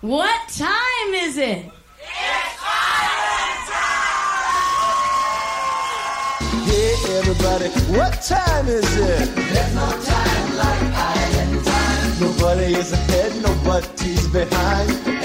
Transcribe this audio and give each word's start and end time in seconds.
What 0.00 0.48
time 0.50 1.12
is 1.12 1.36
it? 1.38 1.66
It's 1.66 1.72
violin 2.62 3.58
time! 3.66 3.98
Yeah, 6.68 7.18
everybody, 7.18 7.68
what 7.98 8.22
time 8.22 8.68
is 8.68 8.96
it? 8.96 9.34
There's 9.34 9.74
no 9.74 9.90
time 9.90 10.56
like 10.56 10.82
island 10.94 11.64
time. 11.64 12.20
Nobody 12.20 12.74
is 12.76 12.92
ahead, 12.92 13.42
nobody's 13.42 14.28
behind. 14.28 15.17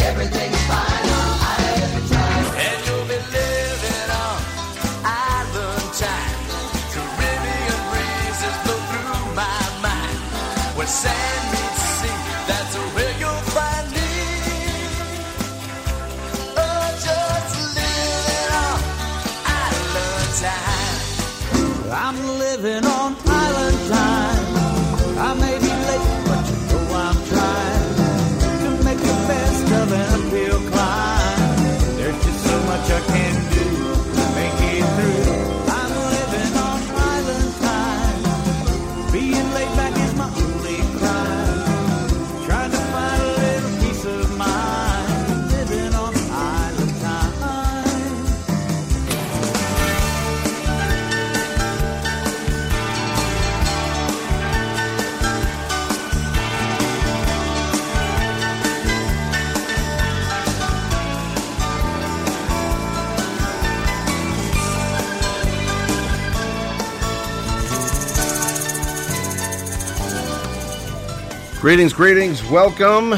Greetings, 71.63 71.93
greetings. 71.93 72.43
Welcome 72.43 73.15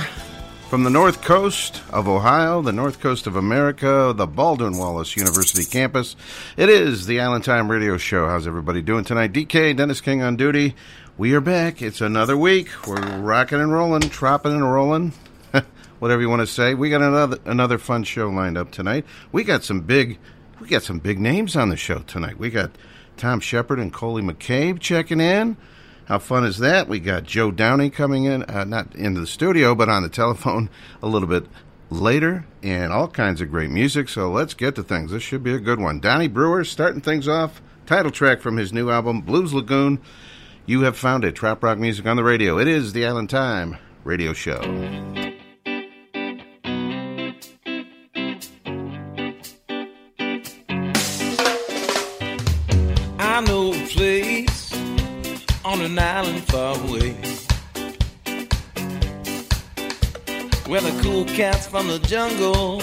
from 0.70 0.84
the 0.84 0.92
north 0.92 1.24
coast 1.24 1.82
of 1.92 2.08
Ohio, 2.08 2.62
the 2.62 2.72
north 2.72 3.00
coast 3.00 3.26
of 3.26 3.36
America, 3.36 4.14
the 4.16 4.28
Baldwin 4.28 4.78
Wallace 4.78 5.18
University 5.18 5.66
campus. 5.66 6.16
It 6.56 6.70
is 6.70 7.08
the 7.08 7.22
Island 7.22 7.44
Time 7.44 7.72
Radio 7.72 7.98
Show. 7.98 8.28
How's 8.28 8.46
everybody 8.46 8.84
doing 8.84 9.04
tonight? 9.04 9.34
DK, 9.34 9.76
Dennis 9.76 10.00
King 10.00 10.22
on 10.22 10.36
duty. 10.36 10.76
We 11.18 11.34
are 11.34 11.42
back. 11.42 11.82
It's 11.82 12.02
another 12.02 12.38
week. 12.38 12.70
We're 12.86 13.18
rocking 13.18 13.60
and 13.60 13.74
rolling, 13.74 14.10
tropping 14.12 14.54
and 14.54 14.72
rolling. 14.72 15.14
Whatever 15.98 16.22
you 16.22 16.30
want 16.30 16.42
to 16.42 16.48
say. 16.48 16.76
We 16.76 16.92
got 16.92 17.02
another 17.02 17.40
another 17.46 17.80
fun 17.80 18.04
show 18.04 18.30
lined 18.30 18.60
up 18.60 18.70
tonight. 18.70 19.08
We 19.32 19.44
got 19.44 19.64
some 19.64 19.82
big 19.82 20.20
we 20.60 20.68
got 20.68 20.84
some 20.84 21.00
big 21.00 21.20
names 21.20 21.56
on 21.56 21.70
the 21.70 21.78
show 21.78 22.04
tonight. 22.06 22.38
We 22.38 22.52
got 22.52 22.70
Thom 23.18 23.40
Shepherd 23.40 23.80
and 23.80 23.92
Coley 23.92 24.22
McCabe 24.22 24.80
checking 24.80 25.20
in. 25.20 25.58
How 26.06 26.20
fun 26.20 26.46
is 26.46 26.60
that? 26.60 26.88
We 26.88 27.00
got 27.00 27.24
Joe 27.24 27.50
Downey 27.50 27.90
coming 27.90 28.26
in, 28.26 28.44
uh, 28.44 28.64
not 28.64 28.94
into 28.96 29.20
the 29.20 29.28
studio, 29.28 29.74
but 29.74 29.90
on 29.90 30.04
the 30.04 30.10
telephone 30.10 30.70
a 31.02 31.08
little 31.08 31.28
bit 31.28 31.46
later, 31.90 32.46
and 32.62 32.94
all 32.94 33.08
kinds 33.08 33.42
of 33.42 33.50
great 33.50 33.72
music. 33.72 34.08
So 34.10 34.32
let's 34.32 34.54
get 34.54 34.76
to 34.76 34.84
things. 34.84 35.12
This 35.12 35.24
should 35.24 35.44
be 35.44 35.54
a 35.54 35.60
good 35.60 35.80
one. 35.80 36.00
Donnie 36.00 36.28
Brewer 36.28 36.64
starting 36.64 37.02
things 37.02 37.28
off. 37.28 37.62
Title 37.88 38.12
track 38.12 38.42
from 38.42 38.58
his 38.58 38.72
new 38.72 38.90
album, 38.90 39.22
Blues 39.22 39.54
Lagoon. 39.54 40.00
You 40.66 40.82
have 40.82 40.98
found 40.98 41.24
it. 41.24 41.36
Trop 41.36 41.64
rock 41.64 41.78
music 41.78 42.06
on 42.06 42.18
the 42.18 42.24
radio. 42.24 42.58
It 42.60 42.68
is 42.68 42.94
the 42.94 43.06
Island 43.06 43.30
Time 43.30 43.78
radio 44.04 44.34
show. 44.34 45.25
Far 56.46 56.78
away 56.86 57.16
where 60.68 60.82
the 60.82 61.02
cool 61.04 61.26
cats 61.26 61.68
from 61.68 61.88
the 61.88 62.00
jungle 62.00 62.82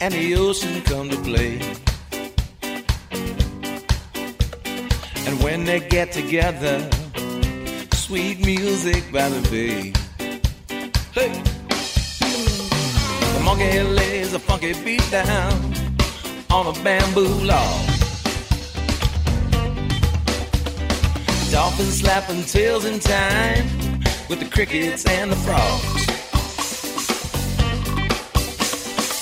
and 0.00 0.14
the 0.14 0.34
ocean 0.34 0.80
come 0.82 1.10
to 1.10 1.16
play. 1.18 1.60
And 5.26 5.42
when 5.42 5.64
they 5.64 5.80
get 5.80 6.12
together, 6.12 6.88
sweet 7.92 8.40
music 8.40 9.04
by 9.12 9.28
the 9.28 9.42
bay. 9.50 9.92
Hey! 11.12 11.32
The 13.34 13.40
monkey 13.44 13.82
lays 13.82 14.32
a 14.32 14.38
funky 14.38 14.72
beat 14.82 15.08
down 15.10 15.74
on 16.50 16.66
a 16.66 16.82
bamboo 16.82 17.28
log. 17.44 17.95
Dolphins 21.50 22.00
slapping 22.00 22.42
tails 22.44 22.84
in 22.84 22.98
time 22.98 23.64
with 24.28 24.40
the 24.40 24.48
crickets 24.50 25.06
and 25.06 25.30
the 25.30 25.36
frogs. 25.36 26.04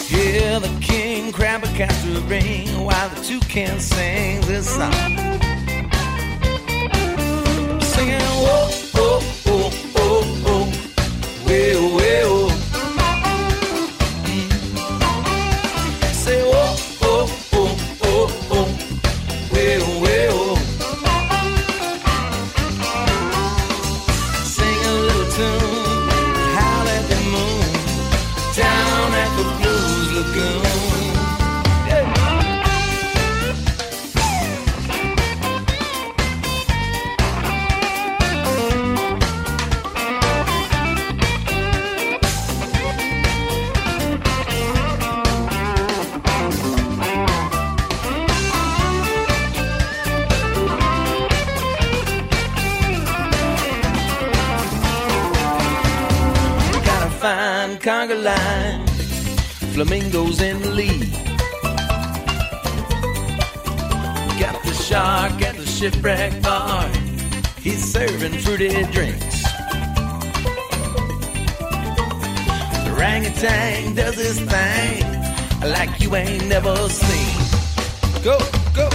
Hear 0.09 0.59
the 0.61 0.75
king 0.81 1.33
crab 1.33 1.65
a 1.65 1.67
castor 1.69 2.21
ring 2.21 2.69
while 2.85 3.09
the 3.11 3.21
toucan 3.23 3.79
sing 3.79 4.41
this 4.43 4.69
song. 4.69 4.93
Singing 7.81 8.21
whoa, 8.43 8.71
whoa, 8.95 9.21
whoa, 9.45 9.71
whoa, 9.95 10.23
whoa, 10.45 11.47
way, 11.47 11.95
way, 11.97 12.44
flamingos 59.85 60.41
in 60.41 60.61
the. 60.61 61.11
Got 64.41 64.63
the 64.63 64.73
shark 64.73 65.43
at 65.43 65.57
the 65.57 65.67
shipwreck 65.67 66.43
bar, 66.43 66.89
he's 67.61 67.93
serving 67.93 68.39
fruity 68.41 68.83
drinks. 68.93 69.43
The 72.85 72.93
orangutan 72.97 73.95
does 73.95 74.17
his 74.17 74.41
thing 74.41 75.71
like 75.71 76.01
you 76.01 76.15
ain't 76.17 76.47
never 76.49 76.77
seen. 76.89 78.23
Go, 78.23 78.39
go, 78.75 78.89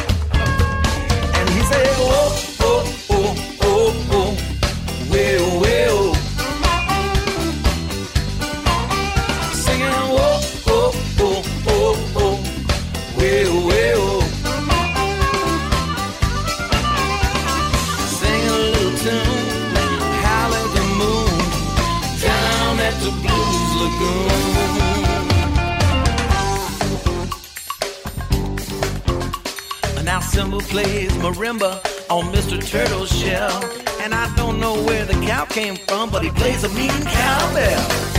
Lagoon. 30.00 30.06
Now 30.06 30.20
Simba 30.20 30.60
plays 30.60 31.12
marimba 31.14 31.82
on 32.10 32.34
Mr. 32.34 32.64
Turtle's 32.66 33.12
shell, 33.12 33.64
and 34.02 34.14
I 34.14 34.34
don't 34.36 34.60
know 34.60 34.82
where 34.84 35.06
the 35.06 35.14
cow 35.26 35.46
came 35.46 35.76
from, 35.76 36.10
but 36.10 36.24
he 36.24 36.30
plays 36.32 36.64
a 36.64 36.70
mean 36.70 36.90
cowbell. 36.90 38.19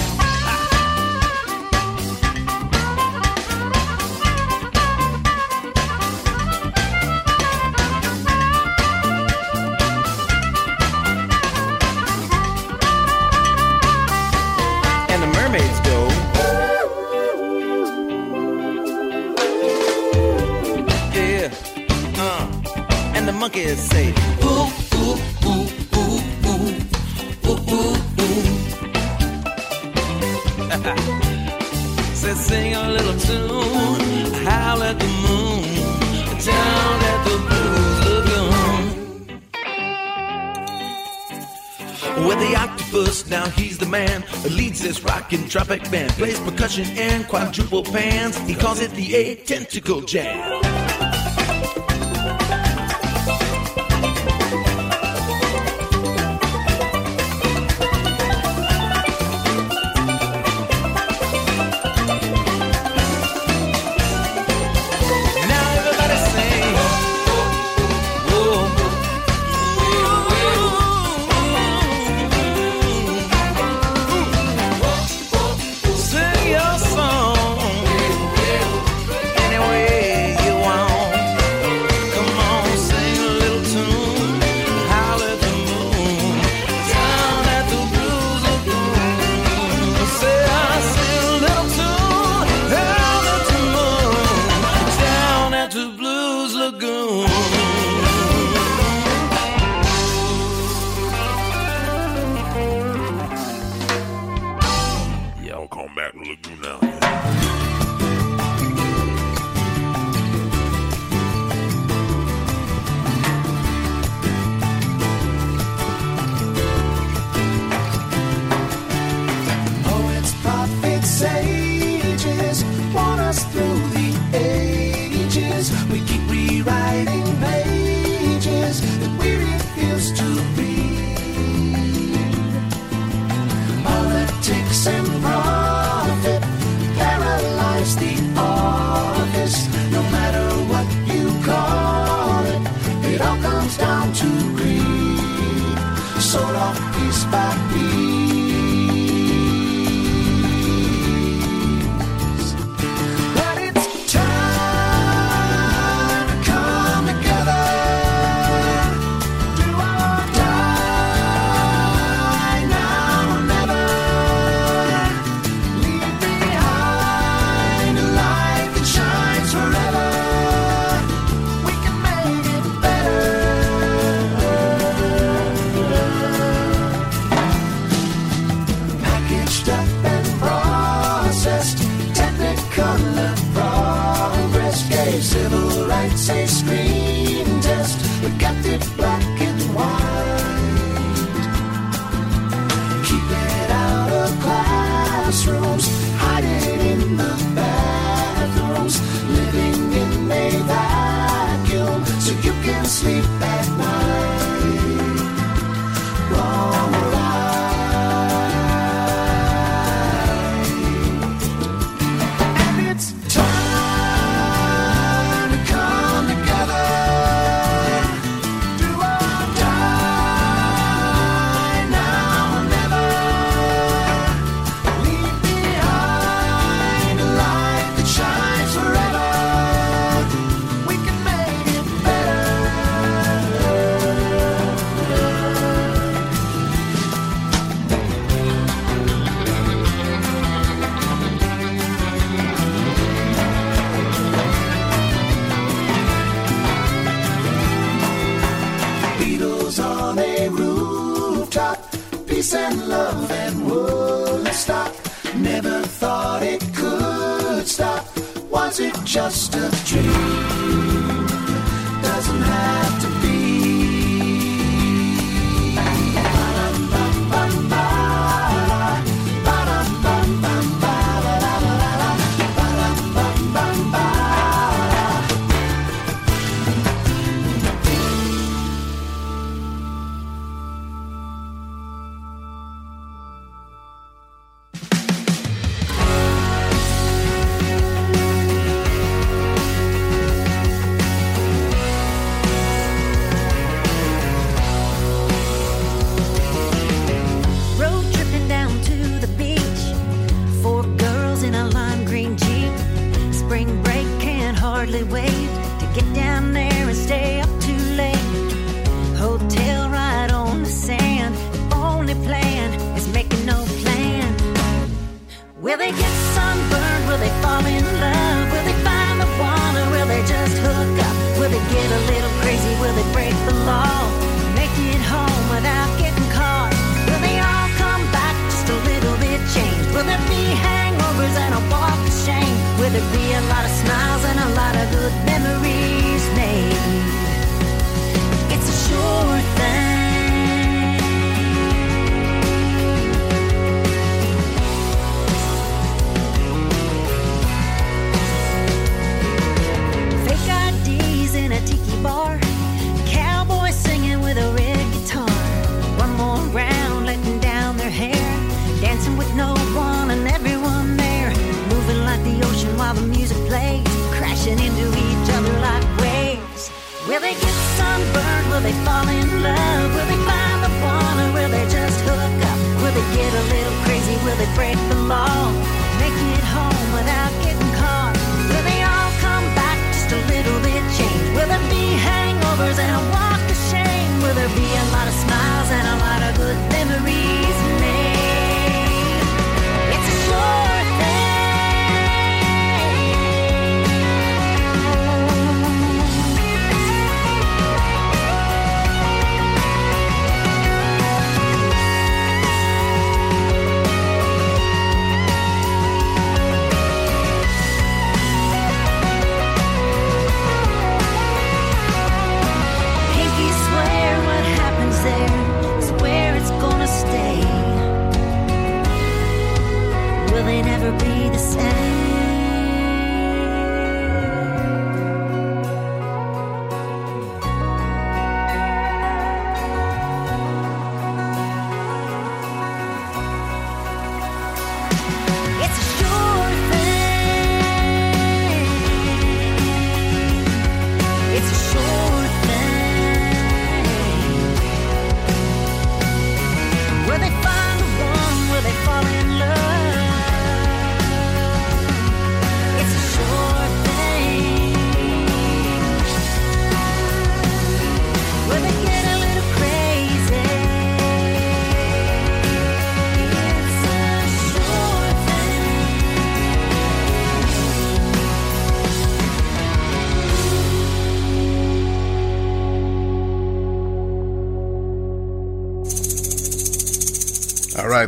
rockin' 45.31 45.49
tropic 45.49 45.91
band. 45.91 46.11
Plays 46.13 46.39
percussion 46.41 46.87
and 46.97 47.27
quadruple 47.29 47.85
pans. 47.85 48.37
He 48.49 48.55
calls 48.55 48.81
it 48.81 48.91
the 48.93 49.15
eight 49.15 49.47
tentacle 49.47 50.01
jam. 50.03 50.90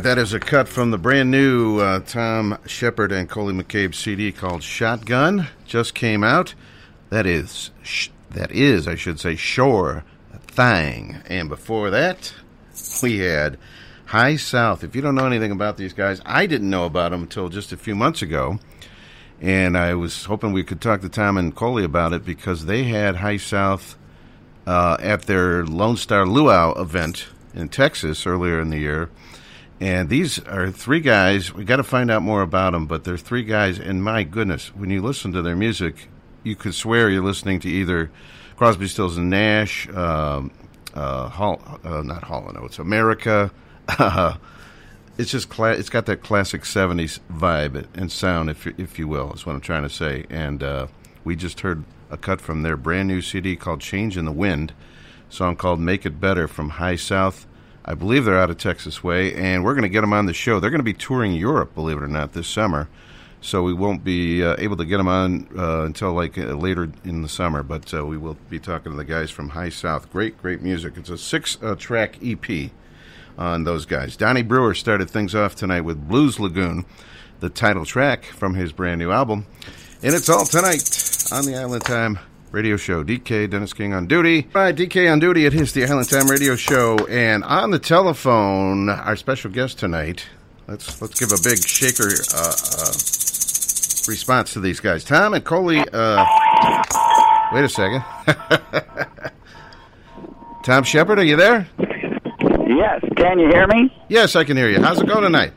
That 0.01 0.17
is 0.17 0.33
a 0.33 0.39
cut 0.39 0.67
from 0.67 0.89
the 0.89 0.97
brand 0.97 1.29
new 1.29 1.79
uh, 1.79 1.99
Thom 1.99 2.57
Shepherd 2.65 3.11
and 3.11 3.29
Coley 3.29 3.53
McCabe 3.53 3.93
CD 3.93 4.31
called 4.31 4.63
Shotgun. 4.63 5.47
Just 5.65 5.93
came 5.93 6.23
out. 6.23 6.55
That 7.11 7.27
is, 7.27 7.69
sh- 7.83 8.09
that 8.31 8.51
is, 8.51 8.87
I 8.87 8.95
should 8.95 9.19
say, 9.19 9.35
Shore 9.35 10.03
Thang. 10.47 11.21
And 11.27 11.47
before 11.47 11.91
that, 11.91 12.33
we 13.03 13.19
had 13.19 13.59
High 14.05 14.35
South. 14.35 14.83
If 14.83 14.95
you 14.95 15.01
don't 15.03 15.13
know 15.13 15.27
anything 15.27 15.51
about 15.51 15.77
these 15.77 15.93
guys, 15.93 16.21
I 16.25 16.47
didn't 16.47 16.71
know 16.71 16.85
about 16.85 17.11
them 17.11 17.21
until 17.21 17.49
just 17.49 17.71
a 17.71 17.77
few 17.77 17.93
months 17.93 18.23
ago. 18.23 18.57
And 19.41 19.77
I 19.77 19.93
was 19.93 20.25
hoping 20.25 20.53
we 20.53 20.63
could 20.63 20.81
talk 20.81 21.01
to 21.01 21.09
Tom 21.09 21.37
and 21.37 21.55
Coley 21.55 21.83
about 21.83 22.13
it 22.13 22.25
because 22.25 22.65
they 22.65 22.85
had 22.85 23.17
High 23.17 23.37
South 23.37 23.95
uh, 24.65 24.97
at 24.99 25.23
their 25.23 25.63
Lone 25.65 25.97
Star 25.97 26.25
Luau 26.25 26.73
event 26.81 27.27
in 27.53 27.69
Texas 27.69 28.25
earlier 28.25 28.59
in 28.59 28.71
the 28.71 28.79
year. 28.79 29.11
And 29.83 30.07
these 30.07 30.39
are 30.39 30.71
three 30.71 31.01
guys. 31.01 31.53
We 31.53 31.65
got 31.65 31.75
to 31.75 31.83
find 31.83 32.09
out 32.09 32.21
more 32.21 32.41
about 32.41 32.71
them, 32.71 32.85
but 32.85 33.03
they're 33.03 33.17
three 33.17 33.43
guys. 33.43 33.79
And 33.79 34.01
my 34.01 34.23
goodness, 34.23 34.73
when 34.73 34.89
you 34.89 35.01
listen 35.01 35.33
to 35.33 35.41
their 35.41 35.57
music, 35.57 36.07
you 36.41 36.55
could 36.55 36.73
swear 36.73 37.09
you're 37.09 37.21
listening 37.21 37.59
to 37.59 37.67
either 37.67 38.09
Crosby, 38.55 38.87
Stills 38.87 39.17
and 39.17 39.29
Nash, 39.29 39.89
um, 39.89 40.51
uh, 40.93 41.27
Hall, 41.27 41.61
uh, 41.83 42.01
not 42.01 42.23
Hall 42.23 42.47
and 42.47 42.57
Oates, 42.57 42.79
America. 42.79 43.51
it's 45.17 45.31
just 45.31 45.49
cla- 45.49 45.73
it's 45.73 45.89
got 45.89 46.05
that 46.05 46.23
classic 46.23 46.61
'70s 46.61 47.19
vibe 47.29 47.85
and 47.93 48.09
sound, 48.09 48.49
if 48.49 48.65
if 48.79 48.97
you 48.97 49.09
will, 49.09 49.33
is 49.33 49.45
what 49.45 49.53
I'm 49.53 49.59
trying 49.59 49.83
to 49.83 49.89
say. 49.89 50.25
And 50.29 50.63
uh, 50.63 50.87
we 51.25 51.35
just 51.35 51.59
heard 51.59 51.83
a 52.09 52.15
cut 52.15 52.39
from 52.39 52.63
their 52.63 52.77
brand 52.77 53.09
new 53.09 53.21
CD 53.21 53.57
called 53.57 53.81
"Change 53.81 54.15
in 54.15 54.23
the 54.23 54.31
Wind," 54.31 54.71
song 55.29 55.57
called 55.57 55.81
"Make 55.81 56.05
It 56.05 56.21
Better" 56.21 56.47
from 56.47 56.69
High 56.69 56.95
South. 56.95 57.47
I 57.85 57.95
believe 57.95 58.23
they're 58.25 58.39
out 58.39 58.49
of 58.49 58.57
Texas 58.57 59.03
Way, 59.03 59.33
and 59.33 59.63
we're 59.63 59.73
going 59.73 59.83
to 59.83 59.89
get 59.89 60.01
them 60.01 60.13
on 60.13 60.25
the 60.25 60.33
show. 60.33 60.59
They're 60.59 60.69
going 60.69 60.79
to 60.79 60.83
be 60.83 60.93
touring 60.93 61.33
Europe, 61.33 61.75
believe 61.75 61.97
it 61.97 62.03
or 62.03 62.07
not, 62.07 62.33
this 62.33 62.47
summer. 62.47 62.87
So 63.41 63.61
we 63.61 63.73
won't 63.73 64.05
be 64.05 64.41
uh, 64.41 64.55
able 64.57 64.77
to 64.77 64.85
get 64.85 64.97
them 64.97 65.09
on 65.09 65.49
uh, 65.57 65.83
until 65.83 66.13
like 66.13 66.37
uh, 66.37 66.53
later 66.53 66.89
in 67.03 67.21
the 67.21 67.27
summer, 67.27 67.61
but 67.61 67.93
uh, 67.93 68.05
we 68.05 68.17
will 68.17 68.37
be 68.49 68.57
talking 68.57 68.93
to 68.93 68.97
the 68.97 69.03
guys 69.03 69.31
from 69.31 69.49
High 69.49 69.67
South. 69.67 70.09
Great, 70.13 70.41
great 70.41 70.61
music. 70.61 70.93
It's 70.95 71.09
a 71.09 71.17
six-track 71.17 72.19
EP 72.23 72.71
on 73.37 73.65
those 73.65 73.85
guys. 73.85 74.15
Donnie 74.15 74.43
Brewer 74.43 74.73
started 74.73 75.09
things 75.09 75.35
off 75.35 75.55
tonight 75.55 75.81
with 75.81 76.07
Blues 76.07 76.39
Lagoon, 76.39 76.85
the 77.41 77.49
title 77.49 77.83
track 77.83 78.23
from 78.23 78.55
his 78.55 78.71
brand 78.71 78.99
new 78.99 79.11
album, 79.11 79.45
and 80.01 80.15
it's 80.15 80.29
all 80.29 80.45
tonight 80.45 80.89
on 81.33 81.45
the 81.45 81.57
Island 81.57 81.83
Time 81.83 82.19
Radio 82.53 82.77
Show. 82.77 83.03
DK 83.03 83.49
Dennis 83.49 83.73
King 83.73 83.95
on 83.95 84.05
duty. 84.05 84.47
All 84.53 84.61
right, 84.61 84.75
DK 84.75 85.11
on 85.11 85.17
duty. 85.17 85.47
It 85.47 85.55
is 85.55 85.73
the 85.73 85.85
Island 85.85 86.07
Time 86.07 86.27
Radio 86.27 86.55
Show, 86.55 86.97
and 87.09 87.43
on 87.43 87.71
the 87.71 87.79
telephone, 87.79 88.89
our 88.89 89.15
special 89.15 89.49
guest 89.49 89.79
tonight. 89.79 90.27
Let's 90.67 91.01
let's 91.01 91.19
give 91.19 91.31
a 91.31 91.41
big 91.43 91.57
shaker 91.57 92.09
uh, 92.35 92.53
uh, 92.77 92.93
response 94.07 94.53
to 94.53 94.59
these 94.59 94.79
guys. 94.79 95.03
Tom 95.03 95.33
and 95.33 95.43
Coley. 95.43 95.79
Uh, 95.79 96.25
wait 97.53 97.63
a 97.63 97.69
second. 97.69 98.05
Thom 100.63 100.83
Shepherd, 100.83 101.17
are 101.17 101.23
you 101.23 101.35
there? 101.35 101.67
Yes, 101.79 103.03
can 103.17 103.39
you 103.39 103.47
hear 103.47 103.65
me? 103.65 103.91
Yes, 104.09 104.35
I 104.35 104.43
can 104.43 104.57
hear 104.57 104.69
you. 104.69 104.79
How's 104.79 105.01
it 105.01 105.07
going 105.07 105.23
tonight? 105.23 105.53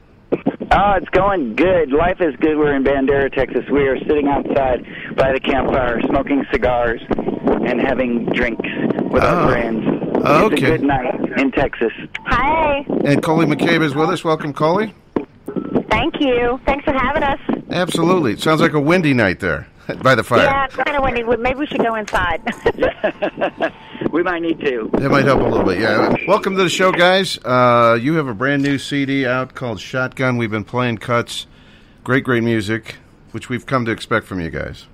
Oh, 0.72 0.92
it's 0.96 1.08
going 1.10 1.54
good. 1.56 1.92
Life 1.92 2.20
is 2.20 2.34
good. 2.36 2.56
We're 2.56 2.74
in 2.74 2.84
Bandera, 2.84 3.32
Texas. 3.32 3.64
We 3.70 3.86
are 3.86 3.98
sitting 4.00 4.28
outside 4.28 4.84
by 5.16 5.32
the 5.32 5.40
campfire, 5.40 6.00
smoking 6.02 6.44
cigars 6.52 7.00
and 7.10 7.80
having 7.80 8.26
drinks 8.26 8.68
with 9.10 9.22
Oh. 9.22 9.26
our 9.26 9.48
friends. 9.50 9.84
Oh, 10.24 10.46
It's 10.48 10.62
a 10.62 10.66
good 10.66 10.82
night 10.82 11.14
in 11.38 11.50
Texas. 11.52 11.92
Hi. 12.26 12.84
And 13.04 13.22
Coley 13.22 13.46
McCabe 13.46 13.82
is 13.82 13.94
with 13.94 14.10
us. 14.10 14.24
Welcome, 14.24 14.52
Coley. 14.52 14.92
Thank 15.90 16.20
you. 16.20 16.60
Thanks 16.66 16.84
for 16.84 16.92
having 16.92 17.22
us. 17.22 17.38
Absolutely. 17.70 18.32
It 18.32 18.40
sounds 18.40 18.60
like 18.60 18.72
a 18.72 18.80
windy 18.80 19.14
night 19.14 19.40
there 19.40 19.66
by 20.02 20.14
the 20.14 20.22
fire. 20.24 20.42
Yeah, 20.42 20.64
it's 20.66 20.76
kind 20.76 20.96
of 20.96 21.02
windy. 21.02 21.22
Maybe 21.22 21.58
we 21.60 21.66
should 21.66 21.82
go 21.82 21.94
inside. 21.94 22.42
We 24.12 24.22
might 24.22 24.40
need 24.40 24.60
to. 24.60 24.88
That 24.94 25.10
might 25.10 25.24
help 25.26 25.40
a 25.40 25.44
little 25.44 25.66
bit, 25.66 25.78
yeah. 25.80 26.14
Welcome 26.26 26.56
to 26.56 26.62
the 26.62 26.70
show, 26.70 26.90
guys. 26.90 27.38
Uh, 27.44 27.98
you 28.00 28.14
have 28.14 28.28
a 28.28 28.34
brand 28.34 28.62
new 28.62 28.78
CD 28.78 29.26
out 29.26 29.54
called 29.54 29.78
Shotgun. 29.78 30.38
We've 30.38 30.50
been 30.50 30.64
playing 30.64 30.98
cuts, 30.98 31.46
Great, 32.04 32.24
great 32.24 32.42
music, 32.42 32.96
which 33.32 33.50
we've 33.50 33.66
come 33.66 33.84
to 33.84 33.90
expect 33.90 34.26
from 34.26 34.40
you 34.40 34.48
guys. 34.48 34.86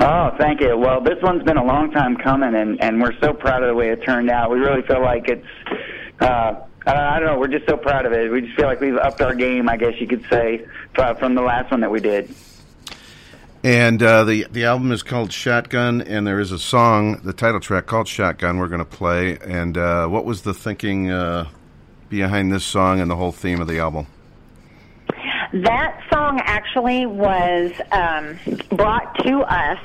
Oh, 0.00 0.30
thank 0.38 0.60
you. 0.60 0.76
Well, 0.76 1.00
this 1.00 1.18
one's 1.22 1.42
been 1.42 1.56
a 1.56 1.64
long 1.64 1.90
time 1.90 2.16
coming, 2.16 2.54
and 2.54 2.82
and 2.82 3.00
we're 3.00 3.18
so 3.20 3.32
proud 3.32 3.62
of 3.62 3.68
the 3.68 3.74
way 3.74 3.90
it 3.90 4.02
turned 4.04 4.30
out. 4.30 4.50
We 4.50 4.58
really 4.58 4.82
feel 4.82 5.02
like 5.02 5.28
it's. 5.28 5.46
Uh, 6.20 6.54
I 6.86 7.18
don't 7.18 7.26
know. 7.26 7.38
We're 7.38 7.48
just 7.48 7.66
so 7.68 7.76
proud 7.76 8.06
of 8.06 8.12
it. 8.12 8.30
We 8.32 8.40
just 8.40 8.56
feel 8.56 8.66
like 8.66 8.80
we've 8.80 8.96
upped 8.96 9.20
our 9.20 9.34
game, 9.34 9.68
I 9.68 9.76
guess 9.76 10.00
you 10.00 10.06
could 10.06 10.24
say, 10.30 10.66
from 10.94 11.34
the 11.34 11.42
last 11.42 11.70
one 11.70 11.80
that 11.80 11.90
we 11.90 12.00
did. 12.00 12.34
And 13.62 14.02
uh, 14.02 14.24
the 14.24 14.46
the 14.50 14.64
album 14.64 14.92
is 14.92 15.02
called 15.02 15.32
Shotgun, 15.32 16.00
and 16.00 16.26
there 16.26 16.38
is 16.38 16.52
a 16.52 16.58
song, 16.58 17.20
the 17.24 17.32
title 17.32 17.60
track 17.60 17.86
called 17.86 18.06
Shotgun. 18.06 18.58
We're 18.58 18.68
going 18.68 18.78
to 18.78 18.84
play. 18.84 19.36
And 19.38 19.76
uh, 19.76 20.06
what 20.06 20.24
was 20.24 20.42
the 20.42 20.54
thinking 20.54 21.10
uh, 21.10 21.48
behind 22.08 22.52
this 22.52 22.64
song 22.64 23.00
and 23.00 23.10
the 23.10 23.16
whole 23.16 23.32
theme 23.32 23.60
of 23.60 23.66
the 23.66 23.80
album? 23.80 24.06
That 25.52 26.00
song 26.12 26.40
actually 26.44 27.06
was 27.06 27.72
um, 27.90 28.38
brought 28.76 29.14
to 29.24 29.38
us 29.40 29.78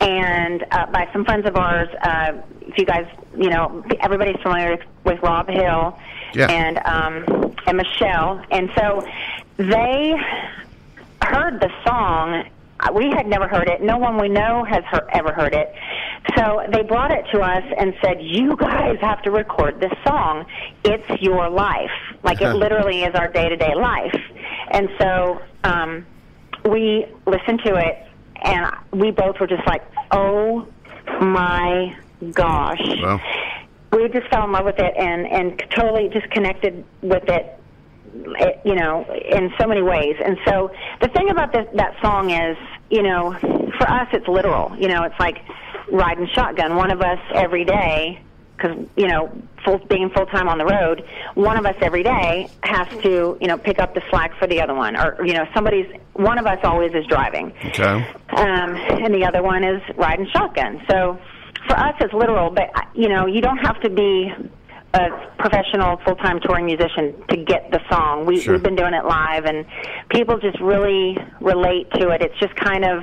and 0.00 0.64
uh, 0.70 0.86
by 0.86 1.08
some 1.12 1.24
friends 1.24 1.46
of 1.46 1.56
ours. 1.56 1.88
Uh, 2.02 2.32
if 2.60 2.78
you 2.78 2.84
guys, 2.84 3.06
you 3.36 3.50
know, 3.50 3.84
everybody's 4.00 4.40
familiar 4.42 4.72
with, 4.72 4.80
with 5.04 5.22
Rob 5.22 5.48
Hill 5.48 5.98
Yeah. 6.34 6.46
and 6.50 6.78
um, 6.84 7.54
and 7.66 7.76
Michelle, 7.76 8.44
and 8.50 8.70
so 8.76 9.06
they 9.56 10.14
heard 11.22 11.60
the 11.60 11.70
song. 11.86 12.44
Uh, 12.80 12.92
We 12.92 13.10
had 13.10 13.26
never 13.26 13.48
heard 13.48 13.68
it. 13.68 13.82
No 13.82 13.98
one 13.98 14.20
we 14.20 14.28
know 14.28 14.64
has 14.64 14.82
ever 15.12 15.32
heard 15.32 15.54
it. 15.54 15.72
So 16.36 16.62
they 16.72 16.82
brought 16.82 17.10
it 17.12 17.24
to 17.32 17.40
us 17.40 17.64
and 17.78 17.94
said, 18.02 18.20
"You 18.20 18.56
guys 18.56 18.98
have 19.00 19.22
to 19.22 19.30
record 19.30 19.80
this 19.80 19.92
song. 20.06 20.46
It's 20.84 21.22
your 21.22 21.48
life. 21.48 21.90
Like 22.22 22.40
it 22.40 22.54
literally 22.64 23.02
is 23.02 23.14
our 23.14 23.28
day-to-day 23.28 23.74
life." 23.74 24.20
And 24.70 24.88
so 24.98 25.40
um, 25.64 26.06
we 26.64 27.06
listened 27.26 27.60
to 27.64 27.76
it, 27.76 28.06
and 28.42 28.74
we 28.92 29.10
both 29.10 29.38
were 29.38 29.46
just 29.46 29.66
like, 29.66 29.82
"Oh 30.10 30.66
my 31.20 31.96
gosh!" 32.32 32.80
Well, 33.00 33.20
we 33.92 34.08
just 34.08 34.28
fell 34.28 34.44
in 34.44 34.52
love 34.52 34.64
with 34.64 34.78
it 34.78 34.94
and 34.96 35.26
and 35.26 35.62
totally 35.70 36.08
just 36.08 36.28
connected 36.30 36.84
with 37.02 37.28
it 37.28 37.34
it, 37.34 37.58
you 38.64 38.74
know 38.74 39.04
in 39.12 39.52
so 39.58 39.66
many 39.66 39.82
ways. 39.82 40.16
And 40.24 40.38
so 40.46 40.70
the 41.00 41.08
thing 41.08 41.30
about 41.30 41.52
this, 41.52 41.66
that 41.74 41.94
song 42.02 42.30
is 42.30 42.56
you 42.90 43.02
know 43.02 43.32
for 43.78 43.90
us 43.90 44.08
it's 44.12 44.28
literal. 44.28 44.74
You 44.78 44.88
know 44.88 45.02
it's 45.04 45.18
like 45.18 45.38
riding 45.90 46.28
shotgun. 46.32 46.76
One 46.76 46.90
of 46.90 47.00
us 47.00 47.18
every 47.34 47.64
day 47.64 48.20
because 48.56 48.76
you 48.96 49.08
know 49.08 49.30
full 49.64 49.78
being 49.88 50.10
full 50.10 50.26
time 50.26 50.48
on 50.48 50.58
the 50.58 50.64
road 50.64 51.04
one 51.34 51.56
of 51.56 51.66
us 51.66 51.74
every 51.80 52.02
day 52.02 52.48
has 52.62 52.86
to 53.02 53.36
you 53.40 53.48
know 53.48 53.58
pick 53.58 53.78
up 53.78 53.94
the 53.94 54.02
slack 54.10 54.36
for 54.38 54.46
the 54.46 54.60
other 54.60 54.74
one. 54.74 54.96
Or 54.96 55.24
you 55.24 55.34
know 55.34 55.44
somebody's 55.54 55.86
one 56.14 56.38
of 56.38 56.46
us 56.46 56.58
always 56.62 56.92
is 56.94 57.06
driving. 57.06 57.52
Okay. 57.66 57.82
um, 57.82 58.76
and 58.76 59.14
the 59.14 59.24
other 59.24 59.42
one 59.42 59.64
is 59.64 59.82
riding 59.96 60.28
shotgun. 60.32 60.82
So 60.88 61.18
for 61.66 61.78
us, 61.78 61.94
it's 62.00 62.12
literal, 62.12 62.50
but 62.50 62.70
you 62.94 63.08
know, 63.08 63.26
you 63.26 63.40
don't 63.40 63.58
have 63.58 63.80
to 63.80 63.90
be 63.90 64.32
a 64.94 65.32
professional 65.38 65.96
full-time 66.04 66.40
touring 66.40 66.66
musician 66.66 67.14
to 67.28 67.36
get 67.36 67.70
the 67.70 67.80
song. 67.90 68.26
We, 68.26 68.40
Sure. 68.40 68.54
We've 68.54 68.62
been 68.62 68.76
doing 68.76 68.94
it 68.94 69.04
live, 69.04 69.44
and 69.44 69.66
people 70.10 70.38
just 70.38 70.60
really 70.60 71.18
relate 71.40 71.90
to 71.92 72.10
it. 72.10 72.22
It's 72.22 72.38
just 72.38 72.54
kind 72.56 72.84
of, 72.84 73.02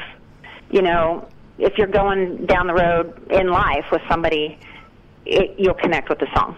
you 0.69 0.81
know, 0.81 1.27
if 1.57 1.77
you're 1.77 1.87
going 1.87 2.45
down 2.45 2.67
the 2.67 2.73
road 2.73 3.29
in 3.29 3.47
life 3.47 3.85
with 3.91 4.01
somebody, 4.09 4.57
it, 5.25 5.55
you'll 5.59 5.73
connect 5.73 6.09
with 6.09 6.19
the 6.19 6.27
song. 6.33 6.55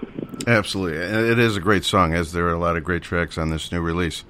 Absolutely. 0.48 0.98
It 0.98 1.40
is 1.40 1.58
a 1.58 1.62
great 1.62 1.84
song, 1.84 2.14
as 2.14 2.32
there 2.32 2.46
are 2.48 2.54
a 2.54 2.60
lot 2.60 2.78
of 2.78 2.84
great 2.84 3.02
tracks 3.02 3.38
on 3.38 3.50
this 3.50 3.72
new 3.72 3.82
release. 3.82 4.24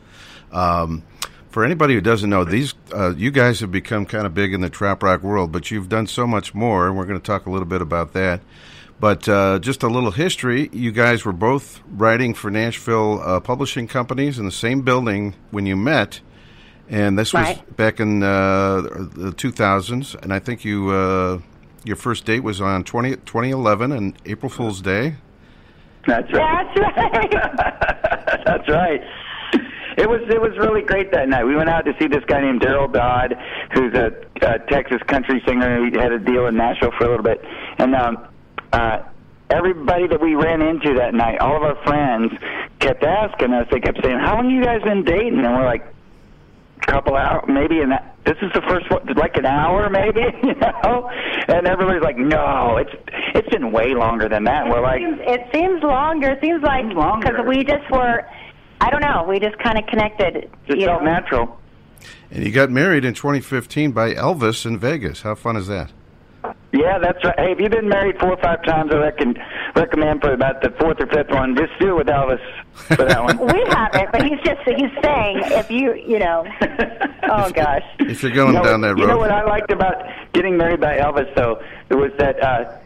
Um, 0.51 1.03
for 1.49 1.63
anybody 1.63 1.93
who 1.93 2.01
doesn't 2.01 2.29
know, 2.29 2.43
these 2.43 2.73
uh, 2.93 3.13
you 3.15 3.29
guys 3.29 3.59
have 3.59 3.71
become 3.71 4.05
kind 4.05 4.25
of 4.25 4.33
big 4.33 4.53
in 4.53 4.61
the 4.61 4.69
trop 4.69 5.03
rock 5.03 5.21
world, 5.21 5.51
but 5.51 5.69
you've 5.69 5.89
done 5.89 6.07
so 6.07 6.25
much 6.25 6.53
more, 6.55 6.87
and 6.87 6.97
we're 6.97 7.05
going 7.05 7.19
to 7.19 7.25
talk 7.25 7.45
a 7.45 7.51
little 7.51 7.67
bit 7.67 7.81
about 7.81 8.13
that. 8.13 8.41
But 9.03 9.27
uh, 9.27 9.59
just 9.59 9.83
a 9.83 9.89
little 9.89 10.11
history: 10.11 10.69
you 10.71 10.93
guys 10.93 11.25
were 11.25 11.33
both 11.33 11.81
writing 11.89 12.33
for 12.33 12.49
Nashville 12.49 13.19
uh, 13.21 13.41
publishing 13.41 13.85
companies 13.85 14.39
in 14.39 14.45
the 14.45 14.51
same 14.65 14.79
building 14.79 15.35
when 15.51 15.65
you 15.65 15.75
met, 15.75 16.21
and 16.89 17.19
this 17.19 17.33
was 17.33 17.43
Right. 17.43 17.75
back 17.75 17.99
in 17.99 18.23
uh, 18.23 18.79
the 18.79 19.33
2000s. 19.35 20.15
And 20.23 20.31
I 20.31 20.39
think 20.39 20.63
you 20.63 20.89
uh, 20.91 21.39
your 21.83 21.97
first 21.97 22.23
date 22.23 22.43
was 22.43 22.61
on 22.61 22.85
20, 22.85 23.17
2011 23.17 23.91
and 23.91 24.13
April 24.25 24.49
Fool's 24.49 24.79
Day. 24.81 25.15
That's 26.07 26.31
right. 26.31 26.65
That's 26.73 26.79
right. 26.79 27.31
That's 28.45 28.69
right. 28.69 29.01
It 29.97 30.09
was 30.09 30.21
it 30.29 30.41
was 30.41 30.57
really 30.57 30.81
great 30.81 31.11
that 31.11 31.27
night. 31.27 31.43
We 31.43 31.57
went 31.57 31.67
out 31.69 31.83
to 31.87 31.93
see 31.99 32.07
this 32.07 32.23
guy 32.25 32.39
named 32.39 32.61
Daryl 32.61 32.89
Dodd, 32.89 33.35
who's 33.73 33.93
a, 33.95 34.13
a 34.41 34.59
Texas 34.69 35.01
country 35.07 35.43
singer. 35.45 35.89
He 35.91 35.97
had 35.99 36.13
a 36.13 36.19
deal 36.19 36.47
in 36.47 36.55
Nashville 36.55 36.93
for 36.97 37.03
a 37.03 37.09
little 37.09 37.23
bit, 37.25 37.43
and 37.79 37.93
um, 37.95 38.27
uh, 38.73 39.03
everybody 39.49 40.07
that 40.07 40.19
we 40.19 40.35
ran 40.35 40.61
into 40.61 40.95
that 40.95 41.13
night, 41.13 41.39
all 41.39 41.55
of 41.55 41.63
our 41.63 41.81
friends, 41.85 42.33
kept 42.79 43.03
asking 43.03 43.53
us. 43.53 43.67
They 43.71 43.79
kept 43.79 44.03
saying, 44.03 44.19
"How 44.19 44.35
long 44.35 44.49
you 44.49 44.63
guys 44.63 44.81
been 44.81 45.03
dating?" 45.03 45.45
And 45.45 45.55
we're 45.55 45.65
like, 45.65 45.85
"A 46.81 46.91
couple 46.91 47.15
hours, 47.15 47.45
maybe." 47.47 47.79
And 47.79 47.91
that 47.91 48.15
this 48.25 48.37
is 48.41 48.51
the 48.53 48.61
first 48.61 48.89
one, 48.89 49.05
like 49.15 49.37
an 49.37 49.45
hour, 49.45 49.89
maybe, 49.89 50.21
you 50.43 50.55
know. 50.55 51.09
And 51.47 51.67
everybody's 51.67 52.01
like, 52.01 52.17
"No, 52.17 52.77
it's 52.77 52.93
it's 53.35 53.49
been 53.49 53.71
way 53.71 53.93
longer 53.93 54.27
than 54.27 54.43
that." 54.45 54.63
And 54.63 54.71
we're 54.71 54.81
like, 54.81 55.01
seems, 55.01 55.19
it 55.21 55.47
seems 55.53 55.83
longer. 55.83 56.31
It 56.31 56.41
seems 56.41 56.63
like 56.63 56.89
because 56.89 57.45
we 57.47 57.63
just 57.63 57.89
were, 57.91 58.25
I 58.81 58.89
don't 58.89 59.01
know, 59.01 59.25
we 59.27 59.39
just 59.39 59.57
kind 59.59 59.77
of 59.77 59.85
connected. 59.85 60.49
"Just 60.67 60.81
felt 60.81 61.03
know. 61.03 61.11
natural." 61.11 61.59
And 62.31 62.43
you 62.43 62.51
got 62.51 62.71
married 62.71 63.05
in 63.05 63.13
2015 63.13 63.91
by 63.91 64.13
Elvis 64.13 64.65
in 64.65 64.77
Vegas. 64.79 65.21
How 65.21 65.35
fun 65.35 65.55
is 65.55 65.67
that? 65.67 65.91
Yeah, 66.73 66.97
that's 66.97 67.23
right. 67.23 67.39
Hey, 67.39 67.51
if 67.51 67.59
you've 67.59 67.71
been 67.71 67.87
married 67.87 68.19
four 68.19 68.31
or 68.31 68.37
five 68.37 68.63
times, 68.63 68.91
I 68.91 68.97
reckon 68.97 69.35
recommend 69.75 70.21
for 70.21 70.33
about 70.33 70.61
the 70.63 70.71
fourth 70.79 70.99
or 70.99 71.05
fifth 71.07 71.29
one, 71.29 71.55
just 71.55 71.71
do 71.79 71.91
it 71.91 71.97
with 71.97 72.07
Elvis 72.07 72.41
for 72.73 73.05
that 73.05 73.23
one. 73.23 73.37
we 73.53 73.63
haven't, 73.69 74.11
but 74.11 74.23
he's 74.23 74.39
just 74.43 74.59
he's 74.65 74.89
saying 75.03 75.41
if 75.45 75.69
you 75.71 75.93
you 75.93 76.19
know. 76.19 76.45
Oh 77.25 77.49
gosh. 77.51 77.83
If 77.99 78.21
you're 78.21 78.33
going 78.33 78.49
You 78.53 78.59
know, 78.59 78.63
down 78.63 78.81
that 78.81 78.89
road. 78.89 78.99
You 78.99 79.07
know 79.07 79.17
what 79.17 79.31
I 79.31 79.43
liked 79.45 79.71
about 79.71 79.95
getting 80.33 80.57
married 80.57 80.81
by 80.81 80.97
Elvis, 80.97 81.33
though, 81.35 81.63
it 81.89 81.95
was 81.95 82.11
that 82.19 82.43
uh, 82.43 82.77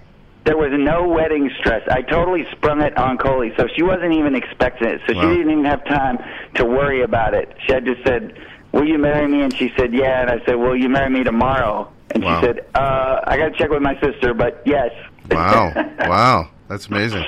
there 0.44 0.56
was 0.56 0.70
no 0.74 1.08
wedding 1.08 1.50
stress. 1.60 1.82
I 1.90 2.04
totally 2.04 2.46
sprung 2.52 2.82
it 2.82 2.96
on 2.98 3.18
Coley, 3.18 3.52
so 3.58 3.68
she 3.76 3.82
wasn't 3.82 4.14
even 4.14 4.36
expecting 4.36 4.90
it. 4.90 5.02
So 5.08 5.16
Wow. 5.16 5.22
she 5.24 5.38
didn't 5.38 5.52
even 5.52 5.66
have 5.66 5.84
time 5.86 6.20
to 6.54 6.66
worry 6.66 7.02
about 7.02 7.34
it. 7.34 7.52
She 7.66 7.74
had 7.74 7.84
just 7.84 8.04
said, 8.06 8.38
"Will 8.74 8.86
you 8.88 9.00
marry 9.00 9.28
me?" 9.28 9.42
And 9.42 9.54
she 9.54 9.74
said, 9.76 9.92
"Yeah." 9.92 10.22
And 10.22 10.30
I 10.30 10.46
said, 10.46 10.56
"Will 10.56 10.76
you 10.76 10.88
marry 10.88 11.10
me 11.10 11.24
tomorrow?" 11.24 11.90
And 12.18 12.26
Wow. 12.26 12.42
she 12.42 12.48
said, 12.48 12.66
uh, 12.76 13.22
"I 13.26 13.38
got 13.38 13.50
to 13.50 13.58
check 13.58 13.70
with 13.70 13.82
my 13.84 14.00
sister, 14.02 14.34
but 14.34 14.62
yes." 14.66 14.90
Wow. 15.30 15.72
wow. 16.00 16.50
That's 16.68 16.88
amazing. 16.88 17.24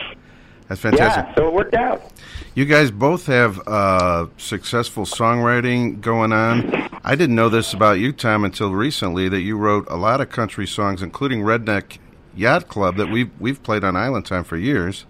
That's 0.68 0.82
fantastic. 0.82 1.26
Yeah, 1.28 1.36
so 1.36 1.48
it 1.48 1.54
worked 1.54 1.74
out. 1.76 2.12
You 2.56 2.66
guys 2.66 2.90
both 2.92 3.26
have 3.28 3.60
uh, 3.68 4.28
successful 4.38 5.06
songwriting 5.06 6.02
going 6.02 6.32
on. 6.34 6.90
I 7.04 7.16
didn't 7.16 7.36
know 7.36 7.50
this 7.50 7.74
about 7.74 8.00
you, 8.00 8.12
Tom, 8.12 8.44
until 8.44 8.72
recently 8.72 9.30
that 9.30 9.42
you 9.42 9.58
wrote 9.58 9.86
a 9.90 9.96
lot 9.96 10.22
of 10.22 10.30
country 10.30 10.66
songs, 10.68 11.02
including 11.02 11.42
Redneck 11.42 11.98
Yacht 12.36 12.68
Club, 12.68 12.98
that 12.98 13.10
we've, 13.10 13.30
we've 13.40 13.62
played 13.64 13.84
on 13.84 13.96
Island 13.96 14.26
Time 14.26 14.44
for 14.44 14.58
years. 14.58 15.06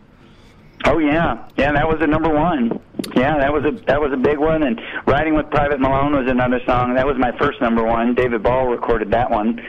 Oh 0.86 0.98
yeah, 1.00 1.48
yeah, 1.58 1.72
that 1.74 1.88
was 1.88 1.98
a 2.02 2.08
number 2.08 2.30
one. 2.30 2.80
Yeah, 3.16 3.38
that 3.38 3.52
was 3.52 3.66
a 3.66 3.72
that 3.86 4.00
was 4.00 4.12
a 4.14 4.18
big 4.18 4.38
one. 4.38 4.64
And 4.64 4.80
riding 5.06 5.36
with 5.36 5.50
Private 5.50 5.80
Malone 5.80 6.14
was 6.14 6.30
another 6.30 6.60
song. 6.66 6.94
That 6.96 7.06
was 7.06 7.18
my 7.18 7.32
first 7.38 7.60
number 7.62 7.84
one. 7.84 8.16
David 8.16 8.44
Ball 8.44 8.68
recorded 8.68 9.12
that 9.12 9.30
one, 9.30 9.60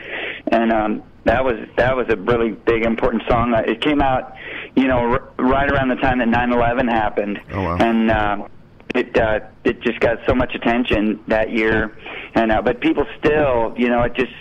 and 0.47 0.71
um, 0.71 1.03
that 1.25 1.43
was 1.43 1.55
that 1.75 1.95
was 1.95 2.07
a 2.09 2.15
really 2.15 2.51
big 2.51 2.83
important 2.83 3.23
song. 3.27 3.53
Uh, 3.53 3.59
It 3.67 3.81
came 3.81 4.01
out, 4.01 4.33
you 4.75 4.87
know, 4.87 4.99
r- 4.99 5.23
right 5.37 5.69
around 5.69 5.89
the 5.89 5.95
time 5.95 6.19
that 6.19 6.29
9/11 6.29 6.89
happened, 6.89 7.39
Oh, 7.51 7.61
wow. 7.61 7.77
and 7.77 8.09
uh, 8.09 8.47
it 8.95 9.17
uh, 9.17 9.39
it 9.65 9.81
just 9.81 9.99
got 9.99 10.17
so 10.25 10.33
much 10.33 10.55
attention 10.55 11.19
that 11.27 11.51
year. 11.51 11.97
And 12.35 12.51
uh, 12.53 12.61
but 12.61 12.79
people 12.79 13.05
still, 13.19 13.73
you 13.77 13.89
know, 13.89 14.01
it 14.03 14.13
just. 14.13 14.31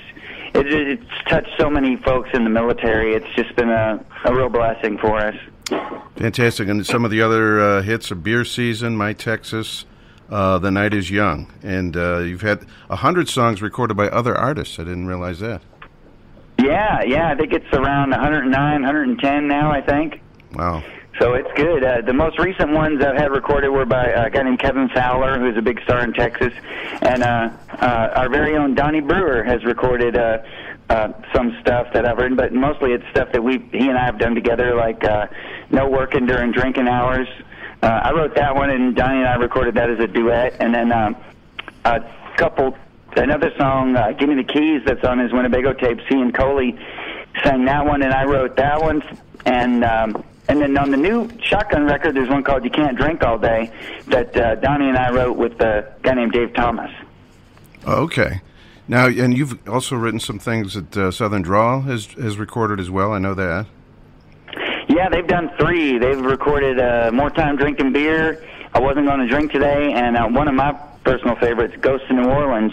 It, 0.52 0.66
it, 0.66 0.88
it's 0.98 1.28
touched 1.28 1.50
so 1.60 1.70
many 1.70 1.94
folks 1.98 2.28
in 2.34 2.42
the 2.42 2.50
military. 2.50 3.14
It's 3.14 3.32
just 3.36 3.54
been 3.54 3.70
a, 3.70 4.04
a 4.24 4.34
real 4.34 4.48
blessing 4.48 4.98
for 4.98 5.16
us. 5.16 5.36
Fantastic. 6.16 6.68
And 6.68 6.84
some 6.86 7.04
of 7.04 7.10
the 7.10 7.22
other 7.22 7.60
uh, 7.60 7.82
hits 7.82 8.10
are 8.12 8.14
Beer 8.14 8.44
Season, 8.44 8.96
My 8.96 9.12
Texas, 9.12 9.86
uh, 10.28 10.58
The 10.58 10.70
Night 10.70 10.94
is 10.94 11.10
Young. 11.10 11.50
And 11.62 11.96
uh, 11.96 12.18
you've 12.18 12.42
had 12.42 12.64
100 12.88 13.28
songs 13.28 13.62
recorded 13.62 13.96
by 13.96 14.08
other 14.08 14.36
artists. 14.36 14.78
I 14.78 14.84
didn't 14.84 15.06
realize 15.06 15.38
that. 15.40 15.62
Yeah, 16.58 17.02
yeah, 17.02 17.30
I 17.30 17.36
think 17.36 17.52
it's 17.52 17.72
around 17.72 18.10
109, 18.10 18.52
110 18.52 19.48
now, 19.48 19.70
I 19.70 19.80
think. 19.80 20.20
Wow. 20.52 20.82
So 21.18 21.34
it's 21.34 21.50
good. 21.54 21.84
Uh, 21.84 22.02
the 22.02 22.12
most 22.12 22.38
recent 22.38 22.72
ones 22.72 23.02
I've 23.02 23.16
had 23.16 23.30
recorded 23.30 23.70
were 23.70 23.84
by 23.84 24.12
uh, 24.12 24.26
a 24.26 24.30
guy 24.30 24.42
named 24.42 24.58
Kevin 24.58 24.88
Fowler, 24.90 25.38
who's 25.38 25.56
a 25.56 25.62
big 25.62 25.80
star 25.82 26.04
in 26.04 26.12
Texas, 26.12 26.52
and 27.02 27.22
uh, 27.22 27.50
uh, 27.80 28.12
our 28.14 28.28
very 28.28 28.56
own 28.56 28.74
Donnie 28.74 29.00
Brewer 29.00 29.42
has 29.42 29.64
recorded 29.64 30.16
uh, 30.16 30.38
uh, 30.88 31.12
some 31.34 31.56
stuff 31.60 31.88
that 31.92 32.06
I've 32.06 32.18
written, 32.18 32.36
but 32.36 32.52
mostly 32.52 32.92
it's 32.92 33.04
stuff 33.10 33.32
that 33.32 33.42
we 33.42 33.58
he 33.70 33.88
and 33.88 33.98
I 33.98 34.04
have 34.04 34.18
done 34.18 34.34
together, 34.34 34.74
like 34.74 35.04
uh, 35.04 35.26
No 35.70 35.88
Working 35.88 36.26
During 36.26 36.52
Drinking 36.52 36.88
Hours. 36.88 37.28
Uh, 37.82 37.86
I 37.86 38.12
wrote 38.12 38.34
that 38.36 38.54
one, 38.54 38.70
and 38.70 38.94
Donnie 38.94 39.18
and 39.18 39.26
I 39.28 39.36
recorded 39.36 39.74
that 39.74 39.90
as 39.90 39.98
a 39.98 40.06
duet, 40.06 40.56
and 40.60 40.74
then. 40.74 40.92
Um, 40.92 41.16
a 41.84 42.00
couple, 42.36 42.76
another 43.16 43.52
song, 43.56 43.96
uh, 43.96 44.12
"Give 44.12 44.28
Me 44.28 44.34
the 44.34 44.44
Keys," 44.44 44.82
that's 44.84 45.04
on 45.04 45.18
his 45.18 45.32
Winnebago 45.32 45.72
tapes. 45.72 46.02
He 46.08 46.20
and 46.20 46.34
Coley 46.34 46.78
sang 47.42 47.64
that 47.64 47.86
one, 47.86 48.02
and 48.02 48.12
I 48.12 48.24
wrote 48.24 48.56
that 48.56 48.80
one. 48.80 49.02
And 49.46 49.84
um, 49.84 50.22
and 50.48 50.60
then 50.60 50.76
on 50.76 50.90
the 50.90 50.96
new 50.96 51.28
Shotgun 51.42 51.84
record, 51.84 52.14
there's 52.14 52.28
one 52.28 52.42
called 52.42 52.64
"You 52.64 52.70
Can't 52.70 52.96
Drink 52.96 53.22
All 53.22 53.38
Day" 53.38 53.70
that 54.08 54.36
uh, 54.36 54.56
Donnie 54.56 54.88
and 54.88 54.98
I 54.98 55.10
wrote 55.10 55.36
with 55.36 55.60
a 55.60 55.92
guy 56.02 56.14
named 56.14 56.32
Dave 56.32 56.54
Thomas. 56.54 56.90
Oh, 57.86 58.02
okay. 58.04 58.42
Now, 58.88 59.06
and 59.06 59.36
you've 59.36 59.66
also 59.68 59.94
written 59.94 60.18
some 60.20 60.38
things 60.38 60.74
that 60.74 60.96
uh, 60.96 61.10
Southern 61.10 61.42
Draw 61.42 61.82
has 61.82 62.06
has 62.14 62.36
recorded 62.36 62.80
as 62.80 62.90
well. 62.90 63.12
I 63.12 63.18
know 63.18 63.34
that. 63.34 63.66
Yeah, 64.90 65.08
they've 65.08 65.26
done 65.26 65.50
three. 65.58 65.98
They've 65.98 66.20
recorded 66.20 66.80
uh, 66.80 67.10
"More 67.12 67.30
Time 67.30 67.56
Drinking 67.56 67.92
Beer," 67.92 68.44
"I 68.74 68.80
Wasn't 68.80 69.06
Going 69.06 69.20
to 69.20 69.28
Drink 69.28 69.52
Today," 69.52 69.92
and 69.92 70.16
uh, 70.16 70.26
one 70.28 70.48
of 70.48 70.54
my 70.54 70.72
personal 71.04 71.36
favorites, 71.36 71.74
Ghost 71.80 72.04
in 72.10 72.16
New 72.16 72.28
Orleans," 72.28 72.72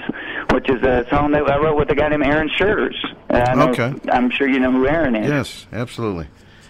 which 0.52 0.68
is 0.70 0.82
a 0.84 1.06
song 1.10 1.32
that 1.34 1.50
I 1.50 1.58
wrote 1.58 1.78
with 1.78 1.90
a 1.92 1.96
guy 1.96 2.10
named 2.10 2.24
Aaron 2.26 2.50
Schurz. 2.58 2.96
Uh, 3.30 3.54
know- 3.54 3.70
Okay. 3.70 3.94
I'm 4.12 4.32
sure 4.32 4.48
you 4.50 4.60
know 4.60 4.72
who 4.72 4.88
Aaron 4.88 5.16
is. 5.16 5.30
Yes, 5.30 5.68
absolutely. 5.72 6.28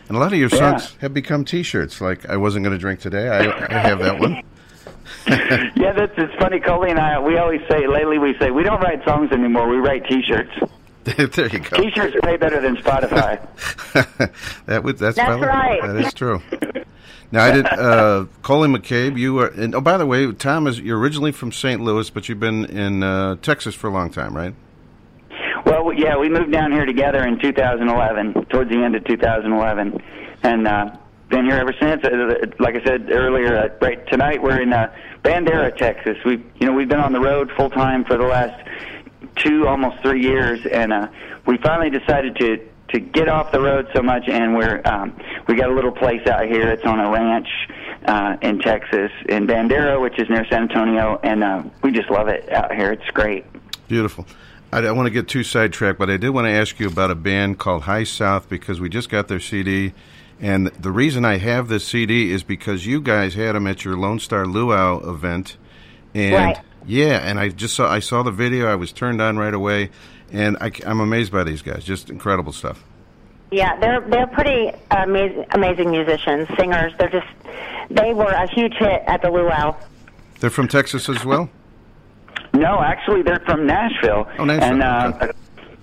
And 0.10 0.18
a 0.18 0.20
lot 0.20 0.34
of 0.34 0.40
your 0.40 0.50
Yeah. 0.50 0.58
songs 0.78 0.96
have 1.02 1.14
become 1.14 1.46
T-shirts. 1.46 2.02
Like 2.02 2.28
I 2.30 2.38
wasn't 2.38 2.64
going 2.64 2.76
to 2.76 2.80
drink 2.80 3.00
today. 3.00 3.28
I, 3.30 3.40
I 3.76 3.80
have 3.88 4.00
that 4.00 4.20
one. 4.20 4.34
yeah, 5.28 5.94
that's 5.94 6.14
it's 6.18 6.34
funny. 6.40 6.60
Coley 6.60 6.90
and 6.92 7.00
I, 7.00 7.20
we 7.20 7.38
always 7.38 7.62
say 7.70 7.88
lately, 7.88 8.18
we 8.18 8.36
say 8.40 8.52
we 8.52 8.64
don't 8.64 8.82
write 8.82 9.04
songs 9.06 9.32
anymore. 9.32 9.68
We 9.70 9.78
write 9.78 10.06
T-shirts. 10.08 10.52
there 11.16 11.48
you 11.48 11.60
go. 11.60 11.78
T-shirts 11.78 12.18
pay 12.22 12.36
better 12.36 12.60
than 12.60 12.76
Spotify. 12.78 13.40
that 14.66 14.84
would 14.84 14.98
that's, 14.98 15.16
That's 15.16 15.42
right. 15.42 15.82
That 15.82 15.96
is 15.96 16.14
true. 16.14 16.42
Now 17.32 17.46
I 17.46 17.52
did. 17.52 17.66
Uh, 17.66 18.26
Coley 18.42 18.68
McCabe, 18.68 19.18
you 19.18 19.40
are. 19.40 19.48
And, 19.48 19.74
oh, 19.74 19.82
by 19.82 19.98
the 19.98 20.06
way, 20.06 20.32
Tom 20.34 20.68
is. 20.68 20.80
You're 20.82 21.00
originally 21.00 21.32
from 21.32 21.54
St. 21.54 21.82
Louis, 21.82 22.10
but 22.10 22.28
you've 22.28 22.42
been 22.42 22.66
in 22.66 23.04
uh, 23.04 23.36
Texas 23.38 23.74
for 23.74 23.88
a 23.88 23.94
long 23.94 24.12
time, 24.12 24.36
right? 24.36 24.54
Well, 25.66 25.94
yeah, 25.94 26.18
we 26.18 26.30
moved 26.30 26.52
down 26.52 26.72
here 26.72 26.86
together 26.86 27.26
in 27.26 27.40
2011, 27.40 28.46
towards 28.46 28.70
the 28.70 28.78
end 28.78 28.96
of 28.96 29.04
2011, 29.06 30.02
and 30.44 30.68
uh, 30.68 30.98
been 31.30 31.46
here 31.46 31.56
ever 31.56 31.74
since. 31.80 32.04
Uh, 32.04 32.48
Like 32.60 32.76
I 32.76 32.84
said 32.84 33.10
earlier, 33.12 33.58
uh, 33.58 33.70
right 33.82 34.06
tonight 34.08 34.42
we're 34.42 34.62
in 34.62 34.74
uh, 34.74 34.94
Bandera, 35.24 35.76
Texas. 35.76 36.18
We, 36.26 36.44
you 36.60 36.68
know, 36.68 36.74
we've 36.74 36.90
been 36.90 37.00
on 37.00 37.14
the 37.14 37.20
road 37.20 37.52
full 37.58 37.70
time 37.70 38.04
for 38.06 38.18
the 38.18 38.26
last 38.26 38.62
two, 39.36 39.68
almost 39.68 40.02
three 40.02 40.22
years, 40.22 40.66
and 40.66 40.94
uh, 40.94 41.08
we 41.46 41.58
finally 41.58 41.90
decided 41.90 42.36
to 42.38 42.68
to 42.90 43.00
get 43.02 43.28
off 43.28 43.52
the 43.52 43.60
road 43.60 43.88
so 43.94 44.02
much, 44.02 44.24
and 44.28 44.56
we're 44.56 44.82
um, 44.86 45.20
we 45.48 45.56
got 45.56 45.70
a 45.70 45.74
little 45.74 45.92
place 45.92 46.26
out 46.28 46.46
here. 46.48 46.70
It's 46.70 46.86
on 46.86 47.00
a 47.00 47.12
ranch 47.12 47.48
uh, 48.06 48.38
in 48.42 48.60
Texas, 48.60 49.12
in 49.28 49.48
Bandera, 49.48 50.02
which 50.02 50.20
is 50.20 50.30
near 50.30 50.46
San 50.50 50.64
Antonio, 50.64 51.20
and 51.24 51.44
uh, 51.44 51.64
we 51.82 51.92
just 51.92 52.10
love 52.10 52.28
it 52.28 52.50
out 52.52 52.74
here. 52.74 52.92
It's 52.92 53.10
great. 53.12 53.46
Beautiful. 53.88 54.26
I 54.72 54.82
don't 54.82 54.98
want 54.98 55.08
to 55.08 55.12
get 55.12 55.28
too 55.28 55.44
sidetracked, 55.44 55.98
but 55.98 56.10
I 56.10 56.18
did 56.18 56.30
want 56.30 56.46
to 56.46 56.52
ask 56.52 56.80
you 56.80 56.88
about 56.88 57.10
a 57.10 57.16
band 57.16 57.58
called 57.58 57.84
High 57.84 58.04
South 58.04 58.50
because 58.50 58.82
we 58.82 58.90
just 58.90 59.10
got 59.10 59.28
their 59.28 59.40
CD, 59.40 59.94
and 60.40 60.68
the 60.68 60.92
reason 60.92 61.26
I 61.26 61.38
have 61.38 61.68
this 61.68 61.86
CD 61.86 62.32
is 62.32 62.44
because 62.44 62.86
you 62.86 63.02
guys 63.02 63.34
had 63.34 63.56
them 63.56 63.68
at 63.68 63.84
your 63.84 63.98
Lone 63.98 64.20
Star 64.20 64.46
Luau 64.46 65.00
event, 65.10 65.58
and 66.14 66.34
Right. 66.34 66.58
Yeah, 66.86 67.28
and 67.28 67.40
I 67.40 67.50
just 67.50 67.76
saw 67.76 67.90
I 67.92 68.00
saw 68.00 68.24
the 68.24 68.32
video, 68.32 68.68
I 68.68 68.76
was 68.76 68.92
turned 68.92 69.22
on 69.22 69.38
right 69.38 69.54
away, 69.54 69.90
and 70.32 70.58
I, 70.62 70.72
am 70.86 71.00
amazed 71.00 71.32
by 71.32 71.44
these 71.44 71.62
guys, 71.62 71.84
just 71.84 72.10
incredible 72.10 72.54
stuff. 72.54 72.84
Yeah, 73.52 73.80
they're 73.80 74.02
they're 74.02 74.28
pretty 74.28 74.72
amazing, 74.92 75.46
amazing 75.52 75.92
musicians, 75.92 76.48
singers. 76.58 76.94
They're 77.00 77.10
just 77.10 77.28
they 77.90 78.14
were 78.14 78.32
a 78.32 78.48
huge 78.50 78.74
hit 78.74 79.04
at 79.08 79.22
the 79.22 79.30
Luau. 79.30 79.76
They're 80.40 80.50
from 80.50 80.68
Texas 80.68 81.10
as 81.10 81.24
well. 81.24 81.50
No, 82.54 82.82
actually, 82.82 83.22
they're 83.22 83.42
from 83.46 83.66
Nashville. 83.66 84.28
Oh, 84.38 84.46
Nashville, 84.46 84.82
And 84.82 84.84
uh, 84.84 85.34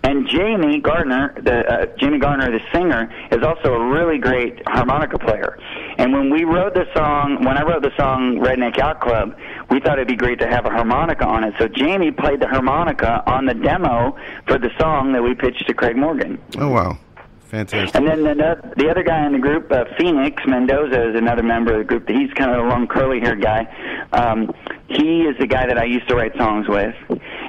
and 0.04 0.28
Jamey 0.28 0.82
Garner, 0.82 1.34
the 1.42 1.66
uh, 1.66 1.86
Jamey 1.96 2.20
Garner, 2.20 2.50
the 2.50 2.60
singer, 2.72 3.12
is 3.32 3.42
also 3.42 3.72
a 3.72 3.84
really 3.90 4.18
great 4.18 4.62
harmonica 4.68 5.18
player. 5.18 5.58
And 5.98 6.12
when 6.12 6.30
we 6.30 6.44
wrote 6.44 6.74
the 6.74 6.86
song, 6.94 7.42
when 7.44 7.56
I 7.56 7.62
wrote 7.62 7.82
the 7.82 7.96
song 7.96 8.38
Redneck 8.38 8.76
Yacht 8.76 9.00
Club, 9.00 9.36
we 9.70 9.80
thought 9.80 9.94
it'd 9.94 10.08
be 10.08 10.16
great 10.16 10.38
to 10.40 10.46
have 10.46 10.66
a 10.66 10.70
harmonica 10.70 11.26
on 11.26 11.42
it. 11.44 11.54
So 11.58 11.68
Jamie 11.68 12.10
played 12.10 12.40
the 12.40 12.48
harmonica 12.48 13.22
on 13.26 13.46
the 13.46 13.54
demo 13.54 14.16
for 14.46 14.58
the 14.58 14.70
song 14.78 15.12
that 15.14 15.22
we 15.22 15.34
pitched 15.34 15.66
to 15.66 15.74
Craig 15.74 15.96
Morgan. 15.96 16.38
Oh 16.58 16.68
wow, 16.68 16.98
fantastic! 17.46 17.94
And 17.94 18.06
then 18.06 18.24
the, 18.24 18.74
the 18.76 18.90
other 18.90 19.02
guy 19.02 19.24
in 19.26 19.32
the 19.32 19.38
group, 19.38 19.72
uh, 19.72 19.84
Phoenix 19.96 20.42
Mendoza, 20.46 21.10
is 21.10 21.16
another 21.16 21.42
member 21.42 21.72
of 21.72 21.78
the 21.78 21.84
group. 21.84 22.08
He's 22.08 22.32
kind 22.34 22.50
of 22.50 22.66
a 22.66 22.68
long, 22.68 22.86
curly-haired 22.86 23.40
guy. 23.40 23.66
Um, 24.12 24.52
he 24.88 25.22
is 25.22 25.36
the 25.38 25.46
guy 25.46 25.66
that 25.66 25.78
I 25.78 25.84
used 25.84 26.08
to 26.08 26.14
write 26.14 26.36
songs 26.36 26.68
with. 26.68 26.94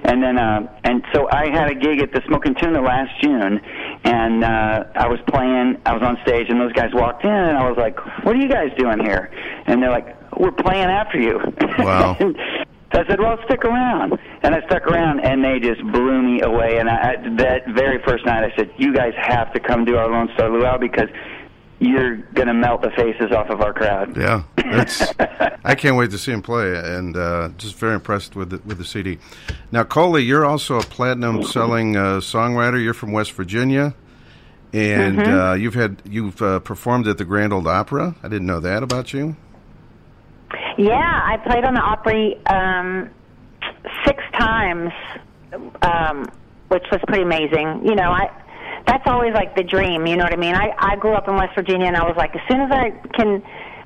And 0.07 0.21
then, 0.21 0.37
uh, 0.37 0.67
and 0.83 1.03
so 1.13 1.27
I 1.31 1.49
had 1.51 1.69
a 1.69 1.75
gig 1.75 1.99
at 1.99 2.11
the 2.11 2.21
Smoking 2.27 2.53
Tuna 2.61 2.79
last 2.81 3.09
June, 3.23 3.59
and 4.03 4.43
uh, 4.43 4.83
I 4.95 5.07
was 5.07 5.19
playing. 5.27 5.77
I 5.85 5.93
was 5.93 6.03
on 6.03 6.17
stage, 6.23 6.45
and 6.49 6.61
those 6.61 6.73
guys 6.73 6.91
walked 6.93 7.23
in, 7.23 7.29
and 7.31 7.57
I 7.57 7.67
was 7.67 7.77
like, 7.77 7.97
"What 8.23 8.35
are 8.35 8.39
you 8.39 8.47
guys 8.49 8.69
doing 8.77 8.99
here?" 9.03 9.31
And 9.65 9.81
they're 9.81 9.89
like, 9.89 10.15
"We're 10.39 10.51
playing 10.51 10.89
after 10.89 11.19
you." 11.19 11.39
Wow. 11.79 12.17
So 12.93 13.01
I 13.01 13.07
said, 13.09 13.19
"Well, 13.19 13.37
stick 13.45 13.65
around," 13.65 14.13
and 14.43 14.55
I 14.55 14.61
stuck 14.67 14.85
around, 14.87 15.19
and 15.19 15.43
they 15.43 15.59
just 15.59 15.81
blew 15.91 16.21
me 16.21 16.39
away. 16.41 16.77
And 16.77 16.87
I, 16.87 16.95
I- 17.17 17.35
that 17.37 17.67
very 17.75 17.99
first 18.07 18.25
night, 18.25 18.43
I 18.45 18.55
said, 18.55 18.69
"You 18.77 18.93
guys 18.93 19.11
have 19.17 19.51
to 19.53 19.59
come 19.59 19.83
do 19.85 19.97
our 19.97 20.07
Lone 20.07 20.29
Star 20.35 20.49
Luau 20.49 20.77
because 20.77 21.09
you're 21.79 22.17
going 22.33 22.47
to 22.47 22.53
melt 22.53 22.81
the 22.81 22.91
faces 22.91 23.31
off 23.31 23.49
of 23.49 23.61
our 23.61 23.73
crowd." 23.73 24.15
Yeah, 24.17 24.43
that's. 24.57 25.13
I 25.65 25.75
can't 25.75 25.95
wait 25.97 26.11
to 26.11 26.17
see 26.17 26.31
him 26.31 26.41
play, 26.41 26.75
and 26.77 27.17
uh, 27.17 27.49
just 27.57 27.75
very 27.75 27.95
impressed 27.95 28.35
with 28.35 28.51
the, 28.51 28.57
with 28.65 28.77
the 28.77 28.85
CD. 28.85 29.17
Now, 29.71 29.83
Coley, 29.83 30.23
you're 30.23 30.45
also 30.45 30.77
a 30.79 30.83
platinum 30.83 31.41
selling 31.43 31.95
uh, 31.95 32.17
songwriter. 32.19 32.81
You're 32.81 32.93
from 32.93 33.11
West 33.11 33.31
Virginia, 33.33 33.93
and 34.73 35.17
Mhm. 35.17 35.51
uh, 35.51 35.53
you've 35.55 35.73
had 35.73 36.01
you've 36.05 36.41
uh, 36.41 36.59
performed 36.59 37.07
at 37.07 37.17
the 37.17 37.25
Grand 37.25 37.51
Ole 37.53 37.67
Opry. 37.67 38.13
I 38.21 38.27
didn't 38.27 38.45
know 38.45 38.59
that 38.59 38.83
about 38.83 39.13
you. 39.13 39.35
Yeah, 40.77 40.93
I 41.25 41.37
played 41.37 41.63
on 41.65 41.73
the 41.73 41.79
Opry 41.81 42.37
um, 42.47 43.09
six 44.05 44.21
times, 44.37 44.91
um, 45.81 46.29
which 46.67 46.83
was 46.91 47.01
pretty 47.07 47.23
amazing. 47.23 47.81
You 47.85 47.95
know, 47.95 48.11
I 48.11 48.29
that's 48.87 49.03
always 49.07 49.33
like 49.33 49.55
the 49.55 49.63
dream. 49.63 50.05
You 50.05 50.15
know 50.15 50.23
what 50.23 50.33
I 50.33 50.37
mean? 50.37 50.55
I 50.55 50.73
I 50.77 50.95
grew 50.95 51.13
up 51.13 51.27
in 51.27 51.35
West 51.35 51.55
Virginia, 51.55 51.87
and 51.87 51.97
I 51.97 52.03
was 52.03 52.15
like, 52.17 52.35
as 52.35 52.41
soon 52.47 52.61
as 52.61 52.71
I 52.71 52.91
can 53.13 53.43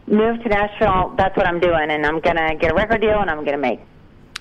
move 0.07 0.41
to 0.43 0.49
Nashville, 0.49 1.13
that's 1.17 1.35
what 1.37 1.47
I'm 1.47 1.59
doing, 1.59 1.91
and 1.91 2.05
I'm 2.05 2.19
gonna 2.19 2.55
get 2.55 2.71
a 2.71 2.75
record 2.75 3.01
deal, 3.01 3.19
and 3.19 3.29
I'm 3.29 3.43
gonna 3.45 3.57
make 3.57 3.79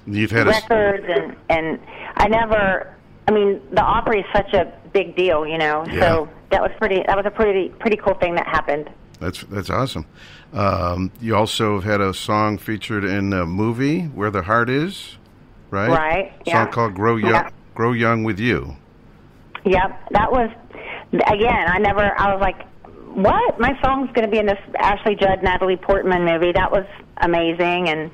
You've 0.07 0.31
had 0.31 0.47
a 0.47 0.51
records, 0.51 1.05
and 1.09 1.37
and 1.49 1.81
I 2.16 2.29
never. 2.29 2.94
I 3.27 3.31
mean, 3.31 3.61
the 3.73 3.83
Opry 3.83 4.21
is 4.21 4.27
such 4.35 4.55
a 4.55 4.73
big 4.92 5.14
deal, 5.14 5.47
you 5.47 5.59
know. 5.59 5.85
Yeah. 5.87 6.01
So 6.01 6.29
that 6.51 6.62
was 6.62 6.71
pretty. 6.79 7.03
That 7.07 7.16
was 7.16 7.27
a 7.27 7.31
pretty 7.31 7.68
pretty 7.68 7.97
cool 7.97 8.14
thing 8.14 8.35
that 8.37 8.47
happened. 8.47 8.90
that's 9.21 9.42
that's 9.44 9.71
awesome. 9.71 10.07
Um, 10.53 11.12
you 11.21 11.37
also 11.37 11.75
have 11.75 11.85
had 11.85 12.01
a 12.01 12.14
song 12.14 12.57
featured 12.57 13.05
in 13.05 13.33
a 13.35 13.44
movie 13.44 14.05
where 14.05 14.31
the 14.31 14.42
heart 14.42 14.71
is, 14.71 15.18
right? 15.71 15.90
Right, 15.90 16.33
Song 16.37 16.42
yeah. 16.47 16.66
called 16.66 16.94
"Grow 16.94 17.16
Young." 17.16 17.33
Yeah. 17.33 17.51
Grow 17.75 17.92
young 17.92 18.25
with 18.25 18.40
you. 18.40 18.77
Yep, 19.69 20.11
that 20.13 20.33
was 20.33 20.51
again. 21.13 21.69
I 21.69 21.79
never. 21.79 22.01
I 22.19 22.33
was 22.33 22.41
like, 22.41 22.67
"What? 23.15 23.61
My 23.61 23.79
song's 23.83 24.09
going 24.13 24.25
to 24.25 24.31
be 24.31 24.39
in 24.39 24.47
this 24.47 24.59
Ashley 24.79 25.15
Judd, 25.15 25.43
Natalie 25.43 25.77
Portman 25.77 26.25
movie." 26.25 26.53
That 26.53 26.71
was 26.73 26.87
amazing, 27.19 27.89
and 27.89 28.11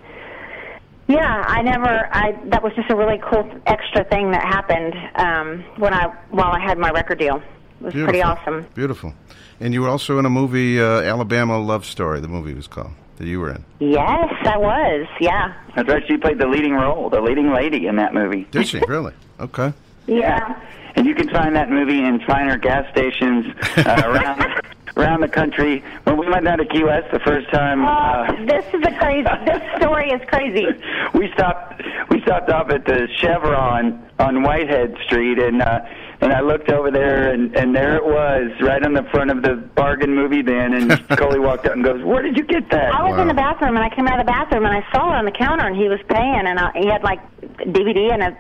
yeah, 1.07 1.45
I 1.47 1.63
never. 1.63 2.09
I 2.13 2.33
that 2.47 2.63
was 2.63 2.73
just 2.75 2.91
a 2.91 2.97
really 2.97 3.21
cool 3.31 3.49
extra 3.67 4.05
thing 4.05 4.31
that 4.33 4.43
happened 4.43 4.95
um, 5.17 5.65
when 5.79 5.95
I 5.95 6.07
while 6.31 6.51
I 6.53 6.61
had 6.61 6.79
my 6.79 6.91
record 6.91 7.19
deal. 7.19 7.43
It 7.81 7.85
was 7.85 7.95
pretty 7.95 8.23
awesome. 8.23 8.67
Beautiful. 8.75 9.13
And 9.61 9.73
you 9.75 9.83
were 9.83 9.89
also 9.89 10.19
in 10.19 10.27
a 10.27 10.31
movie, 10.31 10.81
uh, 10.81 11.03
Alabama 11.03 11.59
Love 11.59 11.85
Story. 11.85 12.21
The 12.21 12.29
movie 12.29 12.55
was 12.55 12.67
called 12.67 12.93
that 13.19 13.27
you 13.27 13.41
were 13.41 13.51
in. 13.51 13.65
Yes, 13.79 14.33
I 14.45 14.57
was. 14.59 15.07
Yeah, 15.21 15.55
That's 15.77 15.89
right. 15.89 16.03
She 16.09 16.17
played 16.17 16.39
the 16.39 16.47
leading 16.47 16.73
role, 16.73 17.11
the 17.11 17.21
leading 17.21 17.53
lady 17.53 17.87
in 17.87 17.97
that 17.97 18.15
movie. 18.15 18.47
Did 18.51 18.67
she 18.67 18.81
really? 18.89 19.13
Okay. 19.39 19.73
yeah. 20.07 20.61
And 20.97 21.07
you 21.07 21.15
can 21.15 21.29
find 21.31 21.57
that 21.57 21.71
movie 21.71 22.03
in 22.05 22.21
finer 22.21 22.57
gas 22.57 22.89
stations 22.93 23.47
uh, 23.79 24.03
around 24.05 24.63
around 24.97 25.21
the 25.23 25.29
country. 25.29 25.83
When 26.05 26.17
we 26.19 26.29
went 26.29 26.45
down 26.45 26.59
to 26.59 26.65
Key 26.67 26.85
West 26.85 27.11
the 27.13 27.19
first 27.21 27.51
time, 27.51 27.85
uh, 27.85 28.27
Oh, 28.31 28.47
this 28.47 28.65
is 28.73 28.81
a 28.87 28.97
crazy. 28.97 29.29
this 29.45 29.63
story 29.77 30.11
is 30.11 30.21
crazy. 30.29 30.67
we 31.15 31.31
stopped 31.33 31.83
we 32.11 32.21
stopped 32.23 32.49
off 32.51 32.71
at 32.71 32.85
the 32.87 33.09
Chevron 33.19 34.09
on 34.21 34.43
Whitehead 34.45 34.97
Street, 35.07 35.41
and 35.41 35.63
uh, 35.63 35.81
and 36.21 36.33
I 36.33 36.41
looked 36.43 36.71
over 36.71 36.93
there, 36.93 37.33
and 37.33 37.55
and 37.57 37.75
there 37.75 37.97
it 37.97 38.05
was, 38.05 38.53
right 38.61 38.83
on 38.85 38.93
the 38.93 39.03
front 39.11 39.33
of 39.33 39.43
the 39.43 39.57
bargain 39.75 40.15
movie 40.15 40.43
bin. 40.43 40.75
And 40.75 40.91
Coley 41.19 41.41
walked 41.41 41.67
up 41.67 41.73
and 41.73 41.83
goes, 41.83 42.05
"Where 42.05 42.23
did 42.23 42.37
you 42.37 42.45
get 42.45 42.71
that?" 42.71 42.95
I 42.95 43.03
was 43.11 43.19
in 43.21 43.27
the 43.27 43.35
bathroom 43.35 43.75
and 43.77 43.85
I 43.85 43.93
came 43.93 44.07
out 44.07 44.21
of 44.21 44.27
the 44.27 44.31
bathroom 44.31 44.65
and 44.65 44.77
I 44.77 44.89
saw 44.93 45.13
it 45.13 45.17
on 45.17 45.25
the 45.25 45.33
counter 45.33 45.67
and 45.67 45.75
he 45.75 45.89
was 45.89 45.99
paying 46.09 46.47
and 46.47 46.57
I, 46.61 46.71
he 46.79 46.87
had 46.87 47.03
like 47.03 47.19
DVD 47.59 48.13
and 48.13 48.23
a 48.23 48.37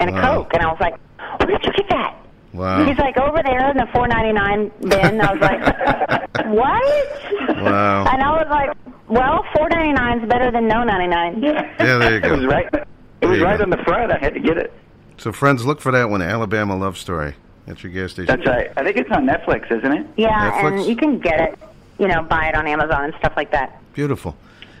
and 0.00 0.10
a 0.10 0.12
Wow. 0.14 0.42
coke 0.42 0.54
and 0.54 0.62
I 0.64 0.66
was 0.66 0.80
like, 0.80 0.96
where 1.38 1.46
did 1.58 1.64
you 1.64 1.72
get 1.72 1.88
that? 1.90 2.16
Wow. 2.52 2.84
He's 2.84 2.98
like 2.98 3.16
over 3.16 3.42
there 3.42 3.70
in 3.70 3.76
the 3.78 3.86
four 3.92 4.06
ninety 4.08 4.32
nine 4.32 4.70
bin. 4.80 5.20
I 5.20 5.32
was 5.32 5.40
like, 5.40 6.46
what? 6.48 7.62
Wow. 7.62 8.04
And 8.06 8.22
I 8.22 8.30
was 8.42 8.46
like, 8.50 8.76
well, 9.08 9.42
4.99 9.54 10.22
is 10.22 10.28
better 10.28 10.50
than 10.50 10.68
no 10.68 10.84
ninety 10.84 11.06
nine. 11.06 11.42
Yeah, 11.42 11.98
there 11.98 12.14
you 12.14 12.20
go. 12.20 12.28
It 12.34 12.36
was 12.36 12.46
right. 12.46 12.66
It 12.66 12.72
was 12.74 12.86
There 13.20 13.34
you 13.36 13.44
right 13.44 13.58
go. 13.58 13.64
on 13.64 13.70
the 13.70 13.76
front. 13.78 14.12
I 14.12 14.18
had 14.18 14.34
to 14.34 14.40
get 14.40 14.56
it. 14.58 14.72
So, 15.18 15.32
friends, 15.32 15.64
look 15.64 15.80
for 15.80 15.92
that 15.92 16.08
one, 16.10 16.20
Alabama 16.22 16.76
Love 16.76 16.96
Story. 16.98 17.34
That's 17.66 17.82
your 17.84 17.92
gas 17.92 18.12
station. 18.12 18.26
That's 18.34 18.46
right. 18.46 18.70
I 18.76 18.82
think 18.82 18.96
it's 18.96 19.10
on 19.10 19.24
Netflix, 19.26 19.70
isn't 19.70 19.92
it? 19.92 20.06
Yeah, 20.16 20.50
Netflix? 20.50 20.78
and 20.80 20.86
you 20.86 20.96
can 20.96 21.18
get 21.20 21.40
it, 21.40 21.58
you 21.98 22.08
know, 22.08 22.22
buy 22.22 22.48
it 22.48 22.54
on 22.56 22.66
Amazon 22.66 23.04
and 23.04 23.14
stuff 23.18 23.34
like 23.36 23.50
that. 23.52 23.80
Beautiful. 23.94 24.36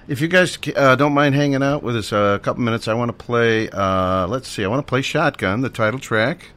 If 0.08 0.20
you 0.20 0.28
guys 0.28 0.58
uh, 0.76 0.96
don't 0.96 1.12
mind 1.14 1.34
hanging 1.34 1.62
out 1.62 1.82
with 1.82 1.96
us 1.96 2.12
uh, 2.12 2.36
a 2.36 2.38
couple 2.42 2.62
minutes, 2.62 2.88
I 2.88 2.94
want 2.94 3.08
to 3.10 3.12
play. 3.24 3.68
Uh, 3.70 4.26
let's 4.26 4.48
see. 4.48 4.64
I 4.64 4.68
want 4.68 4.84
to 4.84 4.88
play 4.88 5.00
"Shotgun," 5.02 5.60
the 5.60 5.68
title 5.70 6.00
track, 6.00 6.48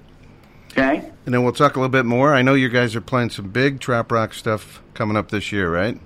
Okay. 0.72 1.10
and 1.26 1.34
then 1.34 1.44
we'll 1.44 1.54
talk 1.54 1.76
a 1.76 1.80
little 1.80 1.92
bit 1.92 2.06
more. 2.06 2.34
I 2.34 2.42
know 2.42 2.54
you 2.56 2.70
guys 2.70 2.96
are 2.96 3.02
playing 3.02 3.30
some 3.30 3.50
big 3.50 3.80
trop 3.80 4.12
rock 4.12 4.34
stuff 4.34 4.82
coming 4.94 5.16
up 5.16 5.30
this 5.30 5.52
year, 5.52 5.72
right? 5.72 6.00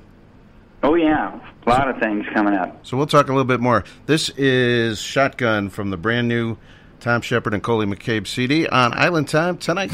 Oh 0.84 0.96
yeah, 0.96 1.40
a 1.66 1.70
lot 1.70 1.90
of 1.90 1.98
things 2.00 2.26
coming 2.34 2.54
up. 2.54 2.86
So 2.86 2.98
we'll 2.98 3.08
talk 3.08 3.28
a 3.28 3.32
little 3.32 3.46
bit 3.46 3.62
more. 3.62 3.84
This 4.06 4.30
is 4.38 5.00
"Shotgun" 5.00 5.70
from 5.70 5.92
the 5.92 5.98
brand 5.98 6.28
new 6.28 6.58
Thom 7.00 7.22
Shepherd 7.22 7.54
and 7.54 7.64
Coley 7.64 7.86
McCabe 7.86 8.28
CD 8.28 8.68
on 8.68 8.94
Island 8.94 9.30
Time 9.30 9.58
tonight. 9.58 9.92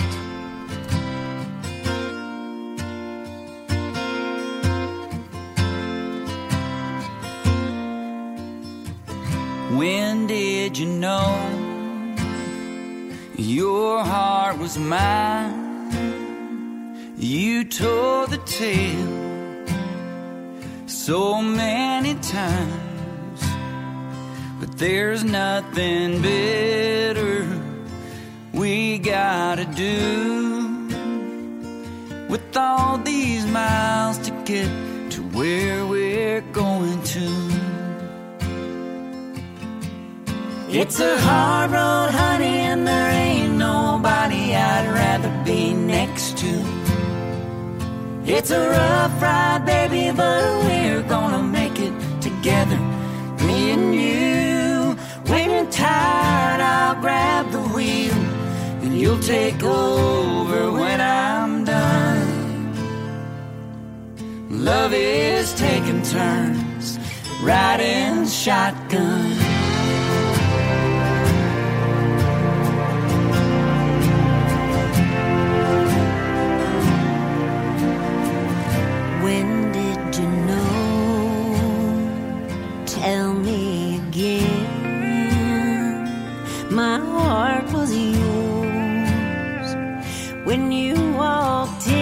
When 9.78 10.26
did 10.26 10.78
you 10.78 10.86
know 10.86 11.36
your 13.36 14.06
heart 14.06 14.58
was 14.58 14.78
mine? 14.78 15.92
You 17.18 17.66
told 17.66 18.30
the 18.30 18.38
tale 18.46 19.68
so 20.88 21.42
many 21.42 22.16
times, 22.16 23.42
but 24.62 24.78
there's 24.78 25.26
nothing 25.26 26.22
better 26.22 27.46
we 28.54 28.98
gotta 28.98 29.66
do 29.66 30.88
with 32.30 32.56
all 32.56 32.98
these 33.00 33.46
miles 33.46 34.20
to 34.20 34.32
get 34.46 34.70
to 35.12 35.22
where 35.34 35.86
we're 35.86 36.40
going 36.54 37.04
to. 37.04 37.75
It's 40.78 41.00
a 41.00 41.18
hard 41.18 41.72
road, 41.72 42.10
honey, 42.12 42.58
and 42.72 42.86
there 42.86 43.10
ain't 43.10 43.56
nobody 43.56 44.54
I'd 44.54 44.92
rather 44.94 45.32
be 45.46 45.74
next 45.74 46.38
to. 46.40 46.52
It's 48.26 48.52
a 48.52 48.60
rough 48.70 49.22
ride, 49.22 49.64
baby, 49.66 50.12
but 50.12 50.44
we're 50.66 51.02
gonna 51.04 51.42
make 51.44 51.80
it 51.80 51.94
together, 52.20 52.78
me 53.48 53.72
and 53.72 53.96
you. 53.96 54.98
When 55.32 55.50
you're 55.52 55.72
tired, 55.72 56.60
I'll 56.60 57.00
grab 57.00 57.50
the 57.52 57.64
wheel, 57.74 58.20
and 58.84 59.00
you'll 59.00 59.22
take 59.22 59.64
over 59.64 60.74
when 60.74 61.00
I'm 61.00 61.64
done. 61.64 62.76
Love 64.50 64.94
is 64.94 65.54
taking 65.54 66.02
turns, 66.02 67.00
riding 67.42 68.28
shotgun. 68.28 69.55
Heart 87.36 87.68
was 87.74 87.92
yours 88.20 89.70
when 90.48 90.62
you 90.72 90.96
walked 91.24 91.86
in 91.88 91.96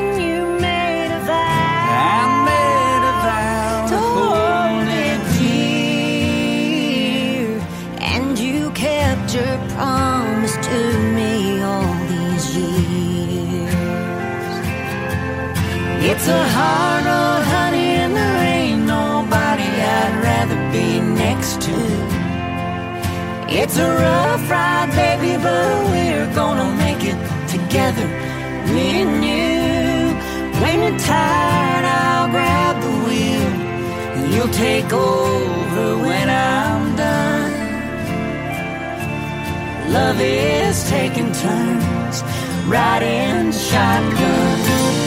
and 0.00 0.10
you 0.24 0.40
made 0.68 1.10
a 1.18 1.22
vow. 1.30 2.10
I 2.16 2.22
made 2.52 3.02
a 3.12 3.14
vow 3.24 3.72
to 3.92 3.98
hold 4.16 4.88
it 5.06 5.20
dear, 5.38 6.34
and 8.14 8.26
you 8.44 8.58
kept 8.84 9.28
your 9.38 9.56
promise 9.74 10.56
to 10.68 10.78
me 11.16 11.32
all 11.70 11.94
these 12.12 12.46
years. 12.58 13.74
It's 16.10 16.26
a 16.40 16.42
hard 16.56 17.02
road, 17.10 17.33
It's 23.64 23.78
a 23.78 23.88
rough 23.88 24.50
ride, 24.50 24.90
baby, 24.94 25.42
but 25.42 25.90
we're 25.90 26.30
gonna 26.34 26.70
make 26.76 27.02
it 27.02 27.16
together, 27.48 28.06
me 28.74 29.00
and 29.00 29.24
you. 29.24 30.60
When 30.60 30.82
you're 30.82 30.98
tired, 30.98 31.86
I'll 31.86 32.28
grab 32.28 32.82
the 32.82 32.94
wheel, 33.06 33.52
and 34.16 34.34
you'll 34.34 34.52
take 34.66 34.92
over 34.92 35.96
when 35.96 36.28
I'm 36.28 36.94
done. 36.94 37.52
Love 39.94 40.20
is 40.20 40.86
taking 40.90 41.32
turns, 41.32 42.22
riding 42.68 43.50
shotgun. 43.50 45.03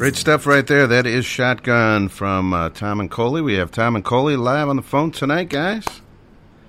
Great 0.00 0.16
stuff 0.16 0.46
right 0.46 0.66
there. 0.66 0.86
That 0.86 1.04
is 1.04 1.26
Shotgun 1.26 2.08
from 2.08 2.54
uh, 2.54 2.70
Tom 2.70 3.00
and 3.00 3.10
Coley. 3.10 3.42
We 3.42 3.56
have 3.56 3.70
Tom 3.70 3.94
and 3.94 4.02
Coley 4.02 4.34
live 4.34 4.66
on 4.70 4.76
the 4.76 4.82
phone 4.82 5.10
tonight, 5.10 5.50
guys. 5.50 5.84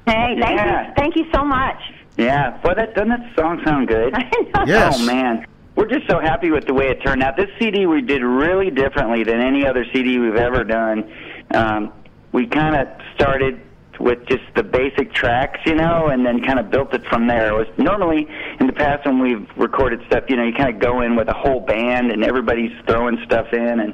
Hey, 0.06 0.36
thank 0.38 0.60
Yeah. 0.60 0.88
you, 0.90 0.94
thank 0.98 1.16
you 1.16 1.26
so 1.34 1.46
much. 1.46 1.78
Yeah, 2.18 2.60
well, 2.62 2.76
that 2.76 2.94
doesn't 2.94 3.08
that 3.08 3.34
song 3.40 3.62
sound 3.64 3.88
good? 3.88 4.14
Yes. 4.68 4.98
Oh 5.00 5.06
man, 5.06 5.46
we're 5.78 5.88
just 5.88 6.10
so 6.10 6.20
happy 6.20 6.52
with 6.52 6.66
the 6.68 6.74
way 6.74 6.90
it 6.90 7.02
turned 7.06 7.24
out. 7.24 7.38
This 7.38 7.48
CD 7.58 7.86
we 7.86 8.02
did 8.02 8.22
really 8.22 8.70
differently 8.70 9.24
than 9.24 9.40
any 9.40 9.66
other 9.66 9.86
CD 9.94 10.20
we've 10.20 10.36
ever 10.36 10.66
done. 10.66 11.10
Um, 11.54 11.94
we 12.34 12.48
kind 12.48 12.76
of 12.76 12.90
started 13.16 13.62
with 14.00 14.26
just 14.28 14.44
the 14.56 14.64
basic 14.64 15.14
tracks, 15.14 15.60
you 15.66 15.76
know, 15.76 16.08
and 16.08 16.26
then 16.26 16.42
kind 16.44 16.60
of 16.60 16.70
built 16.72 16.94
it 16.94 17.06
from 17.08 17.28
there. 17.28 17.50
It 17.50 17.54
was 17.58 17.68
normally 17.78 18.28
in 18.60 18.68
the 18.68 18.74
past 18.74 19.06
when 19.06 19.20
we've 19.20 19.48
recorded 19.58 20.02
stuff, 20.08 20.24
you 20.30 20.36
know, 20.36 20.44
you 20.44 20.54
kind 20.54 20.74
of 20.74 20.80
go 20.82 21.02
in 21.02 21.16
with 21.16 21.28
a 21.28 21.34
whole 21.34 21.60
band 21.60 22.12
and 22.12 22.24
everybody's 22.24 22.72
throwing 22.88 23.22
stuff 23.26 23.54
in 23.54 23.80
and. 23.80 23.94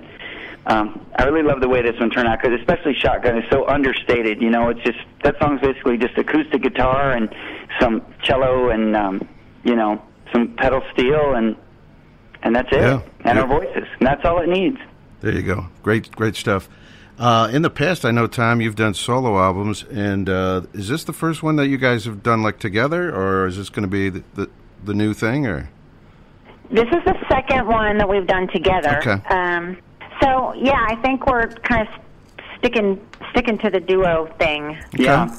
Um, 0.69 0.99
I 1.15 1.23
really 1.23 1.43
love 1.47 1.61
the 1.61 1.69
way 1.69 1.81
this 1.81 1.97
one 1.97 2.09
turned 2.09 2.27
out 2.27 2.41
because 2.41 2.59
especially 2.59 2.93
Shotgun 2.93 3.37
is 3.37 3.45
so 3.49 3.65
understated. 3.69 4.41
You 4.41 4.49
know, 4.49 4.67
it's 4.67 4.81
just 4.81 4.97
that 5.23 5.35
song's 5.39 5.61
basically 5.61 5.97
just 5.97 6.17
acoustic 6.17 6.61
guitar 6.61 7.13
and 7.13 7.33
some 7.79 8.01
cello 8.21 8.67
and 8.69 8.93
um, 8.93 9.25
you 9.63 9.77
know 9.77 10.01
some 10.33 10.55
pedal 10.57 10.81
steel 10.91 11.35
and 11.35 11.55
and 12.43 12.53
that's 12.53 12.67
it. 12.73 12.81
Yeah. 12.81 12.99
And 13.23 13.37
Yeah. 13.37 13.43
our 13.43 13.47
voices, 13.47 13.87
and 13.97 14.05
that's 14.07 14.25
all 14.25 14.41
it 14.41 14.49
needs. 14.49 14.77
There 15.21 15.31
you 15.33 15.41
go. 15.41 15.67
Great, 15.83 16.11
great 16.17 16.35
stuff. 16.35 16.67
Uh, 17.17 17.49
in 17.51 17.63
the 17.63 17.69
past, 17.69 18.05
I 18.05 18.11
know 18.11 18.27
Tom, 18.27 18.61
you've 18.61 18.75
done 18.75 18.93
solo 18.93 19.39
albums, 19.39 19.83
and 19.83 20.29
uh, 20.29 20.61
is 20.73 20.87
this 20.87 21.03
the 21.03 21.13
first 21.13 21.41
one 21.41 21.55
that 21.55 21.67
you 21.67 21.77
guys 21.77 22.05
have 22.05 22.21
done 22.21 22.43
like 22.43 22.59
together, 22.59 23.13
or 23.13 23.47
is 23.47 23.57
this 23.57 23.69
going 23.69 23.83
to 23.83 23.89
be 23.89 24.09
the, 24.09 24.23
the 24.35 24.49
the 24.83 24.93
new 24.93 25.13
thing? 25.13 25.47
Or 25.47 25.67
This 26.69 26.85
is 26.85 27.03
the 27.05 27.15
second 27.27 27.67
one 27.67 27.97
that 27.97 28.07
we've 28.07 28.27
done 28.27 28.47
together. 28.49 28.99
Okay. 28.99 29.19
Um, 29.33 29.77
so 30.21 30.53
yeah, 30.53 30.85
I 30.87 30.95
think 30.97 31.25
we're 31.25 31.47
kind 31.47 31.87
of 31.87 31.93
sticking 32.59 33.03
sticking 33.31 33.57
to 33.59 33.71
the 33.71 33.79
duo 33.79 34.31
thing. 34.37 34.77
Yeah. 34.93 35.35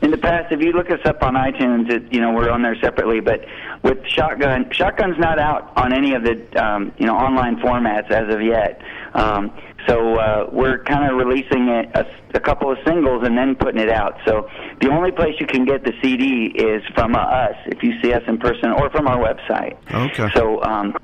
In 0.00 0.12
the 0.12 0.18
past, 0.18 0.52
if 0.52 0.60
you 0.60 0.72
look 0.72 0.90
us 0.90 1.00
up 1.06 1.22
on 1.22 1.34
iTunes, 1.34 1.90
it, 1.90 2.12
you 2.12 2.20
know 2.20 2.32
we're 2.32 2.50
on 2.50 2.60
there 2.62 2.76
separately. 2.80 3.20
But 3.20 3.46
with 3.82 3.98
Shotgun, 4.06 4.70
Shotgun's 4.70 5.18
not 5.18 5.38
out 5.38 5.72
on 5.76 5.92
any 5.92 6.14
of 6.14 6.22
the 6.22 6.62
um, 6.62 6.92
you 6.98 7.06
know 7.06 7.16
online 7.16 7.56
formats 7.56 8.10
as 8.10 8.32
of 8.32 8.42
yet. 8.42 8.80
Um, 9.14 9.50
so 9.86 10.16
uh, 10.16 10.48
we're 10.52 10.82
kind 10.84 11.10
of 11.10 11.16
releasing 11.16 11.68
it, 11.68 11.90
a, 11.94 12.04
a 12.34 12.40
couple 12.40 12.70
of 12.70 12.78
singles 12.86 13.24
and 13.24 13.36
then 13.36 13.54
putting 13.54 13.80
it 13.80 13.90
out. 13.90 14.18
So 14.26 14.48
the 14.80 14.90
only 14.90 15.12
place 15.12 15.34
you 15.40 15.46
can 15.46 15.64
get 15.64 15.84
the 15.84 15.92
CD 16.02 16.46
is 16.46 16.82
from 16.94 17.14
uh, 17.14 17.20
us 17.20 17.56
if 17.66 17.82
you 17.82 17.92
see 18.02 18.12
us 18.12 18.22
in 18.26 18.38
person 18.38 18.72
or 18.72 18.90
from 18.90 19.06
our 19.06 19.18
website. 19.18 19.76
Okay. 19.92 20.28
So 20.34 20.62
um, 20.62 20.94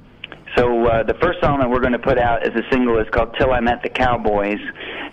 so 0.56 0.86
uh, 0.86 1.02
the 1.02 1.14
first 1.14 1.40
song 1.40 1.58
that 1.60 1.68
we're 1.68 1.80
going 1.80 1.94
to 1.94 1.98
put 1.98 2.18
out 2.18 2.46
as 2.46 2.54
a 2.54 2.62
single 2.70 2.98
is 2.98 3.08
called 3.10 3.34
"Till 3.38 3.52
I 3.52 3.60
Met 3.60 3.82
the 3.82 3.88
Cowboys," 3.88 4.60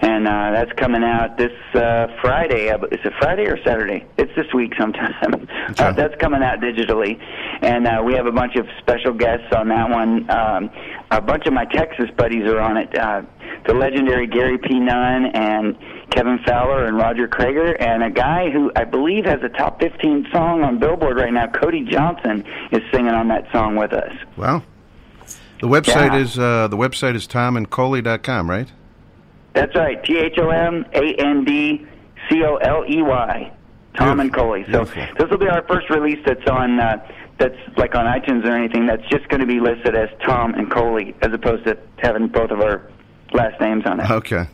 and 0.02 0.28
uh, 0.28 0.52
that's 0.52 0.72
coming 0.74 1.04
out 1.04 1.38
this 1.38 1.54
uh, 1.74 2.08
Friday. 2.22 2.68
Is 2.68 3.00
it 3.04 3.14
Friday 3.20 3.48
or 3.48 3.58
Saturday? 3.64 4.06
It's 4.18 4.32
this 4.36 4.46
week 4.54 4.74
sometime. 4.78 5.48
Uh, 5.78 5.94
that's 5.94 6.16
coming 6.20 6.44
out 6.44 6.60
digitally, 6.60 7.18
and 7.62 7.88
uh, 7.88 8.02
we 8.06 8.14
have 8.14 8.26
a 8.26 8.32
bunch 8.32 8.56
of 8.56 8.68
special 8.80 9.14
guests 9.14 9.48
on 9.56 9.70
that 9.70 9.90
one. 9.90 10.30
Um, 10.30 10.70
a 11.10 11.22
bunch 11.22 11.48
of 11.48 11.54
my 11.54 11.66
Texas 11.66 12.10
buddies 12.18 12.44
are 12.44 12.60
on 12.60 12.78
it. 12.78 12.96
Uh, 12.96 13.22
the 13.66 13.74
legendary 13.74 14.28
Gary 14.28 14.58
P. 14.58 14.80
Nunn 14.80 15.26
and 15.34 15.78
Kevin 16.10 16.40
Fowler 16.46 16.86
and 16.86 16.98
Roger 16.98 17.28
Creager, 17.28 17.76
and 17.80 18.04
a 18.04 18.10
guy 18.10 18.50
who 18.50 18.72
I 18.76 18.84
believe 18.84 19.26
has 19.26 19.42
a 19.44 19.50
top 19.50 19.80
15 19.80 20.28
song 20.32 20.64
on 20.64 20.80
Billboard 20.80 21.18
right 21.18 21.32
now, 21.34 21.48
Cody 21.48 21.84
Johnson, 21.84 22.44
is 22.72 22.82
singing 22.92 23.14
on 23.14 23.28
that 23.30 23.52
song 23.52 23.76
with 23.76 23.94
us. 23.94 24.12
Wow. 24.36 24.64
The 25.62 25.68
website 25.68 26.12
Yeah. 26.14 26.18
is 26.18 26.40
uh, 26.40 26.68
the 26.70 26.78
website 26.78 27.16
is 27.16 27.28
thomandcoley.com, 27.28 28.50
right? 28.50 28.68
That's 29.54 29.76
right. 29.76 30.04
T 30.04 30.18
H 30.18 30.38
O 30.40 30.50
M 30.50 30.86
A 30.94 31.14
N 31.20 31.44
D 31.46 31.86
C 32.30 32.44
O 32.44 32.56
L 32.56 32.84
E 32.90 33.02
Y. 33.02 33.52
Thom 33.98 34.22
and 34.22 34.34
Coley. 34.34 34.66
So 34.72 34.86
this 34.86 35.30
will 35.30 35.38
be 35.38 35.50
our 35.50 35.64
first 35.68 35.90
release 35.90 36.20
that's 36.26 36.48
on 36.50 36.80
uh, 36.80 37.06
that's 37.38 37.58
like 37.76 37.94
on 37.94 38.06
iTunes 38.06 38.46
or 38.46 38.56
anything. 38.56 38.86
That's 38.88 39.04
just 39.10 39.28
going 39.28 39.42
to 39.42 39.46
be 39.46 39.60
listed 39.60 39.96
as 39.96 40.08
Thom 40.26 40.54
and 40.56 40.72
Coley, 40.72 41.14
as 41.22 41.34
opposed 41.34 41.66
to 41.66 41.78
having 41.98 42.28
both 42.30 42.52
of 42.52 42.62
our 42.62 42.82
last 43.34 43.60
names 43.62 43.84
on 43.86 44.00
it. 44.00 44.10
Okay. 44.10 44.48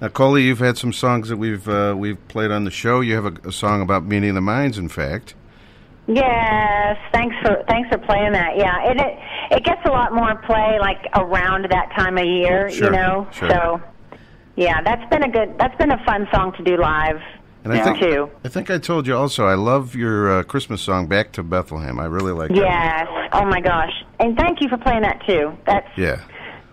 Now, 0.00 0.08
Coley, 0.08 0.42
you've 0.42 0.58
had 0.58 0.76
some 0.76 0.92
songs 0.92 1.28
that 1.30 1.36
we've 1.38 1.66
uh, 1.68 1.94
we've 1.96 2.18
played 2.28 2.50
on 2.50 2.64
the 2.64 2.70
show. 2.70 3.00
You 3.00 3.14
have 3.14 3.24
a, 3.26 3.48
a 3.48 3.52
song 3.52 3.80
about 3.80 4.04
meeting 4.04 4.34
the 4.34 4.40
minds, 4.42 4.76
in 4.78 4.88
fact. 4.88 5.34
Yes, 6.08 6.98
thanks 7.12 7.34
for 7.42 7.64
thanks 7.68 7.88
for 7.88 7.98
playing 7.98 8.32
that. 8.32 8.56
Yeah, 8.56 8.76
and 8.88 9.00
it 9.00 9.18
it 9.50 9.64
gets 9.64 9.80
a 9.84 9.90
lot 9.90 10.14
more 10.14 10.36
play 10.46 10.78
like 10.80 10.98
around 11.14 11.66
that 11.70 11.92
time 11.96 12.16
of 12.16 12.24
year, 12.24 12.70
Sure, 12.70 12.86
you 12.86 12.90
know. 12.92 13.26
sure. 13.32 13.50
So, 13.50 13.80
yeah, 14.54 14.80
that's 14.82 15.08
been 15.10 15.24
a 15.24 15.28
good 15.28 15.58
that's 15.58 15.76
been 15.78 15.90
a 15.90 16.04
fun 16.04 16.28
song 16.32 16.52
to 16.58 16.62
do 16.62 16.76
live. 16.76 17.20
And 17.64 17.72
I 17.72 17.82
think 17.82 17.98
too. 17.98 18.30
I 18.44 18.48
think 18.48 18.70
I 18.70 18.78
told 18.78 19.08
you 19.08 19.16
also. 19.16 19.46
I 19.46 19.54
love 19.54 19.96
your 19.96 20.38
uh, 20.38 20.42
Christmas 20.44 20.80
song, 20.80 21.08
"Back 21.08 21.32
to 21.32 21.42
Bethlehem." 21.42 21.98
I 21.98 22.04
really 22.04 22.30
like 22.32 22.50
that. 22.50 22.56
Yes. 22.56 23.30
Oh 23.32 23.44
my 23.44 23.60
gosh. 23.60 23.90
And 24.20 24.36
thank 24.36 24.60
you 24.60 24.68
for 24.68 24.76
playing 24.78 25.02
that 25.02 25.20
too. 25.26 25.56
That's 25.66 25.88
Yeah, 25.98 26.20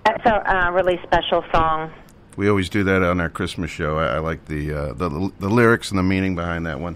that's 0.05 0.25
a 0.25 0.65
uh, 0.67 0.71
really 0.71 0.99
special 1.03 1.43
song. 1.53 1.91
we 2.35 2.49
always 2.49 2.69
do 2.69 2.83
that 2.83 3.03
on 3.03 3.19
our 3.19 3.29
Christmas 3.29 3.71
show. 3.71 3.97
I, 3.97 4.15
I 4.15 4.19
like 4.19 4.45
the, 4.45 4.73
uh, 4.73 4.93
the 4.93 5.31
the 5.39 5.49
lyrics 5.49 5.89
and 5.89 5.97
the 5.97 6.03
meaning 6.03 6.35
behind 6.35 6.65
that 6.65 6.79
one. 6.79 6.95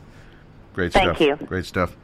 Great 0.73 0.93
Thank 0.93 1.17
stuff. 1.17 1.21
you. 1.21 1.35
Great 1.47 1.65
stuff. 1.65 1.95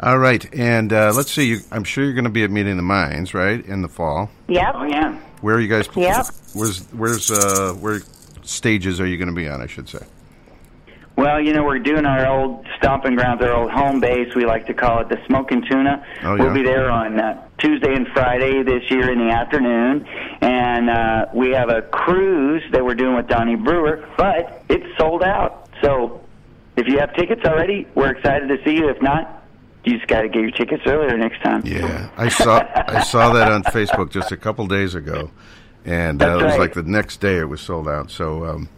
All 0.00 0.18
right, 0.18 0.52
and 0.54 0.92
uh, 0.92 1.12
let's 1.14 1.30
see. 1.30 1.46
You, 1.46 1.58
I'm 1.70 1.84
sure 1.84 2.04
you're 2.04 2.14
going 2.14 2.24
to 2.24 2.30
be 2.30 2.42
at 2.42 2.50
Meeting 2.50 2.76
the 2.76 2.82
Minds, 2.82 3.34
right, 3.34 3.64
in 3.64 3.82
the 3.82 3.88
fall. 3.88 4.30
Yep. 4.48 4.72
Oh 4.74 4.84
yeah. 4.84 5.18
Where 5.42 5.54
are 5.54 5.60
you 5.60 5.68
guys? 5.68 5.88
Yep. 5.94 6.26
Where's 6.54 6.84
where's 6.92 7.30
uh, 7.30 7.74
where 7.74 8.00
stages 8.42 9.00
are 9.00 9.06
you 9.06 9.16
going 9.16 9.28
to 9.28 9.34
be 9.34 9.48
on? 9.48 9.60
I 9.60 9.66
should 9.66 9.88
say. 9.88 10.04
Well, 11.14 11.40
you 11.40 11.52
know, 11.52 11.62
we're 11.62 11.78
doing 11.78 12.06
our 12.06 12.26
old 12.26 12.66
stomping 12.78 13.16
grounds, 13.16 13.42
our 13.42 13.52
old 13.52 13.70
home 13.70 14.00
base. 14.00 14.34
We 14.34 14.46
like 14.46 14.66
to 14.66 14.74
call 14.74 15.00
it 15.00 15.08
the 15.10 15.20
Smoking 15.26 15.62
Tuna. 15.70 16.04
Oh, 16.22 16.34
yeah. 16.34 16.44
We'll 16.44 16.54
be 16.54 16.62
there 16.62 16.90
on 16.90 17.20
uh, 17.20 17.46
Tuesday 17.62 17.94
and 17.94 18.08
Friday 18.08 18.64
this 18.64 18.90
year 18.90 19.10
in 19.12 19.18
the 19.18 19.32
afternoon, 19.32 20.04
and 20.40 20.90
uh, 20.90 21.26
we 21.32 21.50
have 21.50 21.68
a 21.68 21.82
cruise 21.82 22.62
that 22.72 22.84
we're 22.84 22.96
doing 22.96 23.14
with 23.14 23.28
Donny 23.28 23.54
Brewer, 23.54 24.04
but 24.16 24.64
it's 24.68 24.98
sold 24.98 25.22
out. 25.22 25.68
So, 25.80 26.20
if 26.76 26.88
you 26.88 26.98
have 26.98 27.14
tickets 27.14 27.42
already, 27.44 27.86
we're 27.94 28.10
excited 28.10 28.48
to 28.48 28.62
see 28.64 28.74
you. 28.74 28.88
If 28.88 29.00
not, 29.00 29.44
you 29.84 29.96
just 29.96 30.08
got 30.08 30.22
to 30.22 30.28
get 30.28 30.42
your 30.42 30.50
tickets 30.50 30.82
earlier 30.86 31.16
next 31.16 31.40
time. 31.42 31.62
Yeah, 31.64 32.10
I 32.16 32.28
saw 32.28 32.66
I 32.74 33.04
saw 33.04 33.32
that 33.32 33.52
on 33.52 33.62
Facebook 33.62 34.10
just 34.10 34.32
a 34.32 34.36
couple 34.36 34.66
days 34.66 34.96
ago, 34.96 35.30
and 35.84 36.20
uh, 36.20 36.38
it 36.38 36.44
was 36.44 36.58
like 36.58 36.74
the 36.74 36.82
next 36.82 37.20
day 37.20 37.38
it 37.38 37.48
was 37.48 37.60
sold 37.60 37.88
out. 37.88 38.10
So 38.10 38.44
um, 38.44 38.68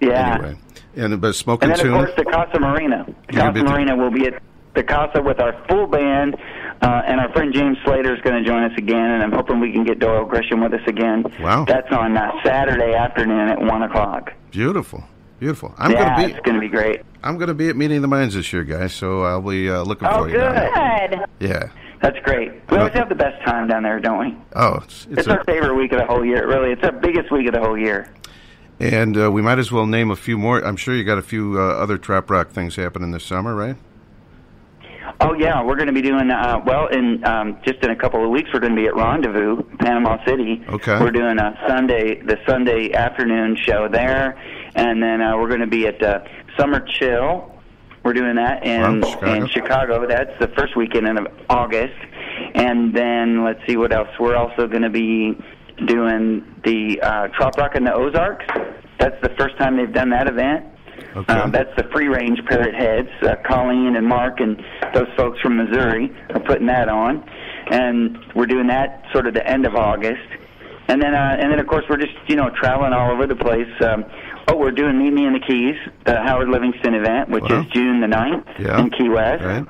Yeah. 0.00 0.36
anyway, 0.36 0.56
and 0.96 1.20
but 1.20 1.34
smoking 1.34 1.70
And 1.70 1.78
then, 1.78 1.86
of 1.88 2.06
course, 2.06 2.16
the 2.16 2.24
Casa 2.24 2.58
Marina. 2.58 3.06
The 3.26 3.32
Casa 3.34 3.64
Marina 3.64 3.96
will 3.96 4.10
be 4.10 4.26
at 4.26 4.42
the 4.74 4.82
Casa 4.82 5.20
with 5.20 5.40
our 5.40 5.52
full 5.68 5.86
band, 5.86 6.36
uh, 6.82 7.02
and 7.06 7.20
our 7.20 7.30
friend 7.32 7.52
James 7.54 7.76
Slater 7.84 8.14
is 8.14 8.20
going 8.22 8.42
to 8.42 8.48
join 8.48 8.62
us 8.64 8.72
again, 8.78 9.10
and 9.10 9.22
I'm 9.22 9.32
hoping 9.32 9.60
we 9.60 9.72
can 9.72 9.84
get 9.84 9.98
Doyle 9.98 10.24
Grisham 10.26 10.62
with 10.62 10.72
us 10.80 10.86
again. 10.86 11.24
Wow. 11.40 11.64
That's 11.66 11.90
on 11.92 12.16
uh, 12.16 12.30
Saturday 12.44 12.94
afternoon 12.94 13.48
at 13.48 13.60
1 13.60 13.82
o'clock. 13.82 14.32
Beautiful, 14.50 15.04
beautiful. 15.38 15.74
I'm 15.78 15.92
yeah, 15.92 16.16
gonna 16.16 16.26
be 16.28 16.32
it's 16.34 16.40
going 16.44 16.54
to 16.56 16.60
be 16.60 16.68
great. 16.68 17.02
I'm 17.22 17.36
gonna 17.36 17.52
be 17.54 17.68
at 17.68 17.76
Meeting 17.76 18.00
the 18.00 18.08
Minds 18.08 18.34
this 18.34 18.50
year, 18.52 18.64
guys. 18.64 18.94
So 18.94 19.22
I'll 19.24 19.42
be 19.42 19.68
uh, 19.70 19.82
looking 19.82 20.08
Oh, 20.10 20.24
for 20.24 20.30
you. 20.30 20.38
down 20.38 20.54
there. 20.54 21.08
Good. 21.38 21.48
Yeah. 21.48 21.68
That's 22.00 22.18
great. 22.24 22.50
We 22.70 22.78
always 22.78 22.94
have 22.94 23.10
the 23.10 23.14
best 23.14 23.44
time 23.44 23.68
down 23.68 23.82
there, 23.82 24.00
don't 24.00 24.18
we? 24.18 24.36
Oh, 24.56 24.76
it's, 24.82 25.04
It's, 25.10 25.18
it's 25.18 25.28
our 25.28 25.44
favorite 25.44 25.74
week 25.74 25.92
of 25.92 25.98
the 25.98 26.06
whole 26.06 26.24
year, 26.24 26.48
really. 26.48 26.72
It's 26.72 26.82
our 26.82 26.92
biggest 26.92 27.30
week 27.30 27.46
of 27.46 27.52
the 27.52 27.60
whole 27.60 27.76
year. 27.76 28.08
and 28.78 29.18
uh, 29.18 29.30
we 29.30 29.42
might 29.42 29.58
as 29.58 29.70
well 29.70 29.84
name 29.86 30.10
a 30.10 30.16
few 30.16 30.38
more. 30.38 30.64
I'm 30.64 30.76
sure 30.76 30.94
you 30.96 31.04
got 31.04 31.18
a 31.18 31.22
few 31.22 31.60
uh, 31.60 31.62
other 31.74 31.98
trop 31.98 32.30
rock 32.30 32.48
things 32.52 32.76
happening 32.76 33.10
this 33.10 33.24
summer, 33.24 33.54
right? 33.54 33.76
Oh 35.20 35.34
yeah, 35.34 35.62
we're 35.62 35.74
going 35.76 35.86
to 35.88 35.92
be 35.92 36.02
doing 36.02 36.30
uh, 36.30 36.60
well 36.64 36.86
in 36.88 37.24
um, 37.24 37.58
just 37.64 37.82
in 37.82 37.90
a 37.90 37.96
couple 37.96 38.24
of 38.24 38.30
weeks. 38.30 38.50
We're 38.52 38.60
going 38.60 38.74
to 38.74 38.80
be 38.80 38.86
at 38.86 38.94
Rendezvous, 38.94 39.62
Panama 39.78 40.24
City. 40.26 40.62
Okay. 40.68 40.98
We're 41.00 41.10
doing 41.10 41.38
a 41.38 41.58
Sunday, 41.68 42.20
the 42.22 42.36
Sunday 42.46 42.92
afternoon 42.92 43.56
show 43.56 43.88
there, 43.88 44.38
and 44.74 45.02
then 45.02 45.20
uh, 45.20 45.36
we're 45.36 45.48
going 45.48 45.60
to 45.60 45.66
be 45.66 45.86
at 45.86 46.02
uh, 46.02 46.20
Summer 46.58 46.80
Chill. 46.80 47.52
We're 48.04 48.14
doing 48.14 48.36
that 48.36 48.64
in 48.64 49.02
Chicago. 49.02 49.32
in 49.34 49.48
Chicago. 49.48 50.06
That's 50.06 50.38
the 50.40 50.48
first 50.56 50.76
weekend 50.76 51.06
of 51.18 51.26
August, 51.50 51.96
and 52.54 52.94
then 52.94 53.44
let's 53.44 53.60
see 53.66 53.76
what 53.76 53.92
else. 53.92 54.08
We're 54.18 54.36
also 54.36 54.66
going 54.66 54.82
to 54.82 54.90
be 54.90 55.36
doing 55.86 56.44
the 56.64 57.00
uh, 57.02 57.28
Trop 57.28 57.56
Rock 57.58 57.76
in 57.76 57.84
the 57.84 57.92
Ozarks. 57.92 58.46
That's 58.98 59.20
the 59.22 59.30
first 59.38 59.56
time 59.58 59.76
they've 59.76 59.92
done 59.92 60.10
that 60.10 60.28
event. 60.28 60.66
Okay. 61.16 61.32
Um, 61.32 61.50
that's 61.50 61.74
the 61.76 61.84
free 61.92 62.08
range 62.08 62.38
parrot 62.46 62.74
heads. 62.74 63.08
Uh, 63.22 63.36
Colleen 63.44 63.96
and 63.96 64.06
Mark 64.06 64.40
and 64.40 64.62
those 64.94 65.08
folks 65.16 65.40
from 65.40 65.56
Missouri 65.56 66.14
are 66.30 66.40
putting 66.40 66.66
that 66.66 66.88
on, 66.88 67.28
and 67.70 68.18
we're 68.34 68.46
doing 68.46 68.66
that 68.68 69.04
sort 69.12 69.26
of 69.26 69.34
the 69.34 69.46
end 69.46 69.66
of 69.66 69.74
August, 69.74 70.22
and 70.88 71.00
then 71.02 71.14
uh, 71.14 71.36
and 71.40 71.50
then 71.52 71.58
of 71.58 71.66
course 71.66 71.84
we're 71.90 71.96
just 71.96 72.12
you 72.28 72.36
know 72.36 72.50
traveling 72.50 72.92
all 72.92 73.10
over 73.10 73.26
the 73.26 73.36
place. 73.36 73.68
Um, 73.80 74.04
oh, 74.48 74.56
we're 74.56 74.70
doing 74.72 74.98
Meet 74.98 75.12
Me 75.12 75.26
in 75.26 75.32
the 75.32 75.40
Keys, 75.40 75.76
the 76.04 76.16
Howard 76.20 76.48
Livingston 76.48 76.94
event, 76.94 77.28
which 77.30 77.44
Wow. 77.44 77.60
is 77.60 77.66
June 77.72 78.00
the 78.00 78.06
9th 78.06 78.46
Yeah. 78.58 78.80
in 78.80 78.90
Key 78.90 79.08
West. 79.08 79.44
Right. 79.44 79.66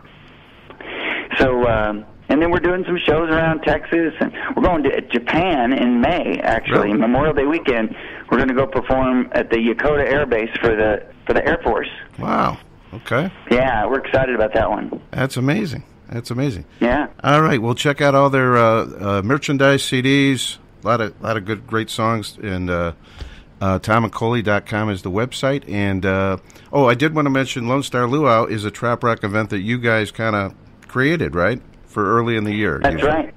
So, 1.39 1.67
um, 1.69 2.05
and 2.29 2.41
then 2.41 2.51
we're 2.51 2.61
doing 2.61 2.85
some 2.87 2.99
shows 2.99 3.29
around 3.31 3.61
Texas, 3.63 4.15
and 4.21 4.33
we're 4.57 4.63
going 4.63 4.83
to 4.85 5.01
Japan 5.03 5.73
in 5.73 6.01
May. 6.01 6.39
Actually, 6.43 6.89
Really? 6.89 6.99
Memorial 7.01 7.35
Day 7.35 7.45
weekend, 7.45 7.95
we're 8.31 8.39
going 8.39 8.49
to 8.49 8.55
go 8.55 8.67
perform 8.67 9.29
at 9.33 9.51
the 9.51 9.57
Yokota 9.57 10.07
Air 10.07 10.27
Base 10.27 10.51
for 10.61 10.75
the 10.75 11.03
for 11.27 11.35
the 11.35 11.47
Air 11.47 11.59
Force. 11.63 11.89
Wow. 12.19 12.59
Okay. 12.93 13.31
Yeah, 13.51 13.87
we're 13.87 14.01
excited 14.01 14.35
about 14.35 14.53
that 14.55 14.69
one. 14.69 15.01
That's 15.11 15.37
amazing. 15.37 15.85
That's 16.09 16.31
amazing. 16.31 16.65
Yeah. 16.81 17.07
All 17.23 17.41
right, 17.41 17.63
well, 17.63 17.75
check 17.75 18.01
out 18.01 18.17
all 18.17 18.31
their 18.31 18.57
uh, 18.57 18.63
uh, 18.85 19.23
merchandise, 19.25 19.83
CDs, 19.83 20.59
a 20.83 20.87
lot 20.87 21.01
of 21.01 21.21
lot 21.23 21.37
of 21.37 21.45
good, 21.45 21.67
great 21.67 21.89
songs, 21.89 22.37
and 22.43 22.69
uh, 22.69 22.93
uh, 23.61 23.79
ThomandColey.com 23.79 24.91
is 24.91 25.03
the 25.03 25.11
website. 25.11 25.69
And 25.69 26.05
uh, 26.05 26.39
oh, 26.73 26.87
I 26.87 26.95
did 26.95 27.15
want 27.15 27.27
to 27.27 27.31
mention 27.31 27.69
Lone 27.69 27.83
Star 27.83 28.07
Luau 28.07 28.47
is 28.47 28.65
a 28.65 28.71
trop 28.71 29.05
rock 29.05 29.23
event 29.23 29.51
that 29.51 29.61
you 29.61 29.79
guys 29.79 30.11
kind 30.11 30.35
of 30.35 30.55
created, 30.89 31.35
right, 31.35 31.63
for 31.87 32.19
early 32.19 32.37
in 32.37 32.45
the 32.45 32.55
year. 32.55 32.81
That's 32.83 33.03
right. 33.03 33.35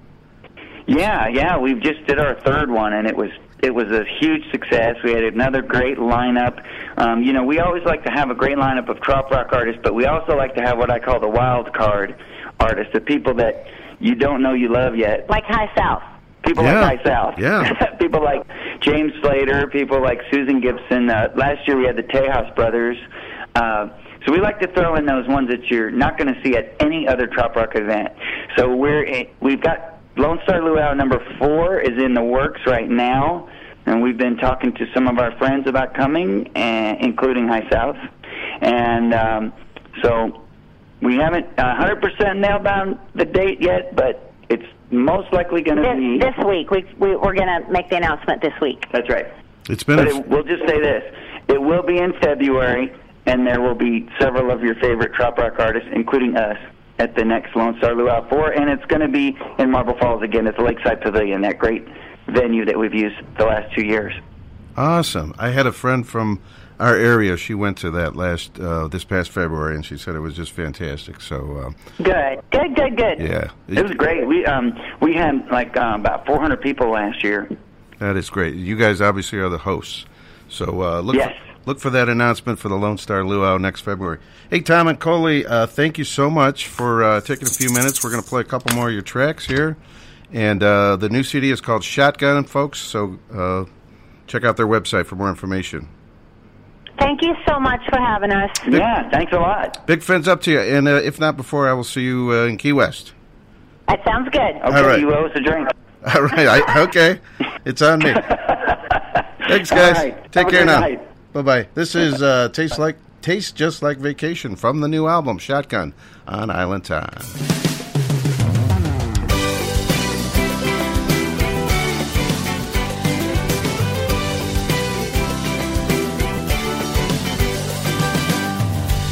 Yeah, 0.86 1.28
yeah, 1.28 1.58
we've 1.58 1.82
just 1.82 2.06
did 2.08 2.20
our 2.20 2.40
third 2.42 2.70
one, 2.70 2.94
and 2.94 3.08
it 3.08 3.16
was 3.16 3.30
it 3.64 3.74
was 3.74 3.90
a 3.92 4.04
huge 4.20 4.44
success. 4.52 4.98
We 5.04 5.12
had 5.14 5.24
another 5.24 5.62
great 5.62 5.98
lineup. 5.98 6.62
Um, 6.98 7.24
you 7.24 7.32
know, 7.32 7.44
we 7.44 7.60
always 7.60 7.84
like 7.86 8.04
to 8.04 8.12
have 8.12 8.30
a 8.30 8.36
great 8.36 8.58
lineup 8.58 8.90
of 8.90 9.00
trop 9.02 9.32
rock 9.32 9.54
artists, 9.54 9.80
but 9.84 9.96
we 9.96 10.06
also 10.06 10.36
like 10.36 10.54
to 10.56 10.62
have 10.62 10.78
what 10.78 10.92
I 10.92 11.00
call 11.00 11.20
the 11.22 11.30
wild 11.30 11.74
card 11.74 12.22
artists, 12.60 12.92
the 12.94 13.00
people 13.02 13.34
that 13.36 13.66
you 14.00 14.16
don't 14.16 14.42
know 14.42 14.54
you 14.54 14.68
love 14.68 14.98
yet. 14.98 15.30
Like 15.30 15.46
High 15.46 15.74
South. 15.78 16.04
People 16.46 16.66
Yeah. 16.66 16.82
like 16.82 17.00
High 17.00 17.06
South. 17.06 17.40
Yeah. 17.40 17.96
people 18.02 18.22
like 18.22 18.46
James 18.82 19.14
Slater, 19.22 19.68
people 19.68 20.02
like 20.02 20.20
Susan 20.30 20.60
Gibson. 20.60 21.10
Uh, 21.10 21.30
last 21.36 21.66
year 21.66 21.78
we 21.78 21.86
had 21.86 21.96
the 21.96 22.04
Tejas 22.04 22.54
brothers. 22.56 22.98
Uh, 23.56 23.88
so 24.26 24.32
we 24.34 24.40
like 24.40 24.60
to 24.60 24.68
throw 24.74 24.96
in 24.96 25.06
those 25.06 25.28
ones 25.28 25.48
that 25.50 25.70
you're 25.70 25.92
not 25.92 26.18
going 26.18 26.34
to 26.34 26.42
see 26.44 26.56
at 26.58 26.76
any 26.82 27.08
other 27.08 27.28
trop 27.28 27.56
rock 27.56 27.76
event. 27.76 28.10
So 28.58 28.76
we're 28.76 29.04
in, 29.04 29.28
we've 29.42 29.62
got 29.62 29.93
Lone 30.16 30.40
Star 30.44 30.62
Luau 30.62 30.94
number 30.94 31.20
four 31.40 31.80
is 31.80 32.02
in 32.02 32.14
the 32.14 32.24
works 32.24 32.62
right 32.68 32.90
now. 32.90 33.50
and 33.86 34.02
we've 34.02 34.18
been 34.18 34.38
talking 34.38 34.74
to 34.74 34.86
some 34.94 35.08
of 35.08 35.18
our 35.20 35.36
friends 35.38 35.68
about 35.68 35.94
coming, 35.94 36.50
and, 36.56 37.02
including 37.02 37.48
High 37.48 37.70
South, 37.70 37.98
and 38.62 39.14
um, 39.14 39.54
so 40.02 40.42
we 41.02 41.16
haven't 41.16 41.48
uh, 41.60 41.76
100% 41.76 42.40
nailed 42.40 42.64
down 42.64 43.00
the 43.16 43.26
date 43.26 43.62
yet, 43.62 43.96
but 43.96 44.32
it's 44.50 44.66
most 44.92 45.34
likely 45.34 45.62
going 45.62 45.78
to 45.78 45.96
be 45.96 46.18
This, 46.20 46.34
this 46.38 46.46
week, 46.46 46.72
we, 46.72 46.86
we 46.98 47.16
we're 47.16 47.34
going 47.34 47.48
to 47.48 47.70
make 47.70 47.90
the 47.90 47.98
announcement 47.98 48.42
this 48.42 48.54
week. 48.62 48.86
That's 48.94 49.10
right. 49.10 49.28
It's 49.70 49.84
been 49.84 49.98
But 49.98 50.08
a, 50.08 50.18
it, 50.18 50.28
we'll 50.28 50.44
just 50.44 50.66
say 50.68 50.80
this: 50.80 51.04
it 51.50 51.62
will 51.62 51.84
be 51.84 51.98
in 51.98 52.14
February, 52.22 52.94
and 53.26 53.46
there 53.46 53.60
will 53.60 53.76
be 53.76 54.08
several 54.20 54.52
of 54.52 54.62
your 54.62 54.76
favorite 54.76 55.14
trop 55.14 55.38
rock 55.38 55.60
artists, 55.60 55.90
including 55.92 56.38
us, 56.38 56.58
at 57.00 57.16
the 57.16 57.26
next 57.26 57.56
Lone 57.56 57.76
Star 57.78 57.96
Luau 57.96 58.28
Four, 58.30 58.52
and 58.52 58.70
it's 58.70 58.86
going 58.86 59.02
to 59.02 59.08
be 59.08 59.38
in 59.60 59.72
Marble 59.72 59.98
Falls 59.98 60.22
again 60.24 60.48
at 60.48 60.56
the 60.58 60.64
Lakeside 60.64 61.02
Pavilion, 61.02 61.42
that 61.42 61.58
great 61.58 61.86
venue 62.28 62.66
that 62.66 62.78
we've 62.78 62.94
used 62.94 63.16
the 63.38 63.46
last 63.46 63.74
two 63.76 63.84
years. 63.86 64.14
awesome. 64.78 65.34
I 65.38 65.50
had 65.50 65.68
a 65.68 65.72
friend 65.72 66.08
from 66.08 66.40
our 66.80 66.96
area. 66.96 67.38
She 67.38 67.54
went 67.54 67.78
to 67.80 67.92
that 67.92 68.16
last 68.16 68.60
uh, 68.60 68.88
this 68.88 69.04
past 69.04 69.30
February, 69.32 69.76
and 69.76 69.86
she 69.86 69.98
said 69.98 70.16
it 70.16 70.20
was 70.20 70.36
just 70.36 70.52
fantastic. 70.52 71.22
So 71.22 71.58
uh, 71.58 72.04
Good, 72.04 72.42
good, 72.52 72.76
good, 72.76 72.98
good. 72.98 73.20
yeah, 73.20 73.52
It 73.68 73.84
was 73.84 73.92
great. 73.94 74.26
We 74.28 74.46
um 74.46 74.74
we 75.02 75.14
had 75.16 75.48
like 75.52 75.76
uh, 75.78 75.94
about 75.96 76.26
400 76.26 76.62
people 76.62 76.90
last 76.90 77.24
year. 77.24 77.50
That 78.00 78.18
is 78.18 78.30
great. 78.30 78.56
You 78.56 78.76
guys 78.76 79.02
obviously 79.02 79.40
are 79.40 79.50
the 79.50 79.58
hosts, 79.60 80.06
so 80.50 80.82
uh, 80.82 81.02
look 81.02 81.16
Yes. 81.16 81.36
For, 81.64 81.70
look 81.70 81.80
for 81.80 81.90
that 81.90 82.10
announcement 82.10 82.60
for 82.60 82.70
the 82.70 82.76
Lone 82.76 82.98
Star 82.98 83.24
Luau 83.26 83.58
next 83.58 83.82
February. 83.82 84.20
Hey, 84.50 84.62
Thom 84.62 84.88
and 84.88 85.00
Coley, 85.00 85.46
uh, 85.46 85.66
thank 85.68 85.98
you 85.98 86.04
so 86.04 86.30
much 86.30 86.68
for 86.68 87.04
uh, 87.04 87.22
taking 87.22 87.48
a 87.48 87.52
few 87.52 87.72
minutes. 87.74 88.04
We're 88.04 88.12
going 88.12 88.24
to 88.24 88.28
play 88.30 88.42
a 88.42 88.46
couple 88.46 88.76
more 88.76 88.88
of 88.88 88.94
your 88.94 89.02
tracks 89.02 89.46
here, 89.46 89.78
and 90.32 90.62
uh, 90.64 90.96
the 90.98 91.10
new 91.10 91.24
CD 91.24 91.52
is 91.52 91.62
called 91.62 91.84
Shotgun, 91.84 92.44
folks. 92.46 92.80
So 92.80 93.20
uh, 93.34 93.66
check 94.28 94.44
out 94.44 94.58
their 94.58 94.68
website 94.68 95.06
for 95.06 95.16
more 95.16 95.30
information. 95.30 95.88
Thank 97.00 97.22
you 97.24 97.36
so 97.48 97.60
much 97.60 97.82
for 97.90 97.98
having 98.00 98.32
us. 98.32 98.52
Yeah, 98.68 99.10
thanks 99.10 99.34
a 99.34 99.40
lot. 99.40 99.86
Big 99.88 100.04
fins 100.04 100.28
up 100.28 100.42
to 100.42 100.52
you, 100.52 100.60
and 100.60 100.88
uh, 100.88 100.92
if 101.04 101.20
not 101.20 101.36
before, 101.36 101.68
I 101.68 101.74
will 101.74 101.84
see 101.84 102.04
you 102.04 102.32
uh, 102.32 102.46
in 102.46 102.58
Key 102.58 102.74
West. 102.74 103.14
That 103.88 104.04
sounds 104.06 104.30
good. 104.30 104.40
Okay, 104.40 104.62
All 104.64 104.84
right. 104.86 105.00
you 105.00 105.14
owe 105.14 105.26
us 105.26 105.32
a 105.36 105.40
drink. 105.42 105.68
All 106.16 106.22
right, 106.22 106.48
I, 106.68 106.82
okay, 106.84 107.20
it's 107.66 107.82
on 107.82 108.00
me. 108.00 108.14
Thanks, 109.48 109.70
guys. 109.72 109.96
right. 109.98 110.32
Take 110.32 110.44
Have 110.46 110.52
care 110.52 110.66
now. 110.66 110.80
night. 110.82 111.02
Bye 111.34 111.42
bye. 111.42 111.68
This 111.74 111.96
is 111.96 112.22
uh, 112.22 112.50
like 112.78 112.96
taste 113.24 113.56
just 113.56 113.82
like 113.82 113.98
vacation 113.98 114.56
from 114.56 114.82
the 114.82 114.88
new 114.88 115.08
album 115.08 115.40
Shotgun 115.40 115.96
on 116.28 116.52
Island 116.52 116.86
Time. 116.86 117.10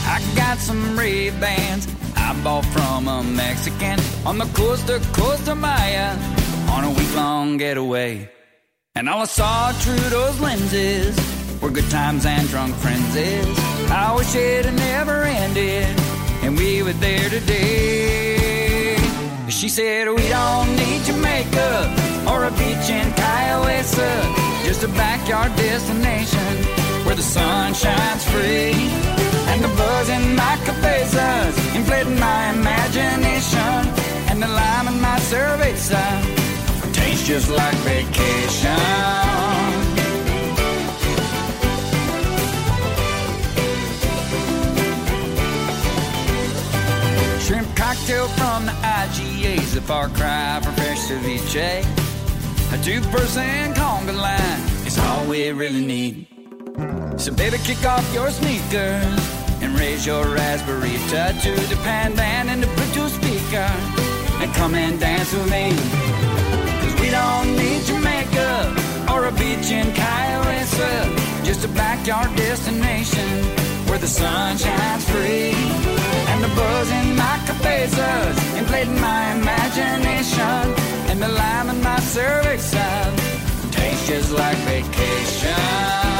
I 0.05 0.21
got 0.35 0.59
some 0.59 0.99
Ray 0.99 1.31
Bans 1.31 1.87
I 2.15 2.39
bought 2.43 2.65
from 2.65 3.07
a 3.07 3.23
Mexican 3.23 3.99
on 4.27 4.37
the 4.37 4.45
coast 4.53 4.91
of 4.91 5.01
Costa 5.11 5.55
Maya 5.55 6.15
on 6.69 6.83
a 6.83 6.89
week 6.91 7.15
long 7.15 7.57
getaway. 7.57 8.29
And 8.93 9.09
all 9.09 9.21
I 9.21 9.25
saw 9.25 9.71
through 9.71 10.09
those 10.09 10.39
lenses 10.39 11.40
were 11.61 11.69
good 11.69 11.89
times 11.89 12.25
and 12.25 12.47
drunk 12.49 12.75
friends. 12.75 13.15
I 13.91 14.13
wish 14.15 14.35
it 14.35 14.65
had 14.65 14.75
never 14.75 15.23
ended 15.23 15.99
and 16.43 16.57
we 16.57 16.81
were 16.81 16.93
there 16.93 17.29
today. 17.29 18.97
She 19.49 19.69
said, 19.69 20.07
We 20.09 20.27
don't 20.29 20.75
need 20.75 21.03
Jamaica 21.03 21.93
or 22.27 22.45
a 22.45 22.51
beach 22.51 22.89
in 22.89 23.11
Kiowa, 23.13 23.83
just 24.65 24.83
a 24.83 24.87
backyard 24.89 25.55
destination 25.55 26.55
where 27.05 27.15
the 27.15 27.21
sun 27.21 27.73
shines 27.73 28.23
free. 28.31 28.73
And 29.51 29.63
the 29.63 29.67
buzz 29.75 30.09
in 30.09 30.35
my 30.35 30.57
cabezas 30.65 31.75
inflating 31.75 32.19
my 32.19 32.53
imagination. 32.53 33.87
And 34.29 34.41
the 34.41 34.47
lime 34.47 34.87
in 34.87 35.01
my 35.01 35.19
cerveza 35.19 36.01
tastes 36.93 37.27
just 37.27 37.49
like 37.49 37.75
vacation. 37.83 39.80
Cocktail 47.93 48.27
from 48.39 48.65
the 48.65 48.71
IGA's 48.71 49.75
a 49.75 49.81
far 49.81 50.07
cry 50.07 50.61
from 50.63 50.73
fresh 50.75 50.99
ceviche. 51.09 51.83
A 52.71 52.77
two-person 52.85 53.73
conga 53.73 54.15
line 54.15 54.61
is 54.87 54.97
all 54.97 55.25
we 55.25 55.49
really 55.49 55.85
need. 55.85 56.25
So 57.17 57.33
baby, 57.33 57.57
kick 57.57 57.83
off 57.85 58.05
your 58.13 58.29
sneakers 58.29 59.19
and 59.61 59.77
raise 59.77 60.05
your 60.05 60.23
raspberry 60.23 60.95
to 61.43 61.51
the 61.71 61.77
pan 61.83 62.13
pandan 62.13 62.47
and 62.53 62.63
the 62.63 62.67
Bluetooth 62.67 63.09
speaker 63.09 63.69
and 64.41 64.53
come 64.53 64.73
and 64.73 64.97
dance 64.97 65.33
with 65.33 65.51
me. 65.51 65.75
Cause 66.81 66.95
we 67.01 67.09
don't 67.09 67.49
need 67.57 67.83
Jamaica 67.83 68.51
or 69.11 69.25
a 69.25 69.33
beach 69.33 69.69
in 69.69 69.91
Kiowa, 69.91 71.43
just 71.43 71.65
a 71.65 71.69
backyard 71.69 72.33
destination 72.37 73.27
where 73.87 73.99
the 73.99 74.07
sun 74.07 74.57
shines 74.57 75.03
free. 75.09 75.80
The 76.41 76.47
buzz 76.55 76.89
in 76.91 77.15
my 77.15 77.37
cabezas 77.45 78.57
inflating 78.57 78.99
my 78.99 79.33
imagination 79.33 80.73
and 81.09 81.21
the 81.21 81.27
lime 81.27 81.69
in 81.69 81.83
my 81.83 81.99
cervix 81.99 82.73
tastes 83.71 84.07
just 84.07 84.31
like 84.31 84.57
vacation. 84.65 86.10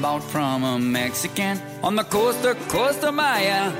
Bought 0.00 0.22
from 0.22 0.62
a 0.62 0.78
Mexican 0.78 1.60
on 1.82 1.96
the 1.96 2.04
coast 2.04 2.44
of 2.44 2.56
Costa 2.68 3.10
Maya 3.10 3.72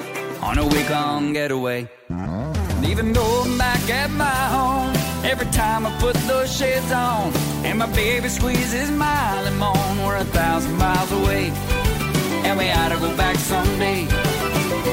on 0.43 0.59
a 0.59 0.67
week 0.67 0.91
long 0.91 1.33
getaway. 1.33 1.89
And 2.09 2.85
even 2.85 3.13
though 3.13 3.43
I'm 3.45 3.57
back 3.57 3.89
at 3.89 4.11
my 4.11 4.25
home, 4.57 4.93
every 5.25 5.47
time 5.53 5.87
I 5.87 5.97
put 6.01 6.17
those 6.27 6.51
shades 6.55 6.91
on 6.91 7.33
and 7.65 7.79
my 7.79 7.87
baby 7.93 8.29
squeezes 8.29 8.91
my 8.91 9.43
limon, 9.45 9.99
we're 10.05 10.17
a 10.17 10.25
thousand 10.25 10.77
miles 10.77 11.13
away. 11.13 11.53
And 12.45 12.59
we 12.59 12.71
ought 12.71 12.89
to 12.89 12.99
go 12.99 13.17
back 13.17 13.37
someday. 13.37 14.07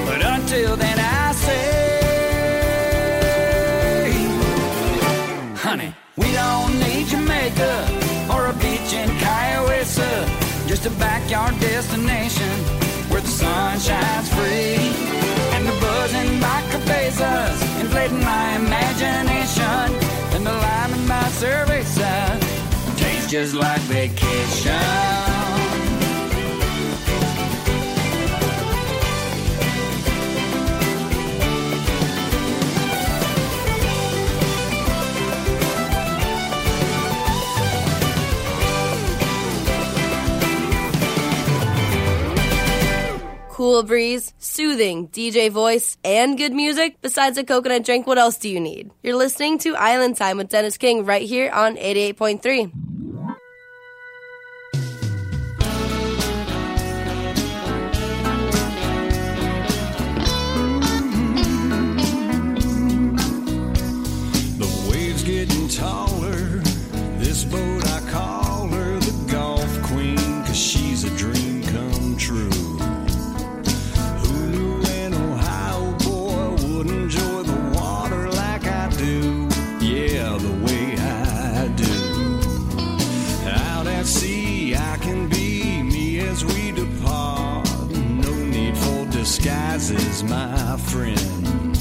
But 0.05 0.21
until 0.21 0.75
then, 0.75 0.99
I 0.99 1.31
say, 1.31 1.71
honey, 5.55 5.95
we 6.17 6.31
don't 6.33 6.79
need 6.79 7.07
Jamaica 7.07 7.87
or 8.31 8.47
a 8.47 8.53
beach 8.53 8.93
in 8.93 9.09
Kiowa, 9.17 10.44
just 10.75 10.87
a 10.87 10.99
backyard 10.99 11.57
destination 11.61 12.51
where 13.09 13.21
the 13.21 13.27
sun 13.27 13.79
shines 13.79 14.27
free 14.33 14.75
and 15.55 15.65
the 15.65 15.71
buzz 15.79 16.13
in 16.13 16.37
my 16.41 16.61
cabezas 16.69 17.61
inflating 17.79 18.19
my 18.19 18.55
imagination 18.57 19.87
and 20.35 20.45
the 20.45 20.51
lime 20.51 20.93
in 20.93 21.07
my 21.07 21.23
cerveza 21.39 22.39
tastes 22.97 23.31
just 23.31 23.55
like 23.55 23.79
vacation. 23.83 25.64
cool 43.65 43.81
breeze, 43.81 44.31
soothing 44.37 45.07
DJ 45.07 45.49
voice, 45.49 45.97
and 46.03 46.37
good 46.37 46.53
music, 46.53 47.01
besides 47.01 47.35
a 47.39 47.43
coconut 47.43 47.83
drink, 47.83 48.05
what 48.05 48.19
else 48.19 48.37
do 48.37 48.47
you 48.47 48.59
need? 48.59 48.91
You're 49.01 49.15
listening 49.15 49.57
to 49.59 49.75
Island 49.75 50.17
Time 50.17 50.37
with 50.37 50.49
Dennis 50.49 50.77
King 50.77 51.03
right 51.03 51.27
here 51.27 51.49
on 51.51 51.75
88.3. 51.75 52.71
The 64.59 64.91
waves 64.91 65.23
getting 65.23 65.67
taller, 65.69 66.61
this 67.17 67.43
boat 67.45 67.83
I 67.87 68.11
call. 68.11 68.44
Disguises 89.77 90.23
my 90.23 90.77
friend. 90.77 91.77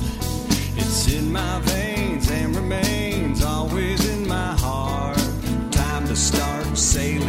It's 0.76 1.12
in 1.12 1.32
my 1.32 1.60
veins 1.60 2.28
and 2.28 2.56
remains 2.56 3.44
always 3.44 4.08
in 4.08 4.26
my 4.26 4.52
heart. 4.54 5.16
Time 5.70 6.04
to 6.08 6.16
start 6.16 6.76
sailing 6.76 7.23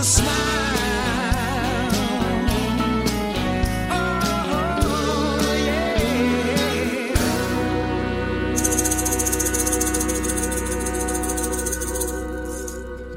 Oh, 0.00 0.02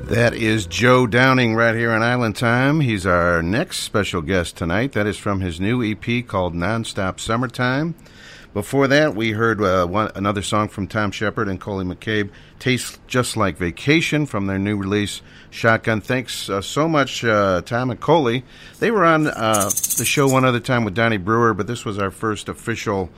that 0.05 0.33
is 0.33 0.65
Joe 0.65 1.05
Downing 1.05 1.53
right 1.53 1.75
here 1.75 1.91
on 1.91 2.01
Island 2.01 2.35
Time. 2.35 2.79
He's 2.79 3.05
our 3.05 3.43
next 3.43 3.81
special 3.81 4.23
guest 4.23 4.57
tonight. 4.57 4.93
That 4.93 5.05
is 5.05 5.17
from 5.17 5.41
his 5.41 5.59
new 5.59 5.83
EP 5.83 6.25
called 6.25 6.55
Nonstop 6.55 7.19
Summertime. 7.19 7.93
Before 8.53 8.87
that, 8.89 9.15
we 9.15 9.31
heard 9.31 9.61
uh, 9.61 9.85
one, 9.85 10.11
another 10.13 10.41
song 10.41 10.67
from 10.67 10.85
Thom 10.85 11.11
Shepherd 11.11 11.47
and 11.47 11.59
Coley 11.59 11.85
McCabe, 11.85 12.29
Tastes 12.59 12.99
Just 13.07 13.37
Like 13.37 13.57
Vacation 13.57 14.25
from 14.25 14.47
their 14.47 14.59
new 14.59 14.75
release, 14.75 15.21
Shotgun. 15.49 16.01
Thanks 16.01 16.49
uh, 16.49 16.61
so 16.61 16.89
much, 16.89 17.23
uh, 17.23 17.61
Thom 17.61 17.91
and 17.91 17.99
Coley. 17.99 18.43
They 18.79 18.91
were 18.91 19.05
on 19.05 19.27
uh, 19.27 19.69
the 19.97 20.03
show 20.03 20.27
one 20.27 20.43
other 20.43 20.59
time 20.59 20.83
with 20.83 20.93
Donny 20.93 21.15
Brewer, 21.15 21.53
but 21.53 21.67
this 21.67 21.85
was 21.85 21.97
our 21.97 22.11
first 22.11 22.49
official 22.49 23.09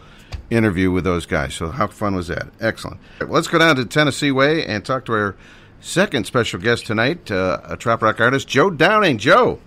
interview 0.51 0.91
with 0.91 1.03
those 1.03 1.25
guys. 1.25 1.55
So, 1.55 1.69
how 1.69 1.87
fun 1.87 2.15
was 2.15 2.27
that? 2.27 2.49
Excellent. 2.61 2.99
Let's 3.27 3.47
go 3.47 3.57
down 3.57 3.75
to 3.77 3.85
Tennessee 3.85 4.31
Way 4.31 4.63
and 4.63 4.85
talk 4.85 5.05
to 5.05 5.13
our 5.13 5.35
second 5.81 6.27
special 6.27 6.59
guest 6.59 6.85
tonight, 6.85 7.31
uh, 7.31 7.59
a 7.63 7.75
trop 7.75 8.03
rock 8.03 8.19
artist, 8.19 8.47
Joe 8.47 8.69
Downing. 8.69 9.17
Joe. 9.17 9.59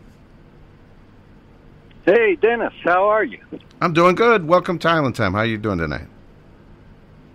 Hey, 2.06 2.36
Dennis, 2.36 2.72
how 2.84 3.08
are 3.08 3.24
you? 3.24 3.40
I'm 3.80 3.92
doing 3.92 4.14
good. 4.14 4.46
Welcome 4.46 4.78
to 4.80 4.88
Island 4.88 5.16
Time. 5.16 5.32
How 5.32 5.40
are 5.40 5.46
you 5.46 5.58
doing 5.58 5.78
tonight? 5.78 6.06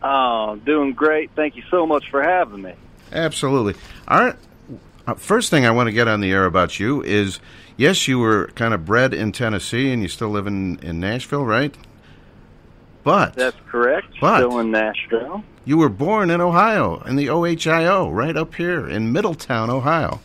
Oh, 0.02 0.56
doing 0.66 0.94
great. 0.94 1.30
Thank 1.36 1.56
you 1.58 1.64
so 1.70 1.86
much 1.86 2.10
for 2.10 2.24
having 2.24 2.62
me. 2.62 2.74
Absolutely. 3.12 3.76
All 4.08 4.20
right. 4.24 4.36
Uh, 5.06 5.16
first 5.16 5.50
thing 5.50 5.66
I 5.66 5.72
want 5.72 5.88
to 5.88 5.92
get 5.92 6.08
on 6.08 6.22
the 6.22 6.32
air 6.32 6.46
about 6.46 6.80
you 6.80 7.04
is 7.04 7.40
yes, 7.76 8.08
you 8.08 8.18
were 8.20 8.48
kind 8.56 8.74
of 8.74 8.86
bred 8.86 9.14
in 9.14 9.32
Tennessee 9.34 9.92
and 9.92 10.02
you 10.02 10.08
still 10.08 10.30
live 10.30 10.48
in, 10.48 10.80
in 10.80 11.00
Nashville, 11.02 11.46
right? 11.46 11.76
But 13.04 13.34
That's 13.34 13.58
correct. 13.70 14.08
But- 14.22 14.38
Still 14.38 14.60
in 14.60 14.72
Nashville. 14.72 15.44
you 15.66 15.78
were 15.78 15.90
born 15.90 16.30
in 16.30 16.40
Ohio, 16.40 17.02
in 17.02 17.18
the 17.18 17.28
OHIO, 17.30 18.10
right 18.10 18.38
up 18.38 18.56
here 18.56 18.88
in 18.88 19.12
Middletown, 19.12 19.70
Ohio. 19.70 20.22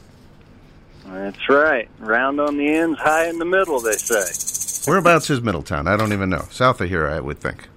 That's 1.07 1.49
right. 1.49 1.89
Round 1.99 2.41
on 2.41 2.57
the 2.57 2.69
ends, 2.69 2.99
high 2.99 3.29
in 3.29 3.39
the 3.39 3.45
middle, 3.45 3.81
they 3.81 3.93
say. 3.93 4.91
Whereabouts 4.91 5.31
is 5.31 5.41
Middletown? 5.41 5.87
I 5.89 5.97
don't 5.97 6.13
even 6.13 6.29
know. 6.31 6.47
South 6.51 6.81
of 6.81 6.89
here, 6.89 7.07
I 7.07 7.21
would 7.21 7.39
think. 7.39 7.69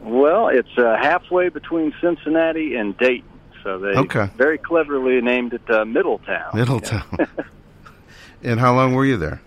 Well, 0.00 0.48
it's 0.48 0.76
uh, 0.78 0.96
halfway 1.00 1.48
between 1.48 1.92
Cincinnati 2.00 2.76
and 2.76 2.96
Dayton. 2.96 3.28
So 3.64 3.78
they 3.78 3.88
Okay. 3.96 4.30
very 4.36 4.56
cleverly 4.58 5.20
named 5.20 5.52
it 5.52 5.68
uh, 5.70 5.84
Middletown. 5.84 6.50
Middletown. 6.54 7.04
and 8.42 8.60
how 8.60 8.74
long 8.74 8.94
were 8.94 9.04
you 9.04 9.16
there? 9.16 9.40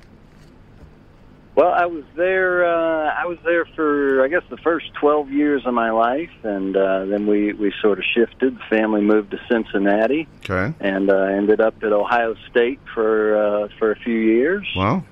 Well, 1.54 1.72
I 1.74 1.86
was 1.86 2.04
there. 2.16 2.66
Uh, 2.66 3.10
I 3.14 3.26
was 3.26 3.38
there 3.44 3.66
for 3.76 4.24
I 4.24 4.30
guess 4.30 4.44
the 4.50 4.58
first 4.58 4.94
twelve 4.94 5.30
years 5.30 5.64
of 5.66 5.74
my 5.74 5.92
life, 5.92 6.30
and 6.44 6.76
uh, 6.78 7.06
then 7.06 7.28
we 7.28 7.52
we 7.54 7.74
sort 7.82 8.00
of 8.00 8.06
shifted. 8.16 8.56
The 8.58 8.64
family 8.70 9.02
moved 9.02 9.32
to 9.32 9.40
Cincinnati, 9.52 10.28
Okay. 10.50 10.74
and 10.80 11.10
uh, 11.10 11.16
ended 11.16 11.60
up 11.60 11.76
at 11.84 11.92
Ohio 11.92 12.36
State 12.50 12.80
for 12.94 13.36
uh, 13.36 13.68
for 13.80 13.92
a 13.92 13.96
few 13.98 14.18
years. 14.18 14.66
Well, 14.78 15.04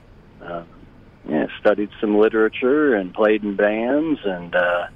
Uh, 0.41 0.63
yeah, 1.27 1.47
studied 1.59 1.89
some 1.99 2.17
literature 2.17 2.95
and 2.95 3.13
played 3.13 3.43
in 3.43 3.55
bands, 3.57 4.21
and 4.23 4.55
uh, 4.55 4.87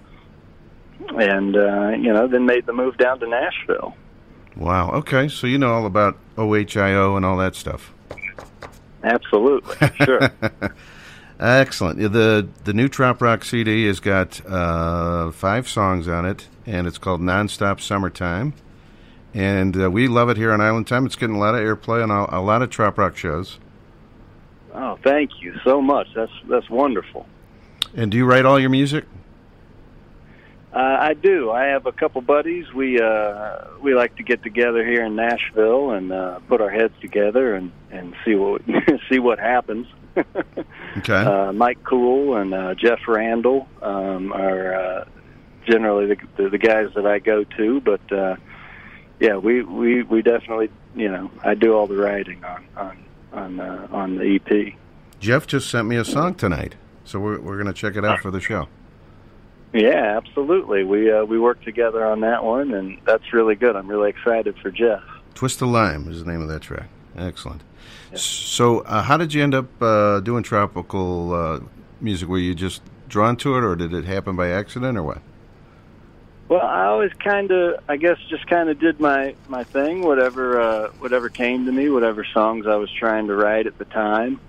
and 1.20 1.58
uh, 1.58 1.90
you 1.90 2.14
know 2.14 2.26
then 2.28 2.46
made 2.46 2.66
the 2.66 2.74
move 2.74 2.96
down 2.98 3.20
to 3.20 3.28
Nashville. 3.28 3.94
wow. 4.56 4.92
Okay. 4.92 5.28
So 5.28 5.46
you 5.48 5.58
know 5.58 5.74
all 5.74 5.86
about 5.86 6.18
OHIO 6.38 7.18
and 7.18 7.26
all 7.26 7.36
that 7.38 7.56
stuff. 7.56 7.92
Absolutely, 9.04 9.76
sure. 10.06 10.32
Excellent. 11.44 12.00
The 12.00 12.48
the 12.64 12.74
new 12.74 12.88
Trop 12.88 13.22
Rock 13.22 13.44
CD 13.44 13.86
has 13.88 14.00
got 14.00 14.40
uh, 14.50 15.30
five 15.32 15.68
songs 15.68 16.08
on 16.08 16.26
it, 16.26 16.48
and 16.66 16.88
it's 16.88 16.98
called 16.98 17.20
Nonstop 17.20 17.82
Summertime. 17.82 18.54
And 19.34 19.76
uh, 19.76 19.92
we 19.92 20.08
love 20.08 20.30
it 20.30 20.38
here 20.38 20.54
on 20.54 20.62
Island 20.62 20.88
Time. 20.88 21.06
It's 21.06 21.18
getting 21.18 21.36
a 21.36 21.40
lot 21.40 21.54
of 21.54 21.60
airplay 21.60 22.02
on 22.02 22.12
a, 22.12 22.40
a 22.40 22.40
lot 22.40 22.62
of 22.62 22.70
Trop 22.70 22.98
Rock 22.98 23.18
shows. 23.18 23.60
Oh, 24.74 24.98
thank 25.04 25.42
you 25.42 25.54
so 25.66 25.82
much. 25.82 26.08
That's 26.16 26.32
that's 26.48 26.70
wonderful. 26.70 27.26
And 27.94 28.10
do 28.10 28.18
you 28.18 28.26
write 28.26 28.46
all 28.46 28.58
your 28.58 28.70
music? 28.70 29.04
Uh, 30.74 30.78
I 30.78 31.14
do. 31.14 31.52
I 31.52 31.66
have 31.66 31.88
a 31.88 31.92
couple 31.92 32.22
buddies. 32.22 32.72
We 32.72 33.02
uh, 33.02 33.66
we 33.82 33.94
like 33.96 34.16
to 34.16 34.24
get 34.24 34.44
together 34.44 34.86
here 34.86 35.04
in 35.04 35.18
Nashville 35.18 35.92
and 35.92 36.14
uh, 36.14 36.40
put 36.48 36.62
our 36.62 36.70
heads 36.70 36.94
together 37.02 37.54
and, 37.54 37.74
and 37.92 38.16
see 38.24 38.36
what 38.36 38.62
see 39.10 39.20
what 39.20 39.40
happens. 39.40 39.88
Okay. 40.18 40.26
Uh, 41.14 41.52
Mike 41.52 41.84
Cool 41.84 42.36
and 42.38 42.54
uh, 42.54 42.76
Jeff 42.76 43.00
Randall 43.08 43.68
um, 43.82 44.32
are 44.32 44.76
uh, 44.76 45.06
generally 45.66 46.06
the, 46.08 46.18
the 46.38 46.50
the 46.50 46.58
guys 46.58 46.90
that 46.96 47.06
I 47.06 47.20
go 47.20 47.44
to. 47.44 47.82
But 47.82 48.12
uh, 48.12 48.36
yeah, 49.20 49.38
we, 49.38 49.64
we 49.64 50.04
we 50.04 50.22
definitely 50.22 50.70
you 50.96 51.10
know 51.10 51.32
I 51.44 51.56
do 51.56 51.74
all 51.74 51.88
the 51.88 51.96
writing 51.96 52.44
on 52.44 52.66
on 52.78 53.04
on 53.32 53.60
uh, 53.60 53.88
on 53.92 54.18
the 54.18 54.36
EP. 54.36 54.74
Jeff 55.20 55.48
just 55.48 55.70
sent 55.70 55.88
me 55.88 55.96
a 55.96 56.06
song 56.06 56.36
tonight, 56.36 56.76
so 57.06 57.20
we're 57.20 57.40
we're 57.40 57.56
going 57.56 57.68
to 57.68 57.74
check 57.74 57.96
it 57.96 58.06
out 58.06 58.20
for 58.20 58.30
the 58.30 58.42
show. 58.42 58.68
Yeah, 59.74 60.18
absolutely. 60.18 60.84
We 60.84 61.12
uh, 61.12 61.26
we 61.26 61.40
worked 61.40 61.64
together 61.64 62.06
on 62.06 62.20
that 62.22 62.44
one, 62.44 62.74
and 62.74 63.00
that's 63.06 63.34
really 63.34 63.56
good. 63.56 63.76
I'm 63.76 63.88
really 63.88 64.10
excited 64.10 64.56
for 64.62 64.70
Jeff. 64.70 65.02
Twist 65.34 65.62
of 65.64 65.70
Lime 65.70 66.08
is 66.10 66.24
the 66.24 66.32
name 66.32 66.42
of 66.42 66.48
that 66.50 66.62
track. 66.62 66.90
Excellent. 67.18 67.62
So, 68.22 68.80
uh, 68.80 69.02
how 69.02 69.18
did 69.18 69.34
you 69.34 69.44
end 69.44 69.56
up 69.56 69.82
uh, 69.82 70.20
doing 70.20 70.44
tropical 70.44 71.34
uh, 71.34 71.60
music? 72.02 72.30
Were 72.30 72.38
you 72.38 72.54
just 72.56 72.82
drawn 73.08 73.38
to 73.38 73.58
it, 73.58 73.64
or 73.64 73.76
did 73.76 73.94
it 73.94 74.06
happen 74.06 74.36
by 74.36 74.50
accident, 74.50 74.98
or 74.98 75.04
what? 75.04 75.22
Well, 76.50 76.62
I 76.62 76.86
always 76.86 77.12
kind 77.14 77.52
of, 77.52 77.80
I 77.88 77.98
guess, 77.98 78.18
just 78.30 78.46
kind 78.48 78.70
of 78.70 78.80
did 78.80 79.00
my 79.00 79.36
my 79.48 79.64
thing, 79.64 80.02
whatever 80.02 80.60
uh, 80.60 80.88
whatever 81.00 81.30
came 81.30 81.66
to 81.66 81.72
me, 81.72 81.90
whatever 81.90 82.26
songs 82.26 82.68
I 82.68 82.76
was 82.76 82.92
trying 82.92 83.28
to 83.28 83.36
write 83.36 83.66
at 83.68 83.78
the 83.78 83.86
time. 83.86 84.40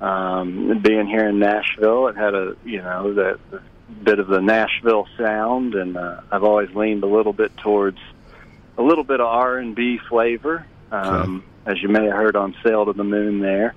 Um, 0.00 0.80
being 0.80 1.06
here 1.06 1.28
in 1.28 1.38
Nashville, 1.38 2.08
it 2.08 2.16
had 2.16 2.34
a 2.34 2.56
you 2.64 2.82
know 2.82 3.14
the 3.14 3.38
bit 4.02 4.18
of 4.18 4.28
the 4.28 4.40
Nashville 4.40 5.06
sound, 5.16 5.74
and 5.74 5.96
uh, 5.96 6.20
I've 6.30 6.44
always 6.44 6.70
leaned 6.74 7.02
a 7.02 7.06
little 7.06 7.32
bit 7.32 7.56
towards 7.56 7.98
a 8.76 8.82
little 8.82 9.04
bit 9.04 9.20
of 9.20 9.26
R 9.26 9.56
and 9.56 9.74
B 9.74 9.98
flavor, 10.08 10.66
um, 10.92 11.44
as 11.68 11.82
you 11.82 11.88
may 11.88 12.04
have 12.04 12.14
heard 12.14 12.36
on 12.36 12.54
"Sail 12.64 12.86
to 12.86 12.92
the 12.92 13.04
Moon" 13.04 13.40
there. 13.40 13.74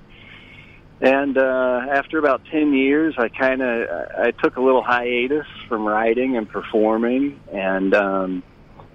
And 1.02 1.38
uh, 1.38 1.82
after 1.92 2.18
about 2.20 2.42
ten 2.52 2.74
years, 2.74 3.16
I 3.18 3.28
kind 3.30 3.62
of 3.62 3.88
I 4.18 4.32
took 4.32 4.56
a 4.56 4.62
little 4.62 4.84
hiatus 4.84 5.48
from 5.68 5.86
writing 5.86 6.38
and 6.38 6.48
performing, 6.48 7.40
and 7.52 7.94
um, 7.94 8.44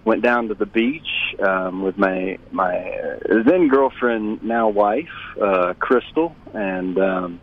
went 0.05 0.22
down 0.22 0.49
to 0.49 0.55
the 0.55 0.66
beach 0.66 1.34
um, 1.47 1.82
with 1.82 1.99
my 1.99 2.38
my 2.53 3.18
then 3.28 3.68
girlfriend, 3.68 4.42
now 4.42 4.68
wife, 4.68 5.09
uh, 5.42 5.74
Crystal, 5.80 6.34
and 6.55 6.97
um, 6.99 7.40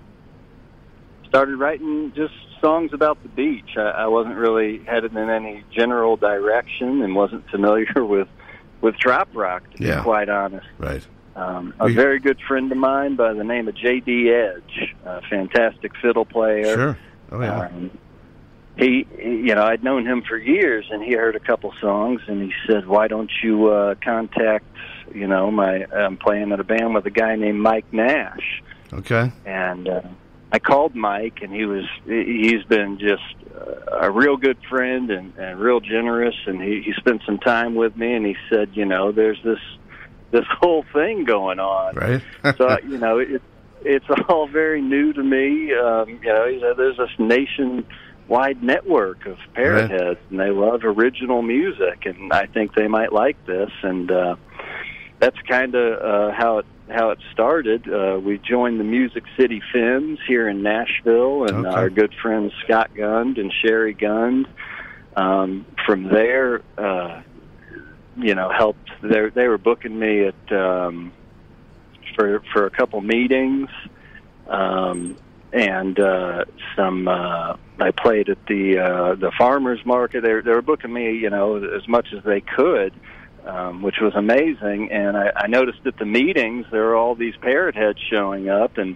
started 1.28 1.58
writing 1.58 2.14
just 2.16 2.34
songs 2.62 2.92
about 2.94 3.22
the 3.22 3.30
beach. 3.30 3.76
I, 3.76 3.82
I 3.82 4.08
wasn't 4.08 4.38
really 4.38 4.80
headed 4.86 5.12
in 5.12 5.30
any 5.30 5.66
general 5.76 6.16
direction, 6.16 7.02
and 7.02 7.16
wasn't 7.16 7.50
familiar 7.50 7.94
with 8.06 8.30
with 8.82 8.96
trop 8.98 9.28
rock, 9.34 9.64
to 9.76 9.84
Yeah. 9.84 9.98
be 9.98 10.04
quite 10.04 10.30
honest. 10.30 10.68
Right. 10.78 11.06
Um, 11.36 11.74
a 11.80 11.90
very 11.90 12.20
good 12.20 12.40
friend 12.48 12.72
of 12.72 12.78
mine 12.78 13.16
by 13.16 13.34
the 13.34 13.44
name 13.44 13.68
of 13.68 13.76
J.D. 13.76 14.30
Edge, 14.32 14.96
a 15.06 15.22
fantastic 15.24 15.92
fiddle 16.02 16.26
player. 16.26 16.76
Sure. 16.76 16.98
Oh 17.32 17.42
yeah. 17.42 17.60
Um, 17.68 17.92
he, 18.78 19.08
he- 19.18 19.24
you 19.48 19.56
know, 19.56 19.64
I'd 19.64 19.84
known 19.84 20.06
him 20.06 20.22
for 20.28 20.38
years, 20.38 20.86
and 20.92 21.04
he 21.04 21.14
heard 21.14 21.36
a 21.36 21.40
couple 21.40 21.74
songs, 21.82 22.22
and 22.28 22.42
he 22.42 22.54
said, 22.68 22.86
"Why 22.88 23.08
don't 23.08 23.32
you 23.44 23.68
uh, 23.68 23.96
contact, 24.04 24.66
you 25.14 25.28
know, 25.28 25.50
my 25.52 25.86
I'm 25.86 26.18
playing 26.18 26.52
in 26.52 26.60
a 26.60 26.64
band 26.64 26.94
with 26.94 27.06
a 27.08 27.12
guy 27.12 27.36
named 27.36 27.60
Mike 27.62 27.92
Nash." 27.92 28.62
Okay. 28.92 29.32
And 29.46 29.90
uh, 29.90 30.02
I 30.52 30.60
called 30.60 30.94
Mike, 30.96 31.40
and 31.42 31.52
he 31.52 31.66
was 31.66 31.86
he's 32.06 32.64
been 32.66 33.00
just 33.00 33.24
uh, 33.60 33.98
a 34.02 34.12
real 34.12 34.38
good 34.38 34.58
friend 34.70 35.10
and, 35.10 35.34
and 35.38 35.60
real 35.60 35.80
generous, 35.80 36.36
and 36.46 36.62
he, 36.62 36.82
he 36.84 36.94
spent 36.94 37.22
some 37.26 37.40
time 37.40 37.74
with 37.76 37.96
me, 37.98 38.14
and 38.14 38.24
he 38.26 38.36
said, 38.52 38.70
you 38.74 38.86
know, 38.86 39.12
there's 39.12 39.42
this 39.44 39.60
this 40.34 40.46
whole 40.60 40.84
thing 40.92 41.24
going 41.24 41.60
on, 41.60 41.96
Right. 41.96 42.22
so 42.58 42.78
you 42.86 42.98
know 42.98 43.20
it, 43.20 43.42
it's 43.86 44.06
all 44.30 44.48
very 44.48 44.82
new 44.82 45.14
to 45.14 45.24
me. 45.24 45.74
Um, 45.74 46.10
you 46.10 46.34
know, 46.34 46.46
you 46.46 46.60
know, 46.60 46.74
there's 46.76 46.98
this 46.98 47.10
nationwide 47.20 48.62
network 48.64 49.26
of 49.26 49.38
parrot 49.54 49.90
Right. 49.90 50.02
heads, 50.02 50.20
and 50.30 50.40
they 50.40 50.50
love 50.50 50.82
original 50.84 51.42
music, 51.42 52.06
and 52.06 52.34
I 52.34 52.48
think 52.48 52.74
they 52.76 52.88
might 52.88 53.14
like 53.14 53.38
this. 53.46 53.70
And 53.84 54.12
uh, 54.12 54.36
that's 55.20 55.38
kind 55.50 55.76
of 55.76 56.02
uh, 56.02 56.32
how 56.38 56.60
it 56.60 56.66
how 56.90 57.12
it 57.12 57.20
started. 57.32 57.88
Uh, 57.88 58.20
we 58.20 58.38
joined 58.40 58.80
the 58.80 58.84
Music 58.84 59.24
City 59.40 59.62
Femmes 59.74 60.20
here 60.28 60.50
in 60.50 60.64
Nashville, 60.64 61.46
and 61.46 61.66
Okay. 61.66 61.76
our 61.76 61.90
good 61.90 62.14
friends 62.22 62.52
Scott 62.66 62.90
Gund 62.96 63.38
and 63.38 63.54
Sherry 63.64 63.94
Gund. 63.94 64.48
Um, 65.16 65.66
from 65.86 66.10
there, 66.10 66.62
uh, 66.78 67.22
you 68.18 68.36
know, 68.36 68.50
helped. 68.50 68.90
They 69.02 69.30
they 69.30 69.48
were 69.48 69.58
booking 69.58 69.98
me 69.98 70.26
at 70.26 70.52
um, 70.52 71.12
for 72.16 72.42
for 72.54 72.66
a 72.66 72.70
couple 72.70 73.02
meetings, 73.02 73.70
um, 74.48 75.18
and 75.52 76.00
uh, 76.00 76.46
some. 76.76 77.08
Uh, 77.08 77.58
I 77.80 77.92
played 77.92 78.30
at 78.30 78.46
the 78.48 78.80
uh, 78.80 79.16
the 79.16 79.32
farmers 79.38 79.84
market. 79.86 80.22
They 80.22 80.42
they 80.42 80.52
were 80.52 80.62
booking 80.62 80.94
me, 80.94 81.16
you 81.18 81.30
know, 81.30 81.58
as 81.58 81.88
much 81.88 82.08
as 82.16 82.24
they 82.24 82.42
could. 82.42 82.94
Um, 83.46 83.82
which 83.82 83.98
was 84.00 84.14
amazing, 84.16 84.90
and 84.94 85.18
I, 85.18 85.30
I 85.36 85.48
noticed 85.48 85.80
at 85.86 85.98
the 85.98 86.06
meetings 86.06 86.66
there 86.72 86.84
were 86.84 86.96
all 86.96 87.14
these 87.14 87.36
parrot 87.42 87.76
heads 87.76 88.00
showing 88.10 88.48
up, 88.48 88.78
and 88.78 88.96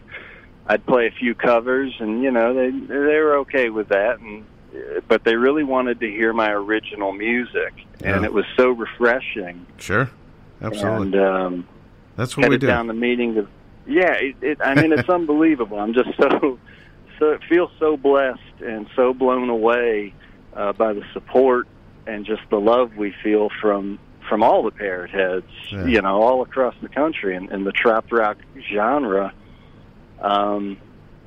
I'd 0.65 0.85
play 0.85 1.07
a 1.07 1.11
few 1.11 1.35
covers, 1.35 1.93
and 1.99 2.23
you 2.23 2.31
know 2.31 2.53
they 2.53 2.71
they 2.71 3.19
were 3.19 3.39
okay 3.39 3.69
with 3.69 3.89
that, 3.89 4.21
and 4.21 4.45
but 5.07 5.23
they 5.23 5.35
really 5.35 5.63
wanted 5.63 5.99
to 6.01 6.07
hear 6.09 6.33
my 6.33 6.51
original 6.51 7.11
music, 7.13 7.73
and 8.03 8.23
it 8.25 8.33
was 8.33 8.45
so 8.55 8.69
refreshing. 8.69 9.65
Sure. 9.77 10.09
Absolutely. 10.61 11.17
And 11.19 11.25
um, 11.27 11.67
That's 12.15 12.35
what 12.35 12.49
we 12.49 12.57
do. 12.57 12.67
down 12.67 12.87
the 12.87 12.93
meeting. 12.93 13.35
To, 13.35 13.47
yeah, 13.87 14.13
it, 14.13 14.35
it, 14.41 14.57
I 14.63 14.73
mean 14.75 14.91
it's 14.91 15.09
unbelievable. 15.19 15.79
I'm 15.79 15.93
just 15.93 16.09
so 16.17 16.57
so 17.19 17.31
it 17.31 17.41
feels 17.47 17.71
so 17.79 17.97
blessed 17.97 18.39
and 18.65 18.87
so 18.95 19.13
blown 19.13 19.49
away 19.49 20.13
uh, 20.55 20.73
by 20.73 20.93
the 20.93 21.03
support 21.13 21.67
and 22.07 22.25
just 22.25 22.41
the 22.49 22.59
love 22.59 22.95
we 22.95 23.13
feel 23.23 23.49
from 23.61 23.99
from 24.27 24.43
all 24.43 24.61
the 24.63 24.71
parrot 24.71 25.09
heads, 25.11 25.45
Yeah. 25.71 25.85
you 25.85 26.01
know, 26.01 26.21
all 26.21 26.41
across 26.41 26.75
the 26.81 26.89
country, 26.89 27.35
and, 27.37 27.49
and 27.49 27.65
the 27.65 27.71
trop 27.71 28.11
rock 28.11 28.37
genre 28.69 29.31
um, 30.21 30.77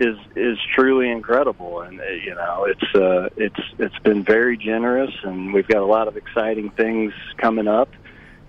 is 0.00 0.16
is 0.34 0.58
truly 0.74 1.10
incredible. 1.10 1.82
And 1.82 2.00
uh, 2.00 2.04
you 2.04 2.34
know, 2.34 2.64
it's 2.64 2.94
uh, 2.94 3.28
it's 3.36 3.60
it's 3.78 3.98
been 4.00 4.24
very 4.24 4.56
generous, 4.56 5.12
and 5.22 5.52
we've 5.52 5.68
got 5.68 5.82
a 5.82 5.86
lot 5.86 6.08
of 6.08 6.16
exciting 6.16 6.70
things 6.70 7.12
coming 7.36 7.68
up. 7.68 7.90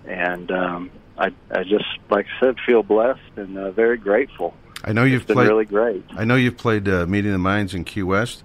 And 0.08 0.52
um, 0.52 0.92
I 1.18 1.32
I 1.52 1.64
just 1.64 1.86
like 2.10 2.26
I 2.38 2.40
said, 2.40 2.56
feel 2.66 2.84
blessed 2.84 3.20
and 3.36 3.58
uh, 3.58 3.72
very 3.72 3.98
grateful. 3.98 4.54
I 4.84 4.94
know 4.94 5.04
you've 5.04 5.22
It's 5.22 5.28
been 5.28 5.36
played. 5.36 5.48
really 5.48 5.66
great. 5.66 6.04
I 6.16 6.24
know 6.26 6.36
you've 6.36 6.58
played 6.58 6.88
uh, 6.90 7.06
Meeting 7.06 7.32
the 7.32 7.38
Minds 7.38 7.76
in 7.76 7.84
Key 7.84 8.02
West. 8.04 8.44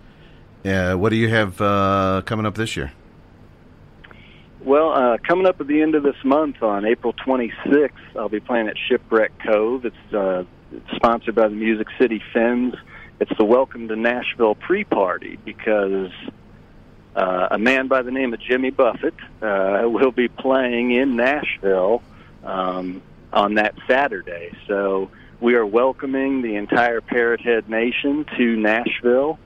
Uh, 0.64 0.94
what 0.94 1.08
do 1.10 1.16
you 1.16 1.28
have 1.30 1.58
uh, 1.62 2.22
coming 2.26 2.44
up 2.44 2.56
this 2.56 2.76
year? 2.76 2.92
Well, 4.62 4.90
uh, 4.92 5.18
coming 5.18 5.46
up 5.46 5.60
at 5.60 5.66
the 5.68 5.80
end 5.80 5.94
of 5.94 6.02
this 6.02 6.16
month 6.24 6.62
on 6.62 6.84
April 6.84 7.12
26th, 7.12 7.90
I'll 8.16 8.28
be 8.28 8.40
playing 8.40 8.66
at 8.68 8.74
Shipwreck 8.88 9.30
Cove. 9.46 9.84
It's 9.86 10.14
uh, 10.14 10.42
sponsored 10.96 11.36
by 11.36 11.48
the 11.48 11.54
Music 11.54 11.86
City 12.00 12.20
Femmes. 12.32 12.74
It's 13.18 13.32
the 13.38 13.46
Welcome 13.46 13.88
to 13.88 13.96
Nashville 13.96 14.54
pre-party 14.54 15.38
because 15.42 16.12
uh, 17.14 17.48
a 17.50 17.58
man 17.58 17.88
by 17.88 18.02
the 18.02 18.10
name 18.10 18.34
of 18.34 18.40
Jimmy 18.40 18.68
Buffett 18.68 19.14
uh, 19.40 19.84
will 19.86 20.12
be 20.12 20.28
playing 20.28 20.90
in 20.90 21.16
Nashville 21.16 22.02
um, 22.44 23.00
on 23.32 23.54
that 23.54 23.74
Saturday. 23.88 24.52
So 24.66 25.10
we 25.40 25.54
are 25.54 25.64
welcoming 25.64 26.42
the 26.42 26.56
entire 26.56 27.00
Parrot 27.00 27.40
Head 27.40 27.70
Nation 27.70 28.26
to 28.36 28.56
Nashville 28.56 29.38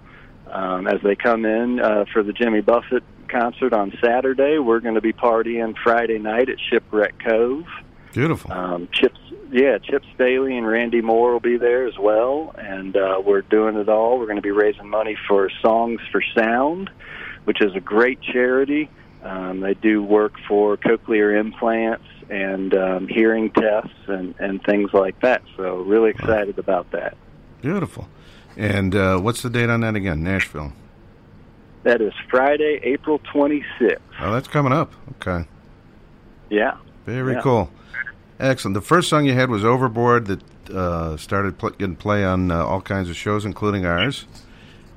um, 0.48 0.88
as 0.88 1.00
they 1.02 1.14
come 1.14 1.44
in 1.44 1.78
uh, 1.78 2.06
for 2.12 2.24
the 2.24 2.32
Jimmy 2.32 2.62
Buffett 2.62 3.04
concert 3.28 3.72
on 3.72 3.96
Saturday. 4.02 4.58
We're 4.58 4.80
going 4.80 4.96
to 4.96 5.00
be 5.00 5.12
partying 5.12 5.76
Friday 5.78 6.18
night 6.18 6.48
at 6.48 6.58
Shipwreck 6.58 7.22
Cove. 7.24 7.66
Beautiful. 8.12 8.52
Um, 8.52 8.88
Chips, 8.92 9.18
yeah, 9.52 9.78
Chip 9.78 10.02
Staley 10.14 10.56
and 10.56 10.66
Randy 10.66 11.00
Moore 11.00 11.32
will 11.32 11.40
be 11.40 11.56
there 11.56 11.86
as 11.86 11.98
well, 11.98 12.54
and 12.58 12.96
uh, 12.96 13.20
we're 13.24 13.42
doing 13.42 13.76
it 13.76 13.88
all. 13.88 14.18
We're 14.18 14.26
going 14.26 14.36
to 14.36 14.42
be 14.42 14.50
raising 14.50 14.88
money 14.88 15.16
for 15.28 15.50
Songs 15.62 16.00
for 16.10 16.22
Sound, 16.36 16.90
which 17.44 17.60
is 17.60 17.74
a 17.74 17.80
great 17.80 18.20
charity. 18.20 18.88
Um, 19.22 19.60
they 19.60 19.74
do 19.74 20.02
work 20.02 20.32
for 20.48 20.76
cochlear 20.76 21.38
implants 21.38 22.04
and 22.30 22.72
um, 22.74 23.08
hearing 23.08 23.50
tests 23.50 23.90
and, 24.06 24.34
and 24.38 24.62
things 24.62 24.92
like 24.92 25.20
that. 25.20 25.42
So 25.56 25.76
really 25.82 26.10
excited 26.10 26.58
about 26.58 26.90
that. 26.92 27.16
Beautiful. 27.60 28.08
And 28.56 28.94
uh, 28.94 29.18
what's 29.18 29.42
the 29.42 29.50
date 29.50 29.68
on 29.68 29.80
that 29.80 29.94
again? 29.94 30.22
Nashville. 30.22 30.72
That 31.82 32.00
is 32.00 32.12
Friday, 32.30 32.80
April 32.82 33.18
26th. 33.34 33.98
Oh, 34.20 34.32
that's 34.32 34.48
coming 34.48 34.72
up. 34.72 34.92
Okay. 35.20 35.46
Yeah. 36.50 36.76
Very 37.06 37.34
Yeah. 37.34 37.40
cool. 37.42 37.70
Excellent. 38.40 38.72
The 38.74 38.80
first 38.80 39.10
song 39.10 39.26
you 39.26 39.34
had 39.34 39.50
was 39.50 39.64
Overboard 39.66 40.26
that 40.26 40.70
uh, 40.70 41.18
started 41.18 41.58
pl- 41.58 41.70
getting 41.70 41.94
play 41.94 42.24
on 42.24 42.50
uh, 42.50 42.64
all 42.64 42.80
kinds 42.80 43.10
of 43.10 43.16
shows, 43.16 43.44
including 43.44 43.84
ours. 43.84 44.24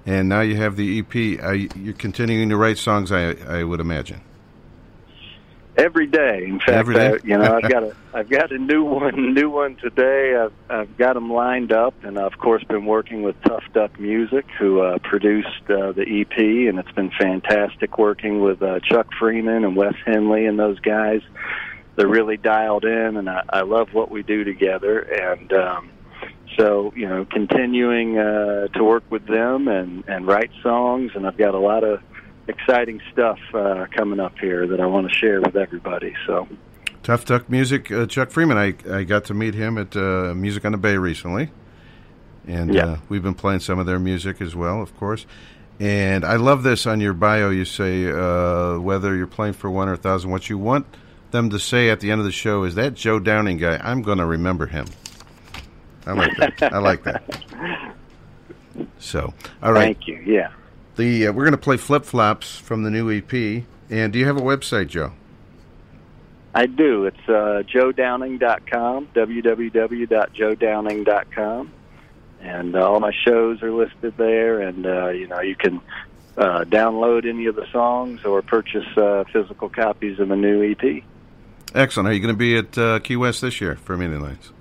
And 0.06 0.30
now 0.30 0.40
you 0.42 0.56
have 0.56 0.78
the 0.78 1.00
EP. 1.00 1.44
Uh, 1.44 1.52
you're 1.52 1.94
continuing 1.94 2.50
to 2.50 2.58
write 2.58 2.78
songs, 2.78 3.12
I, 3.12 3.32
I 3.48 3.64
would 3.64 3.82
imagine. 3.82 4.22
Every 5.76 6.08
day. 6.08 6.46
In 6.46 6.60
fact, 6.60 6.70
Every 6.70 6.96
day? 6.96 7.08
I, 7.08 7.18
you 7.24 7.38
know, 7.38 7.56
I've 7.56 7.70
got 7.70 7.84
a 7.84 7.96
I've 8.14 8.30
got 8.30 8.52
a 8.52 8.60
new 8.60 8.84
one, 8.84 9.34
new 9.34 9.50
one 9.50 9.76
today. 9.76 10.36
I've 10.36 10.54
I've 10.70 10.98
got 10.98 11.14
them 11.14 11.34
lined 11.34 11.74
up, 11.74 11.96
and 12.04 12.20
I've, 12.20 12.32
of 12.32 12.38
course 12.38 12.64
been 12.64 12.86
working 12.86 13.24
with 13.24 13.36
Tough 13.42 13.64
Duck 13.74 14.00
Music, 14.00 14.46
who 14.60 14.82
uh, 14.82 15.00
produced 15.00 15.64
uh, 15.70 15.92
the 15.92 16.06
EP, 16.08 16.38
and 16.38 16.78
it's 16.78 16.92
been 16.92 17.10
fantastic 17.10 17.98
working 17.98 18.42
with 18.42 18.62
uh, 18.62 18.82
Chuck 18.82 19.08
Freeman 19.20 19.66
and 19.66 19.76
Wes 19.76 19.96
Henley 20.06 20.46
and 20.46 20.60
those 20.60 20.80
guys. 20.80 21.22
They're 21.96 22.08
really 22.08 22.38
dialed 22.38 22.86
in, 22.86 23.18
and 23.18 23.30
I, 23.30 23.44
I 23.50 23.62
love 23.62 23.94
what 23.94 24.10
we 24.10 24.24
do 24.24 24.44
together. 24.44 25.00
And 25.00 25.54
um, 25.54 25.92
so, 26.58 26.92
you 26.96 27.08
know, 27.08 27.26
continuing 27.26 28.18
uh, 28.18 28.68
to 28.70 28.84
work 28.84 29.04
with 29.10 29.28
them 29.28 29.68
and 29.68 30.04
and 30.08 30.26
write 30.26 30.52
songs, 30.62 31.12
and 31.16 31.28
I've 31.28 31.38
got 31.38 31.54
a 31.54 31.60
lot 31.60 31.84
of 31.84 32.02
exciting 32.48 33.00
stuff 33.12 33.40
uh, 33.54 33.86
coming 33.96 34.20
up 34.20 34.38
here 34.40 34.68
that 34.68 34.80
I 34.80 34.86
want 34.86 35.08
to 35.08 35.14
share 35.14 35.40
with 35.42 35.56
everybody. 35.56 36.14
So. 36.28 36.48
Tough 37.04 37.26
Duck 37.26 37.50
Music, 37.50 37.92
uh, 37.92 38.06
Chuck 38.06 38.32
Freeman. 38.32 38.58
I, 38.58 38.76
I 38.90 39.04
got 39.04 39.26
to 39.26 39.34
meet 39.34 39.56
him 39.56 39.78
at 39.78 39.96
uh, 39.96 40.34
Music 40.34 40.64
on 40.64 40.72
the 40.72 40.78
Bay 40.78 40.98
recently. 40.98 41.52
And 42.48 42.74
Yeah. 42.74 42.86
uh, 42.86 42.98
we've 43.10 43.24
been 43.24 43.34
playing 43.34 43.60
some 43.60 43.78
of 43.78 43.86
their 43.86 44.00
music 44.00 44.42
as 44.42 44.56
well, 44.56 44.82
of 44.82 44.96
course. 44.98 45.26
And 45.80 46.24
I 46.24 46.38
love 46.38 46.64
this 46.64 46.86
on 46.86 47.02
your 47.02 47.14
bio. 47.14 47.50
You 47.50 47.66
say, 47.66 48.10
uh, 48.10 48.80
whether 48.80 49.16
you're 49.16 49.28
playing 49.28 49.54
for 49.54 49.70
one 49.70 49.90
or 49.90 49.94
a 49.94 49.98
thousand, 49.98 50.32
what 50.32 50.50
you 50.50 50.58
want 50.58 50.86
them 51.34 51.50
to 51.50 51.60
say 51.60 51.90
at 51.90 52.00
the 52.00 52.12
end 52.12 52.22
of 52.22 52.26
the 52.26 52.32
show 52.32 52.64
is 52.64 52.76
that 52.76 52.94
Joe 52.94 53.20
Downing 53.20 53.58
guy, 53.58 53.78
I'm 53.84 54.02
going 54.02 54.20
to 54.20 54.26
remember 54.26 54.68
him. 54.68 54.86
I 56.06 56.14
like 56.14 56.38
that. 56.38 56.74
I 56.74 56.78
like 56.78 57.04
that. 57.04 57.94
So, 58.98 59.36
all 59.62 59.72
right. 59.72 59.96
Thank 59.96 60.08
you. 60.08 60.20
Yeah. 60.26 60.52
The 60.96 61.28
uh, 61.28 61.32
we're 61.32 61.44
going 61.44 61.52
to 61.52 61.60
play 61.60 61.78
Flip 61.78 62.06
Flops 62.06 62.58
from 62.58 62.82
the 62.82 62.90
new 62.90 63.12
EP. 63.12 63.64
And 63.92 64.12
do 64.12 64.18
you 64.18 64.26
have 64.26 64.38
a 64.38 64.42
website, 64.42 64.88
Joe? 64.88 65.14
I 66.56 66.66
do. 66.66 67.06
It's 67.06 67.16
uh, 67.28 67.62
joedowning.com, 67.68 69.10
www.joedowning.com. 69.14 71.72
And 72.42 72.76
uh, 72.76 72.90
all 72.90 73.00
my 73.00 73.14
shows 73.26 73.62
are 73.62 73.72
listed 73.72 74.18
there, 74.18 74.62
and 74.62 74.88
uh, 74.88 75.10
you 75.10 75.28
know 75.28 75.42
you 75.42 75.56
can 75.56 75.80
uh, 76.38 76.64
download 76.64 77.30
any 77.30 77.46
of 77.46 77.56
the 77.56 77.68
songs 77.72 78.26
or 78.26 78.42
purchase 78.42 78.88
uh, 78.98 79.24
physical 79.32 79.70
copies 79.70 80.20
of 80.20 80.30
the 80.30 80.36
new 80.36 80.72
EP. 80.72 81.04
Excellent. 81.74 82.08
Are 82.10 82.14
you 82.14 82.20
going 82.20 82.34
to 82.34 82.38
be 82.38 82.56
at 82.56 82.78
uh, 82.78 83.00
Key 83.00 83.16
West 83.16 83.42
this 83.42 83.60
year 83.60 83.76
for 83.76 83.98
Meeting 83.98 84.22
Lights? 84.22 84.52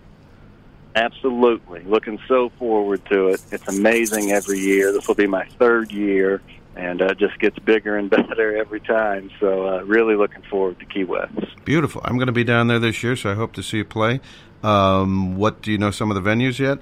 Absolutely, 0.95 1.83
looking 1.85 2.19
so 2.29 2.51
forward 2.59 3.05
to 3.07 3.29
it. 3.29 3.43
It's 3.51 3.67
amazing 3.69 4.33
every 4.33 4.59
year. 4.59 4.93
This 4.93 5.09
will 5.09 5.15
be 5.15 5.27
my 5.27 5.47
third 5.59 5.91
year, 5.91 6.43
and 6.77 7.01
uh, 7.01 7.07
it 7.07 7.19
just 7.19 7.39
gets 7.39 7.59
bigger 7.59 7.97
and 7.97 8.11
better 8.11 8.57
every 8.57 8.81
time. 8.81 9.31
So, 9.41 9.69
uh, 9.69 9.83
really 9.85 10.17
looking 10.17 10.43
forward 10.43 10.79
to 10.81 10.85
Key 10.85 11.05
West. 11.05 11.35
Beautiful. 11.65 12.03
I'm 12.05 12.17
going 12.17 12.27
to 12.27 12.33
be 12.33 12.45
down 12.45 12.67
there 12.69 12.79
this 12.79 13.03
year, 13.03 13.17
so 13.17 13.31
I 13.31 13.35
hope 13.35 13.53
to 13.55 13.63
see 13.63 13.79
you 13.79 13.85
play. 13.85 14.21
Um, 14.63 15.37
what 15.37 15.63
do 15.63 15.73
you 15.73 15.79
know? 15.79 15.91
Some 15.91 16.11
of 16.11 16.23
the 16.23 16.29
venues 16.29 16.59
yet? 16.59 16.79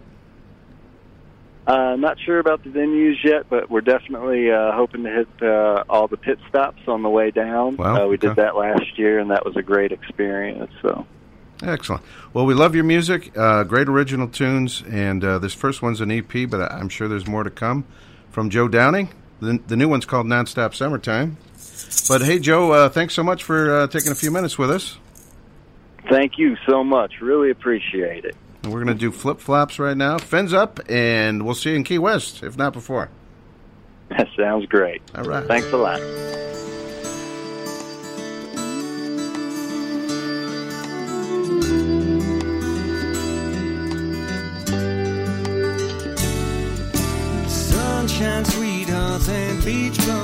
Uh, 1.66 1.94
not 1.96 2.18
sure 2.18 2.38
about 2.38 2.64
the 2.64 2.70
venues 2.70 3.22
yet, 3.22 3.46
but 3.48 3.70
we're 3.70 3.80
definitely 3.80 4.50
uh, 4.50 4.72
hoping 4.72 5.04
to 5.04 5.10
hit 5.10 5.28
uh, 5.42 5.84
all 5.88 6.08
the 6.08 6.16
pit 6.16 6.38
stops 6.48 6.80
on 6.88 7.02
the 7.02 7.08
way 7.08 7.30
down. 7.30 7.76
Wow, 7.76 8.04
uh, 8.04 8.08
we 8.08 8.16
did 8.16 8.36
that 8.36 8.56
last 8.56 8.98
year, 8.98 9.18
and 9.18 9.30
that 9.30 9.44
was 9.44 9.56
a 9.56 9.62
great 9.62 9.92
experience. 9.92 10.72
So, 10.82 11.06
Excellent. 11.62 12.02
Well, 12.32 12.46
we 12.46 12.54
love 12.54 12.74
your 12.74 12.84
music. 12.84 13.36
Uh, 13.36 13.64
great 13.64 13.88
original 13.88 14.28
tunes, 14.28 14.82
and 14.88 15.22
uh, 15.22 15.38
this 15.38 15.52
first 15.52 15.82
one's 15.82 16.00
an 16.00 16.10
EP, 16.10 16.48
but 16.48 16.72
I'm 16.72 16.88
sure 16.88 17.08
there's 17.08 17.26
more 17.26 17.44
to 17.44 17.50
come 17.50 17.84
from 18.30 18.48
Joe 18.50 18.66
Downing. 18.66 19.10
The, 19.40 19.60
the 19.66 19.76
new 19.76 19.88
one's 19.88 20.06
called 20.06 20.26
Nonstop 20.26 20.74
Summertime. 20.74 21.36
But 22.08 22.22
hey, 22.22 22.38
Joe, 22.38 22.72
uh, 22.72 22.88
thanks 22.88 23.14
so 23.14 23.22
much 23.22 23.44
for 23.44 23.80
uh, 23.80 23.86
taking 23.88 24.12
a 24.12 24.14
few 24.14 24.30
minutes 24.30 24.58
with 24.58 24.70
us. 24.70 24.98
thank 26.08 26.38
you 26.38 26.56
so 26.66 26.82
much. 26.82 27.20
Really 27.20 27.50
appreciate 27.50 28.24
it. 28.24 28.36
And 28.62 28.72
we're 28.72 28.84
going 28.84 28.94
to 28.94 29.00
do 29.00 29.10
flip 29.10 29.40
flops 29.40 29.78
right 29.78 29.96
now. 29.96 30.18
Fins 30.18 30.52
up, 30.52 30.80
and 30.88 31.44
we'll 31.44 31.54
see 31.54 31.70
you 31.70 31.76
in 31.76 31.84
Key 31.84 31.98
West, 31.98 32.42
if 32.42 32.56
not 32.56 32.72
before. 32.72 33.08
That 34.10 34.28
sounds 34.36 34.66
great. 34.66 35.02
All 35.14 35.24
right. 35.24 35.46
Thanks 35.46 35.72
a 35.72 35.76
lot. 35.76 36.00
Sunshine, 47.48 48.44
sweethearts, 48.44 49.28
and 49.28 49.64
beach 49.64 49.96
bums, 50.06 50.19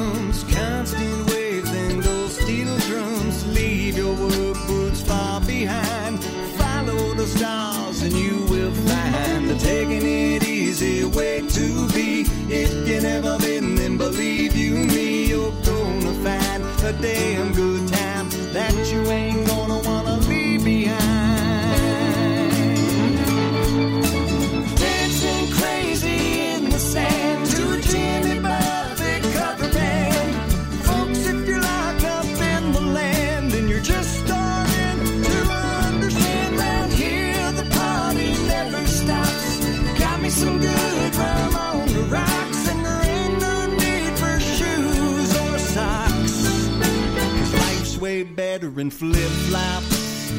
in 48.86 48.90
flip 48.90 49.30
flops. 49.48 50.30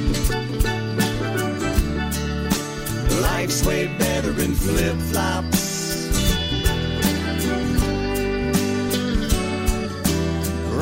Life's 3.22 3.66
way 3.66 3.88
better 3.98 4.30
in 4.42 4.54
flip 4.56 4.96
flops. 5.10 5.64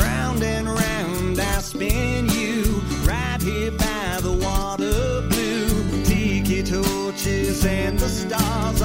Round 0.02 0.44
and 0.44 0.68
round 0.68 1.40
I 1.40 1.60
spin 1.62 2.30
you 2.30 2.84
right 3.04 3.42
here 3.42 3.72
by 3.72 4.20
the 4.22 4.34
water 4.48 5.28
blue. 5.30 6.04
Tiki 6.04 6.62
torches 6.62 7.66
and 7.66 7.98
the 7.98 8.10
stars 8.10 8.82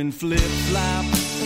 in 0.00 0.10
flip 0.10 0.40
flops. 0.40 1.42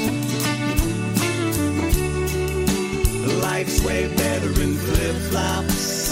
Life's 3.42 3.82
way 3.84 4.06
better 4.16 4.48
in 4.62 4.74
flip 4.76 5.16
flops. 5.30 6.03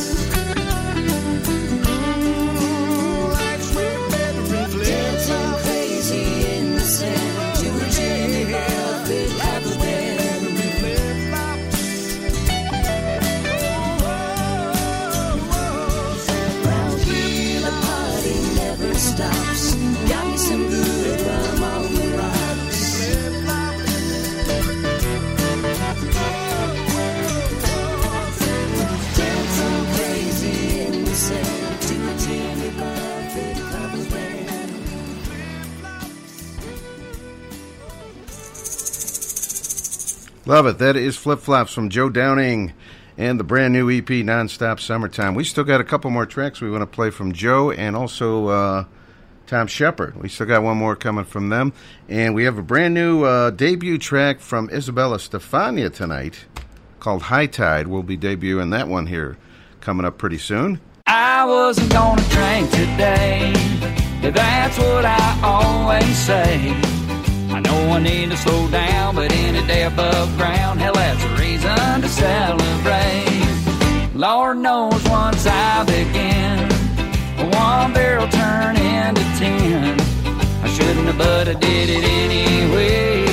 Love 40.52 40.66
it. 40.66 40.76
That 40.76 40.96
is 40.96 41.16
Flip 41.16 41.38
Flops 41.38 41.72
from 41.72 41.88
Joe 41.88 42.10
Downing 42.10 42.74
and 43.16 43.40
the 43.40 43.42
brand 43.42 43.72
new 43.72 43.90
EP, 43.90 44.04
Nonstop 44.04 44.80
Summertime. 44.80 45.34
We 45.34 45.44
still 45.44 45.64
got 45.64 45.80
a 45.80 45.84
couple 45.84 46.10
more 46.10 46.26
tracks 46.26 46.60
we 46.60 46.70
want 46.70 46.82
to 46.82 46.86
play 46.86 47.08
from 47.08 47.32
Joe 47.32 47.70
and 47.70 47.96
also 47.96 48.48
uh, 48.48 48.84
Thom 49.46 49.66
Shepherd. 49.66 50.14
We 50.20 50.28
still 50.28 50.44
got 50.44 50.62
one 50.62 50.76
more 50.76 50.94
coming 50.94 51.24
from 51.24 51.48
them. 51.48 51.72
And 52.06 52.34
we 52.34 52.44
have 52.44 52.58
a 52.58 52.62
brand 52.62 52.92
new 52.92 53.24
uh, 53.24 53.48
debut 53.48 53.96
track 53.96 54.40
from 54.40 54.68
Isabella 54.68 55.16
Stefania 55.16 55.90
tonight 55.90 56.44
called 57.00 57.22
High 57.22 57.46
Tide. 57.46 57.86
We'll 57.86 58.02
be 58.02 58.18
debuting 58.18 58.72
that 58.72 58.88
one 58.88 59.06
here 59.06 59.38
coming 59.80 60.04
up 60.04 60.18
pretty 60.18 60.36
soon. 60.36 60.82
I 61.06 61.46
wasn't 61.46 61.90
gonna 61.90 62.20
drink 62.28 62.70
today. 62.72 63.54
That's 64.20 64.76
what 64.76 65.06
I 65.06 65.40
always 65.42 66.18
say. 66.18 67.01
I 67.54 67.60
know 67.60 67.92
I 67.92 68.00
need 68.00 68.30
to 68.30 68.36
slow 68.36 68.66
down, 68.68 69.14
but 69.14 69.30
any 69.30 69.64
day 69.66 69.84
above 69.84 70.34
ground, 70.38 70.80
hell, 70.80 70.94
that's 70.94 71.22
a 71.22 71.28
reason 71.36 72.00
to 72.00 72.08
celebrate. 72.08 73.46
Lord 74.14 74.56
knows 74.58 75.02
once 75.08 75.46
I 75.46 75.84
begin, 75.84 76.68
one 77.50 77.92
barrel 77.92 78.26
turn 78.28 78.76
into 78.76 79.22
ten. 79.38 80.00
I 80.64 80.68
shouldn't 80.68 81.06
have, 81.06 81.18
but 81.18 81.48
I 81.48 81.54
did 81.54 81.90
it 81.90 82.04
anyway. 82.04 83.26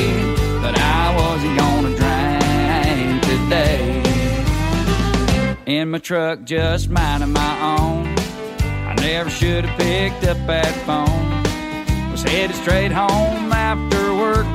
But 0.62 0.78
I 0.78 1.16
wasn't 1.16 1.58
gonna 1.58 1.96
drink 1.96 3.24
today 3.24 4.04
in 5.66 5.92
my 5.92 6.00
truck 6.00 6.44
just 6.44 6.90
minding 6.90 7.32
my 7.32 7.62
own. 7.78 8.06
I 8.88 8.96
never 8.96 9.30
should 9.30 9.64
have 9.64 9.80
picked 9.80 10.26
up 10.26 10.38
that 10.48 10.76
phone. 10.86 11.29
Was 12.22 12.30
headed 12.30 12.56
straight 12.58 12.92
home 12.92 13.50
after 13.54 14.14
work. 14.14 14.46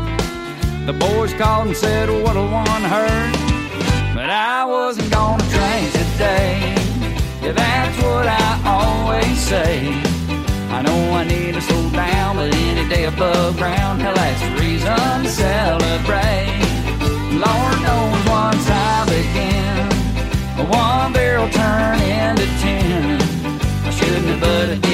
The 0.84 0.92
boys 0.92 1.32
called 1.32 1.68
and 1.68 1.74
said, 1.74 2.10
What 2.10 2.36
a 2.36 2.42
one 2.42 2.82
hurt. 2.82 3.32
But 4.14 4.28
I 4.28 4.66
wasn't 4.66 5.10
gonna 5.10 5.42
drink 5.44 5.90
today. 5.92 6.74
Yeah, 7.40 7.52
that's 7.52 7.96
what 8.02 8.26
I 8.26 8.60
always 8.66 9.38
say. 9.40 9.88
I 10.76 10.82
know 10.82 11.14
I 11.14 11.24
need 11.24 11.54
to 11.54 11.62
slow 11.62 11.88
down, 11.88 12.36
but 12.36 12.54
any 12.54 12.86
day 12.86 13.04
above 13.04 13.56
ground, 13.56 14.02
hell, 14.02 14.14
that's 14.14 14.42
reason 14.60 15.22
to 15.22 15.30
celebrate. 15.30 16.60
Lord 17.32 17.76
knows 17.80 18.22
once 18.28 18.66
I 18.68 19.06
begin. 19.08 20.68
One 20.68 21.14
barrel 21.14 21.48
turn 21.48 21.98
into 21.98 22.44
ten. 22.60 23.22
I 23.86 23.90
shouldn't 23.90 24.26
have, 24.26 24.40
but 24.40 24.68
I 24.68 24.74
did. 24.74 24.93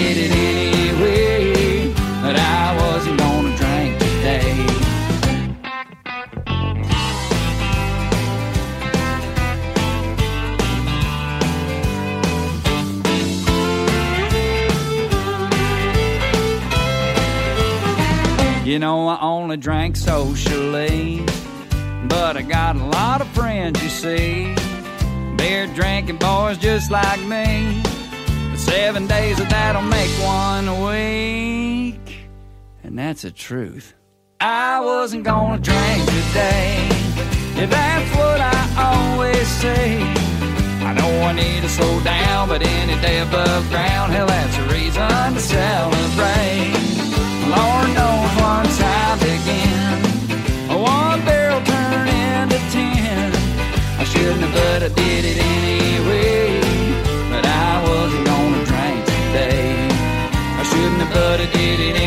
But 2.30 2.38
I 2.38 2.76
wasn't 2.76 3.18
gonna 3.18 3.56
drink 3.56 3.98
today. 3.98 4.54
You 18.64 18.78
know, 18.78 19.08
I 19.08 19.20
only 19.20 19.56
drank 19.56 19.96
socially, 19.96 21.24
but 22.06 22.36
I 22.36 22.42
got 22.42 22.76
a 22.76 22.84
lot 22.84 23.20
of 23.22 23.26
friends, 23.30 23.82
you 23.82 23.88
see. 23.88 24.54
Beer 25.36 25.66
drinking 25.74 26.18
boys 26.18 26.58
just 26.58 26.92
like 26.92 27.20
me. 27.22 27.82
But 28.52 28.60
seven 28.60 29.08
days 29.08 29.40
of 29.40 29.48
that'll 29.48 29.82
make 29.82 30.10
one 30.22 30.68
a 30.68 30.86
week. 30.86 32.09
And 32.90 32.98
that's 32.98 33.22
the 33.22 33.30
truth. 33.30 33.94
I 34.40 34.80
wasn't 34.80 35.22
gonna 35.22 35.62
drink 35.62 36.04
today. 36.06 36.88
Yeah, 37.54 37.66
that's 37.66 38.10
what 38.16 38.40
I 38.40 39.14
always 39.14 39.46
say. 39.46 40.02
I 40.82 40.92
know 40.94 41.22
I 41.22 41.30
need 41.30 41.62
to 41.62 41.68
slow 41.68 42.02
down, 42.02 42.48
but 42.48 42.66
any 42.66 43.00
day 43.00 43.20
above 43.20 43.70
ground, 43.70 44.10
hell, 44.10 44.26
that's 44.26 44.58
a 44.58 44.64
reason 44.74 45.34
to 45.34 45.38
celebrate. 45.38 46.74
Lord 47.54 47.88
knows 47.94 48.32
once 48.42 48.76
I 48.82 49.14
begin, 49.22 50.82
one 50.82 51.24
barrel 51.24 51.62
turn 51.62 52.08
into 52.08 52.58
ten. 52.74 53.30
I 54.00 54.02
shouldn't 54.02 54.40
have, 54.40 54.52
but 54.52 54.82
I 54.82 54.88
did 54.88 55.24
it 55.30 55.38
anyway. 55.38 56.58
But 57.30 57.46
I 57.46 57.84
wasn't 57.86 58.26
gonna 58.26 58.64
drink 58.66 59.04
today. 59.06 59.78
I 60.58 60.62
shouldn't 60.64 61.02
have, 61.02 61.14
but 61.14 61.40
I 61.40 61.46
did 61.52 61.78
it 61.78 61.99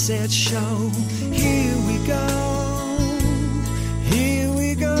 sunset 0.00 0.30
show. 0.30 0.90
Here 1.30 1.76
we 1.86 1.98
go, 2.06 2.26
here 4.04 4.50
we 4.52 4.74
go. 4.74 4.96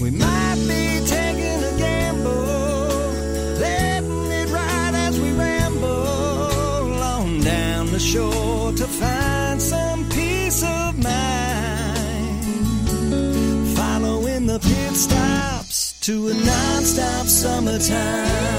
We 0.00 0.10
might 0.10 0.56
be 0.66 1.04
taking 1.06 1.62
a 1.62 1.74
gamble, 1.76 2.96
letting 3.60 4.32
it 4.40 4.48
ride 4.48 4.94
as 4.94 5.20
we 5.20 5.32
ramble 5.32 7.02
on 7.02 7.40
down 7.40 7.86
the 7.92 8.00
shore 8.00 8.72
to 8.72 8.86
find 8.86 9.60
some 9.60 10.08
peace 10.08 10.62
of 10.62 10.98
mind. 10.98 12.46
Following 13.76 14.46
the 14.46 14.58
pit 14.60 14.94
stops 14.94 15.92
to 16.00 16.28
a 16.28 16.34
non-stop 16.34 17.26
summertime. 17.26 18.49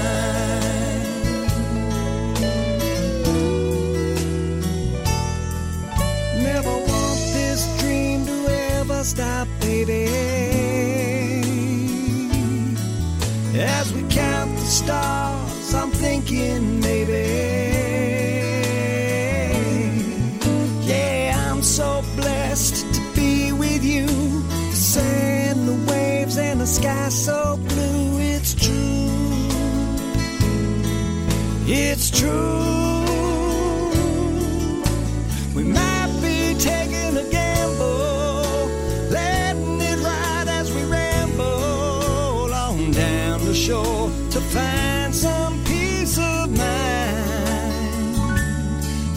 To 44.32 44.40
find 44.40 45.14
some 45.14 45.62
peace 45.64 46.16
of 46.16 46.56
mind. 46.56 48.16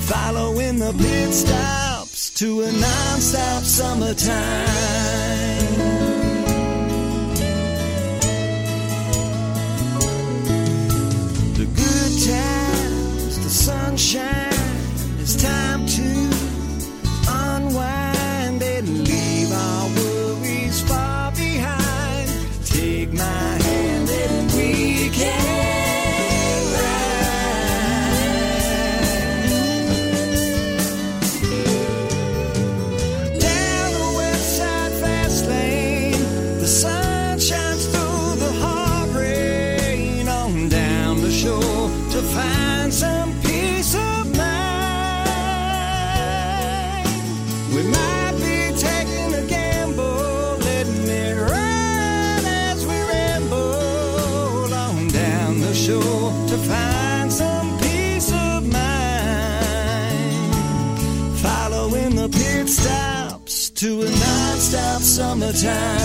Following 0.01 0.78
the 0.78 0.91
beat 0.91 1.34
stops 1.34 2.32
to 2.32 2.64
a 2.64 2.72
non-stop 2.72 3.64
summertime. 3.64 4.95
summertime. 65.54 66.05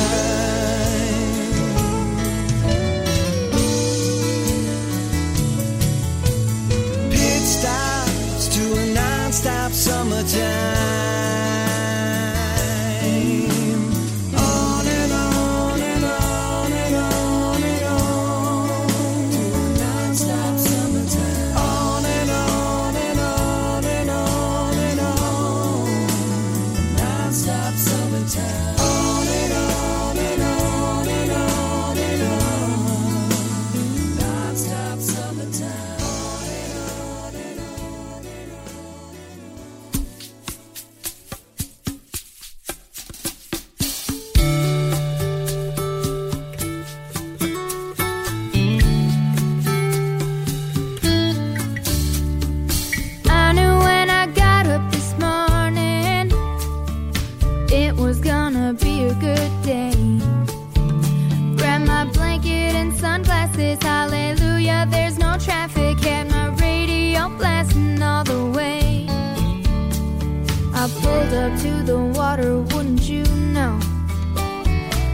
Pulled 71.03 71.35
up 71.35 71.53
to 71.61 71.83
the 71.83 71.99
water, 71.99 72.59
wouldn't 72.73 73.09
you 73.09 73.25
know? 73.57 73.79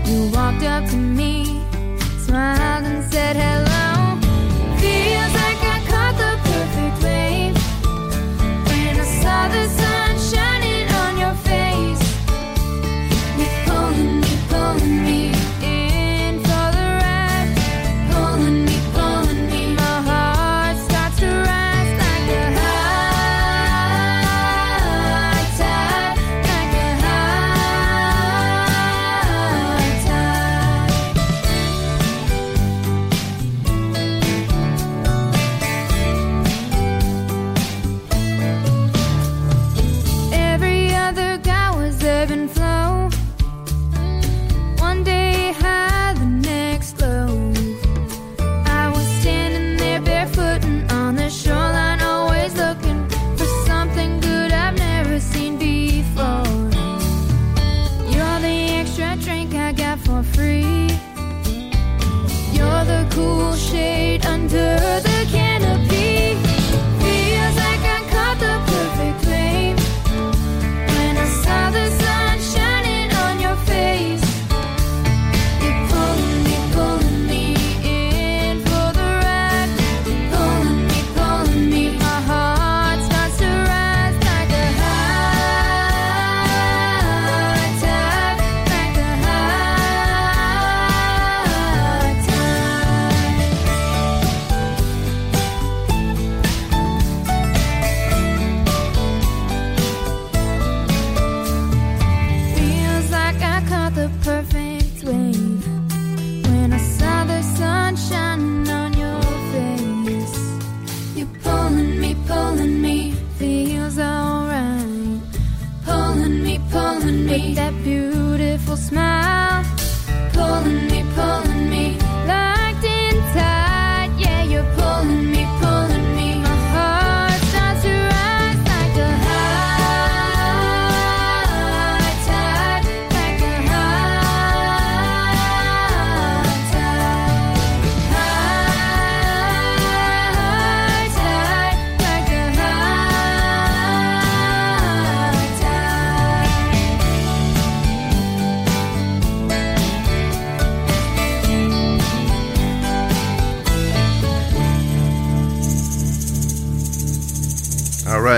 You 0.05 0.30
walked 0.37 0.62
up 0.62 0.84
to 0.91 0.97
me, 0.97 1.62
smiled 2.18 2.84
and 2.91 3.03
said 3.12 3.37
hello. 3.37 3.87
Feels 4.80 5.34
like 5.43 5.61
I 5.74 5.78
caught 5.91 6.16
the 6.22 6.32
perfect 6.49 6.97
wave. 7.07 7.57
When 8.68 8.95
I 9.01 9.07
saw 9.22 9.49
the 9.49 9.64
sun 9.78 10.05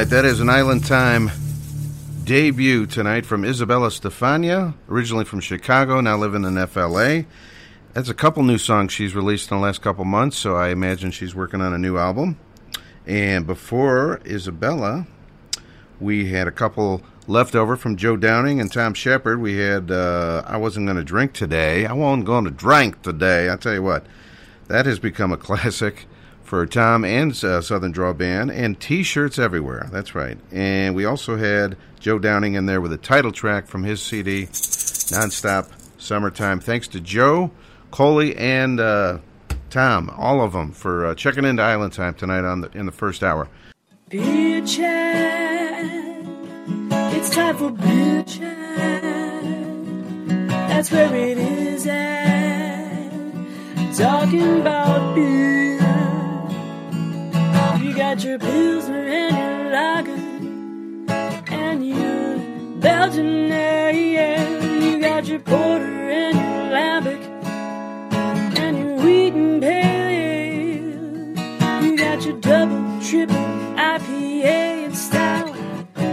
right, 0.09 0.23
that 0.23 0.25
is 0.25 0.41
an 0.41 0.49
Island 0.49 0.85
Time 0.87 1.31
debut 2.25 2.87
tonight 2.87 3.27
from 3.27 3.45
Isabella 3.45 3.89
Stefania, 3.89 4.75
originally 4.89 5.25
from 5.25 5.41
Chicago, 5.41 6.01
now 6.01 6.17
living 6.17 6.45
in 6.45 6.67
FLA. 6.67 7.25
That's 7.93 8.09
a 8.09 8.15
couple 8.15 8.43
new 8.43 8.59
songs 8.59 8.93
she's 8.93 9.15
released 9.15 9.51
in 9.51 9.57
the 9.57 9.63
last 9.63 9.83
couple 9.83 10.05
months, 10.05 10.39
so 10.39 10.57
I 10.57 10.69
imagine 10.69 11.11
she's 11.11 11.35
working 11.35 11.61
on 11.61 11.73
a 11.73 11.79
new 11.79 11.99
album. 11.99 12.39
And 13.07 13.47
before 13.47 14.21
Isabella, 14.25 15.07
we 16.01 16.31
had 16.31 16.47
a 16.47 16.53
couple 16.53 17.03
left 17.27 17.55
over 17.55 17.77
from 17.77 17.97
Joe 17.97 18.17
Downing 18.17 18.61
and 18.61 18.73
Thom 18.73 18.95
Shepherd. 18.95 19.41
We 19.41 19.59
had 19.59 19.91
uh, 19.91 20.43
I 20.47 20.57
Wasn't 20.57 20.87
Going 20.87 20.97
to 20.97 21.05
Drink 21.05 21.33
Today. 21.33 21.87
I 21.87 21.93
wasn't 21.93 22.27
going 22.27 22.45
to 22.45 22.51
drink 22.51 23.03
today. 23.03 23.51
I 23.51 23.57
tell 23.57 23.75
you 23.75 23.83
what, 23.83 24.07
that 24.69 24.87
has 24.87 24.99
become 24.99 25.33
a 25.33 25.37
classic 25.49 26.07
for 26.49 26.65
Thom 26.67 27.05
and 27.05 27.33
uh, 27.45 27.61
Southern 27.61 27.93
Draw 27.93 28.15
Band, 28.15 28.51
and 28.51 28.81
T-shirts 28.81 29.39
everywhere. 29.39 29.87
That's 29.93 30.15
right. 30.15 30.39
And 30.51 30.95
we 30.95 31.05
also 31.05 31.37
had 31.37 31.77
Joe 32.01 32.19
Downing 32.19 32.55
in 32.55 32.65
there 32.65 32.81
with 32.81 32.91
a 32.93 32.97
title 32.97 33.33
track 33.33 33.67
from 33.67 33.85
his 33.85 34.01
CD, 34.01 34.47
Nonstop 34.47 35.71
Summertime. 35.99 36.61
Thanks 36.61 36.89
to 36.89 37.01
Joe, 37.01 37.51
Coley, 37.91 38.35
and 38.37 38.81
uh, 38.81 39.19
Thom, 39.69 40.11
all 40.17 40.41
of 40.41 40.55
them, 40.55 40.73
for 40.73 41.05
uh, 41.07 41.15
checking 41.15 41.45
into 41.45 41.63
Island 41.63 41.93
Time 41.93 42.15
tonight 42.15 42.45
on 42.45 42.63
the 42.63 42.71
in 42.71 42.87
the 42.87 42.93
first 42.93 43.23
hour. 43.23 43.47
Beer 44.09 44.65
chat. 44.65 45.85
It's 47.15 47.29
time 47.29 47.57
for 47.59 47.71
beer 47.71 48.23
chat. 48.23 49.03
That's 50.49 50.91
where 50.91 51.15
it 51.15 51.37
is 51.37 51.87
at. 51.87 53.11
Talking 53.95 54.61
about 54.61 55.15
beer. 55.15 55.78
You 57.99 58.05
got 58.05 58.23
your 58.23 58.39
Pilsner 58.39 59.09
and 59.09 59.37
your 59.37 59.73
Lager. 59.73 60.15
And 61.53 61.89
your 61.89 62.39
Belgian 62.79 63.51
ale. 63.51 64.81
You 64.81 65.01
got 65.01 65.27
your 65.27 65.41
porter 65.41 66.09
and 66.09 66.37
your 66.37 66.71
lambic 66.79 67.21
and 68.57 68.79
your 68.79 68.95
wheat 69.05 69.35
and 69.35 69.61
pale 69.61 70.07
ale. 71.43 71.83
You 71.83 71.97
got 71.99 72.25
your 72.25 72.39
double, 72.41 73.01
triple 73.03 73.35
IPA 73.35 74.45
and 74.45 74.97
stout. 74.97 75.57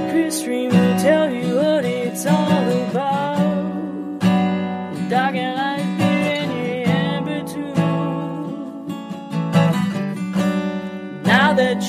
Chris 0.10 0.44
Ream 0.48 0.72
will 0.72 1.00
tell 1.00 1.30
you 1.32 1.56
what 1.56 1.86
it's 1.86 2.26
all 2.26 2.90
about. 2.90 3.35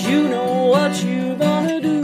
You 0.08 0.28
know 0.28 0.66
what 0.66 1.02
you 1.04 1.36
gonna 1.36 1.80
do, 1.80 2.02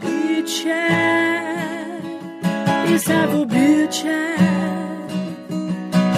beer 0.00 0.46
chat. 0.46 2.04
It's 2.88 3.04
time 3.04 3.30
for 3.30 3.46
beer 3.46 3.86
chat. 3.88 5.08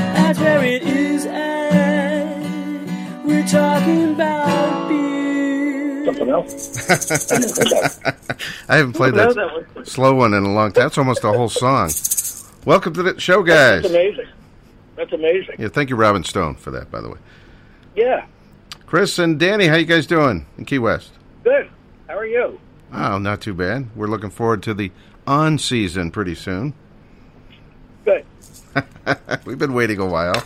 That's 0.03 0.39
where 0.41 0.64
it 0.64 0.82
is 0.84 1.26
at. 1.26 2.43
We're 3.24 3.47
talking 3.47 4.14
about 4.14 4.89
beer. 4.89 6.05
Something 6.07 6.30
else. 6.36 6.91
I 8.68 8.76
haven't 8.76 8.95
played 8.95 9.14
No, 9.14 9.32
that, 9.32 9.66
that 9.74 9.89
slow 9.89 10.14
one 10.14 10.34
in 10.34 10.45
a 10.45 10.53
long 10.53 10.72
time. 10.72 10.84
That's 10.84 10.99
almost 10.99 11.24
a 11.24 11.32
whole 11.32 11.49
song. 11.49 11.91
Welcome 12.64 12.95
to 12.95 13.03
the 13.03 13.18
show, 13.20 13.43
guys. 13.43 13.82
That's 13.82 13.95
amazing. 13.95 14.26
That's 14.97 15.12
amazing. 15.12 15.57
Yeah, 15.59 15.68
thank 15.68 15.91
you, 15.91 15.97
Robin 15.97 16.24
Stone, 16.24 16.57
for 16.57 16.70
that, 16.72 16.91
by 16.91 17.01
the 17.01 17.11
way. 17.11 17.18
Yeah. 17.99 18.26
Chris 18.86 19.18
and 19.18 19.40
Danny, 19.40 19.66
how 19.66 19.74
you 19.74 19.84
guys 19.84 20.07
doing 20.07 20.46
in 20.57 20.64
Key 20.64 20.78
West? 20.78 21.11
Good. 21.42 21.68
How 22.07 22.16
are 22.16 22.24
you? 22.24 22.61
Oh, 22.92 23.18
not 23.18 23.40
too 23.40 23.55
bad. 23.55 23.88
We're 23.96 24.07
looking 24.07 24.30
forward 24.30 24.62
to 24.62 24.72
the 24.74 24.92
on 25.26 25.59
season 25.59 26.12
pretty 26.12 26.36
soon. 26.36 26.74
Good. 28.05 28.24
We've 29.44 29.59
been 29.59 29.74
waiting 29.74 29.99
a 29.99 30.07
while. 30.07 30.44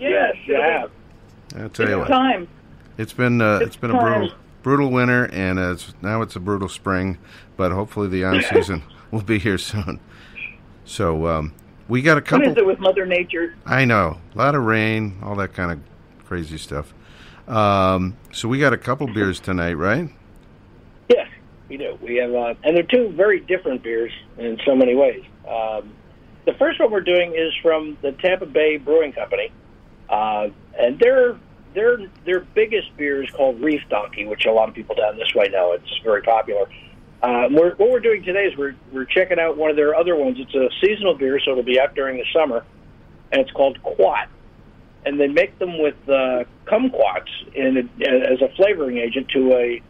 yes, 0.00 0.34
you 0.44 0.56
have. 0.56 0.90
I'll 1.56 1.68
tell 1.68 1.88
you 1.88 2.00
what. 2.00 2.08
time. 2.08 2.48
It's 2.98 3.12
been 3.12 3.40
uh, 3.40 3.60
it's 3.62 3.76
been 3.76 3.92
a 3.92 4.00
brutal 4.00 4.32
brutal 4.64 4.90
winter, 4.90 5.26
and 5.32 5.60
uh, 5.60 5.74
it's, 5.74 5.94
now 6.02 6.20
it's 6.22 6.34
a 6.34 6.40
brutal 6.40 6.68
spring. 6.68 7.16
But 7.56 7.70
hopefully, 7.70 8.08
the 8.08 8.24
on 8.24 8.42
season 8.52 8.82
will 9.12 9.22
be 9.22 9.38
here 9.38 9.56
soon. 9.56 10.00
So 10.84 11.28
um, 11.28 11.54
we 11.86 12.02
got 12.02 12.18
a 12.18 12.22
couple. 12.22 12.48
is 12.48 12.56
it 12.56 12.66
with 12.66 12.80
Mother 12.80 13.06
Nature? 13.06 13.54
I 13.64 13.84
know 13.84 14.18
a 14.34 14.38
lot 14.38 14.56
of 14.56 14.64
rain, 14.64 15.16
all 15.22 15.36
that 15.36 15.54
kind 15.54 15.70
of 15.70 15.80
crazy 16.28 16.58
stuff. 16.58 16.92
Um, 17.48 18.14
so 18.32 18.48
we 18.48 18.58
got 18.58 18.74
a 18.74 18.76
couple 18.76 19.06
beers 19.06 19.40
tonight, 19.40 19.72
right? 19.72 20.10
Yes, 21.08 21.26
we 21.70 21.78
do. 21.78 21.98
We 22.02 22.16
have, 22.16 22.34
uh, 22.34 22.54
and 22.62 22.76
they're 22.76 22.82
two 22.82 23.08
very 23.08 23.40
different 23.40 23.82
beers 23.82 24.12
in 24.36 24.58
so 24.66 24.76
many 24.76 24.94
ways. 24.94 25.24
Um, 25.48 25.94
the 26.44 26.52
first 26.58 26.78
one 26.78 26.90
we're 26.90 27.00
doing 27.00 27.34
is 27.34 27.54
from 27.62 27.96
the 28.02 28.12
Tampa 28.12 28.44
Bay 28.44 28.76
Brewing 28.76 29.12
Company, 29.12 29.50
uh, 30.10 30.48
and 30.78 30.98
their 30.98 31.38
their 31.72 31.98
their 32.26 32.40
biggest 32.40 32.94
beer 32.98 33.24
is 33.24 33.30
called 33.30 33.60
Reef 33.62 33.80
Donkey, 33.88 34.26
which 34.26 34.44
a 34.44 34.52
lot 34.52 34.68
of 34.68 34.74
people 34.74 34.94
down 34.94 35.16
this 35.16 35.34
way 35.34 35.48
know. 35.48 35.72
It's 35.72 36.00
very 36.04 36.22
popular. 36.22 36.68
Uh, 37.22 37.48
we're, 37.50 37.74
what 37.76 37.90
we're 37.90 38.00
doing 38.00 38.22
today 38.22 38.44
is 38.44 38.56
we're 38.56 38.76
we're 38.92 39.06
checking 39.06 39.38
out 39.38 39.56
one 39.56 39.70
of 39.70 39.76
their 39.76 39.94
other 39.94 40.14
ones. 40.14 40.36
It's 40.38 40.54
a 40.54 40.68
seasonal 40.82 41.14
beer, 41.14 41.40
so 41.40 41.52
it'll 41.52 41.62
be 41.62 41.80
out 41.80 41.94
during 41.94 42.18
the 42.18 42.26
summer, 42.34 42.64
and 43.32 43.40
it's 43.40 43.50
called 43.52 43.82
Quat. 43.82 44.28
And 45.08 45.18
they 45.18 45.26
make 45.26 45.58
them 45.58 45.78
with 45.78 45.96
uh, 46.06 46.44
kumquats 46.66 47.30
in 47.54 47.78
a, 47.78 48.04
as 48.30 48.42
a 48.42 48.54
flavoring 48.56 48.98
agent 48.98 49.28
to 49.30 49.54
a 49.54 49.80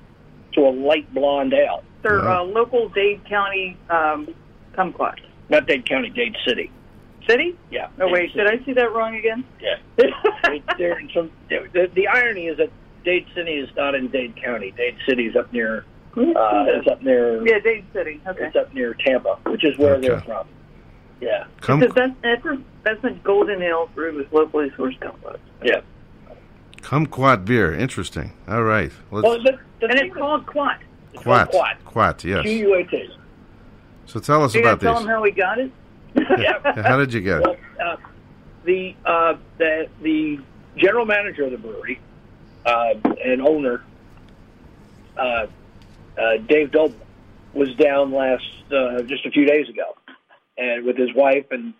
to 0.52 0.60
a 0.60 0.70
light 0.70 1.12
blonde 1.12 1.52
ale. 1.54 1.82
They're 2.02 2.28
uh, 2.28 2.44
local 2.44 2.88
Dade 2.90 3.24
County 3.28 3.76
um, 3.90 4.28
kumquats. 4.74 5.18
Not 5.48 5.66
Dade 5.66 5.88
County, 5.88 6.10
Dade 6.10 6.36
City. 6.46 6.70
City? 7.28 7.58
Yeah. 7.68 7.88
Oh, 7.98 8.04
Dade 8.04 8.12
wait, 8.12 8.32
City. 8.32 8.44
did 8.44 8.60
I 8.60 8.64
see 8.64 8.72
that 8.74 8.94
wrong 8.94 9.16
again? 9.16 9.44
Yeah. 9.60 9.76
Right 10.44 10.62
there 10.78 10.98
in 10.98 11.10
some, 11.12 11.30
the, 11.50 11.90
the 11.94 12.06
irony 12.06 12.46
is 12.46 12.56
that 12.58 12.70
Dade 13.04 13.26
City 13.34 13.54
is 13.54 13.68
not 13.76 13.94
in 13.96 14.08
Dade 14.08 14.34
County. 14.36 14.70
Dade 14.70 14.96
City 15.06 15.26
is 15.26 15.36
up 15.36 15.52
near. 15.52 15.84
Uh, 16.16 16.64
it's 16.68 16.86
up 16.86 17.02
near. 17.02 17.46
Yeah, 17.46 17.58
Dade 17.58 17.84
City. 17.92 18.20
Okay. 18.26 18.46
It's 18.46 18.56
up 18.56 18.72
near 18.72 18.94
Tampa, 18.94 19.38
which 19.46 19.64
is 19.64 19.76
where 19.78 20.00
they're 20.00 20.20
from. 20.20 20.46
Yeah. 21.20 21.46
Come, 21.60 21.80
Because 21.80 21.94
that's, 21.94 22.12
that's, 22.22 22.44
a, 22.46 22.58
that's 22.84 23.04
a 23.04 23.10
golden 23.24 23.62
ale 23.62 23.88
brewed 23.94 24.14
with 24.14 24.32
locally 24.32 24.70
sourced 24.70 24.98
kumquats. 25.00 25.38
Yeah. 25.62 25.80
kumquat 26.76 27.44
beer. 27.44 27.74
Interesting. 27.74 28.32
All 28.46 28.62
right. 28.62 28.92
Let's, 29.10 29.24
Well, 29.24 29.42
the, 29.42 29.58
the 29.80 29.86
And 29.90 29.98
it's 29.98 30.14
called 30.14 30.46
Quat. 30.46 30.78
is- 31.14 31.20
quat. 31.20 31.50
Quat. 31.50 31.84
Quat. 31.84 32.24
Yes. 32.24 32.42
Q 32.42 32.52
U 32.52 32.74
A 32.76 32.84
T. 32.84 33.10
So 34.06 34.20
tell 34.20 34.42
us 34.44 34.54
You 34.54 34.60
about 34.60 34.80
gonna 34.80 34.92
tell 34.94 35.00
them 35.02 35.08
how 35.10 35.22
we 35.22 35.30
got 35.32 35.58
it? 35.58 35.70
Yeah. 36.14 36.72
How 36.82 36.96
did 36.96 37.12
you 37.12 37.20
get 37.20 37.42
Well, 37.42 37.52
it? 37.52 37.60
uh, 37.80 37.96
the 38.64 38.94
uh, 39.04 39.34
the 39.58 39.88
the 40.02 40.40
general 40.76 41.04
manager 41.04 41.44
of 41.44 41.50
the 41.50 41.58
brewery 41.58 42.00
uh, 42.64 42.94
and 43.24 43.42
owner, 43.42 43.82
uh, 45.16 45.46
uh, 46.18 46.36
Dave 46.48 46.70
Doble, 46.72 46.96
was 47.52 47.74
down 47.76 48.12
last 48.12 48.42
uh, 48.72 49.02
just 49.02 49.26
a 49.26 49.30
few 49.30 49.44
days 49.44 49.68
ago, 49.68 49.96
and 50.58 50.84
with 50.84 50.96
his 50.96 51.10
wife 51.14 51.46
and 51.50 51.72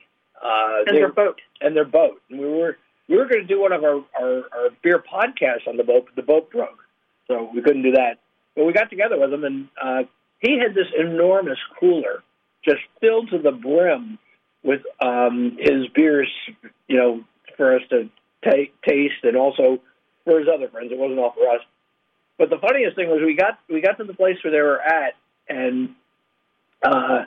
uh, 0.43 0.85
And 0.87 0.97
their 0.97 1.13
boat. 1.13 1.41
and 1.61 1.77
their 1.77 1.85
boat. 1.85 2.21
And 2.31 2.41
we 2.41 2.47
were 2.47 2.79
we 3.09 3.17
were 3.17 3.25
going 3.27 3.41
to 3.41 3.47
do 3.47 3.61
one 3.61 3.73
of 3.73 3.83
our, 3.85 4.05
our 4.21 4.37
our 4.53 4.69
beer 4.83 5.03
podcasts 5.13 5.67
on 5.67 5.77
the 5.77 5.85
boat, 5.85 6.07
but 6.07 6.17
the 6.17 6.23
boat 6.23 6.51
broke, 6.51 6.85
so 7.27 7.51
we 7.53 7.61
couldn't 7.63 7.83
do 7.83 7.93
that. 7.93 8.19
But 8.55 8.65
we 8.65 8.73
got 8.73 8.91
together 8.91 9.19
with 9.19 9.33
him, 9.33 9.45
and 9.45 9.69
uh, 9.83 10.03
he 10.41 10.59
had 10.59 10.75
this 10.75 10.89
enormous 10.99 11.59
cooler 11.81 12.23
just 12.65 12.81
filled 13.01 13.31
to 13.31 13.39
the 13.39 13.53
brim 13.53 14.19
with 14.63 14.83
um, 15.01 15.57
his 15.59 15.87
beers, 15.95 16.29
you 16.89 16.97
know, 16.97 17.25
for 17.57 17.77
us 17.77 17.83
to 17.91 18.09
ta- 18.45 18.71
taste, 18.87 19.23
and 19.23 19.37
also 19.37 19.81
for 20.25 20.39
his 20.41 20.49
other 20.53 20.69
friends. 20.69 20.93
It 20.93 20.99
wasn't 20.99 21.19
all 21.21 21.33
for 21.33 21.49
us. 21.49 21.63
But 22.37 22.51
the 22.51 22.59
funniest 22.59 22.95
thing 22.95 23.09
was 23.09 23.21
we 23.25 23.35
got 23.35 23.59
we 23.69 23.81
got 23.81 23.97
to 23.99 24.05
the 24.05 24.15
place 24.15 24.37
where 24.45 24.53
they 24.53 24.61
were 24.61 24.81
at, 24.81 25.15
and 25.49 25.95
uh, 26.83 27.25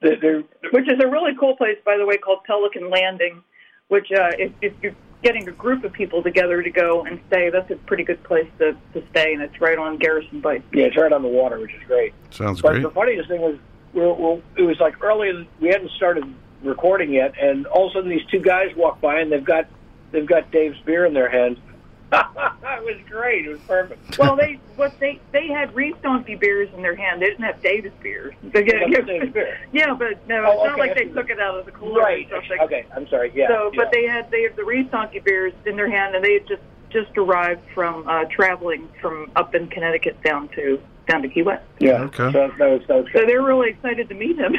they're 0.00 0.42
Which 0.72 0.88
is 0.88 0.98
a 1.02 1.08
really 1.08 1.32
cool 1.38 1.56
place, 1.56 1.76
by 1.84 1.96
the 1.96 2.06
way, 2.06 2.16
called 2.18 2.40
Pelican 2.44 2.90
Landing. 2.90 3.42
Which, 3.88 4.10
uh, 4.10 4.30
if, 4.38 4.52
if 4.62 4.72
you're 4.82 4.94
getting 5.22 5.48
a 5.48 5.52
group 5.52 5.84
of 5.84 5.92
people 5.92 6.22
together 6.22 6.60
to 6.62 6.70
go 6.70 7.04
and 7.04 7.20
stay, 7.28 7.50
that's 7.50 7.70
a 7.70 7.76
pretty 7.76 8.02
good 8.02 8.22
place 8.24 8.48
to, 8.58 8.76
to 8.94 9.02
stay, 9.10 9.32
and 9.32 9.40
it's 9.42 9.60
right 9.60 9.78
on 9.78 9.96
Garrison 9.96 10.40
Bight. 10.40 10.62
yeah, 10.72 10.86
it's 10.86 10.96
right 10.96 11.12
on 11.12 11.22
the 11.22 11.28
water, 11.28 11.58
which 11.60 11.72
is 11.72 11.82
great. 11.86 12.12
Sounds 12.30 12.60
But 12.60 12.72
great. 12.72 12.82
the 12.82 12.90
funniest 12.90 13.28
thing 13.28 13.40
was, 13.40 13.56
we're, 13.94 14.12
we're, 14.12 14.42
it 14.56 14.62
was 14.62 14.78
like 14.80 15.02
early. 15.04 15.28
in- 15.28 15.46
We 15.60 15.68
hadn't 15.68 15.90
started 15.92 16.24
recording 16.62 17.12
yet, 17.12 17.34
and 17.40 17.66
all 17.66 17.86
of 17.86 17.90
a 17.92 17.94
sudden 17.94 18.10
these 18.10 18.26
two 18.30 18.40
guys 18.40 18.74
walk 18.76 19.00
by, 19.00 19.20
and 19.20 19.30
they've 19.30 19.44
got 19.44 19.66
they've 20.10 20.26
got 20.26 20.50
Dave's 20.50 20.78
beer 20.84 21.04
in 21.06 21.14
their 21.14 21.30
hand. 21.30 21.58
it 22.12 22.84
was 22.84 22.96
great. 23.10 23.46
It 23.46 23.48
was 23.50 23.60
perfect. 23.66 24.18
Well, 24.18 24.36
they 24.36 24.60
what 24.76 24.98
they 25.00 25.20
they 25.32 25.48
had 25.48 25.74
Reef 25.74 25.96
Donkey 26.02 26.34
beers 26.36 26.68
in 26.76 26.82
their 26.82 26.94
hand. 26.94 27.20
They 27.20 27.26
didn't 27.26 27.44
have 27.44 27.60
Dave's 27.62 27.90
beers. 28.02 28.34
They 28.42 28.62
They 28.62 28.90
got 28.90 29.06
Dave's 29.06 29.32
beer. 29.32 29.58
Yeah, 29.72 29.92
but 29.94 30.26
no, 30.28 30.44
Oh, 30.46 30.52
it's 30.64 30.70
not 30.70 30.78
like 30.78 30.94
they 30.96 31.06
took 31.06 31.30
it 31.30 31.40
out 31.40 31.58
of 31.58 31.66
the 31.66 31.72
cooler 31.72 32.00
Right. 32.00 32.28
or. 32.32 32.42
Okay. 32.64 32.86
I'm 32.94 33.08
sorry. 33.08 33.32
Yeah. 33.34 33.48
so, 33.48 33.70
yeah. 33.72 33.82
but 33.82 33.92
they 33.92 34.06
had 34.06 34.30
they 34.30 34.42
had 34.42 34.54
the 34.56 34.64
Reef 34.64 34.90
Donkey 34.90 35.18
beers 35.20 35.52
in 35.66 35.76
their 35.76 35.90
hand, 35.90 36.14
and 36.14 36.24
they 36.24 36.34
had 36.34 36.46
just 36.46 36.62
just 36.90 37.16
arrived 37.18 37.62
from 37.74 38.08
uh, 38.08 38.24
traveling 38.30 38.88
from 39.00 39.30
up 39.34 39.54
in 39.54 39.66
Connecticut 39.68 40.22
down 40.22 40.48
to 40.50 40.80
down 41.08 41.22
to 41.22 41.28
Key 41.28 41.42
West. 41.42 41.64
yeah. 41.80 42.02
Okay. 42.02 42.30
So 42.32 42.48
that 42.58 42.70
was 42.70 42.82
that 42.86 42.96
was 42.96 43.06
So 43.12 43.26
they're 43.26 43.42
really 43.42 43.70
excited 43.70 44.08
to 44.08 44.14
meet 44.14 44.36
him. 44.38 44.54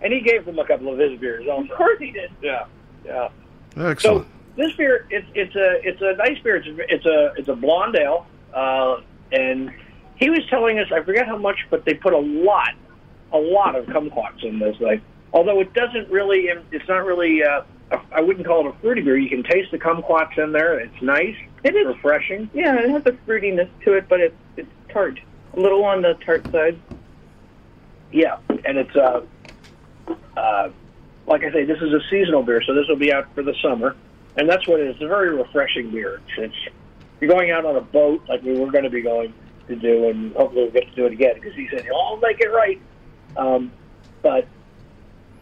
And 0.00 0.12
he 0.12 0.20
gave 0.20 0.44
them 0.44 0.58
a 0.60 0.64
couple 0.64 0.92
of 0.92 0.98
his 0.98 1.18
beers 1.18 1.46
also. 1.50 1.72
of 1.72 1.76
course 1.76 1.98
he 1.98 2.12
did. 2.12 2.30
Yeah. 2.40 2.66
Yeah. 3.04 3.28
Excellent. 3.76 4.26
So 4.26 4.26
this 4.58 4.72
beer, 4.72 5.06
it's 5.08 5.26
it's 5.34 5.54
a 5.54 5.88
it's 5.88 6.02
a 6.02 6.14
nice 6.16 6.38
beer. 6.42 6.56
It's 6.56 6.66
a 6.66 6.94
it's 6.94 7.06
a, 7.06 7.32
it's 7.38 7.48
a 7.48 7.54
blonde 7.54 7.96
ale, 7.96 8.26
uh, 8.52 9.00
and 9.32 9.72
he 10.16 10.28
was 10.28 10.40
telling 10.50 10.78
us 10.80 10.88
I 10.92 11.02
forget 11.02 11.26
how 11.26 11.38
much, 11.38 11.56
but 11.70 11.84
they 11.84 11.94
put 11.94 12.12
a 12.12 12.18
lot, 12.18 12.74
a 13.32 13.38
lot 13.38 13.76
of 13.76 13.86
kumquats 13.86 14.42
in 14.42 14.58
this. 14.58 14.76
Like, 14.80 15.00
although 15.32 15.60
it 15.60 15.72
doesn't 15.72 16.10
really, 16.10 16.48
it's 16.72 16.88
not 16.88 17.04
really. 17.04 17.42
Uh, 17.42 17.62
a, 17.90 18.00
I 18.12 18.20
wouldn't 18.20 18.46
call 18.46 18.66
it 18.66 18.74
a 18.74 18.78
fruity 18.80 19.00
beer. 19.00 19.16
You 19.16 19.30
can 19.30 19.44
taste 19.44 19.70
the 19.70 19.78
kumquats 19.78 20.36
in 20.36 20.52
there. 20.52 20.78
It's 20.78 21.00
nice. 21.00 21.36
It 21.64 21.74
is 21.74 21.86
refreshing. 21.86 22.50
Yeah, 22.52 22.74
it 22.80 22.90
has 22.90 23.02
a 23.06 23.12
fruitiness 23.26 23.70
to 23.84 23.94
it, 23.94 24.08
but 24.08 24.20
it's 24.20 24.36
it's 24.56 24.68
tart, 24.88 25.20
a 25.54 25.60
little 25.60 25.84
on 25.84 26.02
the 26.02 26.14
tart 26.26 26.44
side. 26.50 26.78
Yeah, 28.10 28.38
and 28.64 28.76
it's 28.76 28.96
uh, 28.96 29.22
uh, 30.36 30.70
like 31.28 31.44
I 31.44 31.52
say, 31.52 31.64
this 31.64 31.78
is 31.80 31.92
a 31.92 32.00
seasonal 32.10 32.42
beer, 32.42 32.60
so 32.66 32.74
this 32.74 32.88
will 32.88 32.96
be 32.96 33.12
out 33.12 33.28
for 33.34 33.42
the 33.42 33.54
summer, 33.62 33.94
and 34.38 34.48
that's 34.48 34.66
what 34.66 34.80
it 34.80 34.86
is. 34.86 34.94
It's 34.94 35.04
a 35.04 35.08
very 35.08 35.36
refreshing 35.36 35.90
beer. 35.90 36.20
It's, 36.36 36.54
it's 36.54 36.74
you're 37.20 37.30
going 37.30 37.50
out 37.50 37.64
on 37.64 37.76
a 37.76 37.80
boat 37.80 38.22
like 38.28 38.42
we 38.42 38.58
were 38.58 38.70
going 38.70 38.84
to 38.84 38.90
be 38.90 39.02
going 39.02 39.34
to 39.66 39.76
do, 39.76 40.08
and 40.08 40.32
hopefully 40.34 40.62
we'll 40.62 40.72
get 40.72 40.88
to 40.88 40.94
do 40.94 41.06
it 41.06 41.12
again 41.12 41.34
because 41.34 41.54
he 41.54 41.68
said, 41.70 41.86
"I'll 41.94 42.16
make 42.18 42.40
it 42.40 42.48
right." 42.48 42.80
Um, 43.36 43.72
but 44.22 44.46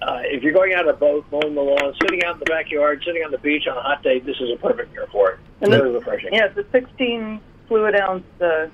uh, 0.02 0.20
if 0.24 0.42
you're 0.42 0.52
going 0.52 0.72
out 0.74 0.88
on 0.88 0.94
a 0.94 0.96
boat, 0.96 1.26
mowing 1.30 1.54
the 1.54 1.60
lawn, 1.60 1.94
sitting 2.02 2.24
out 2.24 2.34
in 2.34 2.38
the 2.40 2.46
backyard, 2.46 3.02
sitting 3.04 3.22
on 3.22 3.30
the 3.30 3.38
beach 3.38 3.66
on 3.66 3.76
a 3.76 3.82
hot 3.82 4.02
day, 4.02 4.18
this 4.20 4.36
is 4.40 4.50
a 4.50 4.56
perfect 4.56 4.92
beer 4.92 5.06
for 5.12 5.32
it. 5.32 5.38
And 5.60 5.70
very 5.70 5.90
refreshing. 5.90 6.32
Yeah, 6.32 6.46
it's 6.46 6.58
a 6.58 6.70
16 6.70 7.40
fluid 7.68 7.94
ounce 7.96 8.24
uh, 8.40 8.68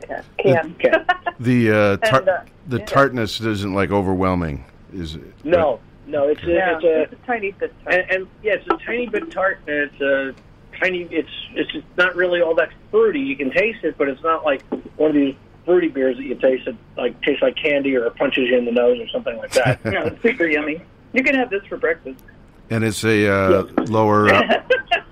can. 0.00 0.24
Can. 0.38 0.74
can. 0.74 1.06
The 1.38 1.70
uh, 1.70 1.96
tar- 1.98 2.20
And, 2.20 2.28
uh, 2.30 2.40
the 2.66 2.78
tartness 2.78 3.42
isn't 3.42 3.74
like 3.74 3.90
overwhelming, 3.90 4.64
is 4.94 5.16
it? 5.16 5.34
No, 5.44 5.80
no, 6.06 6.28
it's 6.28 6.42
a, 6.44 6.50
Yeah, 6.50 6.76
it's 6.76 6.84
a 6.84 7.02
it's 7.02 7.12
a 7.12 7.26
tiny 7.26 7.52
bit. 7.52 7.72
and, 7.86 8.10
and 8.10 8.28
yeah, 8.42 8.54
it's 8.54 8.66
a 8.66 8.76
tiny 8.84 9.06
bit 9.08 9.30
tart, 9.30 9.58
and 9.66 9.76
it's 9.90 10.00
a 10.00 10.34
tiny. 10.80 11.02
It's 11.10 11.28
it's 11.54 11.70
just 11.72 11.86
not 11.96 12.14
really 12.16 12.40
all 12.40 12.54
that 12.56 12.70
fruity. 12.90 13.20
You 13.20 13.36
can 13.36 13.50
taste 13.50 13.84
it, 13.84 13.96
but 13.98 14.08
it's 14.08 14.22
not 14.22 14.44
like 14.44 14.62
one 14.96 15.10
of 15.10 15.16
these 15.16 15.34
fruity 15.64 15.88
beers 15.88 16.16
that 16.16 16.22
you 16.24 16.34
taste 16.36 16.64
that 16.66 16.76
like 16.96 17.20
tastes 17.22 17.42
like 17.42 17.56
candy 17.56 17.96
or 17.96 18.08
punches 18.10 18.48
you 18.48 18.56
in 18.56 18.64
the 18.64 18.72
nose 18.72 18.98
or 19.00 19.08
something 19.08 19.36
like 19.36 19.52
that. 19.52 19.84
No, 19.84 20.04
it's 20.06 20.22
super 20.22 20.46
yummy. 20.46 20.80
You 21.12 21.22
can 21.24 21.34
have 21.34 21.50
this 21.50 21.64
for 21.66 21.76
breakfast. 21.76 22.22
And 22.70 22.84
it's 22.84 23.04
a 23.04 23.28
uh, 23.32 23.64
lower 23.86 24.28
uh, 24.28 24.62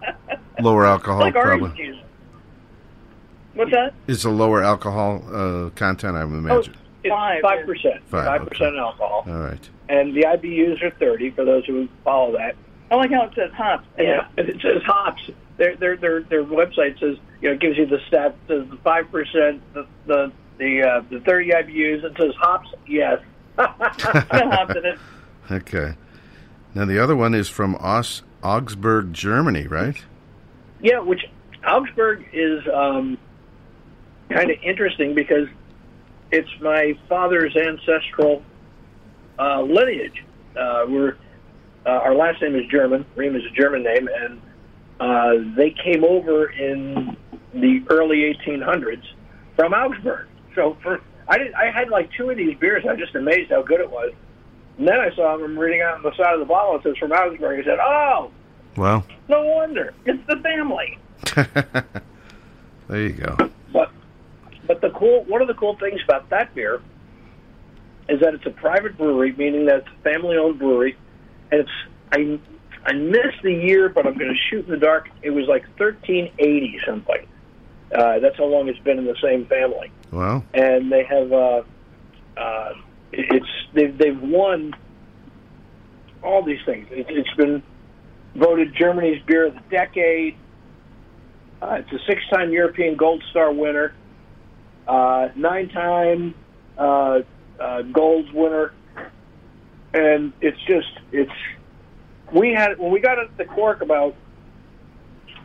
lower 0.61 0.87
alcohol 0.87 1.21
like 1.21 1.35
orange 1.35 1.61
probably. 1.63 1.87
juice. 1.87 2.01
What's 3.55 3.71
that? 3.71 3.95
It's 4.09 4.25
a 4.25 4.31
lower 4.31 4.63
alcohol 4.63 5.23
uh, 5.33 5.71
content, 5.71 6.17
I 6.17 6.25
would 6.25 6.35
Oh, 6.35 6.39
imagine. 6.39 6.73
it's 6.75 6.81
five 7.11 7.67
percent, 7.67 8.03
Five, 8.09 8.25
five 8.27 8.49
percent 8.49 8.77
alcohol, 8.77 9.25
All 9.27 9.39
right. 9.41 9.71
and 9.89 10.15
the 10.15 10.23
IBUs 10.23 10.83
are 10.83 10.91
thirty 10.91 11.31
for 11.31 11.45
those 11.45 11.65
who 11.67 11.89
follow 12.05 12.33
that. 12.33 12.57
I 12.91 12.97
like 12.97 13.11
how 13.11 13.25
it 13.25 13.35
says 13.35 13.51
hops. 13.53 13.87
Yeah, 13.99 14.27
and 14.37 14.49
it 14.49 14.61
says 14.61 14.83
hops. 14.85 15.23
Their 15.57 15.77
their 15.77 15.97
their 15.97 16.23
their 16.23 16.45
website 16.45 16.99
says 17.01 17.17
you 17.41 17.51
know 17.51 17.57
gives 17.57 17.77
you 17.79 17.87
the 17.87 18.01
stat 18.09 18.37
says 18.49 18.67
the 18.69 18.77
five 18.85 19.11
percent 19.11 19.63
the 19.75 19.87
the 20.07 20.33
the 20.59 20.83
uh, 20.83 21.03
the 21.11 21.21
thirty 21.21 21.51
IBUs. 21.51 22.05
It 22.05 22.13
says 22.19 22.35
hops. 22.39 22.69
Yes, 22.87 23.21
hops 23.59 24.77
in 24.77 24.85
it. 24.85 24.99
Okay. 25.51 25.93
Now 26.75 26.87
the 26.87 26.99
other 26.99 27.15
one 27.15 27.35
is 27.35 27.51
from 27.51 27.75
Aus- 27.77 28.23
Augsburg, 28.43 29.13
Germany, 29.13 29.67
right? 29.67 30.03
Yeah, 30.81 31.01
which 31.01 31.21
Augsburg 31.67 32.25
is 32.33 32.63
um, 32.73 33.19
kind 34.31 34.51
of 34.51 34.57
interesting 34.63 35.15
because 35.15 35.47
it's 36.35 36.51
my 36.61 36.99
father's 37.09 37.57
ancestral 37.57 38.43
uh, 39.39 39.63
lineage. 39.63 40.25
Uh, 40.57 40.85
we're 40.89 41.17
uh, 41.87 41.91
our 41.91 42.15
last 42.15 42.43
name 42.43 42.57
is 42.57 42.67
German. 42.71 43.05
Ream 43.15 43.37
is 43.37 43.43
a 43.45 43.55
German 43.55 43.83
name, 43.85 44.09
and 44.09 44.41
uh, 44.99 45.55
they 45.57 45.71
came 45.71 46.03
over 46.03 46.47
in 46.47 47.17
the 47.53 47.83
early 47.91 48.35
1800s 48.47 49.05
from 49.55 49.73
Augsburg. 49.73 50.27
So 50.55 50.77
for 50.83 51.01
I 51.29 51.39
did 51.39 51.55
I 51.55 51.71
had 51.71 51.89
like 51.89 52.11
two 52.17 52.31
of 52.31 52.37
these 52.37 52.57
beers. 52.59 52.85
I 52.89 52.93
was 52.93 53.01
just 53.01 53.15
amazed 53.15 53.51
how 53.51 53.63
good 53.63 53.81
it 53.81 53.91
was. 53.91 54.13
And 54.79 54.89
then 54.89 54.99
I 54.99 55.15
saw 55.15 55.37
them 55.37 55.57
reading 55.57 55.83
out 55.83 55.95
on 55.95 56.03
the 56.03 56.17
side 56.17 56.35
of 56.35 56.41
the 56.41 56.47
bottle. 56.47 56.77
It 56.77 56.83
says 56.83 56.97
from 56.99 57.13
Augsburg. 57.13 57.61
I 57.61 57.65
said, 57.65 57.79
"Oh, 57.81 58.31
Well, 58.77 59.07
no 59.29 59.45
wonder. 59.45 59.95
It's 60.05 60.27
the 60.27 60.37
family." 60.37 60.99
there 62.89 63.01
you 63.01 63.13
go. 63.13 63.37
But 64.67 64.81
the 64.81 64.91
cool 64.91 65.25
one 65.25 65.43
of 65.43 65.49
the 65.49 65.55
cool 65.55 65.77
things 65.77 66.01
about 66.05 66.31
that 66.31 66.55
beer 66.55 66.81
is 68.09 68.21
that 68.21 68.35
it's 68.35 68.47
a 68.47 68.51
private 68.51 68.97
brewery, 68.97 69.33
meaning 69.33 69.67
that 69.67 69.79
it's 69.79 69.89
a 69.89 70.03
family 70.03 70.37
owned 70.37 70.59
brewery, 70.59 70.97
and 71.51 71.61
it's 71.61 71.71
I 72.13 72.39
I 72.87 72.93
missed 72.93 73.43
the 73.43 73.53
year, 73.53 73.89
but 73.89 74.07
I'm 74.07 74.17
going 74.17 74.33
to 74.33 74.41
shoot 74.51 74.65
in 74.67 74.71
the 74.71 74.79
dark. 74.79 75.09
It 75.23 75.31
was 75.31 75.47
like 75.49 75.63
1380 75.79 76.81
something. 76.87 77.27
Uh, 77.95 78.19
that's 78.19 78.37
how 78.37 78.45
long 78.45 78.69
it's 78.69 78.79
been 78.81 78.99
in 78.99 79.05
the 79.05 79.17
same 79.23 79.47
family, 79.47 79.91
Well, 80.11 80.45
and 80.53 80.91
they 80.91 81.05
have 81.05 81.33
uh, 81.33 81.63
uh, 82.37 82.73
it's 83.13 83.47
they've 83.73 83.97
they've 83.97 84.21
won 84.21 84.75
all 86.23 86.43
these 86.43 86.61
things. 86.65 86.89
It, 86.91 87.07
it's 87.09 87.35
been 87.35 87.63
voted 88.35 88.75
Germany's 88.75 89.23
beer 89.25 89.47
of 89.47 89.55
the 89.55 89.61
decade. 89.71 90.37
Uh, 91.63 91.81
it's 91.81 91.93
a 91.93 92.05
six-time 92.07 92.53
European 92.53 92.97
Gold 92.97 93.23
Star 93.31 93.53
winner, 93.53 93.95
uh, 94.87 95.29
nine-time 95.35 96.35
uh, 96.77 97.21
uh, 97.61 97.83
Gold 97.83 98.33
winner, 98.33 98.73
and 99.93 100.33
it's 100.41 100.61
just 100.67 100.89
it's. 101.13 101.33
We 102.33 102.53
had 102.53 102.79
when 102.79 102.91
we 102.91 103.01
got 103.01 103.19
at 103.19 103.37
the 103.37 103.45
cork 103.45 103.81
about. 103.81 104.15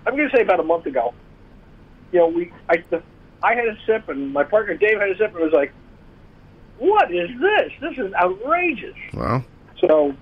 I'm 0.05 0.15
going 0.15 0.29
to 0.29 0.35
say 0.35 0.41
about 0.41 0.59
a 0.59 0.63
month 0.63 0.85
ago. 0.85 1.13
You 2.11 2.19
know, 2.19 2.27
we 2.27 2.51
I 2.69 2.83
the, 2.89 3.03
I 3.43 3.53
had 3.53 3.67
a 3.67 3.77
sip 3.85 4.09
and 4.09 4.33
my 4.33 4.43
partner 4.43 4.75
Dave 4.75 4.99
had 4.99 5.09
a 5.09 5.17
sip 5.17 5.33
and 5.35 5.43
was 5.43 5.53
like, 5.53 5.71
"What 6.77 7.11
is 7.13 7.29
this? 7.39 7.71
This 7.79 7.97
is 7.97 8.13
outrageous." 8.13 8.95
well, 9.13 9.45
So, 9.79 10.15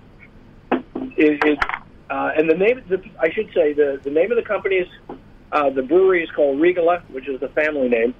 it, 0.72 1.42
it 1.44 1.58
uh, 2.10 2.32
and 2.36 2.48
the 2.48 2.54
name, 2.54 2.82
the, 2.88 3.02
I 3.20 3.30
should 3.30 3.50
say, 3.54 3.72
the 3.72 4.00
the 4.02 4.10
name 4.10 4.30
of 4.30 4.36
the 4.36 4.42
company 4.42 4.76
is 4.76 4.88
uh, 5.52 5.70
the 5.70 5.82
brewery 5.82 6.22
is 6.22 6.30
called 6.30 6.58
Riegele, 6.58 7.02
which 7.10 7.28
is 7.28 7.40
the 7.40 7.48
family 7.48 7.88
name, 7.88 8.14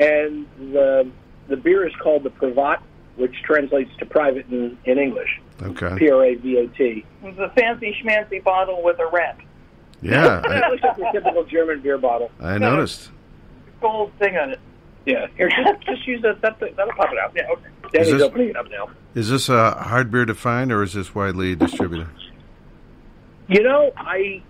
and 0.00 0.46
the 0.72 1.08
the 1.48 1.56
beer 1.56 1.86
is 1.86 1.94
called 2.02 2.22
the 2.24 2.30
Privat, 2.30 2.80
which 3.16 3.34
translates 3.42 3.90
to 3.98 4.06
private 4.06 4.46
in, 4.50 4.78
in 4.84 4.98
English. 4.98 5.40
okay. 5.62 5.96
P 5.98 6.10
R 6.10 6.24
A 6.24 6.34
V 6.36 6.56
A 6.58 6.68
T. 6.68 7.04
It's 7.22 7.38
a 7.38 7.50
fancy 7.50 7.94
schmancy 8.02 8.42
bottle 8.42 8.82
with 8.82 8.98
a 8.98 9.06
rat. 9.06 9.38
Yeah, 10.02 10.40
it 10.44 10.70
looks 10.70 10.82
like 10.82 10.98
a 10.98 11.12
typical 11.12 11.44
German 11.44 11.80
beer 11.82 11.98
bottle. 11.98 12.30
I, 12.40 12.54
I 12.54 12.58
noticed. 12.58 13.10
Gold 13.80 14.12
thing 14.18 14.36
on 14.36 14.50
it. 14.50 14.60
Yeah, 15.06 15.26
here, 15.36 15.48
just, 15.48 15.80
just 15.86 16.06
use 16.06 16.22
that. 16.22 16.40
that 16.42 16.58
that'll 16.60 16.92
pop 16.94 17.12
it 17.12 17.18
out. 17.18 17.32
Yeah, 17.34 17.48
okay. 17.52 17.68
Danny's 17.92 18.12
this- 18.12 18.22
opening 18.22 18.50
it 18.50 18.56
up 18.56 18.70
now. 18.70 18.90
Is 19.14 19.28
this 19.28 19.48
a 19.48 19.72
hard 19.72 20.10
beer 20.12 20.24
to 20.24 20.34
find, 20.34 20.70
or 20.70 20.82
is 20.84 20.92
this 20.92 21.14
widely 21.14 21.56
distributed? 21.56 22.06
You 23.48 23.62
know, 23.64 23.92
I 23.96 24.40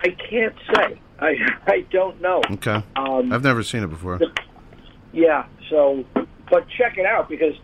I 0.00 0.10
can't 0.10 0.54
say. 0.74 1.00
I 1.18 1.34
I 1.66 1.80
don't 1.90 2.20
know. 2.20 2.40
Okay. 2.52 2.82
Um, 2.96 3.32
I've 3.32 3.42
never 3.42 3.62
seen 3.64 3.82
it 3.82 3.88
before. 3.90 4.20
Yeah, 5.12 5.44
so, 5.68 6.04
but 6.48 6.66
check 6.68 6.96
it 6.98 7.06
out 7.06 7.28
because 7.28 7.54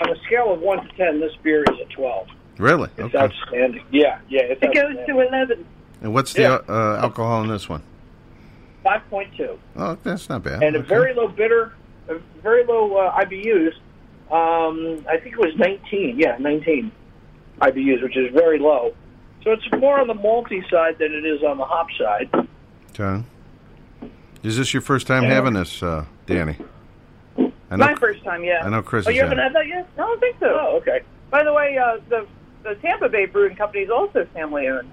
on 0.00 0.10
a 0.10 0.16
scale 0.26 0.52
of 0.52 0.60
1 0.60 0.86
to 0.88 0.96
10, 0.96 1.20
this 1.20 1.32
beer 1.42 1.62
is 1.72 1.78
a 1.80 1.84
12. 1.94 2.28
Really? 2.58 2.88
It's 2.96 3.14
Okay. 3.14 3.18
outstanding. 3.18 3.84
Yeah, 3.90 4.18
yeah. 4.28 4.42
It's 4.42 4.62
It 4.62 4.74
goes 4.74 4.84
outstanding. 4.96 5.06
to 5.16 5.20
11. 5.28 5.66
And 6.02 6.12
what's 6.14 6.32
the 6.32 6.42
Yeah. 6.42 6.58
uh, 6.68 7.00
alcohol 7.02 7.42
in 7.42 7.48
this 7.48 7.68
one? 7.68 7.82
5.2. 8.84 9.58
Oh, 9.76 9.96
that's 10.02 10.28
not 10.28 10.42
bad. 10.42 10.62
And 10.62 10.76
a 10.76 10.80
very 10.82 11.14
low 11.14 11.28
bitter, 11.28 11.72
a 12.08 12.14
very 12.42 12.64
low 12.64 12.96
uh, 12.96 13.12
IBUs. 13.20 13.74
Um, 14.30 15.04
I 15.08 15.16
think 15.18 15.34
it 15.34 15.38
was 15.40 15.54
19. 15.56 16.18
Yeah, 16.18 16.36
19 16.38 16.90
IBUs, 17.60 18.02
which 18.02 18.16
is 18.16 18.32
very 18.32 18.58
low. 18.58 18.94
So 19.44 19.52
it's 19.52 19.64
more 19.78 20.00
on 20.00 20.06
the 20.08 20.14
malty 20.14 20.68
side 20.70 20.98
than 20.98 21.12
it 21.14 21.24
is 21.24 21.42
on 21.42 21.58
the 21.58 21.64
hop 21.64 21.86
side. 21.98 22.28
Okay. 22.98 23.24
Is 24.42 24.56
this 24.56 24.72
your 24.74 24.80
first 24.80 25.06
time 25.06 25.24
Yeah. 25.24 25.30
having 25.30 25.54
this, 25.54 25.82
uh, 25.82 26.04
Danny? 26.26 26.56
I 27.70 27.76
My 27.76 27.94
first 27.96 28.24
time, 28.24 28.44
yeah. 28.44 28.64
I 28.64 28.68
know 28.70 28.82
Chris 28.82 29.06
Oh, 29.06 29.10
you 29.10 29.20
had 29.20 29.28
haven't 29.28 29.42
had 29.44 29.54
that 29.54 29.66
yet? 29.66 29.88
No, 29.96 30.04
I 30.04 30.06
don't 30.06 30.20
think 30.20 30.36
so. 30.40 30.46
Oh, 30.60 30.76
okay. 30.78 31.00
By 31.30 31.42
the 31.44 31.52
way, 31.52 31.76
uh, 31.76 31.98
the 32.08 32.26
the 32.62 32.74
Tampa 32.76 33.08
Bay 33.08 33.26
Brewing 33.26 33.56
Company 33.56 33.82
is 33.84 33.90
also 33.90 34.26
family 34.34 34.66
owned. 34.68 34.90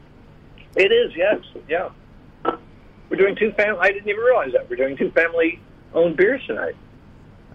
It 0.76 0.92
is, 0.92 1.16
yes. 1.16 1.40
Yeah. 1.70 1.90
We're 3.10 3.18
doing 3.18 3.36
two 3.36 3.52
family. 3.54 3.80
I 3.82 3.92
didn't 3.92 4.10
even 4.10 4.22
realize 4.22 4.52
that. 4.54 4.70
We're 4.70 4.76
doing 4.76 4.98
two 4.98 5.12
family 5.12 5.60
owned 5.94 6.18
beers 6.18 6.42
tonight. 6.46 6.76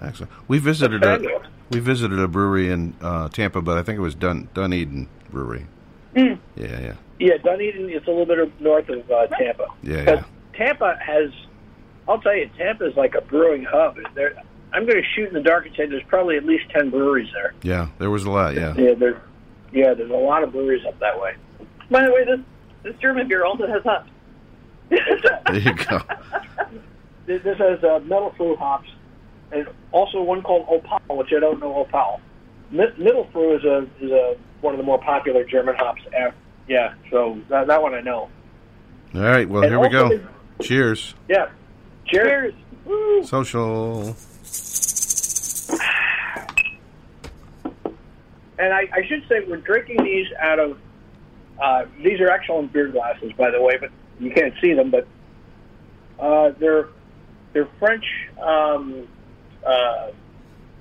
Excellent. 0.01 0.33
We 0.49 0.59
visited 0.59 1.05
a 1.05 1.43
we 1.71 1.81
visited 1.81 2.19
a 2.19 2.29
brewery 2.29 2.71
in 2.71 2.95
uh, 3.03 3.29
Tampa, 3.29 3.61
but 3.61 3.77
I 3.77 3.83
think 3.83 3.99
it 3.99 4.03
was 4.03 4.15
Dun 4.15 4.49
Dunedin 4.55 5.09
Brewery. 5.31 5.67
Mm. 6.15 6.39
Yeah, 6.57 6.81
yeah, 6.81 6.95
Yeah, 7.19 7.37
Dunedin 7.39 7.91
is 7.91 8.03
a 8.07 8.11
little 8.11 8.27
bit 8.27 8.61
north 8.61 8.89
of 8.89 9.09
uh, 9.11 9.27
Tampa. 9.29 9.67
yeah, 9.83 10.03
yeah. 10.03 10.25
Tampa 10.55 10.99
has, 11.01 11.31
I'll 12.09 12.21
tell 12.21 12.35
you, 12.35 12.51
Tampa 12.59 12.87
is 12.87 12.97
like 12.97 13.15
a 13.15 13.21
brewing 13.21 13.65
hub. 13.65 13.97
There, 14.15 14.43
I'm 14.73 14.87
going 14.87 15.03
to 15.03 15.09
shoot 15.15 15.29
in 15.29 15.35
the 15.35 15.41
dark 15.43 15.67
and 15.67 15.75
say 15.77 15.87
there's 15.87 16.03
probably 16.05 16.37
at 16.37 16.45
least 16.45 16.71
ten 16.71 16.91
breweries 16.91 17.31
there. 17.33 17.55
Yeah, 17.63 17.89
there 17.99 18.11
was 18.11 18.25
a 18.25 18.31
lot. 18.31 18.55
Yeah. 18.55 18.75
Yeah, 18.77 18.95
there, 18.95 19.23
yeah, 19.73 19.95
there's 19.95 20.11
a 20.11 20.15
lot 20.15 20.43
of 20.45 20.53
breweries 20.53 20.85
up 20.87 20.99
that 21.01 21.21
way. 21.21 21.35
By 21.91 22.05
the 22.05 22.13
way, 22.13 22.25
this 22.25 22.41
this 22.83 22.95
German 23.01 23.29
beer 23.29 23.45
also 23.45 23.67
has 23.67 23.83
hops. 23.83 24.11
There 24.89 25.59
you 25.59 25.75
go. 25.75 26.01
This, 27.27 27.43
this 27.45 27.59
has 27.59 27.79
uh, 27.85 28.01
Mittelfrüh 28.01 28.59
hops, 28.59 28.89
and 29.53 29.69
also 29.93 30.21
one 30.21 30.43
called 30.43 30.67
Opal, 30.69 31.17
which 31.17 31.29
I 31.37 31.39
don't 31.39 31.61
know 31.61 31.77
Opal. 31.77 32.21
Mi- 32.73 32.87
Mittelfrüh 32.99 33.57
is 33.59 33.65
a 33.65 33.87
is 34.05 34.11
a 34.11 34.37
one 34.63 34.75
of 34.75 34.79
the 34.79 34.83
more 34.85 34.99
popular 34.99 35.45
German 35.45 35.77
hops. 35.77 36.03
Yeah, 36.67 36.95
so 37.09 37.39
that, 37.49 37.69
that 37.69 37.81
one 37.83 37.95
I 37.95 38.01
know. 38.01 38.29
All 39.15 39.21
right. 39.21 39.49
Well, 39.49 39.63
And 39.63 39.71
here 39.71 39.79
we 39.79 39.91
go. 39.91 40.19
Cheers. 40.63 41.15
Yeah. 41.29 41.51
Cheers. 42.07 42.55
Woo. 42.85 43.23
Social. 43.23 44.17
And 48.59 48.75
I, 48.75 48.89
I 48.93 49.07
should 49.07 49.23
say 49.29 49.41
we're 49.49 49.57
drinking 49.59 50.05
these 50.05 50.27
out 50.39 50.59
of. 50.59 50.79
Uh, 51.61 51.85
these 52.03 52.21
are 52.21 52.31
excellent 52.31 52.73
beer 52.73 52.89
glasses, 52.89 53.33
by 53.37 53.51
the 53.51 53.61
way, 53.61 53.77
but 53.79 53.91
you 54.19 54.31
can't 54.33 54.55
see 54.61 54.75
them. 54.75 54.91
But 54.91 55.07
uh, 56.19 56.53
they're 56.59 56.89
they're 57.53 57.69
French. 57.79 58.05
Um, 58.41 59.09
uh, 59.67 60.11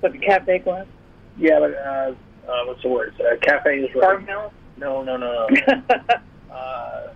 Like 0.02 0.14
a 0.14 0.18
cafe 0.18 0.58
glass? 0.58 0.86
yeah, 1.38 1.58
but 1.60 1.74
uh, 1.74 2.14
uh, 2.50 2.64
what's 2.66 2.82
the 2.82 2.88
word? 2.88 3.14
Uh, 3.20 3.36
cafe 3.40 3.78
is 3.80 3.94
right. 3.94 4.02
Farmhouse? 4.04 4.52
No, 4.76 5.02
no, 5.02 5.16
no, 5.16 5.46
no. 5.48 5.82
uh, 6.54 7.08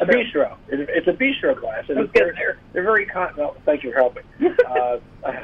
A 0.00 0.06
bistro. 0.06 0.56
It's 0.68 1.08
a 1.08 1.12
bistro 1.12 1.58
glass. 1.58 1.84
And 1.88 1.98
Let's 2.00 2.10
they're, 2.14 2.32
there. 2.34 2.58
they're 2.72 2.82
very 2.82 3.06
con- 3.06 3.32
well, 3.36 3.56
thank 3.64 3.82
you 3.82 3.90
for 3.92 3.98
helping. 3.98 4.22
uh, 4.68 4.98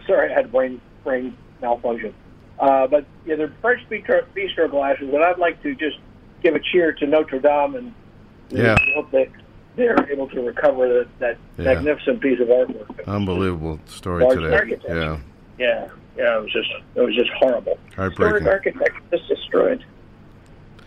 sorry, 0.06 0.30
I 0.30 0.34
had 0.34 0.52
brain 0.52 0.80
brain 1.04 1.36
malfunction. 1.60 2.14
Uh, 2.58 2.86
but 2.86 3.04
yeah, 3.24 3.36
they're 3.36 3.52
French 3.60 3.80
bistro, 3.90 4.24
bistro 4.36 4.70
glasses, 4.70 5.08
and 5.12 5.22
I'd 5.22 5.38
like 5.38 5.62
to 5.62 5.74
just 5.74 5.98
give 6.42 6.54
a 6.54 6.60
cheer 6.60 6.92
to 6.92 7.06
Notre 7.06 7.38
Dame 7.38 7.74
and 7.76 7.94
Yeah. 8.50 8.76
hope 8.94 9.10
that 9.12 9.28
they're 9.76 10.10
able 10.10 10.28
to 10.28 10.40
recover 10.42 10.88
that, 10.88 11.08
that 11.18 11.38
Yeah. 11.58 11.64
magnificent 11.74 12.20
piece 12.20 12.40
of 12.40 12.48
artwork. 12.48 13.06
Unbelievable 13.06 13.78
story 13.86 14.24
Large 14.24 14.38
today. 14.40 14.54
architecture. 14.54 14.94
Yeah. 15.00 15.18
Yeah, 15.58 15.88
yeah, 16.18 16.36
it 16.38 16.42
was 16.42 16.52
just 16.52 16.68
it 16.94 17.00
was 17.00 17.14
just 17.14 17.30
horrible. 17.38 17.78
Heartbreaking. 17.94 18.34
Historic 18.46 18.46
architecture 18.76 19.02
just 19.10 19.28
destroyed. 19.28 19.84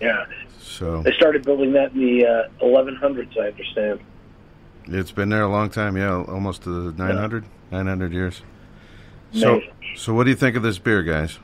Yeah, 0.02 0.26
So 0.62 1.02
they 1.02 1.12
started 1.14 1.44
building 1.44 1.74
that 1.74 1.92
in 1.94 2.00
the 2.00 2.26
uh, 2.26 2.66
1100s, 2.66 3.38
I 3.38 3.48
understand. 3.48 4.00
it's 4.86 5.12
been 5.12 5.30
there 5.30 5.42
a 5.44 5.48
long 5.50 5.70
time. 5.70 5.98
Yeah, 5.98 6.24
almost 6.24 6.64
to 6.64 6.92
the 6.92 7.04
900, 7.04 7.46
900 7.72 8.14
years. 8.14 8.42
So, 9.34 9.62
so 9.96 10.14
what 10.14 10.24
do 10.24 10.30
you 10.30 10.36
think 10.36 10.56
of 10.56 10.64
this 10.64 10.80
beer, 10.80 11.04
guys? 11.04 11.38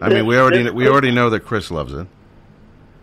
I 0.00 0.08
mean, 0.10 0.26
we 0.26 0.36
already 0.38 0.68
we 0.70 0.88
already 0.88 1.10
know 1.10 1.30
that 1.30 1.40
Chris 1.40 1.70
loves 1.70 1.92
it. 1.94 2.06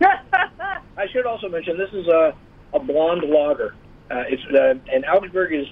I 0.00 1.06
should 1.12 1.26
also 1.26 1.48
mention 1.48 1.76
this 1.76 1.92
is 1.92 2.06
a 2.06 2.34
a 2.72 2.78
blonde 2.78 3.22
lager. 3.24 3.74
Uh, 4.10 4.22
it's 4.28 4.42
uh, 4.46 4.74
and 4.92 5.04
Augsburg 5.06 5.52
is 5.52 5.66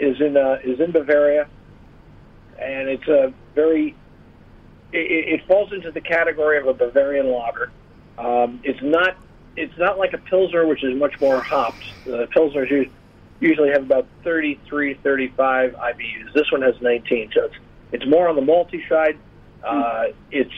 is 0.00 0.20
in 0.20 0.36
uh, 0.36 0.58
is 0.64 0.80
in 0.80 0.90
Bavaria, 0.90 1.46
and 2.58 2.88
it's 2.88 3.06
a 3.08 3.32
very 3.54 3.94
it, 4.92 5.40
it 5.40 5.46
falls 5.46 5.72
into 5.72 5.90
the 5.90 6.00
category 6.00 6.58
of 6.58 6.66
a 6.66 6.74
Bavarian 6.74 7.30
lager. 7.30 7.70
Um, 8.18 8.60
it's 8.64 8.80
not 8.82 9.16
it's 9.56 9.76
not 9.78 9.98
like 9.98 10.12
a 10.12 10.18
pilsner, 10.18 10.66
which 10.66 10.84
is 10.84 10.94
much 10.96 11.18
more 11.20 11.40
hopped. 11.40 11.84
The 12.04 12.26
pilsners 12.36 12.70
us- 12.86 12.92
usually 13.40 13.70
have 13.70 13.82
about 13.82 14.06
33, 14.24 14.94
35 14.94 15.72
IBUs. 15.74 16.32
This 16.34 16.50
one 16.52 16.62
has 16.62 16.74
19, 16.80 17.30
so 17.34 17.44
it's 17.44 17.54
it's 17.92 18.06
more 18.06 18.28
on 18.28 18.36
the 18.36 18.42
malty 18.42 18.86
side. 18.88 19.18
Uh, 19.64 20.06
it's 20.30 20.50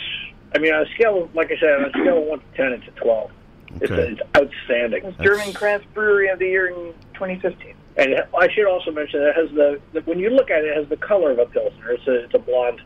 I 0.54 0.58
mean 0.58 0.72
on 0.72 0.86
a 0.86 0.90
scale 0.94 1.24
of 1.24 1.34
like 1.34 1.50
I 1.50 1.58
said 1.58 1.72
on 1.72 1.84
a 1.86 1.90
scale 1.90 2.18
of 2.18 2.24
one 2.24 2.38
to 2.40 2.44
ten, 2.56 2.72
it's 2.72 2.86
a 2.88 3.00
12. 3.00 3.30
It's, 3.80 3.90
Okay. 3.92 4.12
it's 4.12 4.20
outstanding. 4.36 5.04
It's 5.04 5.18
German 5.18 5.52
Craft 5.52 5.92
Brewery 5.94 6.28
of 6.30 6.38
the 6.38 6.46
Year 6.46 6.68
in 6.68 6.94
2015. 7.14 7.74
And 7.98 8.14
I 8.38 8.48
should 8.52 8.66
also 8.66 8.90
mention 8.92 9.20
that 9.20 9.30
it 9.30 9.36
has 9.36 9.50
the, 9.50 9.80
the 9.92 10.00
when 10.02 10.18
you 10.18 10.30
look 10.30 10.50
at 10.50 10.64
it, 10.64 10.68
it 10.68 10.76
has 10.76 10.88
the 10.88 10.96
color 10.96 11.32
of 11.32 11.38
a 11.38 11.46
pilsner. 11.46 11.90
It's 11.90 12.06
a 12.06 12.24
it's 12.24 12.34
a 12.34 12.38
blonde 12.38 12.80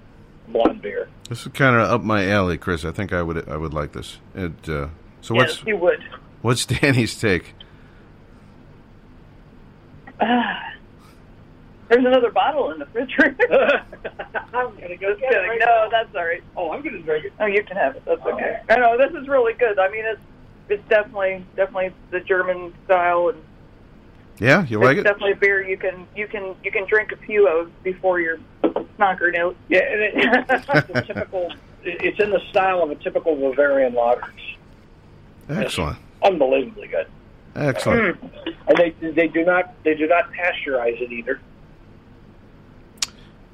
blonde 0.52 0.82
beer. 0.82 1.08
This 1.28 1.42
is 1.46 1.52
kind 1.52 1.76
of 1.76 1.82
up 1.90 2.02
my 2.02 2.28
alley, 2.28 2.58
Chris. 2.58 2.84
I 2.84 2.92
think 2.92 3.12
I 3.12 3.22
would 3.22 3.48
I 3.48 3.56
would 3.56 3.72
like 3.74 3.92
this. 3.92 4.18
It. 4.34 4.68
Uh, 4.68 4.88
so 5.20 5.34
what's 5.34 5.56
yes, 5.58 5.66
you 5.66 5.76
would. 5.78 6.02
what's 6.42 6.66
Danny's 6.66 7.18
take? 7.18 7.54
Ah. 10.20 10.68
There's 11.88 12.04
another 12.06 12.30
bottle 12.30 12.70
in 12.70 12.78
the 12.78 12.86
refrigerator. 12.86 13.84
I'm 14.54 14.74
gonna 14.80 14.96
go 14.96 15.10
Just 15.10 15.20
kidding. 15.20 15.58
No, 15.58 15.88
that's 15.90 16.14
all 16.14 16.24
right. 16.24 16.42
Oh, 16.56 16.70
I'm 16.70 16.82
gonna 16.82 17.00
drink 17.00 17.26
it. 17.26 17.32
Oh, 17.38 17.46
you 17.46 17.62
can 17.64 17.76
have 17.76 17.96
it. 17.96 18.02
That's 18.06 18.22
okay. 18.22 18.60
I 18.70 18.76
know 18.76 18.96
this 18.96 19.12
is 19.20 19.28
really 19.28 19.52
good. 19.54 19.78
I 19.78 19.90
mean, 19.90 20.04
it's 20.06 20.20
it's 20.68 20.88
definitely 20.88 21.44
definitely 21.54 21.92
the 22.10 22.20
German 22.20 22.72
style, 22.86 23.28
and 23.28 23.42
Yeah, 24.38 24.64
you 24.66 24.78
like 24.78 24.96
it? 24.96 25.00
it's 25.00 25.06
it? 25.06 25.12
definitely 25.12 25.32
a 25.32 25.36
beer 25.36 25.68
you 25.68 25.76
can 25.76 26.06
you 26.16 26.26
can 26.26 26.54
you 26.64 26.70
can 26.70 26.86
drink 26.86 27.12
a 27.12 27.16
few 27.16 27.46
of 27.46 27.70
before 27.82 28.20
you're 28.20 28.38
knockered 29.02 29.36
out. 29.36 29.56
Yeah, 29.68 29.80
and 29.80 30.02
it, 30.02 30.12
it's 30.90 31.06
typical. 31.06 31.52
It's 31.84 32.20
in 32.20 32.30
the 32.30 32.40
style 32.50 32.82
of 32.82 32.90
a 32.90 32.94
typical 32.94 33.34
Bavarian 33.34 33.94
lager. 33.94 34.32
Excellent, 35.48 35.98
Unbelievably 36.22 36.88
good. 36.88 37.06
excellent. 37.56 38.20
Mm. 38.20 38.54
And 38.68 38.78
they 38.78 39.10
they 39.10 39.28
do 39.28 39.44
not 39.44 39.74
they 39.84 39.94
do 39.94 40.06
not 40.06 40.30
pasteurize 40.32 41.00
it 41.00 41.12
either. 41.12 41.40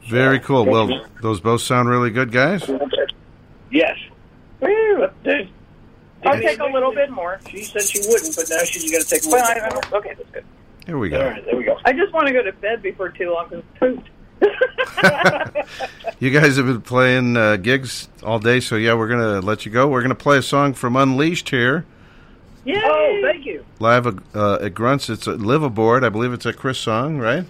Very 0.07 0.41
cool. 0.41 0.65
Well, 0.65 0.89
mm-hmm. 0.89 1.23
those 1.23 1.41
both 1.41 1.61
sound 1.61 1.89
really 1.89 2.11
good, 2.11 2.33
guys. 2.33 2.69
Yes. 3.71 3.99
I'll 6.25 6.41
take 6.41 6.59
a 6.59 6.65
little 6.65 6.93
bit 6.93 7.11
more. 7.11 7.41
She 7.49 7.63
said 7.63 7.83
she 7.83 8.01
wouldn't, 8.09 8.35
but 8.35 8.49
now 8.51 8.65
she's 8.65 8.91
going 8.91 9.03
to 9.03 9.09
take 9.09 9.25
a 9.25 9.29
little 9.29 9.47
I, 9.47 9.55
bit 9.55 9.91
more. 9.91 10.01
okay, 10.01 10.15
that's 10.17 10.31
good. 10.31 10.45
Here 10.87 10.99
we 10.99 11.11
go. 11.11 11.25
right, 11.25 11.45
there 11.45 11.57
we 11.57 11.65
go. 11.65 11.79
I 11.85 11.93
just 11.93 12.13
want 12.13 12.27
to 12.27 12.33
go 12.33 12.43
to 12.43 12.53
bed 12.53 12.83
before 12.83 13.11
too 13.11 13.33
long 13.33 13.49
because 13.49 13.65
pooped. 13.79 14.09
You 16.21 16.31
guys 16.31 16.57
have 16.57 16.67
been 16.67 16.81
playing 16.83 17.37
uh, 17.37 17.57
gigs 17.57 18.09
all 18.25 18.41
day, 18.41 18.59
so 18.59 18.75
yeah, 18.75 18.95
we're 18.95 19.07
gonna 19.07 19.41
let 19.41 19.65
you 19.65 19.71
go. 19.71 19.87
We're 19.87 20.03
gonna 20.03 20.17
play 20.17 20.39
a 20.39 20.43
song 20.43 20.75
from 20.75 20.97
Unleashed 20.97 21.51
here, 21.51 21.87
Yeah. 22.65 22.81
Oh, 22.85 23.21
thank 23.23 23.47
you. 23.47 23.65
live 23.79 24.05
uh, 24.35 24.55
at 24.55 24.75
Grunts. 24.75 25.09
It's 25.09 25.29
a 25.29 25.35
Live 25.35 25.63
Aboard. 25.63 26.03
I 26.03 26.09
believe 26.09 26.33
it's 26.33 26.45
a 26.45 26.53
Chris 26.53 26.77
song, 26.77 27.19
right? 27.19 27.45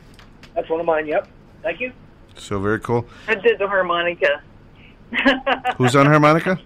That's 0.54 0.68
one 0.68 0.80
of 0.80 0.86
mine. 0.86 1.06
Yep. 1.06 1.28
Thank 1.62 1.80
you. 1.80 1.92
So 2.36 2.60
very 2.60 2.78
cool. 2.80 3.06
I 3.26 3.36
did 3.36 3.58
the 3.58 3.66
harmonica. 3.66 4.42
Who's 5.78 5.96
on 5.96 6.04
harmonica? 6.04 6.60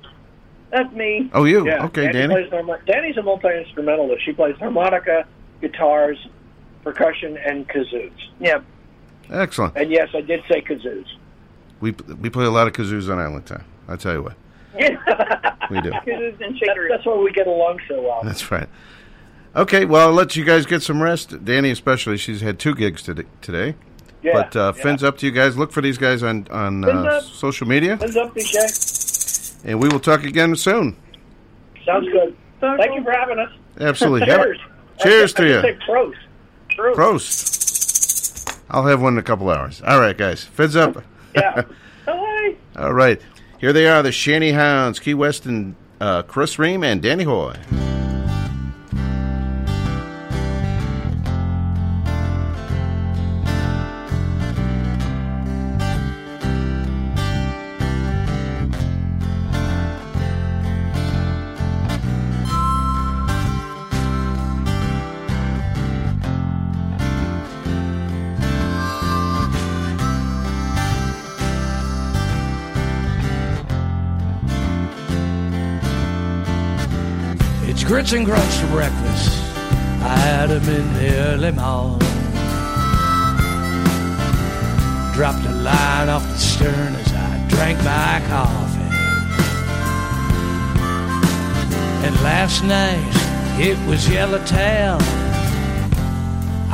That's 0.70 0.92
me. 0.94 1.30
Oh, 1.32 1.44
you. 1.44 1.66
Yeah. 1.66 1.84
okay, 1.84 2.10
Danny 2.10 2.34
Danny. 2.34 2.48
Plays 2.48 2.80
Danny's 2.86 3.16
a 3.16 3.22
multi 3.22 3.48
instrumentalist. 3.48 4.24
She 4.24 4.32
plays 4.32 4.56
harmonica, 4.56 5.24
guitars, 5.60 6.18
percussion, 6.82 7.36
and 7.36 7.68
kazoos. 7.68 8.10
Yep. 8.40 8.64
Excellent. 9.30 9.76
And 9.76 9.90
yes, 9.90 10.08
I 10.14 10.20
did 10.20 10.42
say 10.48 10.60
kazoos. 10.62 11.06
We 11.80 11.92
we 12.20 12.30
play 12.30 12.44
a 12.44 12.50
lot 12.50 12.66
of 12.66 12.72
kazoos 12.74 13.10
on 13.10 13.18
Island 13.18 13.46
Time. 13.46 13.64
I 13.88 13.96
tell 13.96 14.14
you 14.14 14.22
what, 14.22 14.34
we 15.70 15.80
do. 15.80 15.90
Kazoos 15.90 16.40
and 16.40 16.56
shakers. 16.58 16.90
that's 16.90 17.04
why 17.04 17.16
we 17.16 17.32
get 17.32 17.46
along 17.46 17.80
so 17.88 18.00
well. 18.02 18.20
That's 18.22 18.50
right. 18.50 18.68
Okay, 19.54 19.84
well, 19.84 20.08
I'll 20.08 20.14
let 20.14 20.34
you 20.34 20.44
guys 20.44 20.64
get 20.64 20.82
some 20.82 21.02
rest. 21.02 21.44
Danny, 21.44 21.70
especially, 21.70 22.16
she's 22.16 22.40
had 22.40 22.58
two 22.58 22.74
gigs 22.74 23.02
today. 23.02 23.24
today. 23.42 23.74
Yeah, 24.22 24.32
but 24.34 24.56
uh, 24.56 24.72
yeah. 24.76 24.82
fins 24.82 25.02
up 25.02 25.18
to 25.18 25.26
you 25.26 25.32
guys. 25.32 25.58
Look 25.58 25.72
for 25.72 25.82
these 25.82 25.98
guys 25.98 26.22
on 26.22 26.46
on 26.50 26.84
uh, 26.84 27.20
social 27.20 27.66
media, 27.66 27.96
What's 27.96 28.16
up, 28.16 28.34
DJ? 28.34 29.56
and 29.64 29.80
we 29.80 29.88
will 29.88 30.00
talk 30.00 30.24
again 30.24 30.54
soon. 30.56 30.96
Sounds 31.84 32.08
good. 32.08 32.36
Thank 32.60 32.94
you 32.94 33.02
for 33.02 33.10
having 33.12 33.38
us. 33.40 33.50
Absolutely. 33.80 34.26
Cheers. 34.26 34.58
cheers 35.00 35.34
I, 35.34 35.36
to 35.38 35.42
I 35.42 35.46
you. 35.48 35.60
Say 35.62 35.78
prost. 35.86 36.14
Prost. 36.70 36.94
Prost. 36.94 37.61
I'll 38.72 38.86
have 38.86 39.02
one 39.02 39.12
in 39.12 39.18
a 39.18 39.22
couple 39.22 39.50
hours. 39.50 39.82
All 39.86 40.00
right, 40.00 40.16
guys. 40.16 40.42
Feds 40.44 40.74
up. 40.76 41.04
Yeah. 41.34 41.62
Bye. 42.06 42.56
All 42.76 42.92
right. 42.94 43.20
Here 43.58 43.72
they 43.72 43.86
are, 43.86 44.02
the 44.02 44.10
Shanty 44.10 44.52
Hounds, 44.52 44.98
Key 44.98 45.14
West 45.14 45.46
and 45.46 45.76
uh, 46.00 46.22
Chris 46.22 46.58
Ream 46.58 46.82
and 46.82 47.00
Danny 47.00 47.24
Hoy. 47.24 47.54
Grits 78.02 78.14
and 78.14 78.26
grunts 78.26 78.58
for 78.58 78.66
breakfast. 78.66 79.30
I 80.02 80.16
had 80.16 80.50
'em 80.50 80.68
in 80.68 80.94
the 80.94 81.16
early 81.28 81.52
morning. 81.52 82.00
Dropped 85.14 85.44
a 85.46 85.52
line 85.68 86.08
off 86.08 86.24
the 86.28 86.36
stern 86.36 86.96
as 87.02 87.12
I 87.12 87.30
drank 87.48 87.78
my 87.84 88.20
coffee. 88.28 88.92
And 92.04 92.14
last 92.22 92.64
night 92.64 93.14
it 93.60 93.78
was 93.86 94.08
yellowtail. 94.08 94.98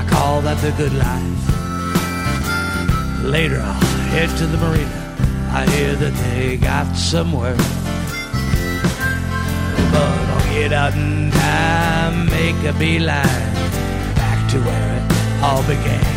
I 0.01 0.05
call 0.05 0.41
that 0.47 0.59
the 0.63 0.73
good 0.83 0.95
life. 0.95 1.45
Later 3.23 3.61
I'll 3.61 3.87
head 4.15 4.31
to 4.39 4.47
the 4.47 4.57
marina. 4.65 5.01
I 5.53 5.67
hear 5.77 5.95
that 5.95 6.15
they 6.23 6.57
got 6.57 6.97
somewhere. 6.97 7.59
But 9.93 10.28
get 10.59 10.73
out 10.73 10.93
in 10.95 11.31
time, 11.31 12.27
make 12.27 12.61
a 12.65 12.77
beeline 12.81 13.55
back 14.17 14.39
to 14.51 14.59
where 14.67 14.89
it 14.99 15.05
all 15.41 15.63
began. 15.63 16.17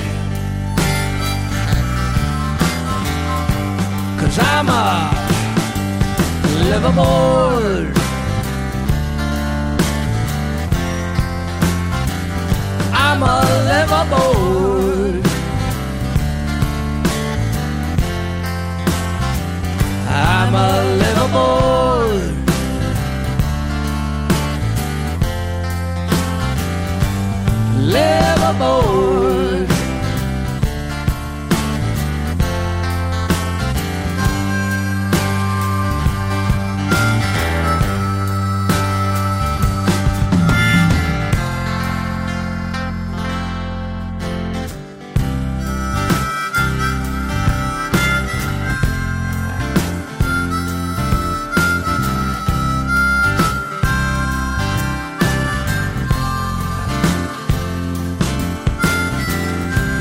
Cause 4.20 4.40
I'm 4.40 4.68
a 4.70 5.12
liveaboard. 6.70 7.90
I'm 13.06 13.22
a 13.22 13.38
liveaboard. 13.70 15.24
I'm 20.10 20.56
a 20.56 20.70
liveaboard. 21.02 21.91
live 27.92 28.44
aboard. 28.56 29.51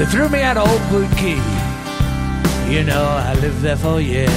Threw 0.07 0.29
me 0.31 0.41
out 0.41 0.57
of 0.57 0.67
Old 0.67 0.81
Boot 0.89 1.11
Key. 1.19 1.41
You 2.73 2.85
know, 2.85 3.05
I 3.05 3.35
lived 3.41 3.61
there 3.61 3.77
for 3.77 4.01
years. 4.01 4.31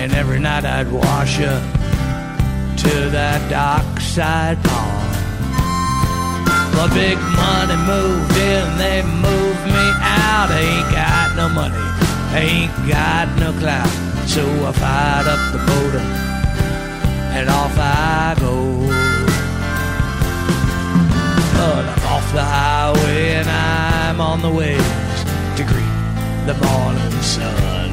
And 0.00 0.12
every 0.14 0.40
night 0.40 0.64
I'd 0.64 0.90
wash 0.90 1.40
up 1.40 1.62
to 2.78 3.10
that 3.10 3.50
dockside 3.50 4.62
pond. 4.64 5.14
The 6.72 6.88
big 6.94 7.18
money 7.36 7.76
moved 7.86 8.36
in, 8.38 8.78
they 8.78 9.02
moved 9.02 9.64
me 9.66 9.86
out. 10.00 10.48
I 10.50 10.60
ain't 10.72 10.90
got 10.90 11.36
no 11.36 11.48
money, 11.50 11.76
ain't 12.34 12.72
got 12.88 13.28
no 13.38 13.52
clout. 13.60 13.92
So 14.26 14.42
I 14.66 14.72
fired 14.72 15.26
up 15.28 15.52
the 15.52 15.58
motor 15.58 16.32
and 17.36 17.50
off 17.50 17.76
I 17.78 18.34
go. 18.40 18.91
The 22.32 22.42
highway 22.42 23.34
and 23.34 23.46
I'm 23.46 24.18
on 24.18 24.40
the 24.40 24.48
way 24.48 24.76
to 25.56 25.64
greet 25.64 25.96
the 26.46 26.54
morning 26.64 27.12
sun. 27.20 27.90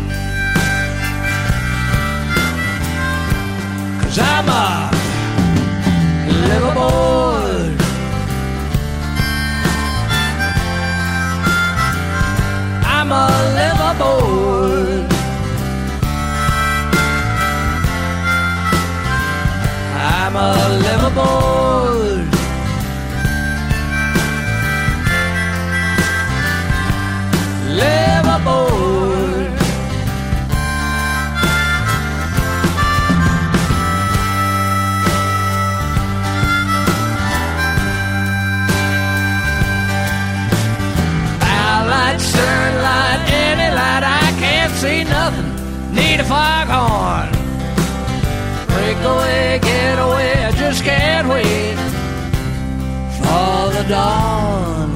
Cause 3.99 4.17
I'm 4.17 4.47
a 4.47 4.89
liveaboard. 6.47 7.75
I'm 12.85 13.11
a 13.11 13.27
liveaboard. 13.57 15.09
I'm 19.97 20.35
a 20.37 20.53
liveaboard. 20.85 22.18
Liveaboard. 27.81 29.49
Bow 41.39 41.87
light, 41.93 42.19
stern 42.19 42.73
light, 42.87 43.21
any 43.47 43.69
light, 43.75 44.03
I 44.03 44.27
can't 44.39 44.73
see 44.81 45.03
nothing. 45.03 45.49
Need 45.95 46.19
a 46.19 46.23
foghorn. 46.23 47.29
Break 48.73 48.99
away, 49.13 49.59
get 49.61 49.99
away, 49.99 50.31
I 50.45 50.51
just 50.51 50.83
can't 50.83 51.27
wait 51.27 51.77
for 53.19 53.71
the 53.75 53.83
dawn. 53.89 54.88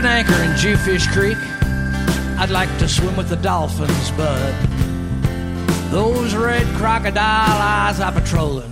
An 0.00 0.06
anchor 0.06 0.42
in 0.42 0.52
Jewfish 0.52 1.06
Creek. 1.12 1.36
I'd 2.38 2.48
like 2.48 2.70
to 2.78 2.88
swim 2.88 3.16
with 3.16 3.28
the 3.28 3.36
dolphins, 3.36 4.10
but 4.12 4.52
those 5.90 6.34
red 6.34 6.66
crocodile 6.76 7.60
eyes 7.60 8.00
are 8.00 8.10
patrolling, 8.10 8.70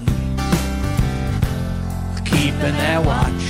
keeping 2.24 2.76
their 2.80 3.02
watch. 3.02 3.44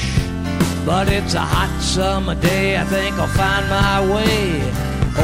But 0.84 1.09
it's 1.09 1.34
a 1.34 1.40
hot 1.40 1.80
summer 1.80 2.34
day. 2.34 2.76
I 2.76 2.84
think 2.84 3.14
I'll 3.16 3.28
find 3.28 3.68
my 3.68 4.00
way 4.12 4.60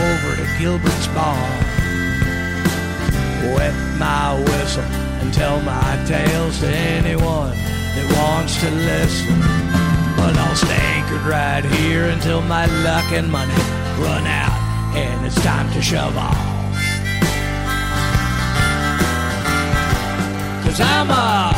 over 0.04 0.36
to 0.36 0.46
Gilbert's 0.56 1.08
bar. 1.08 1.48
Wet 3.56 3.74
my 3.98 4.38
whistle 4.38 4.84
and 5.20 5.34
tell 5.34 5.60
my 5.62 6.04
tales 6.06 6.60
to 6.60 6.68
anyone 6.68 7.50
that 7.50 8.06
wants 8.16 8.60
to 8.60 8.70
listen. 8.70 9.63
But 10.24 10.38
I'll 10.38 10.56
stay 10.56 10.80
anchored 10.96 11.20
right 11.26 11.62
here 11.62 12.06
until 12.06 12.40
my 12.40 12.64
luck 12.82 13.12
and 13.12 13.30
money 13.30 13.52
run 14.00 14.26
out 14.26 14.58
and 14.96 15.26
it's 15.26 15.34
time 15.42 15.70
to 15.74 15.82
shove 15.82 16.16
off. 16.16 16.34
Cause 20.64 20.80
I'm 20.80 21.10
a 21.10 21.52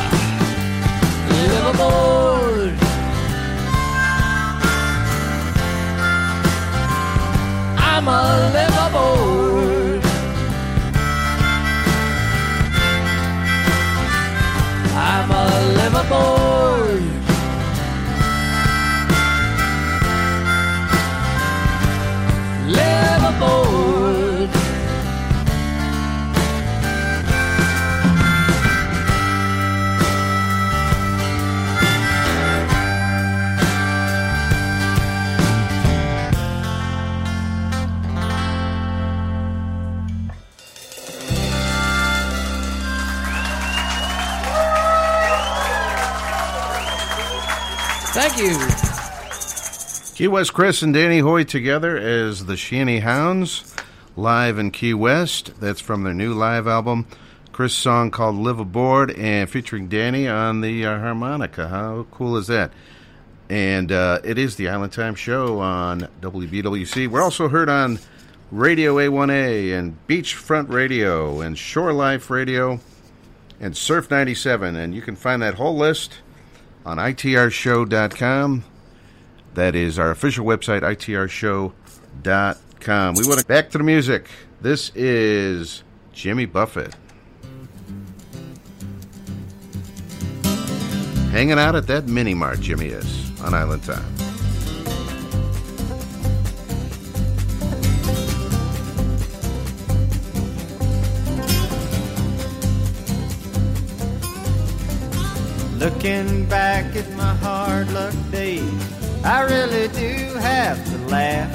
liveaboard. 1.28 2.76
I'm 7.78 8.09
a 8.09 8.20
liveaboard. 8.56 10.02
I'm 14.97 15.30
a 15.30 15.44
liveaboard. 15.78 16.86
Thank 48.28 48.43
you. 48.43 50.16
Key 50.16 50.27
West 50.27 50.53
Chris 50.53 50.82
and 50.82 50.93
Danny 50.93 51.20
Hoy 51.20 51.44
together 51.44 51.97
as 51.97 52.47
the 52.47 52.57
Shanty 52.57 52.98
Hounds, 52.98 53.73
live 54.16 54.59
in 54.59 54.73
Key 54.73 54.94
West. 54.94 55.53
That's 55.61 55.81
from 55.81 56.03
their 56.03 56.12
new 56.12 56.35
live 56.35 56.66
album. 56.66 57.07
Chris' 57.53 57.74
song 57.74 58.11
called 58.11 58.35
Live 58.35 58.59
Aboard 58.59 59.12
and 59.12 59.48
featuring 59.48 59.86
Danny 59.89 60.27
on 60.27 60.61
the 60.61 60.85
uh, 60.85 60.98
harmonica. 60.98 61.69
How 61.69 62.05
cool 62.11 62.36
is 62.36 62.48
that? 62.48 62.73
And 63.48 63.93
uh, 63.93 64.19
it 64.24 64.39
is 64.39 64.57
the 64.57 64.70
Island 64.70 64.93
Time 64.93 65.15
Show 65.15 65.61
on 65.61 66.09
WBWC. 66.20 67.07
We're 67.07 67.23
also 67.23 67.48
heard 67.48 67.69
on 67.69 68.01
Radio 68.51 68.97
A1A 68.97 69.78
and 69.78 69.97
Beachfront 70.09 70.69
Radio 70.69 71.43
and 71.43 71.57
Shore 71.57 71.93
Life 71.93 72.28
Radio 72.28 72.81
and 73.61 73.77
Surf 73.77 74.11
97. 74.11 74.74
And 74.74 74.97
you 74.97 75.01
can 75.03 75.15
find 75.15 75.40
that 75.43 75.55
whole 75.55 75.77
list 75.77 76.19
on 76.87 76.97
itrshow.com. 76.99 78.65
That 79.55 79.75
is 79.75 79.99
our 79.99 80.13
official 80.13 80.47
website, 80.47 80.83
itrshow.com. 80.83 81.75
We 83.15 83.27
want 83.27 83.41
to 83.41 83.47
back 83.47 83.71
to 83.71 83.79
the 83.79 83.85
music. 83.85 84.29
This 84.61 84.93
is 84.95 85.83
Jimmy 86.13 86.47
Buffett. 86.47 86.95
Hanging 91.33 91.59
out 91.59 91.75
at 91.75 91.89
that 91.89 92.07
mini 92.07 92.35
mart, 92.35 92.61
Jimmy 92.61 92.87
is, 92.87 93.39
on 93.43 93.53
Island 93.53 93.83
Time. 93.83 94.15
Looking 105.78 106.47
back 106.47 106.97
at 106.97 107.11
my 107.16 107.35
hard 107.35 107.93
luck 107.93 108.15
days, 108.31 108.65
I 109.23 109.43
really 109.43 109.89
do 109.89 110.35
have 110.39 110.82
to 110.86 110.98
laugh. 111.07 111.53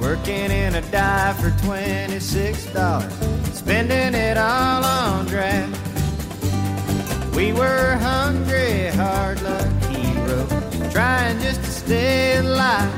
Working 0.00 0.50
in 0.50 0.74
a 0.74 0.80
dive 0.90 1.38
for 1.38 1.50
$26, 1.64 3.54
spending 3.54 4.14
it 4.14 4.36
all 4.36 4.84
on 4.84 5.26
draft. 5.26 5.78
We 7.36 7.52
were 7.52 7.96
hungry, 8.00 8.88
hard 8.88 9.40
luck 9.42 9.70
heroes, 9.84 10.92
trying 10.92 11.38
just 11.40 11.62
to 11.62 11.70
stay 11.70 12.38
alive. 12.38 12.92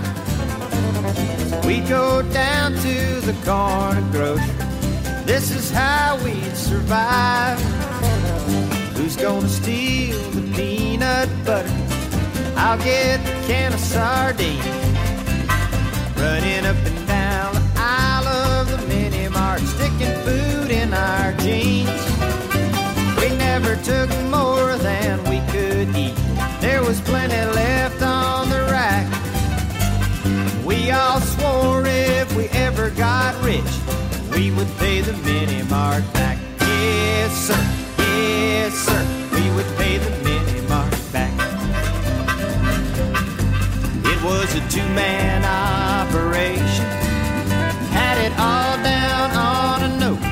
We'd 1.67 1.87
go 1.87 2.23
down 2.33 2.73
to 2.73 3.21
the 3.21 3.35
corner 3.45 4.01
grocery. 4.13 4.47
This 5.27 5.51
is 5.51 5.71
how 5.71 6.19
we'd 6.25 6.57
survive. 6.57 7.98
Who's 9.09 9.17
gonna 9.17 9.49
steal 9.49 10.21
the 10.33 10.43
peanut 10.55 11.31
butter? 11.47 11.73
I'll 12.59 12.77
get 12.77 13.25
the 13.25 13.33
can 13.47 13.73
of 13.73 13.81
sardines. 13.81 14.67
Running 16.15 16.67
up 16.67 16.77
and 16.77 17.09
down 17.09 17.55
the 17.55 17.73
aisle 17.77 18.29
of 18.29 18.71
the 18.71 18.87
mini 18.87 19.31
mart, 19.31 19.61
sticking 19.61 20.15
food 20.27 20.71
in 20.71 20.93
our 20.93 21.33
jeans. 21.39 21.89
We 23.17 23.35
never 23.39 23.77
took 23.77 24.11
more 24.29 24.77
than 24.77 25.25
we 25.25 25.41
could 25.53 25.89
eat. 25.97 26.15
There 26.61 26.83
was 26.83 27.01
plenty 27.01 27.43
left 27.55 28.03
on 28.03 28.51
the 28.51 28.61
rack. 28.71 29.09
We 30.67 30.91
all 30.91 31.23
swore 31.23 31.87
if 31.87 32.37
we 32.37 32.49
ever 32.49 32.91
got 32.91 33.43
rich, 33.43 33.73
we 34.37 34.51
would 34.51 34.69
pay 34.77 35.01
the 35.01 35.15
mini 35.25 35.63
mart 35.63 36.05
back. 36.13 36.37
Yes, 36.61 37.33
sir. 37.49 37.78
Yes, 38.19 38.75
sir, 38.75 39.03
we 39.33 39.45
would 39.55 39.71
pay 39.79 39.97
the 39.99 40.11
Minimark 40.25 40.93
back. 41.13 41.33
It 44.13 44.19
was 44.25 44.49
a 44.57 44.63
two 44.69 44.89
man 44.95 45.45
operation, 45.45 46.89
had 47.95 48.19
it 48.27 48.33
all 48.39 48.75
down 48.83 49.31
on 49.55 49.79
a 49.89 49.91
note. 50.03 50.25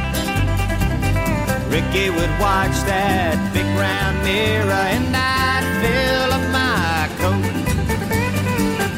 Ricky 1.70 2.10
would 2.10 2.34
watch 2.40 2.76
that 2.90 3.36
big 3.54 3.68
round 3.78 4.16
mirror, 4.24 4.84
and 4.96 5.14
I'd 5.14 5.66
fill 5.82 6.30
up 6.38 6.44
my 6.50 7.08
coat. 7.22 7.44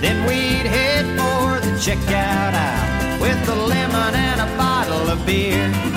Then 0.00 0.16
we'd 0.26 0.66
head 0.66 1.04
for 1.18 1.60
the 1.60 1.72
checkout 1.84 2.54
aisle 2.54 3.20
with 3.20 3.48
a 3.48 3.54
lemon 3.54 4.14
and 4.14 4.40
a 4.40 4.56
bottle 4.56 5.10
of 5.10 5.26
beer 5.26 5.87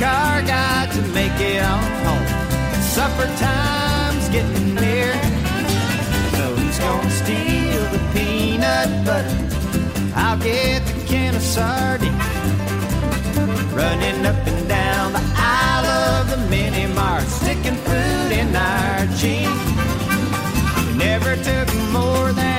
car 0.00 0.40
guy 0.40 0.86
to 0.86 1.02
make 1.12 1.38
it 1.38 1.62
on 1.62 1.84
home. 2.04 2.26
Supper 2.80 3.28
time's 3.36 4.30
getting 4.30 4.74
near. 4.74 5.12
So 6.36 6.44
who's 6.56 6.78
gonna 6.78 7.10
steal 7.10 7.82
the 7.94 8.00
peanut 8.14 8.88
butter? 9.04 9.36
I'll 10.16 10.38
get 10.38 10.86
the 10.86 11.04
can 11.06 11.34
of 11.34 11.42
sardines. 11.42 12.16
Running 13.74 14.24
up 14.24 14.40
and 14.50 14.66
down 14.66 15.12
the 15.12 15.24
aisle 15.36 15.86
of 15.86 16.30
the 16.30 16.38
mini 16.48 16.86
mart, 16.94 17.24
sticking 17.24 17.78
food 17.88 18.32
in 18.32 18.56
our 18.56 19.04
jeans. 19.20 19.60
Never 20.96 21.36
took 21.36 21.68
more 21.92 22.32
than 22.32 22.49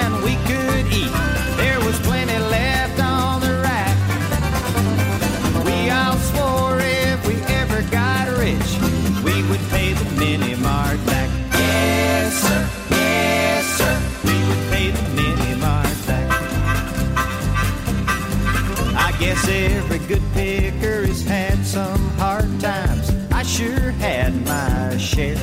sure 23.62 23.92
had 23.92 24.34
my 24.46 24.98
share. 24.98 25.36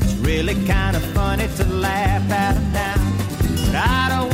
It's 0.00 0.14
really 0.16 0.54
kind 0.66 0.96
of 0.96 1.02
funny 1.14 1.48
to 1.56 1.64
laugh 1.64 2.30
at 2.30 2.54
them 2.54 2.72
now, 2.72 3.66
but 3.66 3.74
I 3.76 4.08
don't 4.10 4.31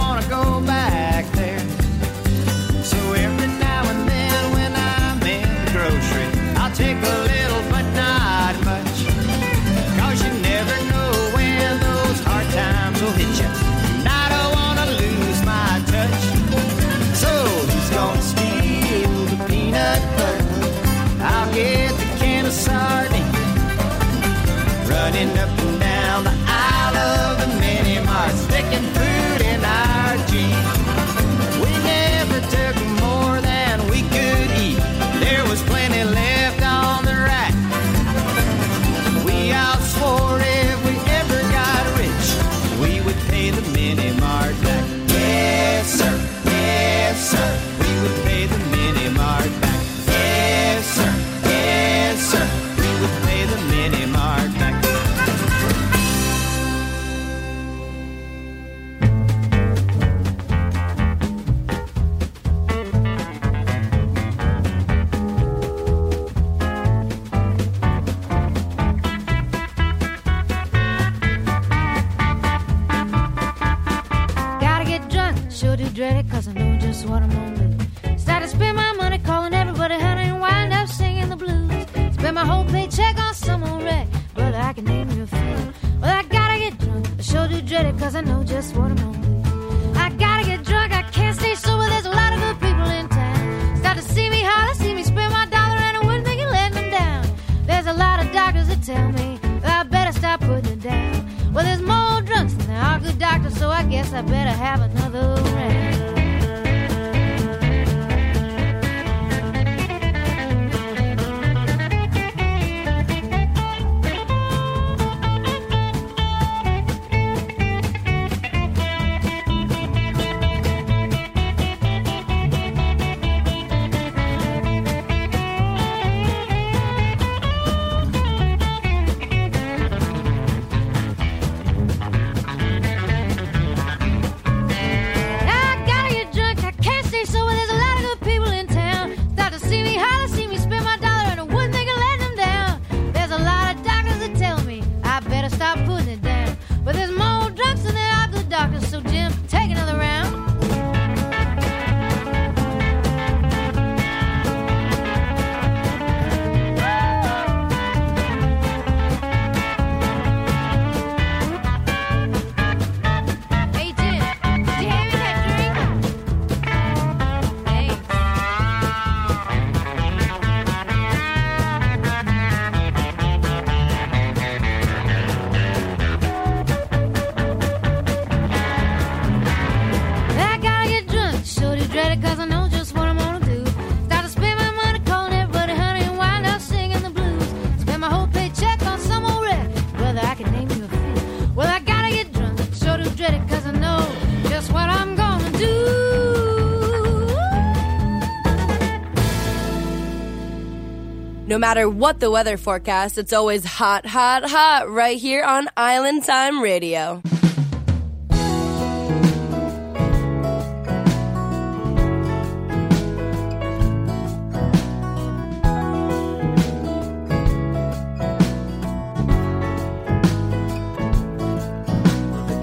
No 201.58 201.60
matter 201.60 201.90
what 201.90 202.20
the 202.20 202.30
weather 202.30 202.56
forecast, 202.56 203.18
it's 203.18 203.32
always 203.32 203.64
hot, 203.64 204.06
hot, 204.06 204.48
hot 204.48 204.88
right 204.88 205.18
here 205.18 205.42
on 205.42 205.66
Island 205.76 206.22
Time 206.22 206.62
Radio. 206.62 207.20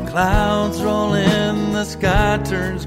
Clouds 0.07 0.81
roll 0.81 1.15
in, 1.15 1.73
the 1.73 1.83
sky 1.83 2.41
turns 2.45 2.85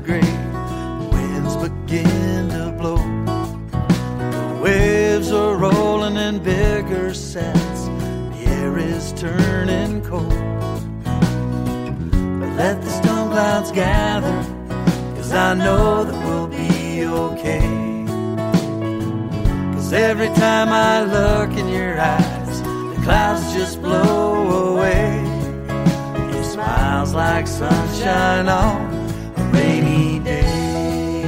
clouds 13.69 13.73
gather, 13.73 15.17
cause 15.17 15.33
I 15.33 15.55
know 15.55 16.05
that 16.05 16.27
we'll 16.27 16.47
be 16.49 17.05
okay. 17.05 18.05
Cause 19.75 19.93
every 19.93 20.29
time 20.29 20.69
I 20.69 21.05
look 21.05 21.51
in 21.57 21.69
your 21.69 22.01
eyes, 22.01 22.63
the 22.63 23.01
clouds 23.05 23.53
just 23.53 23.81
blow 23.81 24.77
away. 24.77 25.23
Your 26.33 26.45
smile's 26.45 27.15
like 27.15 27.47
sunshine 27.47 28.49
on 28.49 28.93
a 29.37 29.51
rainy 29.53 30.19
day. 30.21 31.23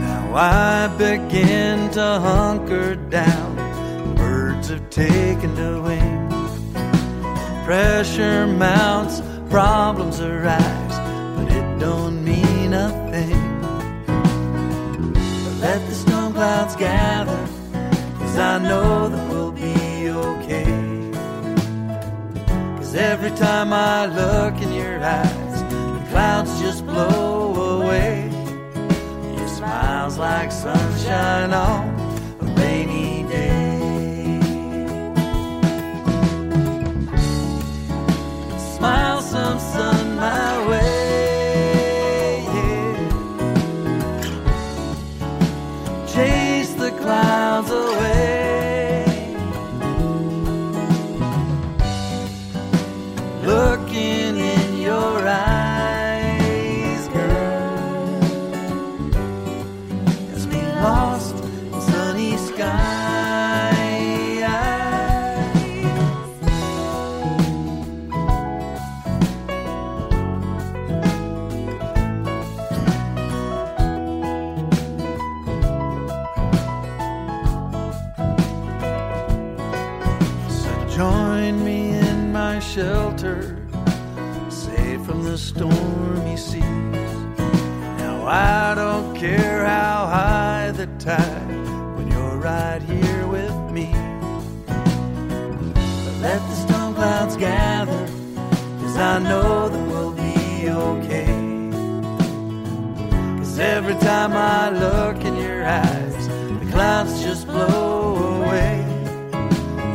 Now 0.00 0.34
I 0.34 0.88
begin 0.98 1.90
to 1.90 2.20
hunker 2.20 2.96
down. 2.96 3.41
Pressure 7.72 8.46
mounts, 8.46 9.22
problems 9.48 10.20
arise, 10.20 10.98
but 11.34 11.50
it 11.50 11.78
don't 11.78 12.22
mean 12.22 12.74
a 12.74 12.90
thing. 13.10 13.62
But 14.04 15.56
let 15.58 15.80
the 15.88 15.94
storm 15.94 16.34
clouds 16.34 16.76
gather. 16.76 17.48
Cause 18.18 18.36
I 18.36 18.58
know 18.58 19.08
that 19.08 19.26
we'll 19.30 19.52
be 19.52 20.10
okay. 20.10 20.66
Cause 22.76 22.94
every 22.94 23.30
time 23.30 23.72
I 23.72 24.04
look 24.04 24.60
in 24.60 24.74
your 24.74 25.02
eyes, 25.02 25.62
the 25.62 26.06
clouds 26.10 26.60
just 26.60 26.84
blow 26.84 27.80
away. 27.80 28.28
Your 29.34 29.48
smile's 29.48 30.18
like 30.18 30.52
sunshine 30.52 31.54
on 31.54 31.91
know 99.22 99.68
that 99.68 99.86
we'll 99.88 100.12
be 100.12 100.68
okay. 100.68 101.26
Cause 103.38 103.58
every 103.58 103.94
time 103.94 104.32
I 104.32 104.70
look 104.70 105.24
in 105.24 105.36
your 105.36 105.64
eyes, 105.64 106.28
the 106.60 106.68
clouds 106.70 107.22
just 107.22 107.46
blow 107.46 108.42
away. 108.42 108.84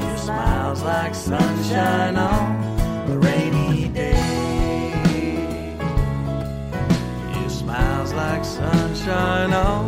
Your 0.07 0.17
smile's 0.17 0.83
like 0.83 1.15
sunshine 1.15 2.15
on 2.15 3.09
a 3.11 3.17
rainy 3.17 3.87
day. 3.89 5.75
Your 7.39 7.49
smile's 7.49 8.13
like 8.13 8.45
sunshine 8.45 9.53
on 9.53 9.86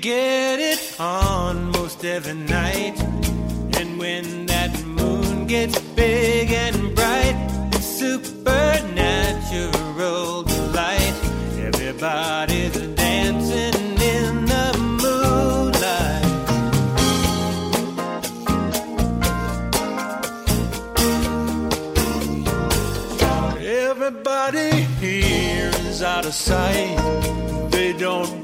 get 0.00 0.60
it 0.60 1.00
on 1.00 1.72
most 1.72 2.04
every 2.04 2.34
night. 2.34 2.94
And 3.78 3.98
when 3.98 4.46
that 4.46 4.80
moon 4.84 5.46
gets 5.46 5.78
big 5.96 6.52
and 6.52 6.94
bright, 6.94 7.34
it's 7.72 7.86
supernatural 7.86 10.42
delight. 10.44 11.14
Everybody's 11.58 12.76
dancing 12.94 13.98
in 14.00 14.44
the 14.46 14.72
moonlight. 15.02 16.24
Everybody 23.60 24.70
here 25.00 25.70
is 25.88 26.02
out 26.02 26.24
of 26.26 26.34
sight. 26.34 26.96
They 27.70 27.92
don't 27.92 28.37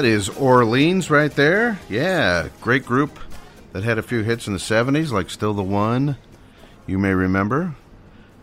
That 0.00 0.06
is 0.06 0.30
Orleans 0.30 1.10
right 1.10 1.30
there. 1.30 1.78
Yeah, 1.90 2.48
great 2.62 2.86
group 2.86 3.20
that 3.74 3.84
had 3.84 3.98
a 3.98 4.02
few 4.02 4.22
hits 4.22 4.46
in 4.46 4.54
the 4.54 4.58
70s, 4.58 5.12
like 5.12 5.28
Still 5.28 5.52
the 5.52 5.62
One, 5.62 6.16
you 6.86 6.98
may 6.98 7.12
remember. 7.12 7.74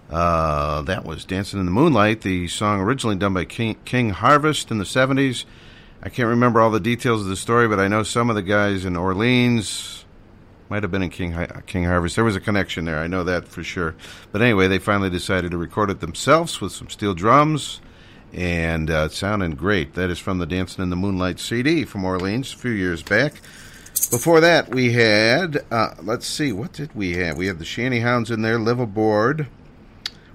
Uh, 0.07 0.83
that 0.83 1.03
was 1.03 1.25
Dancing 1.25 1.59
in 1.59 1.65
the 1.65 1.71
Moonlight, 1.71 2.21
the 2.21 2.47
song 2.47 2.79
originally 2.79 3.15
done 3.15 3.33
by 3.33 3.43
King, 3.43 3.75
King 3.85 4.11
Harvest 4.11 4.69
in 4.69 4.77
the 4.77 4.83
70s. 4.83 5.45
I 6.03 6.09
can't 6.09 6.29
remember 6.29 6.61
all 6.61 6.69
the 6.69 6.79
details 6.79 7.21
of 7.21 7.27
the 7.27 7.35
story, 7.35 7.67
but 7.67 7.79
I 7.79 7.87
know 7.87 8.03
some 8.03 8.29
of 8.29 8.35
the 8.35 8.43
guys 8.43 8.85
in 8.85 8.95
Orleans 8.95 10.05
might 10.69 10.83
have 10.83 10.91
been 10.91 11.01
in 11.01 11.09
King, 11.09 11.35
King 11.65 11.85
Harvest. 11.85 12.13
There 12.13 12.23
was 12.23 12.35
a 12.35 12.39
connection 12.39 12.85
there, 12.85 12.99
I 12.99 13.07
know 13.07 13.23
that 13.23 13.47
for 13.47 13.63
sure. 13.63 13.95
But 14.31 14.43
anyway, 14.43 14.67
they 14.67 14.77
finally 14.77 15.09
decided 15.09 15.49
to 15.49 15.57
record 15.57 15.89
it 15.89 16.01
themselves 16.01 16.61
with 16.61 16.71
some 16.71 16.87
steel 16.87 17.15
drums 17.15 17.81
and 18.33 18.89
uh, 18.89 19.09
sounded 19.09 19.57
great. 19.57 19.93
That 19.93 20.09
is 20.09 20.19
from 20.19 20.37
the 20.37 20.45
Dancing 20.45 20.83
in 20.83 20.89
the 20.89 20.95
Moonlight 20.95 21.39
CD 21.39 21.85
from 21.85 22.05
Orleans 22.05 22.53
a 22.53 22.57
few 22.57 22.71
years 22.71 23.03
back. 23.03 23.33
Before 24.11 24.39
that, 24.41 24.69
we 24.73 24.93
had, 24.93 25.65
uh, 25.71 25.95
let's 26.01 26.27
see, 26.27 26.51
what 26.51 26.73
did 26.73 26.95
we 26.95 27.13
have? 27.15 27.35
We 27.35 27.47
had 27.47 27.59
the 27.59 27.65
Shanty 27.65 27.99
Hounds 27.99 28.31
in 28.31 28.41
there, 28.41 28.57
Liveaboard. 28.57 29.47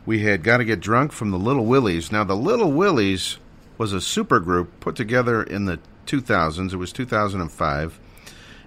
We 0.05 0.20
had 0.20 0.43
Gotta 0.43 0.64
Get 0.64 0.81
Drunk 0.81 1.12
from 1.12 1.31
the 1.31 1.39
Little 1.39 1.64
Willies. 1.64 2.10
Now, 2.10 2.24
the 2.24 2.36
Little 2.36 2.73
Willies 2.73 3.39
was 3.78 3.93
a 3.93 4.01
super 4.01 4.40
group 4.40 4.81
put 4.81 4.97
together 4.97 5.43
in 5.43 5.66
the 5.66 5.78
2000s. 6.06 6.73
It 6.73 6.77
was 6.77 6.93
2005. 6.93 8.01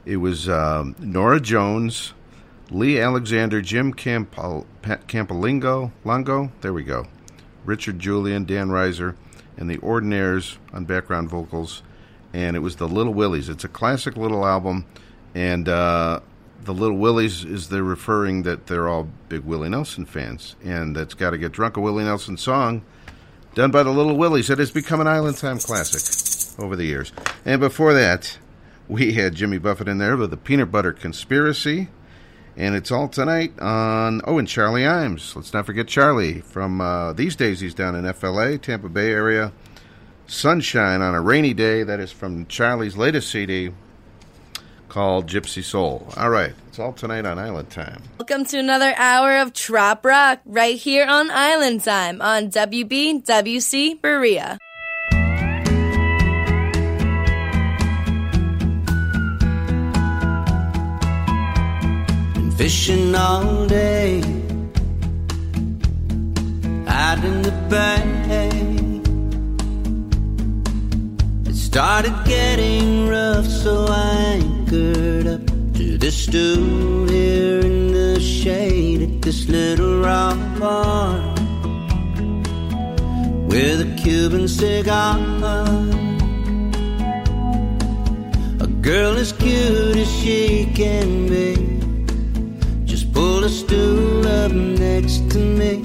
It 0.06 0.18
was 0.18 0.48
um, 0.48 0.96
Norah 1.00 1.42
Jones, 1.42 2.14
Lee 2.72 3.00
Alexander, 3.00 3.62
Jim 3.62 3.94
Campol- 3.94 4.66
Campolingo, 4.82 5.92
Longo, 6.04 6.52
there 6.62 6.74
we 6.74 6.84
go. 6.84 7.08
Richard 7.66 8.00
Julian, 8.00 8.46
Dan 8.46 8.70
Rieser, 8.70 9.16
and 9.58 9.70
the 9.70 9.78
Ordinaires 9.78 10.58
on 10.74 10.86
background 10.86 11.30
vocals. 11.30 11.84
And 12.34 12.56
it 12.56 12.60
was 12.60 12.76
the 12.76 12.88
Little 12.88 13.14
Willies. 13.14 13.48
It's 13.50 13.64
a 13.64 13.70
classic 13.70 14.18
little 14.18 14.46
album, 14.46 14.86
and 15.34 15.70
uh, 15.70 16.20
the 16.64 16.74
Little 16.74 16.98
Willies 16.98 17.46
is 17.46 17.70
they're 17.70 17.84
referring 17.84 18.44
that 18.44 18.68
they're 18.68 18.90
all 18.90 19.08
big 19.30 19.46
Willie 19.46 19.70
Nelson 19.70 20.06
fans, 20.06 20.56
and 20.64 20.96
that's 20.96 21.14
got 21.14 21.30
to 21.30 21.38
get 21.38 21.52
drunk 21.52 21.78
a 21.78 21.82
Willie 21.82 22.04
Nelson 22.04 22.38
song 22.38 22.84
done 23.54 23.72
by 23.72 23.84
the 23.84 23.92
Little 23.92 24.18
Willies. 24.18 24.50
It 24.50 24.60
has 24.60 24.72
become 24.72 25.00
an 25.00 25.08
Island 25.08 25.38
Time 25.38 25.60
classic 25.60 26.60
over 26.62 26.76
the 26.76 26.84
years. 26.84 27.14
And 27.46 27.60
before 27.62 27.94
that, 27.94 28.38
we 28.88 29.14
had 29.14 29.36
Jimmy 29.36 29.58
Buffett 29.58 29.88
in 29.88 29.98
there 29.98 30.18
with 30.18 30.30
the 30.30 30.38
Peanut 30.38 30.72
Butter 30.72 30.94
Conspiracy. 30.94 31.90
And 32.58 32.74
it's 32.76 32.92
all 32.92 33.08
tonight 33.10 33.60
on. 33.60 34.22
Oh, 34.26 34.38
and 34.38 34.48
Charlie 34.48 34.84
Imes. 34.84 35.36
Let's 35.36 35.54
not 35.54 35.66
forget 35.66 35.88
Charlie. 35.88 36.40
From 36.42 36.80
uh, 36.80 37.14
these 37.14 37.36
days, 37.36 37.60
he's 37.60 37.74
down 37.74 37.96
in 37.96 38.12
FLA, 38.14 38.58
Tampa 38.58 38.88
Bay 38.90 39.12
area. 39.12 39.52
Sunshine 40.28 41.02
on 41.02 41.14
a 41.14 41.22
rainy 41.22 41.54
day. 41.54 41.84
That 41.84 42.00
is 42.00 42.12
from 42.12 42.46
Charlie's 42.48 42.96
latest 42.96 43.30
CD 43.30 43.72
called 44.88 45.28
Gypsy 45.28 45.62
Soul. 45.62 46.08
All 46.16 46.30
right, 46.30 46.54
it's 46.70 46.80
all 46.80 46.94
tonight 46.94 47.26
on 47.26 47.38
Island 47.38 47.70
Time. 47.70 48.02
Welcome 48.18 48.46
to 48.46 48.58
another 48.58 48.94
hour 48.96 49.38
of 49.38 49.52
Trop 49.52 50.06
Rock 50.06 50.40
right 50.46 50.78
here 50.78 51.06
on 51.06 51.30
Island 51.30 51.84
Time 51.84 52.22
on 52.22 52.50
WBWC 52.50 54.02
Berea. 54.02 54.58
Fishing 62.58 63.14
all 63.14 63.66
day 63.68 64.22
out 66.88 67.24
in 67.24 67.42
the 67.42 67.52
bay. 67.70 68.50
It 71.50 71.56
started 71.56 72.16
getting 72.26 73.10
rough, 73.10 73.46
so 73.46 73.88
I 73.90 74.40
anchored 74.40 75.28
up 75.28 75.46
to 75.76 75.98
the 75.98 76.12
stool 76.12 77.08
here 77.10 77.60
in 77.60 77.92
the 77.92 78.20
shade 78.22 79.02
at 79.02 79.22
this 79.22 79.50
little 79.50 80.00
rock 80.00 80.38
bar 80.58 81.20
with 83.50 83.82
a 83.82 83.96
Cuban 84.02 84.48
cigar. 84.48 85.20
A 88.62 88.68
girl 88.82 89.18
as 89.18 89.34
cute 89.34 89.98
as 89.98 90.10
she 90.20 90.72
can 90.74 91.28
be 91.28 91.65
a 93.46 93.50
stool 93.50 94.28
up 94.28 94.52
next 94.52 95.30
to 95.30 95.38
me. 95.38 95.80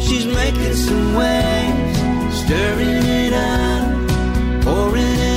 She's 0.00 0.24
making 0.24 0.74
some 0.74 1.14
waves, 1.14 1.98
stirring 2.40 3.04
it 3.04 3.34
up, 3.34 4.64
pouring 4.64 5.04
it 5.04 5.27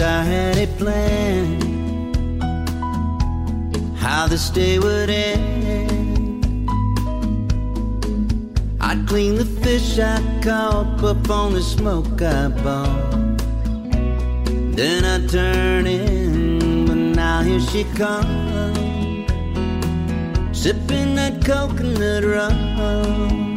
I 0.00 0.22
had 0.22 0.58
a 0.58 0.66
plan 0.78 1.64
how 3.96 4.26
this 4.26 4.50
day 4.50 4.78
would 4.78 5.10
end. 5.10 6.44
I'd 8.80 9.06
clean 9.06 9.36
the 9.36 9.44
fish 9.44 9.98
I 9.98 10.20
caught, 10.42 10.98
put 10.98 11.30
on 11.30 11.52
the 11.52 11.62
smoke 11.62 12.20
I 12.20 12.48
bought. 12.48 13.12
Then 14.76 15.04
I'd 15.04 15.28
turn 15.28 15.86
in, 15.86 16.86
but 16.86 16.96
now 16.96 17.42
here 17.42 17.60
she 17.60 17.84
comes, 17.94 19.30
sipping 20.52 21.14
that 21.14 21.44
coconut 21.44 22.24
rum. 22.24 23.54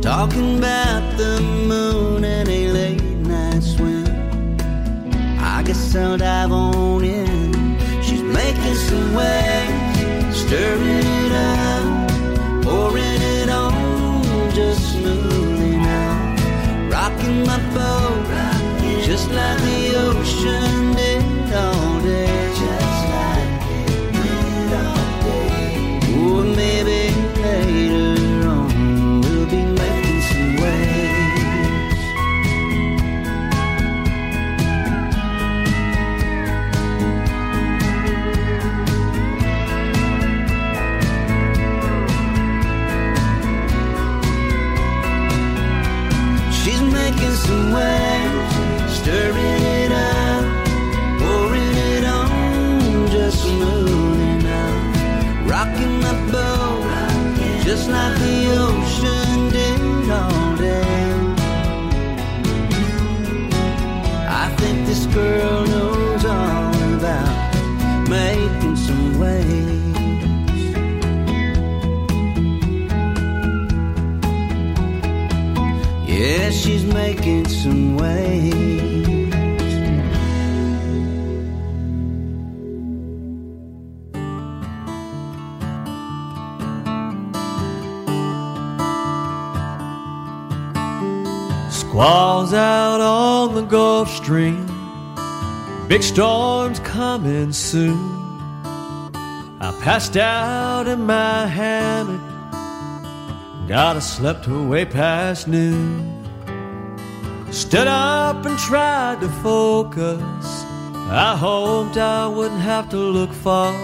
Talking 0.00 0.58
about 0.58 1.16
the 1.16 1.40
moon 1.40 2.24
and 2.24 2.48
a 2.48 2.72
late 2.72 3.02
night 3.28 3.62
swim. 3.62 3.89
I'll 5.96 6.16
dive 6.16 6.52
on 6.52 7.02
in. 7.04 7.78
She's 8.02 8.22
making 8.22 8.74
some 8.74 9.14
waves, 9.14 10.36
stirring 10.40 11.06
it 11.24 11.32
up, 11.32 12.62
pouring 12.62 13.22
it 13.38 13.48
on, 13.48 14.50
just 14.54 14.92
smoothing 14.92 15.80
out. 15.80 16.92
Rocking 16.92 17.44
my 17.44 17.58
boat, 17.74 18.26
just 19.04 19.28
like 19.30 19.58
the 19.62 19.96
ocean 19.96 20.94
did 20.94 21.52
all 21.54 22.00
day. 22.02 22.52
Just 22.62 23.02
like 23.16 23.62
it 23.78 24.12
did 24.12 24.72
all 24.84 25.22
day. 25.24 26.00
Ooh, 26.14 26.44
maybe 26.54 27.00
later 27.42 28.19
just 57.70 57.88
like 57.88 58.18
the 58.18 58.36
ocean 58.66 59.48
did 59.56 60.10
all 60.10 60.56
day. 60.56 61.14
I 64.42 64.46
think 64.58 64.86
this 64.88 65.06
girl 65.18 65.66
knows 65.72 66.24
all 66.24 66.74
about 66.98 68.08
making 68.08 68.76
some 68.86 69.06
waves. 69.20 70.60
Yeah, 76.12 76.50
she's 76.50 76.84
making 76.84 77.46
some 77.46 77.96
waves. 77.96 78.29
Squalls 92.00 92.54
out 92.54 93.02
on 93.02 93.54
the 93.54 93.60
Gulf 93.60 94.08
Stream. 94.08 94.64
Big 95.86 96.02
storms 96.02 96.80
coming 96.80 97.52
soon. 97.52 98.00
I 99.60 99.78
passed 99.82 100.16
out 100.16 100.88
in 100.88 101.04
my 101.04 101.46
hammock. 101.46 102.22
Got 103.68 103.96
I 103.96 103.98
slept 103.98 104.48
way 104.48 104.86
past 104.86 105.46
noon. 105.46 106.26
Stood 107.50 107.86
up 107.86 108.46
and 108.46 108.58
tried 108.58 109.20
to 109.20 109.28
focus. 109.42 110.64
I 110.94 111.36
hoped 111.38 111.98
I 111.98 112.26
wouldn't 112.28 112.62
have 112.62 112.88
to 112.92 112.96
look 112.96 113.30
far. 113.30 113.74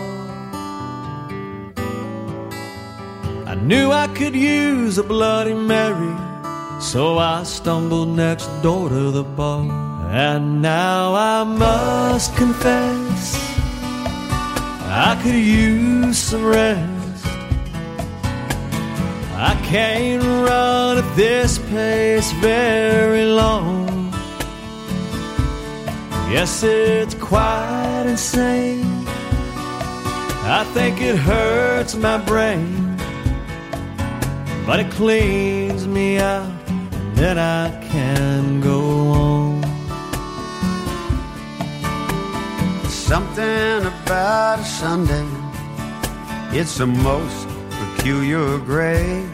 I 3.47 3.55
knew 3.61 3.91
I 3.93 4.07
could 4.15 4.35
use 4.35 4.97
a 4.97 5.03
Bloody 5.03 5.53
Mary, 5.53 6.17
so 6.87 7.19
I 7.19 7.43
stumbled 7.43 8.11
next 8.11 8.47
door 8.63 8.89
to 8.89 9.11
the 9.11 9.25
bar. 9.25 9.67
And 10.09 10.63
now 10.63 11.15
I 11.15 11.43
must 11.43 12.37
confess, 12.37 13.35
I 14.85 15.19
could 15.21 15.35
use 15.35 16.17
some 16.17 16.45
rest. 16.45 17.27
I 19.35 19.61
can't 19.65 20.23
run 20.23 20.99
at 20.99 21.17
this 21.17 21.59
pace 21.59 22.31
very 22.35 23.27
long. 23.27 24.13
Yes, 26.31 26.63
it's 26.63 27.15
quite 27.15 28.05
insane. 28.07 29.05
I 30.59 30.65
think 30.73 31.01
it 31.01 31.17
hurts 31.17 31.97
my 31.97 32.19
brain, 32.19 32.97
but 34.65 34.79
it 34.79 34.91
cleans 34.93 35.87
me 35.89 36.19
out, 36.19 36.56
then 37.17 37.39
I 37.39 37.71
can 37.89 38.61
go 38.61 38.81
on. 39.09 39.63
Something 42.89 43.87
about 43.87 44.61
a 44.61 44.65
Sunday, 44.65 45.27
it's 46.53 46.77
the 46.77 46.87
most 46.87 47.49
peculiar 47.71 48.59
gray. 48.59 49.27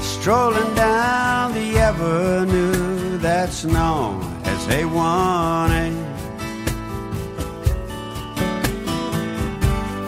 Strolling 0.00 0.74
down 0.74 1.52
the 1.52 1.78
avenue 1.78 3.18
that's 3.18 3.64
known 3.64 4.22
as 4.44 4.66
A1A. 4.68 5.86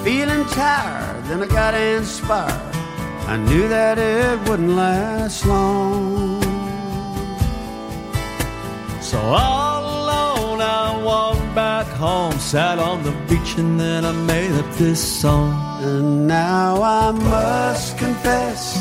Feeling 0.03 0.45
tired, 0.47 1.25
then 1.25 1.43
I 1.43 1.47
got 1.47 1.75
inspired. 1.75 2.72
I 3.27 3.37
knew 3.37 3.69
that 3.69 3.99
it 3.99 4.49
wouldn't 4.49 4.71
last 4.71 5.47
long. 5.47 6.43
So 9.01 9.19
all 9.19 9.83
alone 10.05 10.61
I 10.61 11.03
walked 11.03 11.55
back 11.55 11.87
home, 11.87 12.33
sat 12.39 12.79
on 12.79 13.03
the 13.03 13.13
beach, 13.29 13.57
and 13.59 13.79
then 13.79 14.05
I 14.05 14.13
made 14.13 14.53
up 14.53 14.71
this 14.75 15.01
song. 15.01 15.53
And 15.83 16.27
now 16.27 16.83
I 16.83 17.11
must 17.11 17.99
confess, 17.99 18.77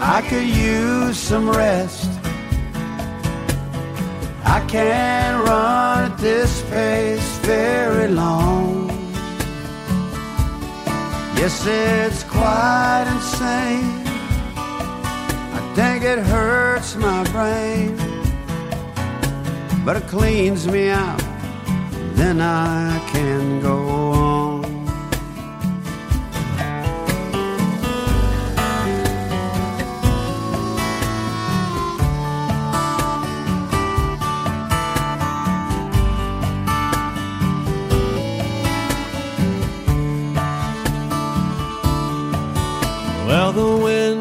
I 0.00 0.24
could 0.28 0.48
use 0.48 1.18
some 1.18 1.50
rest. 1.50 2.10
I 4.44 4.60
can't 4.66 5.46
run 5.46 6.10
at 6.10 6.18
this 6.18 6.62
pace 6.70 7.38
very 7.38 8.08
long. 8.08 8.87
Yes, 11.40 11.64
it's 11.66 12.24
quite 12.24 13.06
insane. 13.08 14.02
I 14.56 15.72
think 15.76 16.02
it 16.02 16.18
hurts 16.18 16.96
my 16.96 17.22
brain, 17.30 17.96
but 19.84 19.96
it 19.96 20.08
cleans 20.08 20.66
me 20.66 20.88
out. 20.90 21.22
Then 22.14 22.40
I 22.40 22.98
can 23.12 23.60
go 23.60 23.88
on. 23.88 24.17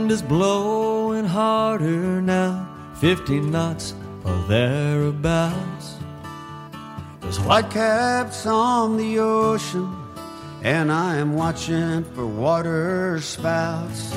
Wind 0.07 0.13
is 0.13 0.21
blowing 0.21 1.25
harder 1.25 2.21
now, 2.21 2.65
50 3.01 3.41
knots 3.41 3.93
or 4.23 4.37
thereabouts. 4.47 5.97
There's 7.19 7.41
white 7.41 7.69
caps 7.69 8.45
on 8.45 8.95
the 8.95 9.19
ocean, 9.19 9.93
and 10.63 10.93
I 10.93 11.17
am 11.17 11.35
watching 11.35 12.05
for 12.15 12.25
water 12.25 13.19
spouts. 13.19 14.13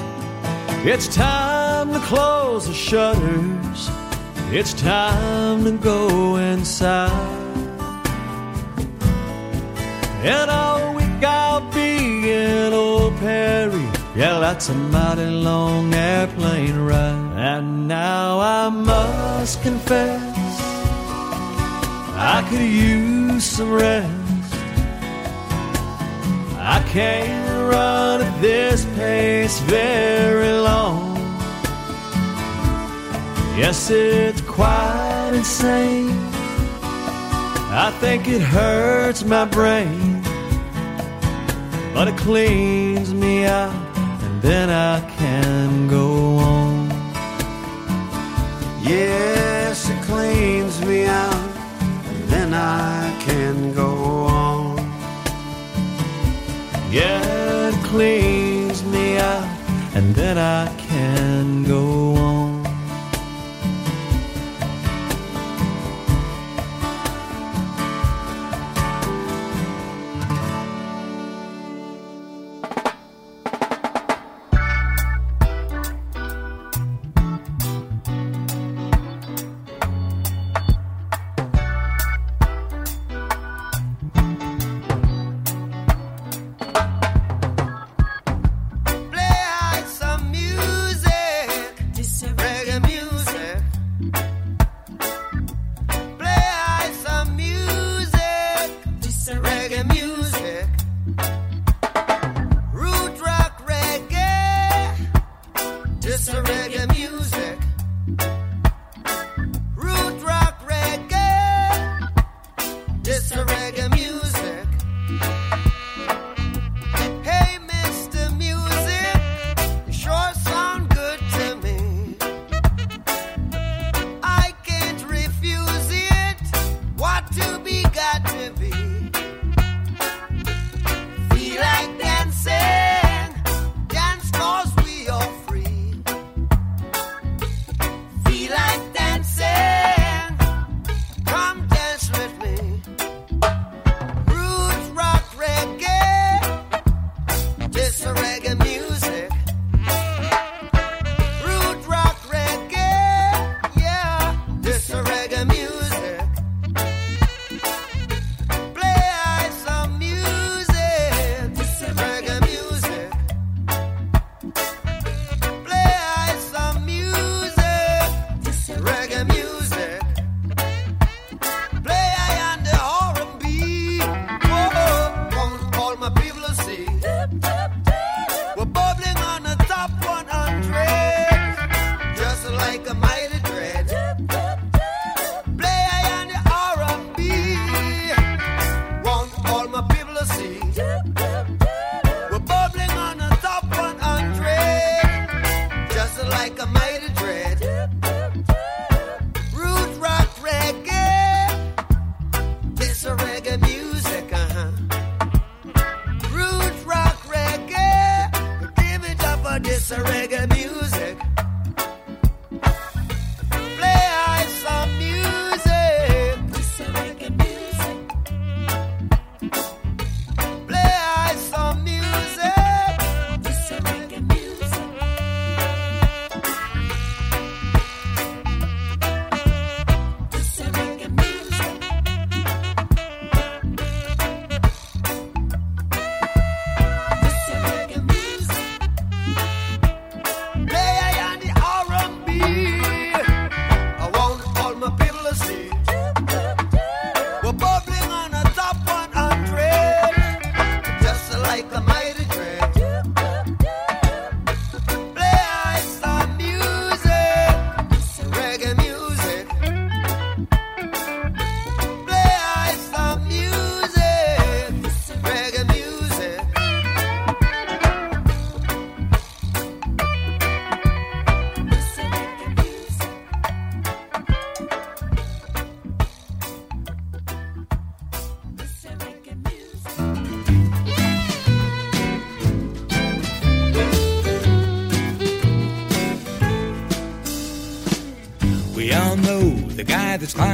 It's 0.85 1.09
time 1.09 1.93
to 1.93 1.99
close 1.99 2.69
the 2.69 2.75
shutters. 2.75 3.91
It's 4.53 4.75
time 4.75 5.65
to 5.65 5.73
go 5.73 6.37
inside. 6.37 7.37
And 10.23 10.51
all 10.51 10.95
week 10.95 11.25
I'll 11.25 11.69
be 11.73 12.31
in 12.31 12.73
Old 12.73 13.17
Perry. 13.17 13.90
Yeah, 14.17 14.41
that's 14.41 14.69
a 14.69 14.75
mighty 14.75 15.31
long 15.31 15.95
airplane 15.95 16.79
ride. 16.79 17.33
And 17.37 17.87
now 17.89 18.41
I 18.41 18.69
must 18.69 19.63
confess, 19.63 20.61
I 22.17 22.47
could 22.51 22.61
use 22.61 23.45
some 23.45 23.73
rest. 23.73 24.55
I 26.59 26.83
can't 26.89 27.73
run 27.73 28.21
at 28.23 28.41
this 28.43 28.85
pace 28.97 29.59
very 29.61 30.53
long. 30.53 31.17
Yes, 33.57 33.91
it's 33.91 34.41
quite 34.43 35.33
insane. 35.35 36.11
I 37.73 37.91
think 38.01 38.27
it 38.27 38.41
hurts 38.41 39.23
my 39.25 39.45
brain, 39.45 40.23
but 41.95 42.09
it 42.09 42.17
cleans 42.17 43.15
me 43.15 43.47
out, 43.47 43.73
then 44.43 44.71
I 44.71 45.01
can 45.17 45.89
go 45.89 46.37
on. 46.37 46.89
Yes, 48.83 49.89
it 49.91 50.03
cleans 50.03 50.85
me 50.85 51.05
out, 51.05 51.51
and 52.09 52.25
then 52.29 52.55
I 52.55 53.15
can 53.21 53.75
go 53.75 53.91
on. 54.25 54.79
Yeah, 56.91 57.69
it 57.69 57.75
cleans 57.85 58.83
me 58.85 59.19
out, 59.19 59.47
and 59.95 60.15
then 60.15 60.39
I 60.39 60.67
can 60.77 61.65
go 61.65 62.15
on. 62.15 62.40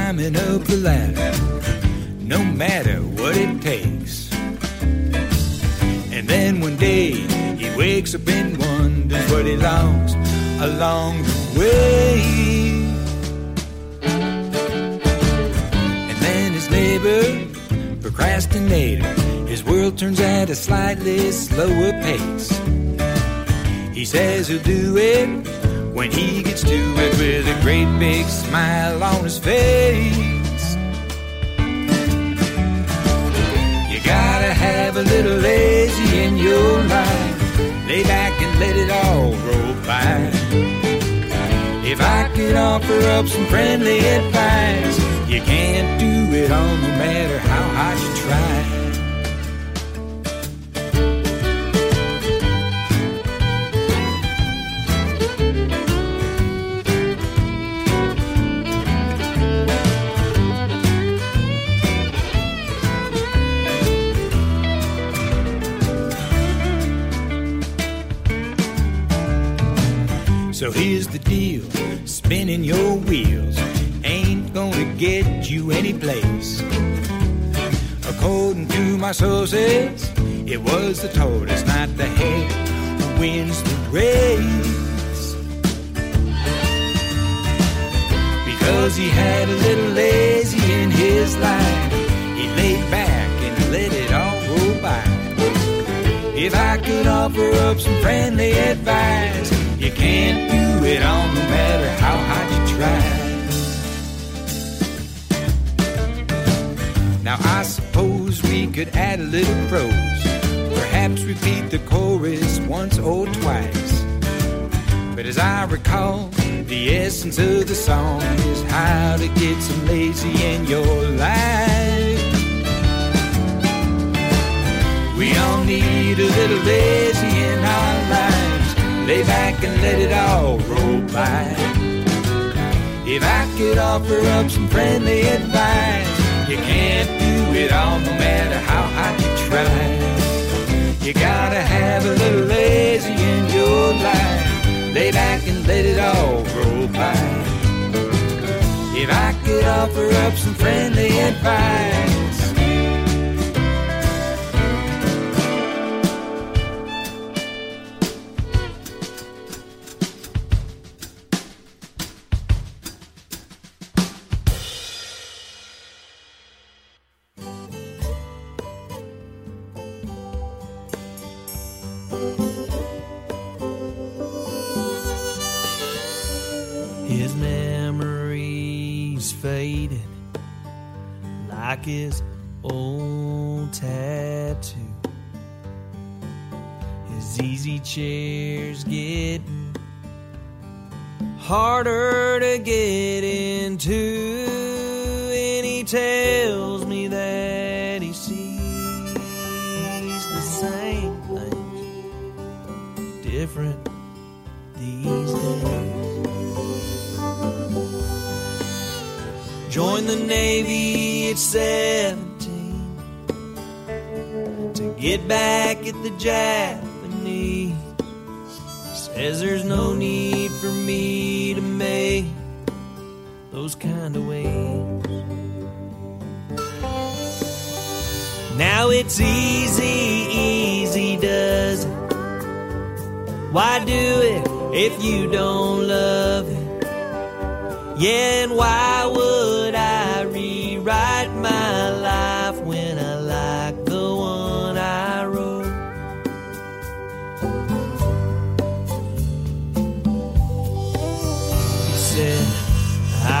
climbing 0.07 0.37
up 0.37 0.63
the 0.63 0.77
ladder, 0.77 1.31
no 2.21 2.41
matter 2.41 2.99
what 3.19 3.35
it 3.35 3.61
takes. 3.61 4.31
And 6.13 6.29
then 6.29 6.61
one 6.61 6.77
day 6.77 7.11
he 7.57 7.69
wakes 7.75 8.15
up 8.15 8.25
and 8.25 8.57
wonders 8.57 9.29
what 9.29 9.45
he 9.45 9.57
lost 9.57 10.15
along 10.61 11.23
the 11.23 11.59
way. 11.59 12.21
And 16.09 16.17
then 16.19 16.53
his 16.53 16.69
neighbor, 16.69 17.99
procrastinator, 17.99 19.13
his 19.45 19.61
world 19.65 19.97
turns 19.97 20.21
at 20.21 20.49
a 20.49 20.55
slightly 20.55 21.33
slower 21.33 21.91
pace. 21.91 22.49
He 23.93 24.05
says 24.05 24.47
he'll 24.47 24.63
do 24.63 24.95
it 24.95 25.56
when 25.97 26.11
he 26.11 26.43
gets 26.43 26.61
to 26.61 26.75
it 26.75 27.17
with 27.17 27.47
a 27.47 27.59
great 27.63 27.89
big 27.97 28.23
smile 28.27 29.01
on 29.01 29.23
his 29.23 29.39
face. 29.39 30.75
You 33.91 33.99
gotta 34.05 34.53
have 34.53 34.95
a 34.95 35.01
little 35.01 35.37
lazy 35.37 36.19
in 36.19 36.37
your 36.37 36.83
life, 36.83 37.59
lay 37.87 38.03
back 38.03 38.39
and 38.39 38.59
let 38.59 38.75
it 38.77 38.91
all 38.91 39.31
roll 39.47 39.73
by. 39.87 40.29
If 41.83 41.99
I 41.99 42.29
could 42.35 42.55
offer 42.55 42.99
up 43.15 43.25
some 43.25 43.47
friendly 43.47 43.97
advice, 43.97 44.99
you 45.27 45.41
can't 45.41 45.99
do 45.99 46.35
it 46.35 46.51
all 46.51 46.77
no 46.77 46.89
matter 47.01 47.39
how 47.39 47.63
hard 47.75 47.99
you 47.99 48.15
try. 48.21 48.76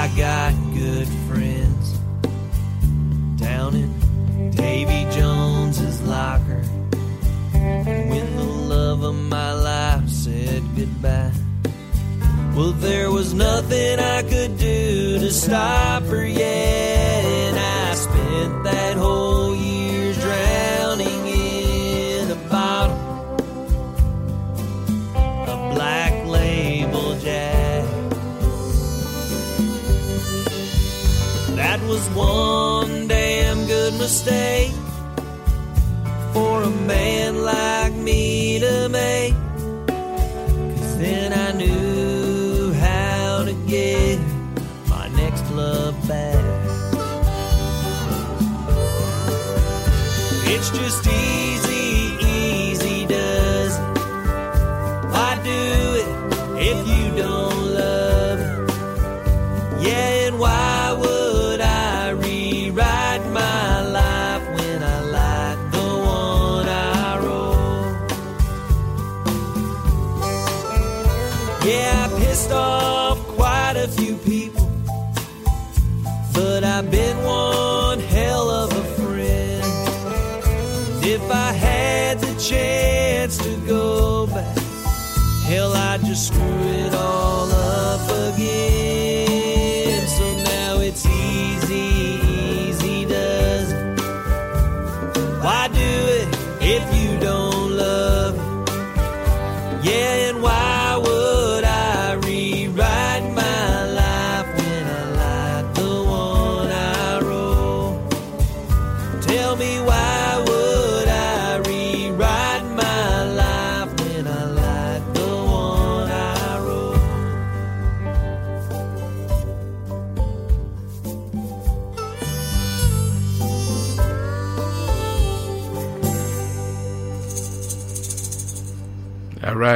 I 0.07 0.15
got 0.15 0.53
good 0.73 1.07
friends 1.27 1.91
down 3.35 3.75
in 3.75 4.51
Davy 4.51 5.03
Jones's 5.11 6.01
locker. 6.03 6.63
When 7.51 8.35
the 8.37 8.43
love 8.43 9.03
of 9.03 9.15
my 9.15 9.51
life 9.51 10.07
said 10.07 10.63
goodbye. 10.77 11.33
Well, 12.55 12.71
there 12.71 13.11
was 13.11 13.33
nothing 13.33 13.99
I 13.99 14.23
could 14.23 14.57
do 14.57 15.19
to 15.19 15.29
stop 15.29 16.03
her 16.03 16.25
yet, 16.25 16.76
mistake 34.07 34.71
for 36.31 36.63
a 36.63 36.69
man 36.87 37.43
like 37.43 37.86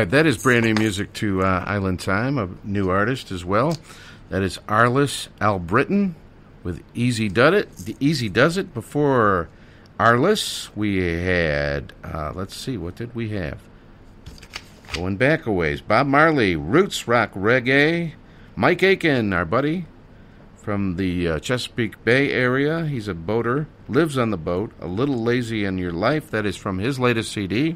right, 0.02 0.10
that 0.10 0.26
is 0.26 0.42
brand 0.42 0.66
new 0.66 0.74
music 0.74 1.14
to 1.14 1.44
uh, 1.44 1.64
Island 1.68 2.00
Time, 2.00 2.40
a 2.40 2.50
new 2.64 2.90
artist 2.90 3.30
as 3.32 3.46
well. 3.46 3.78
That 4.30 4.42
is 4.42 4.58
Arliss 4.68 5.28
Albritton 5.40 6.16
with 6.64 6.82
Easy 6.96 7.30
Dud 7.30 7.54
It. 7.54 7.78
The 7.78 7.96
Easy 8.00 8.28
Does 8.28 8.58
It. 8.58 8.74
Before 8.74 9.48
Arliss, 10.00 10.76
we 10.76 10.98
had, 10.98 11.94
uh, 12.04 12.32
let's 12.34 12.56
see, 12.56 12.78
what 12.78 12.96
did 12.96 13.14
we 13.14 13.30
have? 13.30 13.60
Going 14.94 15.18
back 15.18 15.46
a 15.46 15.52
ways. 15.52 15.82
Bob 15.82 16.08
Marley, 16.08 16.56
Roots 16.56 17.08
Rock 17.08 17.32
Reggae. 17.34 18.14
Mike 18.56 18.82
Aiken, 18.82 19.34
our 19.34 19.46
buddy 19.46 19.86
from 20.58 20.96
the 20.96 21.28
uh, 21.28 21.40
Chesapeake 21.40 22.04
Bay 22.04 22.32
area. 22.32 22.88
He's 22.88 23.08
a 23.08 23.14
boater, 23.14 23.68
lives 23.88 24.18
on 24.18 24.32
the 24.32 24.38
boat. 24.38 24.72
A 24.82 24.88
Little 24.88 25.22
Lazy 25.22 25.64
in 25.64 25.78
Your 25.78 25.94
Life. 25.94 26.32
That 26.32 26.48
is 26.48 26.58
from 26.58 26.80
his 26.80 26.98
latest 26.98 27.32
CD. 27.32 27.76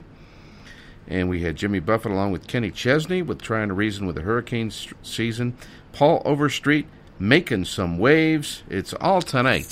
And 1.08 1.30
we 1.30 1.44
had 1.44 1.56
Jimmy 1.56 1.80
Buffett 1.80 2.12
along 2.12 2.32
with 2.32 2.48
Kenny 2.48 2.72
Chesney 2.72 3.22
with 3.22 3.42
Trying 3.42 3.68
to 3.68 3.74
Reason 3.76 4.08
with 4.08 4.16
the 4.16 4.24
Hurricane 4.24 4.68
s- 4.68 4.88
Season. 5.04 5.56
Paul 5.94 6.22
Overstreet 6.26 6.88
making 7.20 7.66
some 7.66 7.98
waves. 7.98 8.64
It's 8.70 8.94
all 9.00 9.22
tonight 9.22 9.66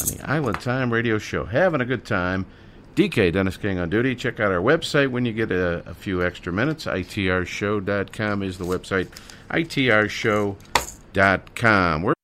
on 0.00 0.06
the 0.16 0.20
Island 0.24 0.60
Time 0.60 0.92
Radio 0.92 1.18
Show. 1.18 1.44
Having 1.44 1.80
a 1.82 1.84
good 1.84 2.04
time. 2.04 2.46
DK 2.96 3.32
Dennis 3.32 3.56
King 3.56 3.78
on 3.78 3.88
duty. 3.88 4.16
Check 4.16 4.40
out 4.40 4.50
our 4.50 4.60
website 4.60 5.10
when 5.12 5.24
you 5.24 5.32
get 5.32 5.52
a, 5.52 5.88
a 5.88 5.94
few 5.94 6.24
extra 6.24 6.52
minutes. 6.52 6.86
ITRshow.com 6.86 8.42
is 8.42 8.58
the 8.58 8.64
website. 8.64 9.06
ITRshow.com. 9.50 12.02
We're 12.02 12.14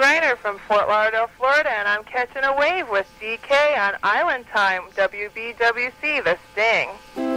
Greiner 0.00 0.34
from 0.34 0.56
Fort 0.60 0.88
Lauderdale, 0.88 1.28
Florida, 1.36 1.70
and 1.70 1.86
I'm 1.86 2.04
catching 2.04 2.42
a 2.42 2.56
wave 2.56 2.88
with 2.88 3.06
DK 3.20 3.76
on 3.78 3.98
Island 4.02 4.46
Time, 4.50 4.84
WBWC, 4.96 6.24
The 6.24 6.38
Sting. 6.52 7.29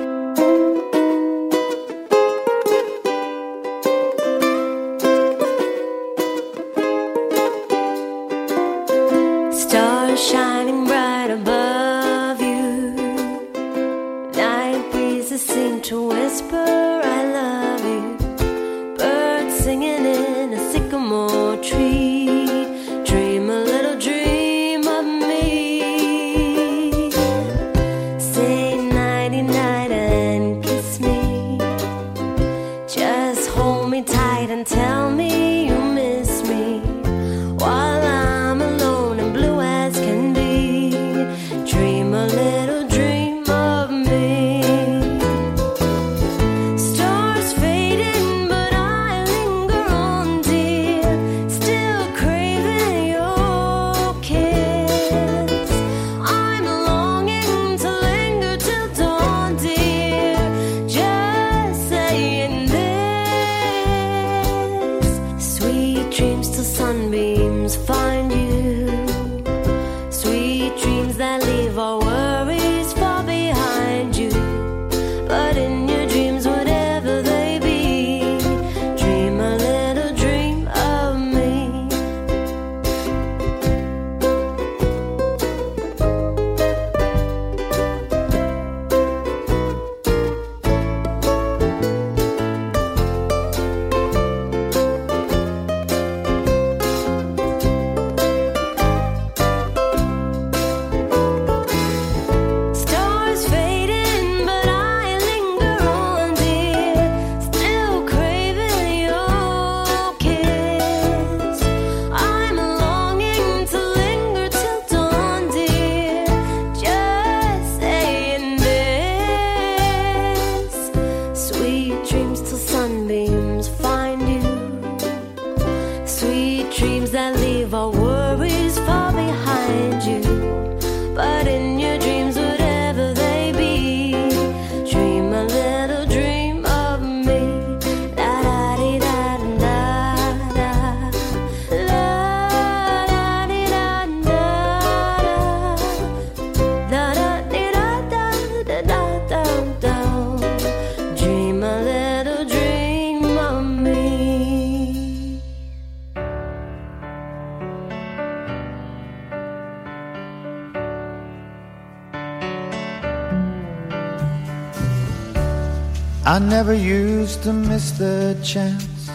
I 166.34 166.40
never 166.40 166.74
used 166.74 167.44
to 167.44 167.54
miss 167.54 167.92
the 167.92 168.36
chance 168.42 169.06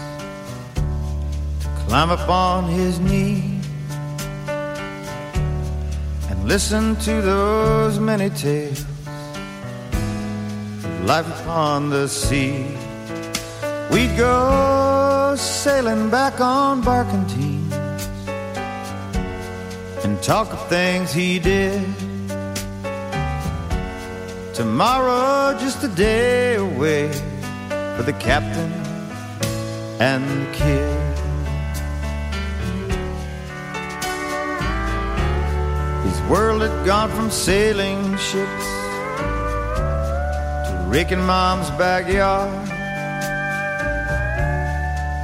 to 1.64 1.68
climb 1.84 2.10
upon 2.10 2.68
his 2.68 3.00
knee 3.00 3.58
and 6.30 6.46
listen 6.46 6.94
to 6.94 7.20
those 7.20 7.98
many 7.98 8.30
tales 8.30 8.84
of 10.84 11.04
life 11.06 11.26
upon 11.40 11.90
the 11.90 12.06
sea. 12.06 12.66
We'd 13.90 14.16
go 14.16 15.34
sailing 15.36 16.10
back 16.10 16.40
on 16.40 16.84
barkentines 16.84 17.72
and 20.04 20.22
talk 20.22 20.52
of 20.52 20.68
things 20.68 21.12
he 21.12 21.40
did 21.40 21.82
Tomorrow 24.78 25.58
just 25.58 25.82
a 25.82 25.88
day 25.88 26.54
away 26.54 27.10
for 27.96 28.04
the 28.04 28.12
captain 28.20 28.70
and 29.98 30.22
the 30.22 30.52
kid. 30.52 30.98
His 36.06 36.20
world 36.30 36.62
had 36.62 36.86
gone 36.86 37.10
from 37.10 37.28
sailing 37.28 38.16
ships 38.18 38.66
to 40.68 40.86
Rick 40.86 41.10
and 41.10 41.26
Mom's 41.26 41.70
backyard. 41.70 42.68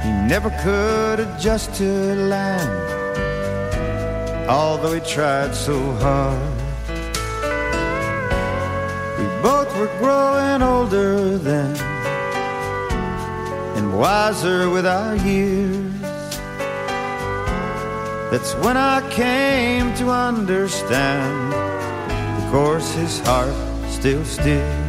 He 0.03 0.11
never 0.27 0.49
could 0.63 1.21
adjust 1.21 1.73
to 1.75 1.85
land, 2.27 2.89
although 4.49 4.91
he 4.91 4.99
tried 4.99 5.55
so 5.55 5.93
hard. 5.93 6.54
growing 9.99 10.61
older 10.61 11.37
then, 11.37 11.75
and 13.77 13.97
wiser 13.97 14.69
with 14.69 14.85
our 14.85 15.15
years. 15.17 15.91
That's 18.31 18.53
when 18.55 18.77
I 18.77 19.07
came 19.11 19.93
to 19.95 20.09
understand. 20.09 21.53
Of 22.43 22.51
course, 22.51 22.93
his 22.95 23.19
heart 23.19 23.55
still 23.89 24.23
steers. 24.25 24.84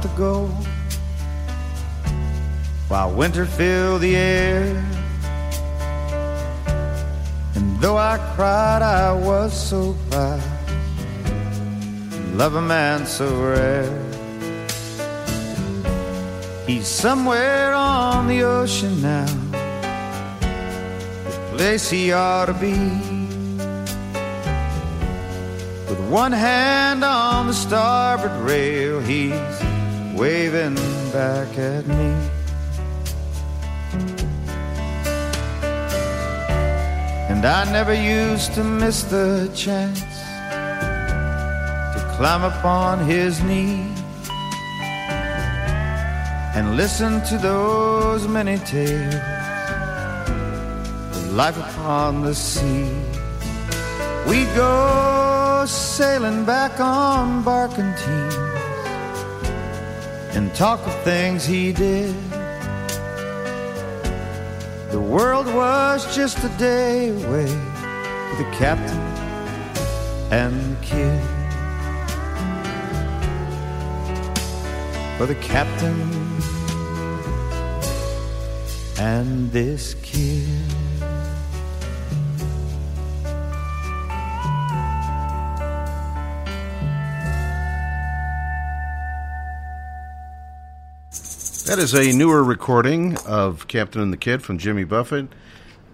Month 0.00 0.14
ago 0.14 0.46
while 2.88 3.12
winter 3.12 3.44
filled 3.44 4.00
the 4.00 4.16
air. 4.16 4.84
And 7.54 7.78
though 7.80 7.96
I 7.96 8.18
cried, 8.34 8.82
I 8.82 9.12
was 9.12 9.52
so 9.52 9.96
proud. 10.10 10.42
Love 12.34 12.54
a 12.54 12.62
man 12.62 13.06
so 13.06 13.28
rare. 13.42 14.06
He's 16.66 16.86
somewhere 16.86 17.74
on 17.74 18.28
the 18.28 18.42
ocean 18.42 19.02
now, 19.02 19.26
the 21.24 21.56
place 21.56 21.90
he 21.90 22.12
ought 22.12 22.46
to 22.46 22.54
be. 22.54 22.76
With 25.88 26.00
one 26.08 26.32
hand 26.32 27.04
on 27.04 27.48
the 27.48 27.54
starboard 27.54 28.32
rail, 28.42 29.00
he's 29.00 29.59
waving 30.20 30.74
back 31.14 31.48
at 31.56 31.86
me. 31.86 32.12
And 37.30 37.42
I 37.46 37.64
never 37.72 37.94
used 37.94 38.52
to 38.52 38.62
miss 38.62 39.02
the 39.04 39.50
chance 39.54 40.00
to 41.94 42.00
climb 42.16 42.44
upon 42.44 42.98
his 43.06 43.42
knee 43.42 43.80
and 46.54 46.76
listen 46.76 47.22
to 47.30 47.38
those 47.38 48.28
many 48.28 48.58
tales 48.58 49.14
of 51.16 51.32
life 51.32 51.56
upon 51.56 52.20
the 52.20 52.34
sea. 52.34 52.92
We'd 54.28 54.52
go 54.54 55.64
sailing 55.66 56.44
back 56.44 56.78
on 56.78 57.42
barkentines 57.42 58.49
and 60.34 60.54
talk 60.54 60.80
of 60.86 60.94
things 61.02 61.44
he 61.44 61.72
did. 61.72 62.14
The 64.90 65.00
world 65.00 65.46
was 65.46 66.14
just 66.14 66.38
a 66.44 66.48
day 66.58 67.08
away 67.10 67.46
for 67.46 68.36
the 68.42 68.50
captain 68.52 68.98
and 70.30 70.76
the 70.76 70.86
kid. 70.86 71.20
For 75.18 75.26
the 75.26 75.34
captain 75.36 76.00
and 78.98 79.50
this 79.50 79.94
kid. 80.02 80.79
That 91.70 91.78
is 91.78 91.94
a 91.94 92.12
newer 92.12 92.42
recording 92.42 93.16
of 93.18 93.68
Captain 93.68 94.02
and 94.02 94.12
the 94.12 94.16
Kid 94.16 94.42
from 94.42 94.58
Jimmy 94.58 94.82
Buffett, 94.82 95.28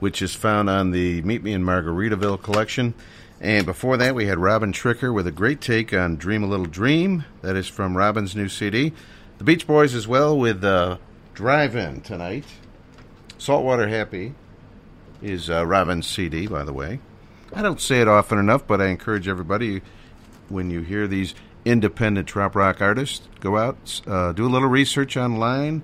which 0.01 0.23
is 0.23 0.35
found 0.35 0.70
on 0.70 0.90
the 0.90 1.20
Meet 1.20 1.43
Me 1.43 1.53
in 1.53 1.65
Margaritaville 1.65 2.43
collection. 2.43 2.94
And 3.43 3.66
before 3.66 3.98
that, 3.98 4.15
we 4.15 4.24
had 4.24 4.39
Robin 4.39 4.73
Tricker 4.73 5.12
with 5.12 5.27
a 5.27 5.31
great 5.31 5.61
take 5.61 5.93
on 5.93 6.16
Dream 6.16 6.43
a 6.43 6.47
Little 6.47 6.65
Dream. 6.65 7.27
That 7.43 7.57
is 7.57 7.69
from 7.69 7.94
Robin's 7.94 8.35
new 8.35 8.48
CD. 8.48 8.94
The 9.36 9.44
Beach 9.44 9.66
Boys 9.66 9.94
as 9.94 10.09
well 10.09 10.39
with 10.39 10.65
uh, 10.65 10.97
Drive 11.35 11.77
In 11.77 12.01
tonight. 12.01 12.47
Saltwater 13.36 13.86
Happy 13.86 14.32
is 15.20 15.51
uh, 15.51 15.66
Robin's 15.66 16.07
CD, 16.07 16.47
by 16.47 16.65
the 16.65 16.73
way. 16.73 17.01
I 17.53 17.61
don't 17.61 17.82
say 17.82 18.01
it 18.01 18.09
often 18.09 18.39
enough, 18.39 18.66
but 18.66 18.81
I 18.81 18.86
encourage 18.86 19.28
everybody 19.28 19.82
when 20.48 20.70
you 20.70 20.81
hear 20.81 21.07
these 21.07 21.35
independent 21.66 22.28
trop 22.28 22.55
rock 22.55 22.80
artists, 22.80 23.28
go 23.40 23.59
out, 23.59 24.01
uh, 24.06 24.32
do 24.32 24.47
a 24.47 24.48
little 24.48 24.68
research 24.68 25.16
online, 25.16 25.82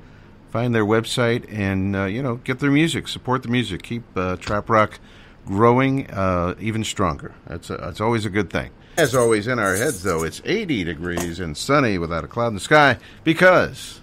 find 0.51 0.75
their 0.75 0.85
website, 0.85 1.53
and 1.53 1.95
uh, 1.95 2.05
you 2.05 2.23
know 2.23 2.37
get 2.37 2.61
their 2.61 2.71
music, 2.71 3.09
support 3.09 3.43
the 3.43 3.49
music, 3.49 3.83
keep 3.83 4.05
uh, 4.17 4.37
trop 4.37 4.71
rock 4.71 5.01
growing 5.45 6.09
uh, 6.11 6.55
even 6.61 6.85
stronger. 6.85 7.35
That's 7.47 7.69
a, 7.69 7.77
that's 7.77 8.01
always 8.01 8.25
a 8.25 8.31
good 8.31 8.49
thing. 8.49 8.71
As 8.97 9.15
always, 9.15 9.47
in 9.47 9.59
our 9.59 9.75
heads 9.75 10.03
though, 10.03 10.23
it's 10.23 10.41
80 10.45 10.85
degrees 10.85 11.41
and 11.41 11.57
sunny 11.57 11.99
without 11.99 12.25
a 12.25 12.29
cloud 12.29 12.49
in 12.49 12.55
the 12.55 12.61
sky 12.61 12.99
because 13.25 14.01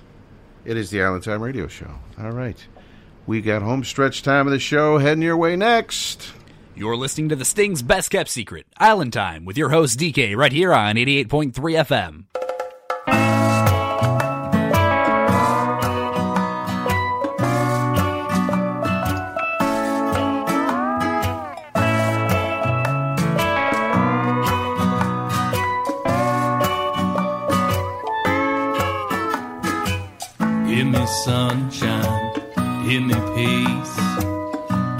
it 0.65 0.75
is 0.75 0.89
the 0.89 1.01
Island 1.01 1.23
Time 1.23 1.41
Radio 1.41 1.67
Show. 1.67 1.91
All 2.19 2.31
right, 2.31 2.57
we 3.25 3.41
got 3.41 3.61
home 3.61 3.85
stretch 3.85 4.21
time 4.21 4.47
of 4.47 4.51
the 4.51 4.59
show 4.59 4.97
heading 4.97 5.23
your 5.23 5.37
way 5.37 5.55
next. 5.55 6.33
You're 6.75 6.95
listening 6.95 7.29
to 7.29 7.35
the 7.35 7.45
Sting's 7.45 7.81
Best 7.81 8.09
Kept 8.11 8.29
Secret, 8.29 8.65
Island 8.77 9.11
Time, 9.13 9.43
with 9.43 9.57
your 9.57 9.69
host 9.69 9.99
DK, 9.99 10.35
right 10.35 10.51
here 10.51 10.73
on 10.73 10.95
88.3 10.95 11.53
FM. 11.53 12.25
Give 30.67 30.87
me 30.87 31.05
sunshine, 31.25 32.33
give 32.87 33.03
me 33.03 33.15
peace, 33.35 33.95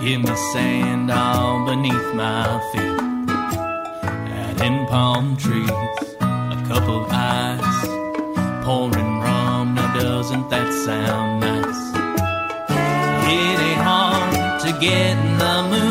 give 0.01 0.21
me 0.21 0.35
sand 0.53 1.11
all 1.11 1.65
beneath 1.65 2.13
my 2.13 2.59
feet. 2.71 2.99
Add 4.39 4.61
in 4.61 4.85
palm 4.87 5.35
trees, 5.35 5.69
a 6.21 6.63
cup 6.67 6.87
of 6.87 7.07
ice, 7.11 7.87
pouring 8.63 9.19
rum. 9.19 9.75
Now 9.75 9.93
doesn't 9.93 10.49
that 10.49 10.71
sound 10.85 11.41
nice? 11.41 11.83
It 13.27 13.59
ain't 13.67 13.81
hard 13.81 14.61
to 14.61 14.71
get 14.79 15.17
in 15.17 15.37
the 15.37 15.67
mood. 15.69 15.88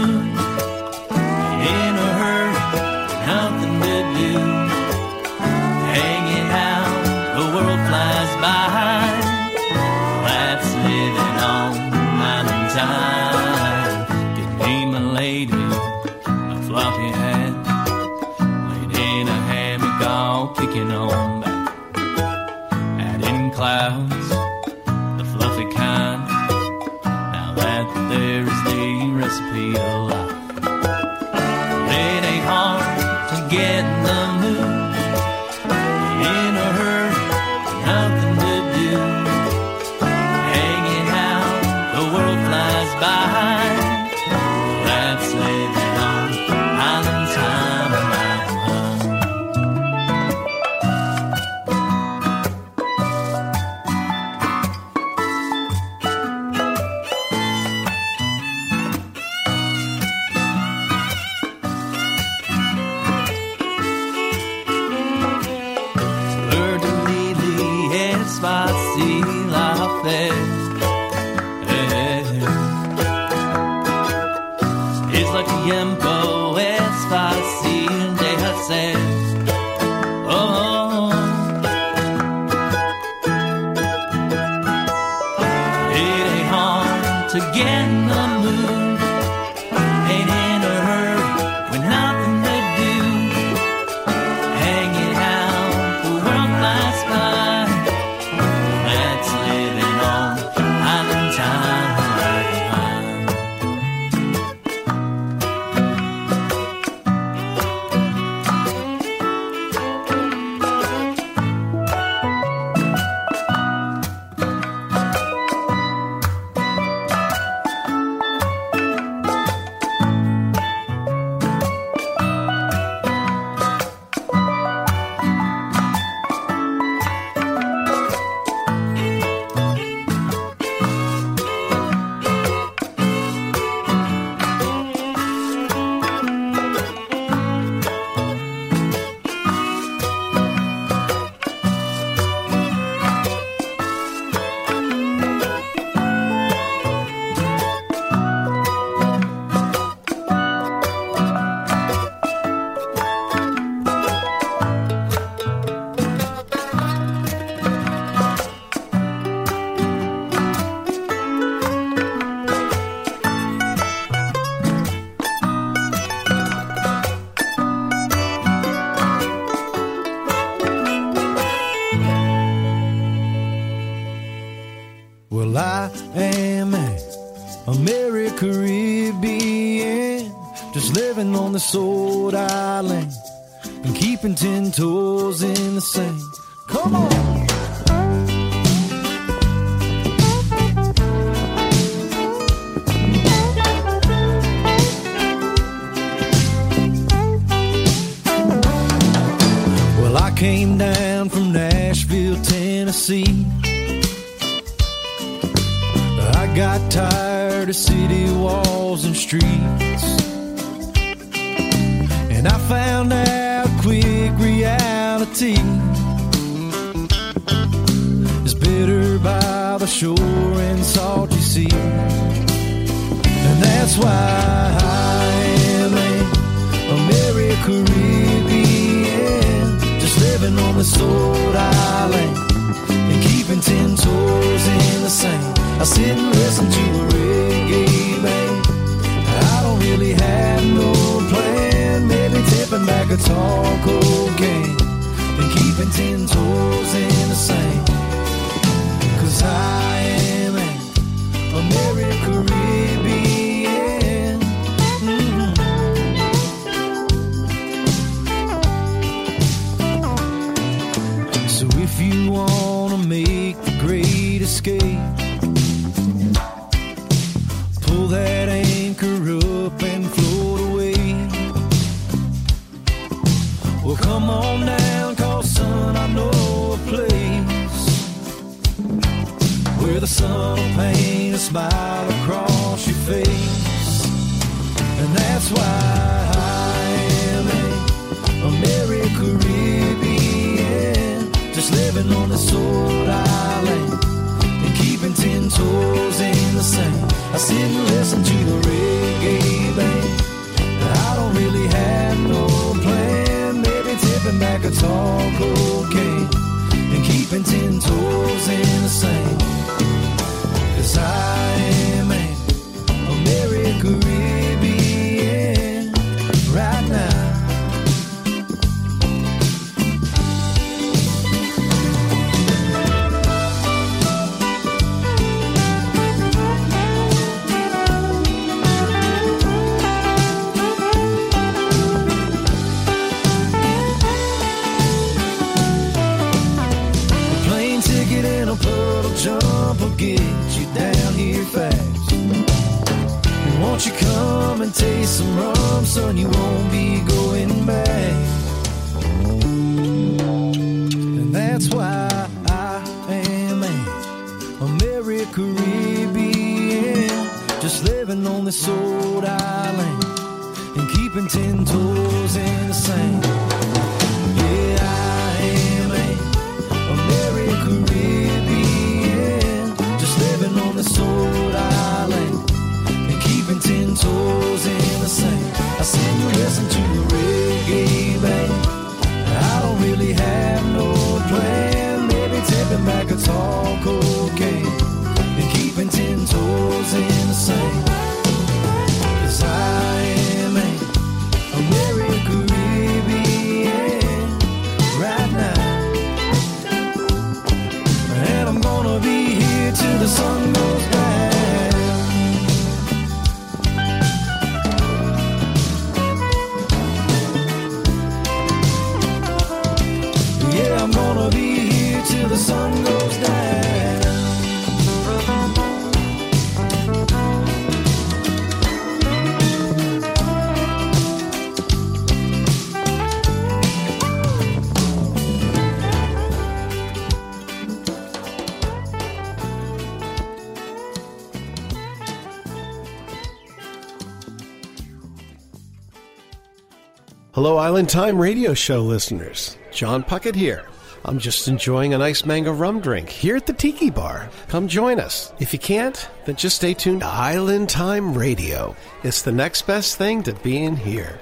Island 437.68 437.90
Time 437.90 438.18
radio 438.18 438.54
show 438.54 438.80
listeners. 438.80 439.58
John 439.72 440.02
Puckett 440.02 440.34
here. 440.34 440.64
I'm 441.04 441.18
just 441.18 441.48
enjoying 441.48 441.92
a 441.92 441.98
nice 441.98 442.24
mango 442.24 442.50
rum 442.50 442.80
drink 442.80 443.10
here 443.10 443.36
at 443.36 443.44
the 443.44 443.52
Tiki 443.52 443.90
Bar. 443.90 444.30
Come 444.48 444.68
join 444.68 444.98
us. 444.98 445.34
If 445.38 445.52
you 445.52 445.58
can't, 445.58 446.08
then 446.24 446.36
just 446.36 446.56
stay 446.56 446.72
tuned 446.72 447.02
to 447.02 447.06
Island 447.06 447.68
Time 447.68 448.16
Radio. 448.16 448.74
It's 449.02 449.20
the 449.20 449.32
next 449.32 449.66
best 449.66 449.98
thing 449.98 450.22
to 450.22 450.32
being 450.36 450.78
here. 450.78 451.20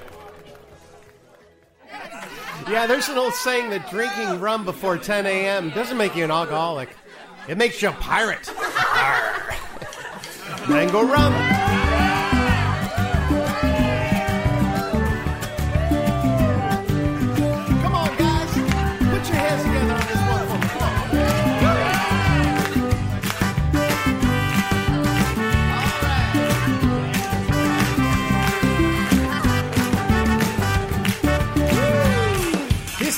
Yeah, 2.69 2.87
there's 2.87 3.09
an 3.09 3.17
old 3.17 3.33
saying 3.33 3.69
that 3.71 3.89
drinking 3.89 4.39
rum 4.39 4.63
before 4.63 4.97
10 4.97 5.25
a.m. 5.25 5.71
doesn't 5.71 5.97
make 5.97 6.15
you 6.15 6.23
an 6.23 6.31
alcoholic. 6.31 6.87
It 7.49 7.57
makes 7.57 7.81
you 7.81 7.89
a 7.89 7.91
pirate. 7.91 8.49
Mango 10.69 11.03
rum. 11.03 11.86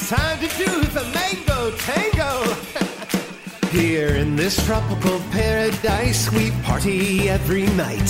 Time 0.10 0.40
to 0.40 0.48
do 0.58 0.66
the 0.98 1.04
mango 1.14 1.70
tango. 1.78 2.56
Here 3.70 4.16
in 4.16 4.36
this 4.36 4.56
tropical 4.66 5.20
paradise, 5.30 6.32
we 6.32 6.50
party 6.64 7.30
every 7.30 7.68
night. 7.78 8.10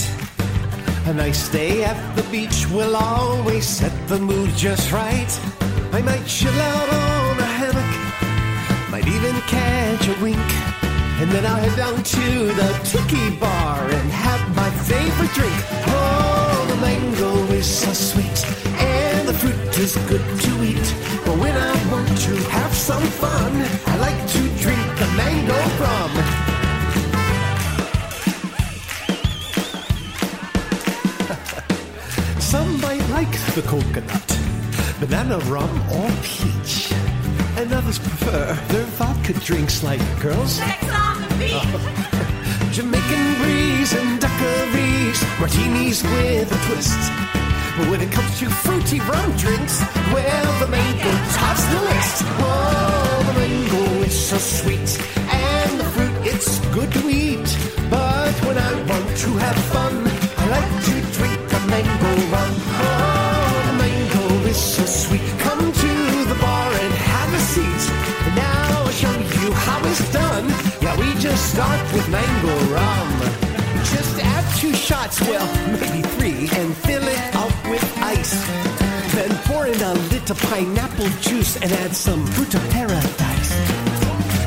A 1.07 1.13
nice 1.13 1.49
day 1.49 1.83
at 1.83 1.99
the 2.15 2.23
beach 2.31 2.67
will 2.69 2.95
always 2.95 3.67
set 3.67 3.91
the 4.07 4.17
mood 4.17 4.49
just 4.55 4.93
right. 4.93 5.31
I 5.91 6.01
might 6.01 6.25
chill 6.25 6.57
out 6.73 6.89
on 6.89 7.37
a 7.37 7.49
hammock, 7.59 7.91
might 8.89 9.07
even 9.07 9.35
catch 9.51 10.07
a 10.07 10.15
wink. 10.23 10.49
And 11.19 11.29
then 11.31 11.45
I'll 11.45 11.57
head 11.57 11.75
down 11.75 12.01
to 12.01 12.29
the 12.59 12.69
tiki 12.85 13.35
bar 13.35 13.83
and 13.83 14.09
have 14.09 14.55
my 14.55 14.69
favorite 14.87 15.33
drink. 15.33 15.59
Oh, 15.87 16.65
the 16.69 16.77
mango 16.77 17.33
is 17.51 17.67
so 17.67 17.91
sweet, 17.91 18.39
and 18.79 19.08
is 19.79 19.95
good 20.09 20.21
to 20.41 20.63
eat. 20.63 20.93
But 21.25 21.37
when 21.39 21.55
I 21.55 21.71
want 21.91 22.09
to 22.27 22.35
have 22.49 22.73
some 22.73 23.01
fun, 23.01 23.53
I 23.87 23.97
like 23.97 24.27
to 24.35 24.39
drink 24.59 24.79
a 24.79 25.07
mango 25.15 25.55
rum. 25.79 26.11
Some 32.51 32.81
might 32.81 33.07
like 33.09 33.31
the 33.55 33.61
coconut, 33.61 34.37
banana 34.99 35.39
rum, 35.47 35.81
or 35.93 36.11
peach. 36.23 36.91
And 37.55 37.71
others 37.71 37.99
prefer 37.99 38.53
their 38.67 38.85
vodka 38.99 39.33
drinks 39.33 39.81
like 39.81 40.01
girls. 40.19 40.59
Jamaican 42.75 43.35
breeze 43.41 43.93
and 43.93 44.19
daiquiris, 44.19 45.23
martinis 45.39 46.03
with 46.03 46.51
a 46.51 46.57
twist. 46.65 47.38
When 47.87 48.01
it 48.01 48.11
comes 48.11 48.37
to 48.39 48.49
fruity 48.49 48.99
rum 48.99 49.31
drinks, 49.37 49.79
well, 50.13 50.59
the 50.59 50.67
mango 50.67 51.11
tops 51.33 51.63
the 51.65 51.81
list. 51.89 52.23
Oh, 52.37 53.23
the 53.27 53.33
mango 53.39 54.03
is 54.03 54.13
so 54.29 54.37
sweet, 54.37 54.89
and 55.31 55.79
the 55.79 55.85
fruit 55.85 56.11
it's 56.23 56.59
good 56.75 56.91
to 56.91 57.09
eat. 57.09 57.49
But 57.89 58.33
when 58.45 58.57
I 58.57 58.73
want 58.83 59.17
to 59.23 59.29
have 59.45 59.57
fun, 59.73 59.95
I 60.37 60.43
like 60.55 60.71
to 60.87 60.95
drink 61.17 61.39
the 61.49 61.59
mango 61.71 62.11
rum. 62.33 62.53
Oh, 62.83 63.63
the 63.67 63.75
mango 63.83 64.25
is 64.47 64.57
so 64.57 64.85
sweet. 64.85 65.25
Come 65.39 65.71
to 65.71 65.93
the 66.31 66.37
bar 66.39 66.71
and 66.83 66.93
have 66.93 67.33
a 67.33 67.39
seat. 67.53 67.83
Now 68.35 68.83
I'll 68.83 68.91
show 68.91 69.15
you 69.41 69.51
how 69.53 69.79
it's 69.89 70.11
done. 70.11 70.45
Yeah, 70.81 70.95
we 70.99 71.13
just 71.19 71.53
start 71.53 71.81
with 71.93 72.07
mango 72.09 72.53
rum. 72.75 73.09
Just 73.83 74.19
add 74.19 74.45
two 74.57 74.73
shots, 74.73 75.21
well, 75.21 75.47
maybe 75.79 76.01
three, 76.17 76.49
and 76.59 76.75
fill 76.75 77.07
it 77.07 77.35
up 77.35 77.38
Then 79.15 79.29
pour 79.45 79.65
in 79.65 79.81
a 79.81 79.93
little 80.13 80.35
pineapple 80.35 81.09
juice 81.21 81.55
and 81.57 81.71
add 81.71 81.95
some 81.95 82.25
fruit 82.27 82.53
of 82.53 82.69
paradise. 82.69 83.49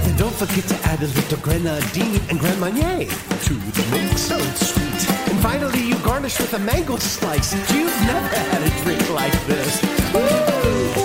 Then 0.05 0.17
don't 0.17 0.35
forget 0.35 0.65
to 0.69 0.77
add 0.89 1.03
a 1.03 1.07
little 1.07 1.39
grenadine 1.39 2.21
and 2.29 2.39
Grand 2.39 2.61
Marnier 2.61 3.07
to 3.07 3.55
the 3.55 3.85
mix 3.91 4.23
so 4.23 4.39
sweet. 4.39 5.11
And 5.31 5.39
finally, 5.41 5.83
you 5.83 5.99
garnish 5.99 6.39
with 6.39 6.55
a 6.55 6.59
mango 6.59 6.97
slice. 6.97 7.53
You've 7.75 8.01
never 8.03 8.37
had 8.51 8.63
a 8.63 8.71
drink 8.83 9.11
like 9.11 9.47
this. 9.47 11.02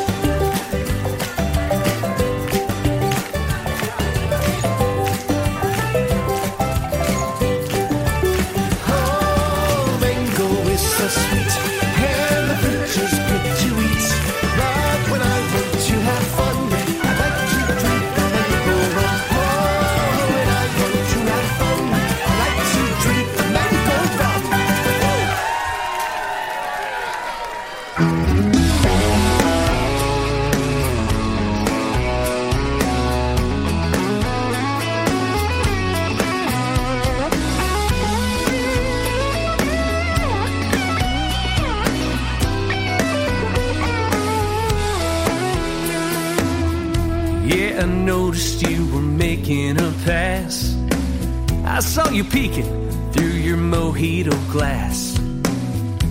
You 52.18 52.24
peeking 52.24 53.12
through 53.12 53.38
your 53.48 53.58
mojito 53.58 54.34
glass. 54.52 55.20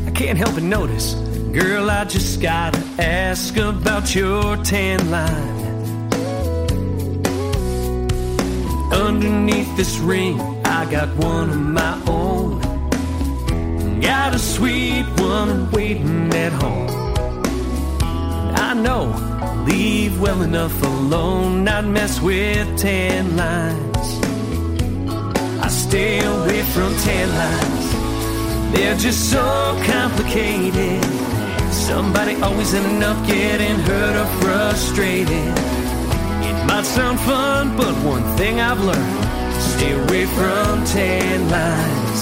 I 0.07 0.13
can't 0.13 0.39
help 0.39 0.55
but 0.55 0.63
notice, 0.63 1.15
girl, 1.53 1.91
I 1.91 2.05
just 2.05 2.41
gotta 2.41 2.79
ask 3.01 3.57
about 3.57 4.15
your 4.15 4.57
tan 4.59 5.11
line. 5.11 5.65
Underneath 8.93 9.77
this 9.77 9.99
ring, 9.99 10.39
I 10.65 10.89
got 10.89 11.09
one 11.17 11.51
of 11.51 11.61
my 11.61 12.01
own. 12.07 12.61
Got 14.01 14.33
a 14.33 14.39
sweet 14.39 15.07
one 15.19 15.69
waiting 15.73 16.33
at 16.35 16.53
home. 16.53 16.89
I 18.55 18.75
know, 18.75 19.07
leave 19.67 20.21
well 20.21 20.43
enough 20.43 20.81
alone, 20.85 21.65
not 21.65 21.85
mess 21.85 22.21
with 22.21 22.79
tan 22.79 23.37
lines. 23.37 23.86
Stay 25.97 26.19
away 26.19 26.63
from 26.75 26.95
tan 26.97 27.27
lines, 27.35 28.75
they're 28.75 28.99
just 28.99 29.31
so 29.31 29.41
complicated. 29.87 31.03
Somebody 31.73 32.35
always 32.43 32.75
ending 32.75 33.03
up 33.03 33.27
getting 33.27 33.77
hurt 33.77 34.15
or 34.15 34.27
frustrated. 34.43 35.55
It 36.49 36.67
might 36.67 36.85
sound 36.85 37.19
fun, 37.21 37.79
but 37.79 37.95
one 38.05 38.25
thing 38.37 38.61
I've 38.61 38.79
learned 38.79 39.25
stay 39.63 39.93
away 39.93 40.27
from 40.27 40.85
tan 40.85 41.49
lines 41.49 42.21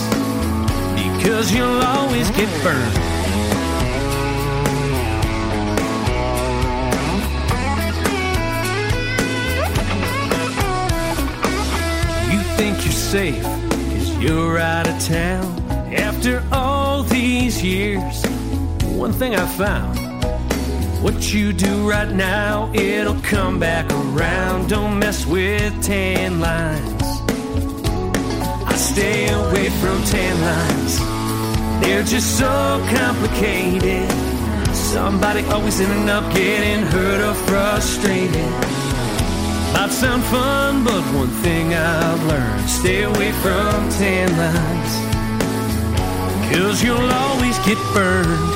because 0.94 1.52
you'll 1.52 1.82
always 1.82 2.30
get 2.30 2.48
burned. 2.62 2.94
You 12.32 12.40
think 12.56 12.84
you're 12.84 12.92
safe 12.92 13.63
you're 14.24 14.58
out 14.58 14.88
of 14.88 14.98
town. 15.04 15.44
After 15.92 16.42
all 16.50 17.02
these 17.02 17.62
years, 17.62 18.24
one 18.96 19.12
thing 19.12 19.34
I 19.34 19.46
found 19.46 19.98
what 21.02 21.34
you 21.34 21.52
do 21.52 21.86
right 21.88 22.10
now, 22.10 22.72
it'll 22.72 23.20
come 23.20 23.58
back 23.58 23.84
around. 23.92 24.70
Don't 24.70 24.98
mess 24.98 25.26
with 25.26 25.72
tan 25.82 26.40
lines. 26.40 27.02
I 28.72 28.74
stay 28.76 29.28
away 29.28 29.68
from 29.80 30.02
tan 30.04 30.36
lines, 30.50 30.94
they're 31.82 32.02
just 32.02 32.38
so 32.38 32.82
complicated. 32.96 34.10
Somebody 34.74 35.42
always 35.52 35.78
ending 35.80 36.08
up 36.08 36.24
getting 36.32 36.82
hurt 36.86 37.20
or 37.20 37.34
frustrated. 37.46 38.73
Might 39.74 39.90
sound 39.90 40.22
fun, 40.24 40.84
but 40.84 41.02
one 41.12 41.28
thing 41.42 41.74
I've 41.74 42.24
learned 42.26 42.70
stay 42.70 43.02
away 43.02 43.32
from 43.42 43.90
tan 43.90 44.30
lines. 44.38 44.94
Cause 46.54 46.80
you'll 46.82 47.10
always 47.10 47.58
get 47.66 47.76
burned. 47.92 48.50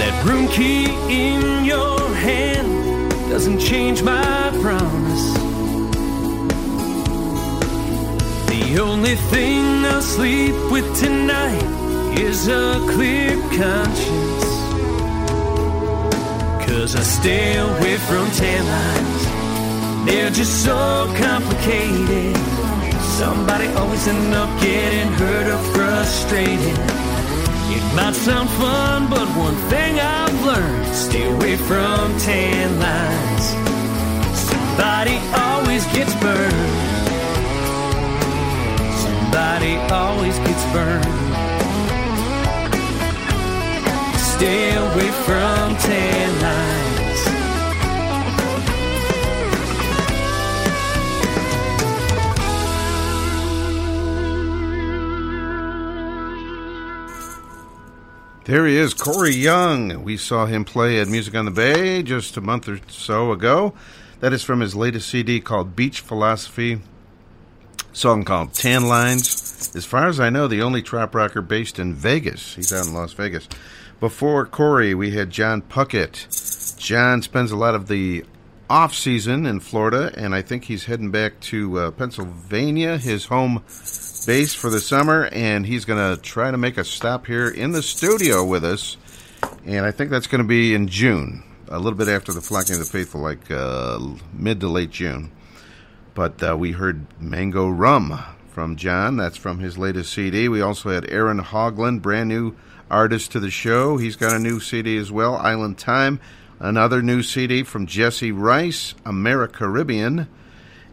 That 0.00 0.24
room 0.24 0.48
key 0.48 0.86
in 1.10 1.66
your 1.66 2.00
hand 2.14 3.10
doesn't 3.28 3.60
change 3.60 4.02
my 4.02 4.50
promise. 4.62 5.34
The 8.48 8.80
only 8.80 9.16
thing 9.30 9.84
I'll 9.84 10.00
sleep 10.00 10.54
with 10.70 10.98
tonight 10.98 11.81
is 12.18 12.48
a 12.48 12.78
clear 12.92 13.36
conscience. 13.56 14.44
Cause 16.66 16.96
I 16.96 17.02
stay 17.02 17.56
away 17.58 17.96
from 17.96 18.30
tan 18.32 18.64
lines. 18.66 20.06
They're 20.06 20.30
just 20.30 20.64
so 20.64 21.12
complicated. 21.16 22.36
Somebody 23.18 23.66
always 23.78 24.06
end 24.08 24.34
up 24.34 24.50
getting 24.60 25.12
hurt 25.12 25.46
or 25.46 25.62
frustrated. 25.74 26.78
It 27.76 27.84
might 27.94 28.14
sound 28.14 28.50
fun, 28.50 29.08
but 29.08 29.26
one 29.36 29.56
thing 29.70 30.00
I've 30.00 30.44
learned 30.44 30.94
stay 30.94 31.24
away 31.32 31.56
from 31.56 32.18
tan 32.18 32.80
lines. 32.80 33.44
Somebody 34.50 35.16
always 35.34 35.84
gets 35.94 36.14
burned. 36.16 36.72
Somebody 39.04 39.76
always 39.90 40.36
gets 40.38 40.64
burned. 40.72 41.21
From 45.24 45.74
lines. 45.74 47.24
There 58.44 58.66
he 58.66 58.76
is, 58.76 58.94
Corey 58.94 59.30
Young. 59.30 60.02
We 60.02 60.16
saw 60.16 60.46
him 60.46 60.64
play 60.64 60.98
at 60.98 61.06
Music 61.06 61.36
on 61.36 61.44
the 61.44 61.52
Bay 61.52 62.02
just 62.02 62.36
a 62.36 62.40
month 62.40 62.68
or 62.68 62.80
so 62.88 63.30
ago. 63.30 63.74
That 64.18 64.32
is 64.32 64.42
from 64.42 64.58
his 64.58 64.74
latest 64.74 65.08
CD 65.08 65.40
called 65.40 65.76
Beach 65.76 66.00
Philosophy. 66.00 66.80
Song 67.92 68.24
called 68.24 68.54
Tan 68.54 68.88
Lines. 68.88 69.74
As 69.76 69.84
far 69.84 70.08
as 70.08 70.18
I 70.18 70.30
know, 70.30 70.48
the 70.48 70.62
only 70.62 70.82
trop 70.82 71.14
rocker 71.14 71.42
based 71.42 71.78
in 71.78 71.94
Vegas. 71.94 72.56
He's 72.56 72.72
out 72.72 72.86
in 72.86 72.94
Las 72.94 73.12
Vegas. 73.12 73.48
Before 74.02 74.44
Corey, 74.46 74.96
we 74.96 75.12
had 75.12 75.30
John 75.30 75.62
Puckett. 75.62 76.76
John 76.76 77.22
spends 77.22 77.52
a 77.52 77.56
lot 77.56 77.76
of 77.76 77.86
the 77.86 78.24
off 78.68 78.96
season 78.96 79.46
in 79.46 79.60
Florida, 79.60 80.10
and 80.16 80.34
I 80.34 80.42
think 80.42 80.64
he's 80.64 80.86
heading 80.86 81.12
back 81.12 81.38
to 81.42 81.78
uh, 81.78 81.90
Pennsylvania, 81.92 82.98
his 82.98 83.26
home 83.26 83.62
base 84.26 84.54
for 84.54 84.70
the 84.70 84.80
summer, 84.80 85.28
and 85.30 85.64
he's 85.64 85.84
going 85.84 86.16
to 86.16 86.20
try 86.20 86.50
to 86.50 86.58
make 86.58 86.78
a 86.78 86.84
stop 86.84 87.28
here 87.28 87.48
in 87.48 87.70
the 87.70 87.80
studio 87.80 88.44
with 88.44 88.64
us. 88.64 88.96
And 89.64 89.86
I 89.86 89.92
think 89.92 90.10
that's 90.10 90.26
going 90.26 90.42
to 90.42 90.48
be 90.48 90.74
in 90.74 90.88
June, 90.88 91.44
a 91.68 91.78
little 91.78 91.96
bit 91.96 92.08
after 92.08 92.32
the 92.32 92.40
Flocking 92.40 92.72
of 92.72 92.80
the 92.80 92.84
Faithful, 92.84 93.20
like 93.20 93.52
uh, 93.52 94.00
mid 94.32 94.58
to 94.62 94.66
late 94.66 94.90
June. 94.90 95.30
But 96.14 96.42
uh, 96.42 96.56
we 96.56 96.72
heard 96.72 97.06
Mango 97.20 97.68
Rum 97.68 98.18
from 98.48 98.74
John. 98.74 99.16
That's 99.16 99.36
from 99.36 99.60
his 99.60 99.78
latest 99.78 100.12
CD. 100.12 100.48
We 100.48 100.60
also 100.60 100.90
had 100.90 101.08
Aaron 101.08 101.38
Hogland, 101.38 102.02
brand 102.02 102.28
new 102.28 102.56
artist 102.92 103.32
to 103.32 103.40
the 103.40 103.50
show. 103.50 103.96
He's 103.96 104.16
got 104.16 104.34
a 104.34 104.38
new 104.38 104.60
CD 104.60 104.96
as 104.98 105.10
well, 105.10 105.36
Island 105.36 105.78
Time. 105.78 106.20
Another 106.60 107.02
new 107.02 107.22
CD 107.22 107.64
from 107.64 107.86
Jesse 107.86 108.30
Rice, 108.30 108.94
Americaribbean. 109.04 110.28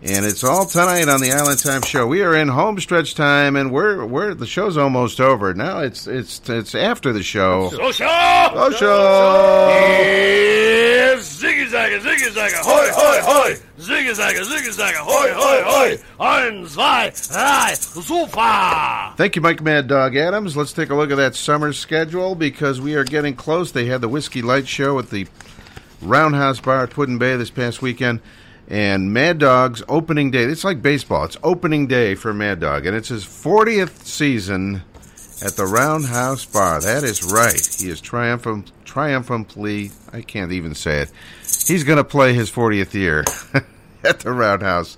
And 0.02 0.26
it's 0.26 0.46
all 0.46 0.66
tonight 0.66 1.10
on 1.10 1.20
the 1.20 1.34
Island 1.34 1.60
Time 1.60 1.82
Show. 1.82 2.08
We 2.08 2.22
are 2.22 2.34
in 2.34 2.48
home 2.48 2.80
stretch 2.80 3.16
time, 3.16 3.58
and 3.58 3.70
we're 3.70 4.06
we're 4.06 4.34
the 4.34 4.46
show's 4.48 4.78
almost 4.78 5.20
over. 5.20 5.54
Now 5.54 5.80
it's 5.80 6.08
it's 6.08 6.40
it's 6.50 6.74
after 6.74 7.12
the 7.12 7.22
show. 7.22 7.70
Social! 7.70 8.08
Social! 8.72 8.88
Yes! 10.80 11.42
Ziggy 11.42 11.68
zagga, 11.68 12.00
ziggy 12.00 12.30
zagga, 12.30 12.60
hoi, 12.62 12.88
hoi, 12.94 13.20
hoi! 13.22 13.56
Ziggy 13.78 14.16
zagga, 14.16 14.40
ziggy 14.46 14.72
zagga, 14.72 15.00
hoi, 15.00 15.34
hoi, 15.34 15.64
hoi! 15.66 15.98
Ein, 16.26 16.66
zwei, 16.66 17.10
drei, 17.10 17.74
super! 17.74 19.14
Thank 19.18 19.36
you, 19.36 19.42
Mike 19.42 19.62
Mad 19.62 19.88
Dog 19.90 20.16
Adams. 20.16 20.56
Let's 20.56 20.72
take 20.72 20.92
a 20.92 20.96
look 20.96 21.12
at 21.12 21.18
that 21.18 21.36
summer 21.36 21.74
schedule 21.74 22.36
because 22.36 22.80
we 22.80 22.96
are 22.96 23.04
getting 23.04 23.36
close. 23.36 23.74
They 23.74 23.88
had 23.88 24.00
the 24.00 24.08
Whiskey 24.08 24.42
Light 24.42 24.66
Show 24.66 24.98
at 24.98 25.10
the 25.10 25.28
Roundhouse 26.02 26.62
Bar 26.62 26.84
at 26.84 26.92
Put-in-Bay 26.92 27.36
this 27.36 27.50
past 27.50 27.82
weekend. 27.82 28.22
And 28.70 29.12
Mad 29.12 29.40
Dog's 29.40 29.82
opening 29.90 30.30
day. 30.30 30.44
It's 30.44 30.64
like 30.64 30.82
baseball. 30.82 31.26
It's 31.26 31.38
opening 31.42 31.88
day 31.88 32.14
for 32.14 32.34
Mad 32.34 32.60
Dog, 32.60 32.86
and 32.86 32.96
it's 32.96 33.10
his 33.10 33.26
40th 33.26 34.06
season 34.06 34.84
at 35.44 35.54
the 35.54 35.66
Roundhouse 35.66 36.46
Bar. 36.46 36.82
That 36.82 37.04
is 37.04 37.24
right. 37.24 37.60
He 37.80 37.90
is 37.90 38.00
triumphant, 38.00 38.72
triumphantly. 38.86 39.92
I 40.14 40.22
can't 40.22 40.52
even 40.52 40.76
say 40.76 41.02
it. 41.02 41.12
He's 41.42 41.84
going 41.84 41.98
to 41.98 42.04
play 42.04 42.34
his 42.34 42.52
40th 42.52 42.94
year 42.94 43.24
at 44.04 44.20
the 44.20 44.32
Roundhouse. 44.32 44.98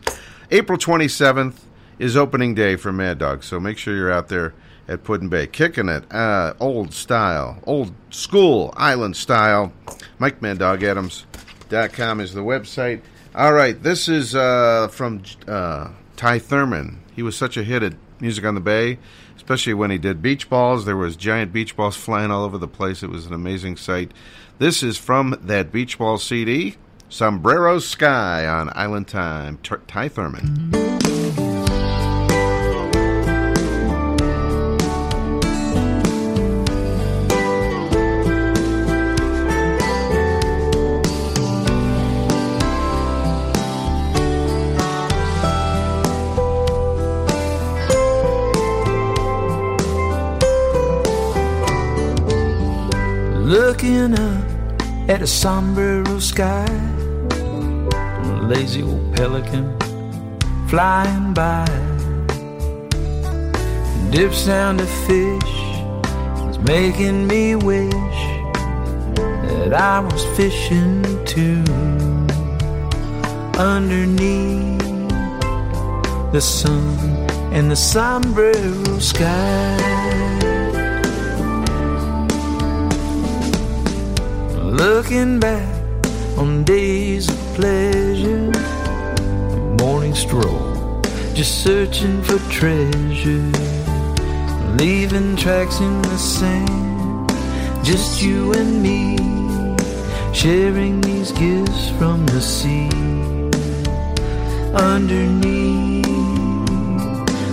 April 0.51 0.77
27th 0.77 1.55
is 1.97 2.17
opening 2.17 2.53
day 2.53 2.75
for 2.75 2.91
Mad 2.91 3.19
Dog, 3.19 3.41
so 3.41 3.57
make 3.57 3.77
sure 3.77 3.95
you're 3.95 4.11
out 4.11 4.27
there 4.27 4.53
at 4.89 5.05
Put-in-Bay, 5.05 5.47
kicking 5.47 5.87
it, 5.87 6.11
uh, 6.11 6.53
old 6.59 6.93
style, 6.93 7.59
old 7.65 7.93
school 8.09 8.73
island 8.75 9.15
style. 9.15 9.71
Mike 10.19 10.41
Mad 10.41 10.57
Dog 10.57 10.83
Adams.com 10.83 12.19
is 12.19 12.33
the 12.33 12.41
website. 12.41 13.01
All 13.33 13.53
right, 13.53 13.81
this 13.81 14.09
is 14.09 14.35
uh, 14.35 14.89
from 14.89 15.23
uh, 15.47 15.91
Ty 16.17 16.39
Thurman. 16.39 17.01
He 17.15 17.23
was 17.23 17.37
such 17.37 17.55
a 17.55 17.63
hit 17.63 17.81
at 17.81 17.93
Music 18.19 18.43
on 18.43 18.55
the 18.55 18.61
Bay, 18.61 18.99
especially 19.37 19.73
when 19.73 19.89
he 19.89 19.97
did 19.97 20.21
beach 20.21 20.49
balls. 20.49 20.83
There 20.83 20.97
was 20.97 21.15
giant 21.15 21.53
beach 21.53 21.77
balls 21.77 21.95
flying 21.95 22.29
all 22.29 22.43
over 22.43 22.57
the 22.57 22.67
place. 22.67 23.03
It 23.03 23.09
was 23.09 23.25
an 23.25 23.33
amazing 23.33 23.77
sight. 23.77 24.11
This 24.59 24.83
is 24.83 24.97
from 24.97 25.37
that 25.41 25.71
beach 25.71 25.97
ball 25.97 26.17
CD, 26.17 26.75
Sombrero 27.07 27.79
Sky 27.79 28.45
on 28.45 28.69
Island 28.75 29.07
Time. 29.07 29.59
T- 29.63 29.75
Ty 29.87 30.09
Thurman. 30.09 31.10
Looking 53.81 54.13
up 54.13 55.09
at 55.09 55.23
a 55.23 55.25
sombrero 55.25 56.19
sky, 56.19 56.67
a 57.31 58.41
lazy 58.43 58.83
old 58.83 59.15
pelican 59.15 59.75
flying 60.67 61.33
by. 61.33 61.65
Dip 64.11 64.35
sound 64.35 64.81
of 64.81 64.89
fish 65.07 65.53
is 66.51 66.59
making 66.59 67.25
me 67.25 67.55
wish 67.55 68.21
that 69.49 69.73
I 69.73 69.99
was 70.01 70.25
fishing 70.37 71.01
too 71.25 71.63
underneath 73.57 74.77
the 76.31 76.39
sun 76.39 76.99
and 77.51 77.71
the 77.71 77.75
sombrero 77.75 78.99
sky. 78.99 79.90
Looking 84.71 85.37
back 85.37 85.67
on 86.37 86.63
days 86.63 87.27
of 87.27 87.37
pleasure, 87.55 88.51
morning 89.83 90.15
stroll, 90.15 91.01
just 91.33 91.61
searching 91.61 92.23
for 92.23 92.39
treasure, 92.49 93.51
leaving 94.77 95.35
tracks 95.35 95.81
in 95.81 96.01
the 96.03 96.17
sand, 96.17 97.29
just 97.83 98.21
you 98.21 98.53
and 98.53 98.81
me, 98.81 99.17
sharing 100.33 101.01
these 101.01 101.33
gifts 101.33 101.89
from 101.99 102.25
the 102.27 102.41
sea, 102.41 102.87
underneath 104.73 106.05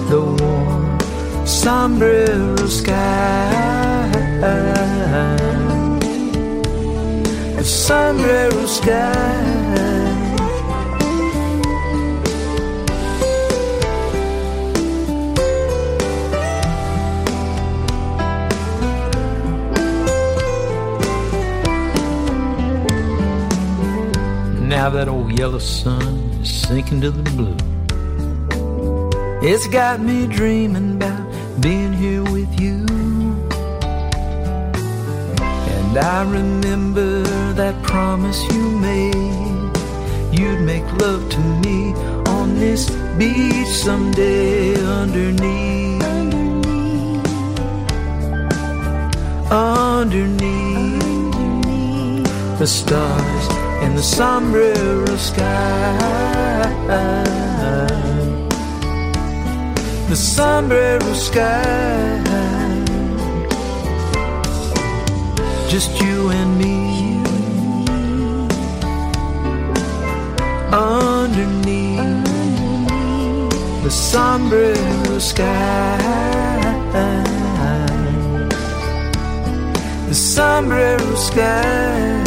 the 0.08 0.22
warm 0.38 1.00
sombrero 1.44 2.54
sky 2.68 3.58
sombrero 7.68 8.66
sky. 8.66 9.58
Now 24.66 24.88
that 24.90 25.08
old 25.08 25.38
yellow 25.38 25.58
sun 25.58 26.02
is 26.40 26.50
sinking 26.50 27.02
to 27.02 27.10
the 27.10 27.22
blue. 27.30 27.56
It's 29.42 29.66
got 29.68 30.00
me 30.00 30.26
dreaming 30.26 30.96
about 30.96 31.26
being 31.60 31.92
here 31.92 32.24
with 32.24 32.58
you. 32.60 32.97
I 35.98 36.22
remember 36.22 37.22
that 37.54 37.82
promise 37.82 38.40
you 38.52 38.70
made. 38.78 39.76
You'd 40.32 40.60
make 40.60 40.84
love 41.00 41.28
to 41.28 41.40
me 41.64 41.92
on 42.28 42.54
this 42.54 42.88
beach 43.18 43.66
someday 43.68 44.76
underneath. 44.84 46.02
Underneath. 46.04 47.26
Underneath, 49.50 51.34
underneath. 51.34 52.58
the 52.58 52.66
stars 52.66 53.48
in 53.82 53.96
the 53.96 54.02
sombrero 54.02 55.16
sky. 55.16 55.98
The 60.08 60.16
sombrero 60.16 61.12
sky. 61.14 62.27
just 65.68 66.00
you 66.00 66.30
and 66.30 66.58
me. 66.58 67.18
Underneath 70.72 72.24
the 73.82 73.90
somber 73.90 74.74
sky, 75.20 75.98
the 80.08 80.14
somber 80.14 80.98
sky. 81.16 82.17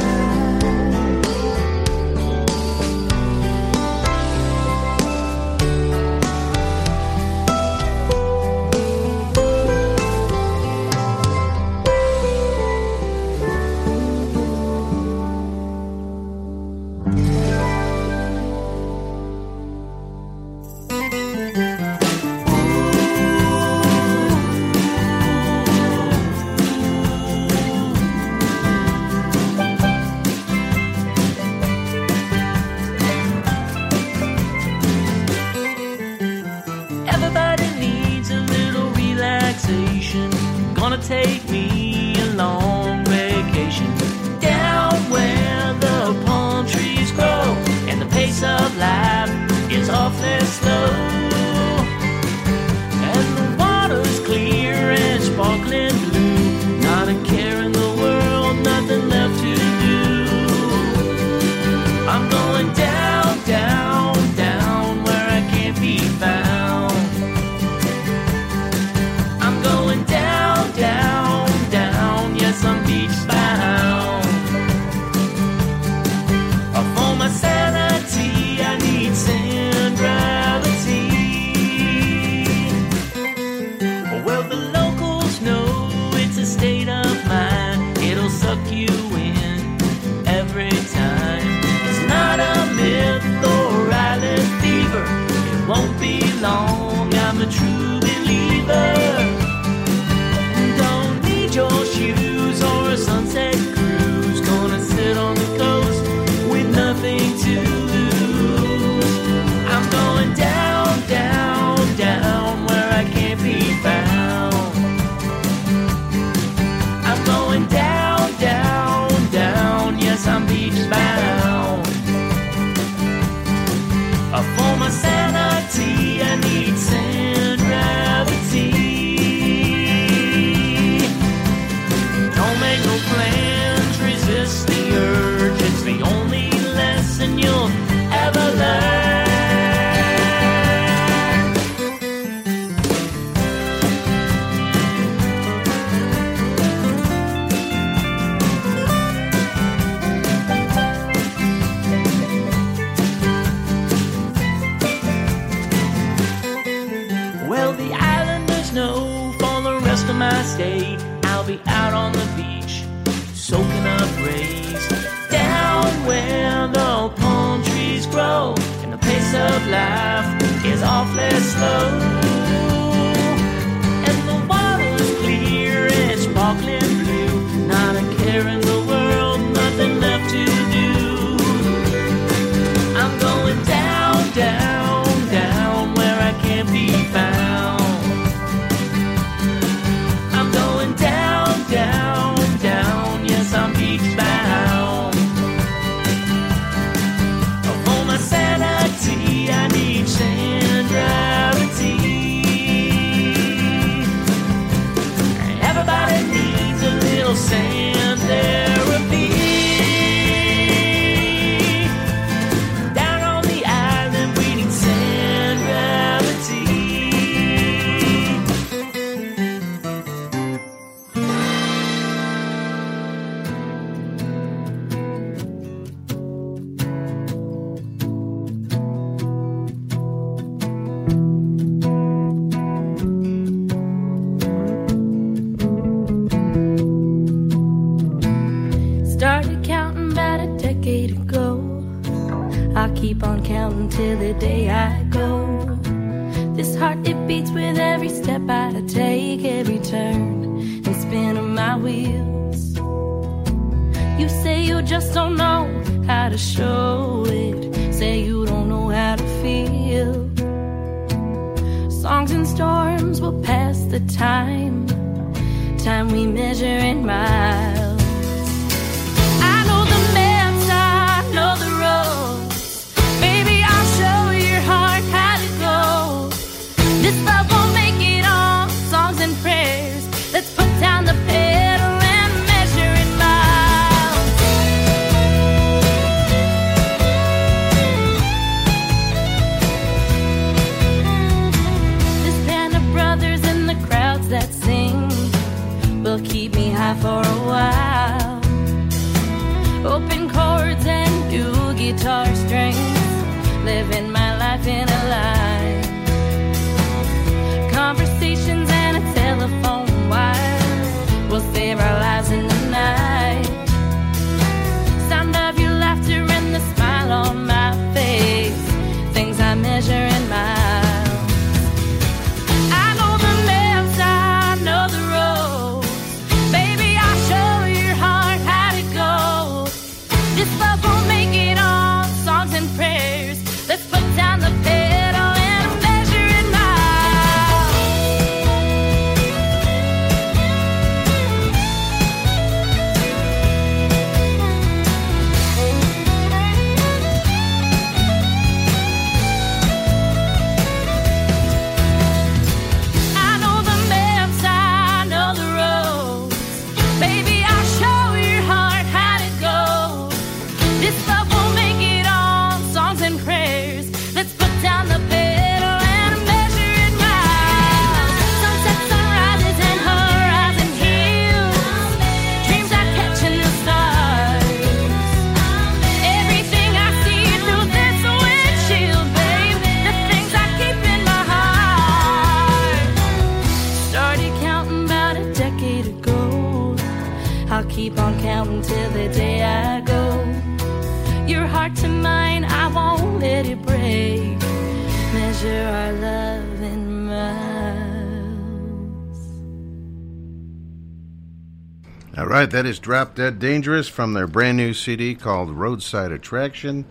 Right, 402.41 402.49
that 402.49 402.65
is 402.65 402.79
Drop 402.79 403.13
Dead 403.13 403.37
Dangerous 403.37 403.87
from 403.87 404.13
their 404.13 404.25
brand 404.25 404.57
new 404.57 404.73
CD 404.73 405.13
called 405.13 405.51
Roadside 405.51 406.11
Attraction. 406.11 406.85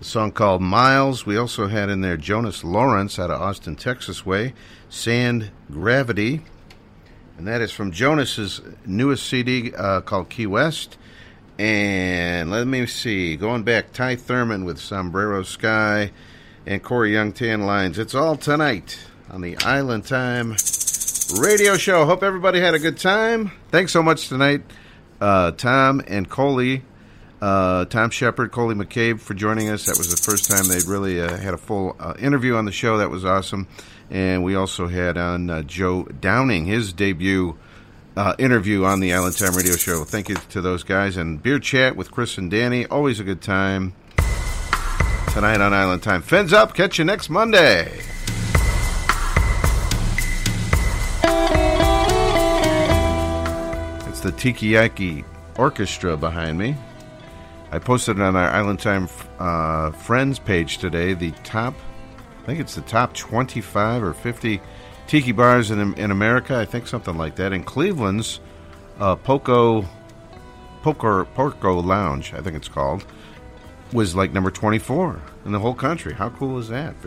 The 0.00 0.04
song 0.04 0.32
called 0.32 0.60
Miles. 0.60 1.24
We 1.24 1.34
also 1.34 1.68
had 1.68 1.88
in 1.88 2.02
there 2.02 2.18
Jonas 2.18 2.62
Lawrence 2.62 3.18
out 3.18 3.30
of 3.30 3.40
Austin, 3.40 3.74
Texas 3.74 4.26
way, 4.26 4.52
Sand 4.90 5.50
Gravity. 5.70 6.42
And 7.38 7.48
that 7.48 7.62
is 7.62 7.72
from 7.72 7.90
Jonas's 7.90 8.60
newest 8.84 9.26
CD 9.26 9.72
uh, 9.74 10.02
called 10.02 10.28
Key 10.28 10.46
West. 10.46 10.98
And 11.58 12.50
let 12.50 12.66
me 12.66 12.84
see, 12.84 13.36
going 13.36 13.62
back, 13.62 13.94
Ty 13.94 14.16
Thurman 14.16 14.66
with 14.66 14.78
Sombrero 14.78 15.42
Sky 15.42 16.10
and 16.66 16.82
Corey 16.82 17.14
Young 17.14 17.32
Tan 17.32 17.64
Lines. 17.64 17.98
It's 17.98 18.14
all 18.14 18.36
tonight 18.36 18.98
on 19.30 19.40
the 19.40 19.56
Island 19.56 20.04
Time 20.04 20.54
radio 21.38 21.76
show. 21.76 22.04
Hope 22.04 22.22
everybody 22.22 22.60
had 22.60 22.74
a 22.74 22.78
good 22.78 22.98
time. 22.98 23.52
Thanks 23.70 23.92
so 23.92 24.02
much 24.02 24.28
tonight, 24.28 24.62
uh, 25.22 25.52
Thom 25.52 26.02
and 26.08 26.28
Coley, 26.28 26.82
uh, 27.40 27.84
Thom 27.84 28.10
Shepherd, 28.10 28.50
Coley 28.50 28.74
McCabe 28.74 29.20
for 29.20 29.34
joining 29.34 29.70
us. 29.70 29.86
That 29.86 29.96
was 29.96 30.10
the 30.10 30.30
first 30.30 30.50
time 30.50 30.66
they'd 30.68 30.84
really 30.84 31.20
uh, 31.20 31.36
had 31.36 31.54
a 31.54 31.58
full 31.58 31.96
uh, 31.98 32.14
interview 32.18 32.56
on 32.56 32.64
the 32.64 32.72
show. 32.72 32.98
That 32.98 33.08
was 33.08 33.24
awesome. 33.24 33.68
And 34.10 34.42
we 34.42 34.56
also 34.56 34.88
had 34.88 35.16
on 35.16 35.48
uh, 35.48 35.62
Joe 35.62 36.02
Downing, 36.04 36.66
his 36.66 36.92
debut 36.92 37.56
uh, 38.16 38.34
interview 38.38 38.84
on 38.84 39.00
the 39.00 39.14
Island 39.14 39.38
Time 39.38 39.54
radio 39.54 39.76
show. 39.76 40.04
Thank 40.04 40.28
you 40.28 40.36
to 40.50 40.60
those 40.60 40.82
guys. 40.82 41.16
And 41.16 41.40
Beer 41.40 41.60
Chat 41.60 41.96
with 41.96 42.10
Chris 42.10 42.36
and 42.36 42.50
Danny. 42.50 42.84
Always 42.86 43.20
a 43.20 43.24
good 43.24 43.40
time. 43.40 43.94
Tonight 45.28 45.62
on 45.62 45.72
Island 45.72 46.02
Time. 46.02 46.20
Fins 46.20 46.52
up. 46.52 46.74
Catch 46.74 46.98
you 46.98 47.04
next 47.04 47.30
Monday. 47.30 48.11
The 54.22 54.32
Tiki 54.32 54.70
Yaki 54.70 55.24
Orchestra 55.56 56.16
behind 56.16 56.56
me. 56.56 56.76
I 57.72 57.78
posted 57.80 58.20
on 58.20 58.36
our 58.36 58.48
Island 58.48 58.78
Time 58.78 59.08
uh, 59.38 59.90
Friends 59.90 60.38
page 60.38 60.78
today. 60.78 61.14
The 61.14 61.32
top, 61.42 61.74
I 62.42 62.46
think 62.46 62.60
it's 62.60 62.76
the 62.76 62.82
top 62.82 63.14
25 63.14 64.02
or 64.02 64.14
50 64.14 64.60
tiki 65.08 65.32
bars 65.32 65.72
in, 65.72 65.94
in 65.94 66.10
America. 66.12 66.56
I 66.56 66.64
think 66.64 66.86
something 66.86 67.18
like 67.18 67.34
that. 67.36 67.52
In 67.52 67.64
Cleveland's 67.64 68.38
uh, 69.00 69.16
Poco, 69.16 69.84
Poco, 70.82 71.24
Porco 71.24 71.80
Lounge, 71.80 72.32
I 72.32 72.40
think 72.40 72.54
it's 72.54 72.68
called, 72.68 73.04
was 73.92 74.14
like 74.14 74.32
number 74.32 74.52
24 74.52 75.20
in 75.44 75.52
the 75.52 75.58
whole 75.58 75.74
country. 75.74 76.14
How 76.14 76.30
cool 76.30 76.58
is 76.58 76.68
that? 76.68 76.94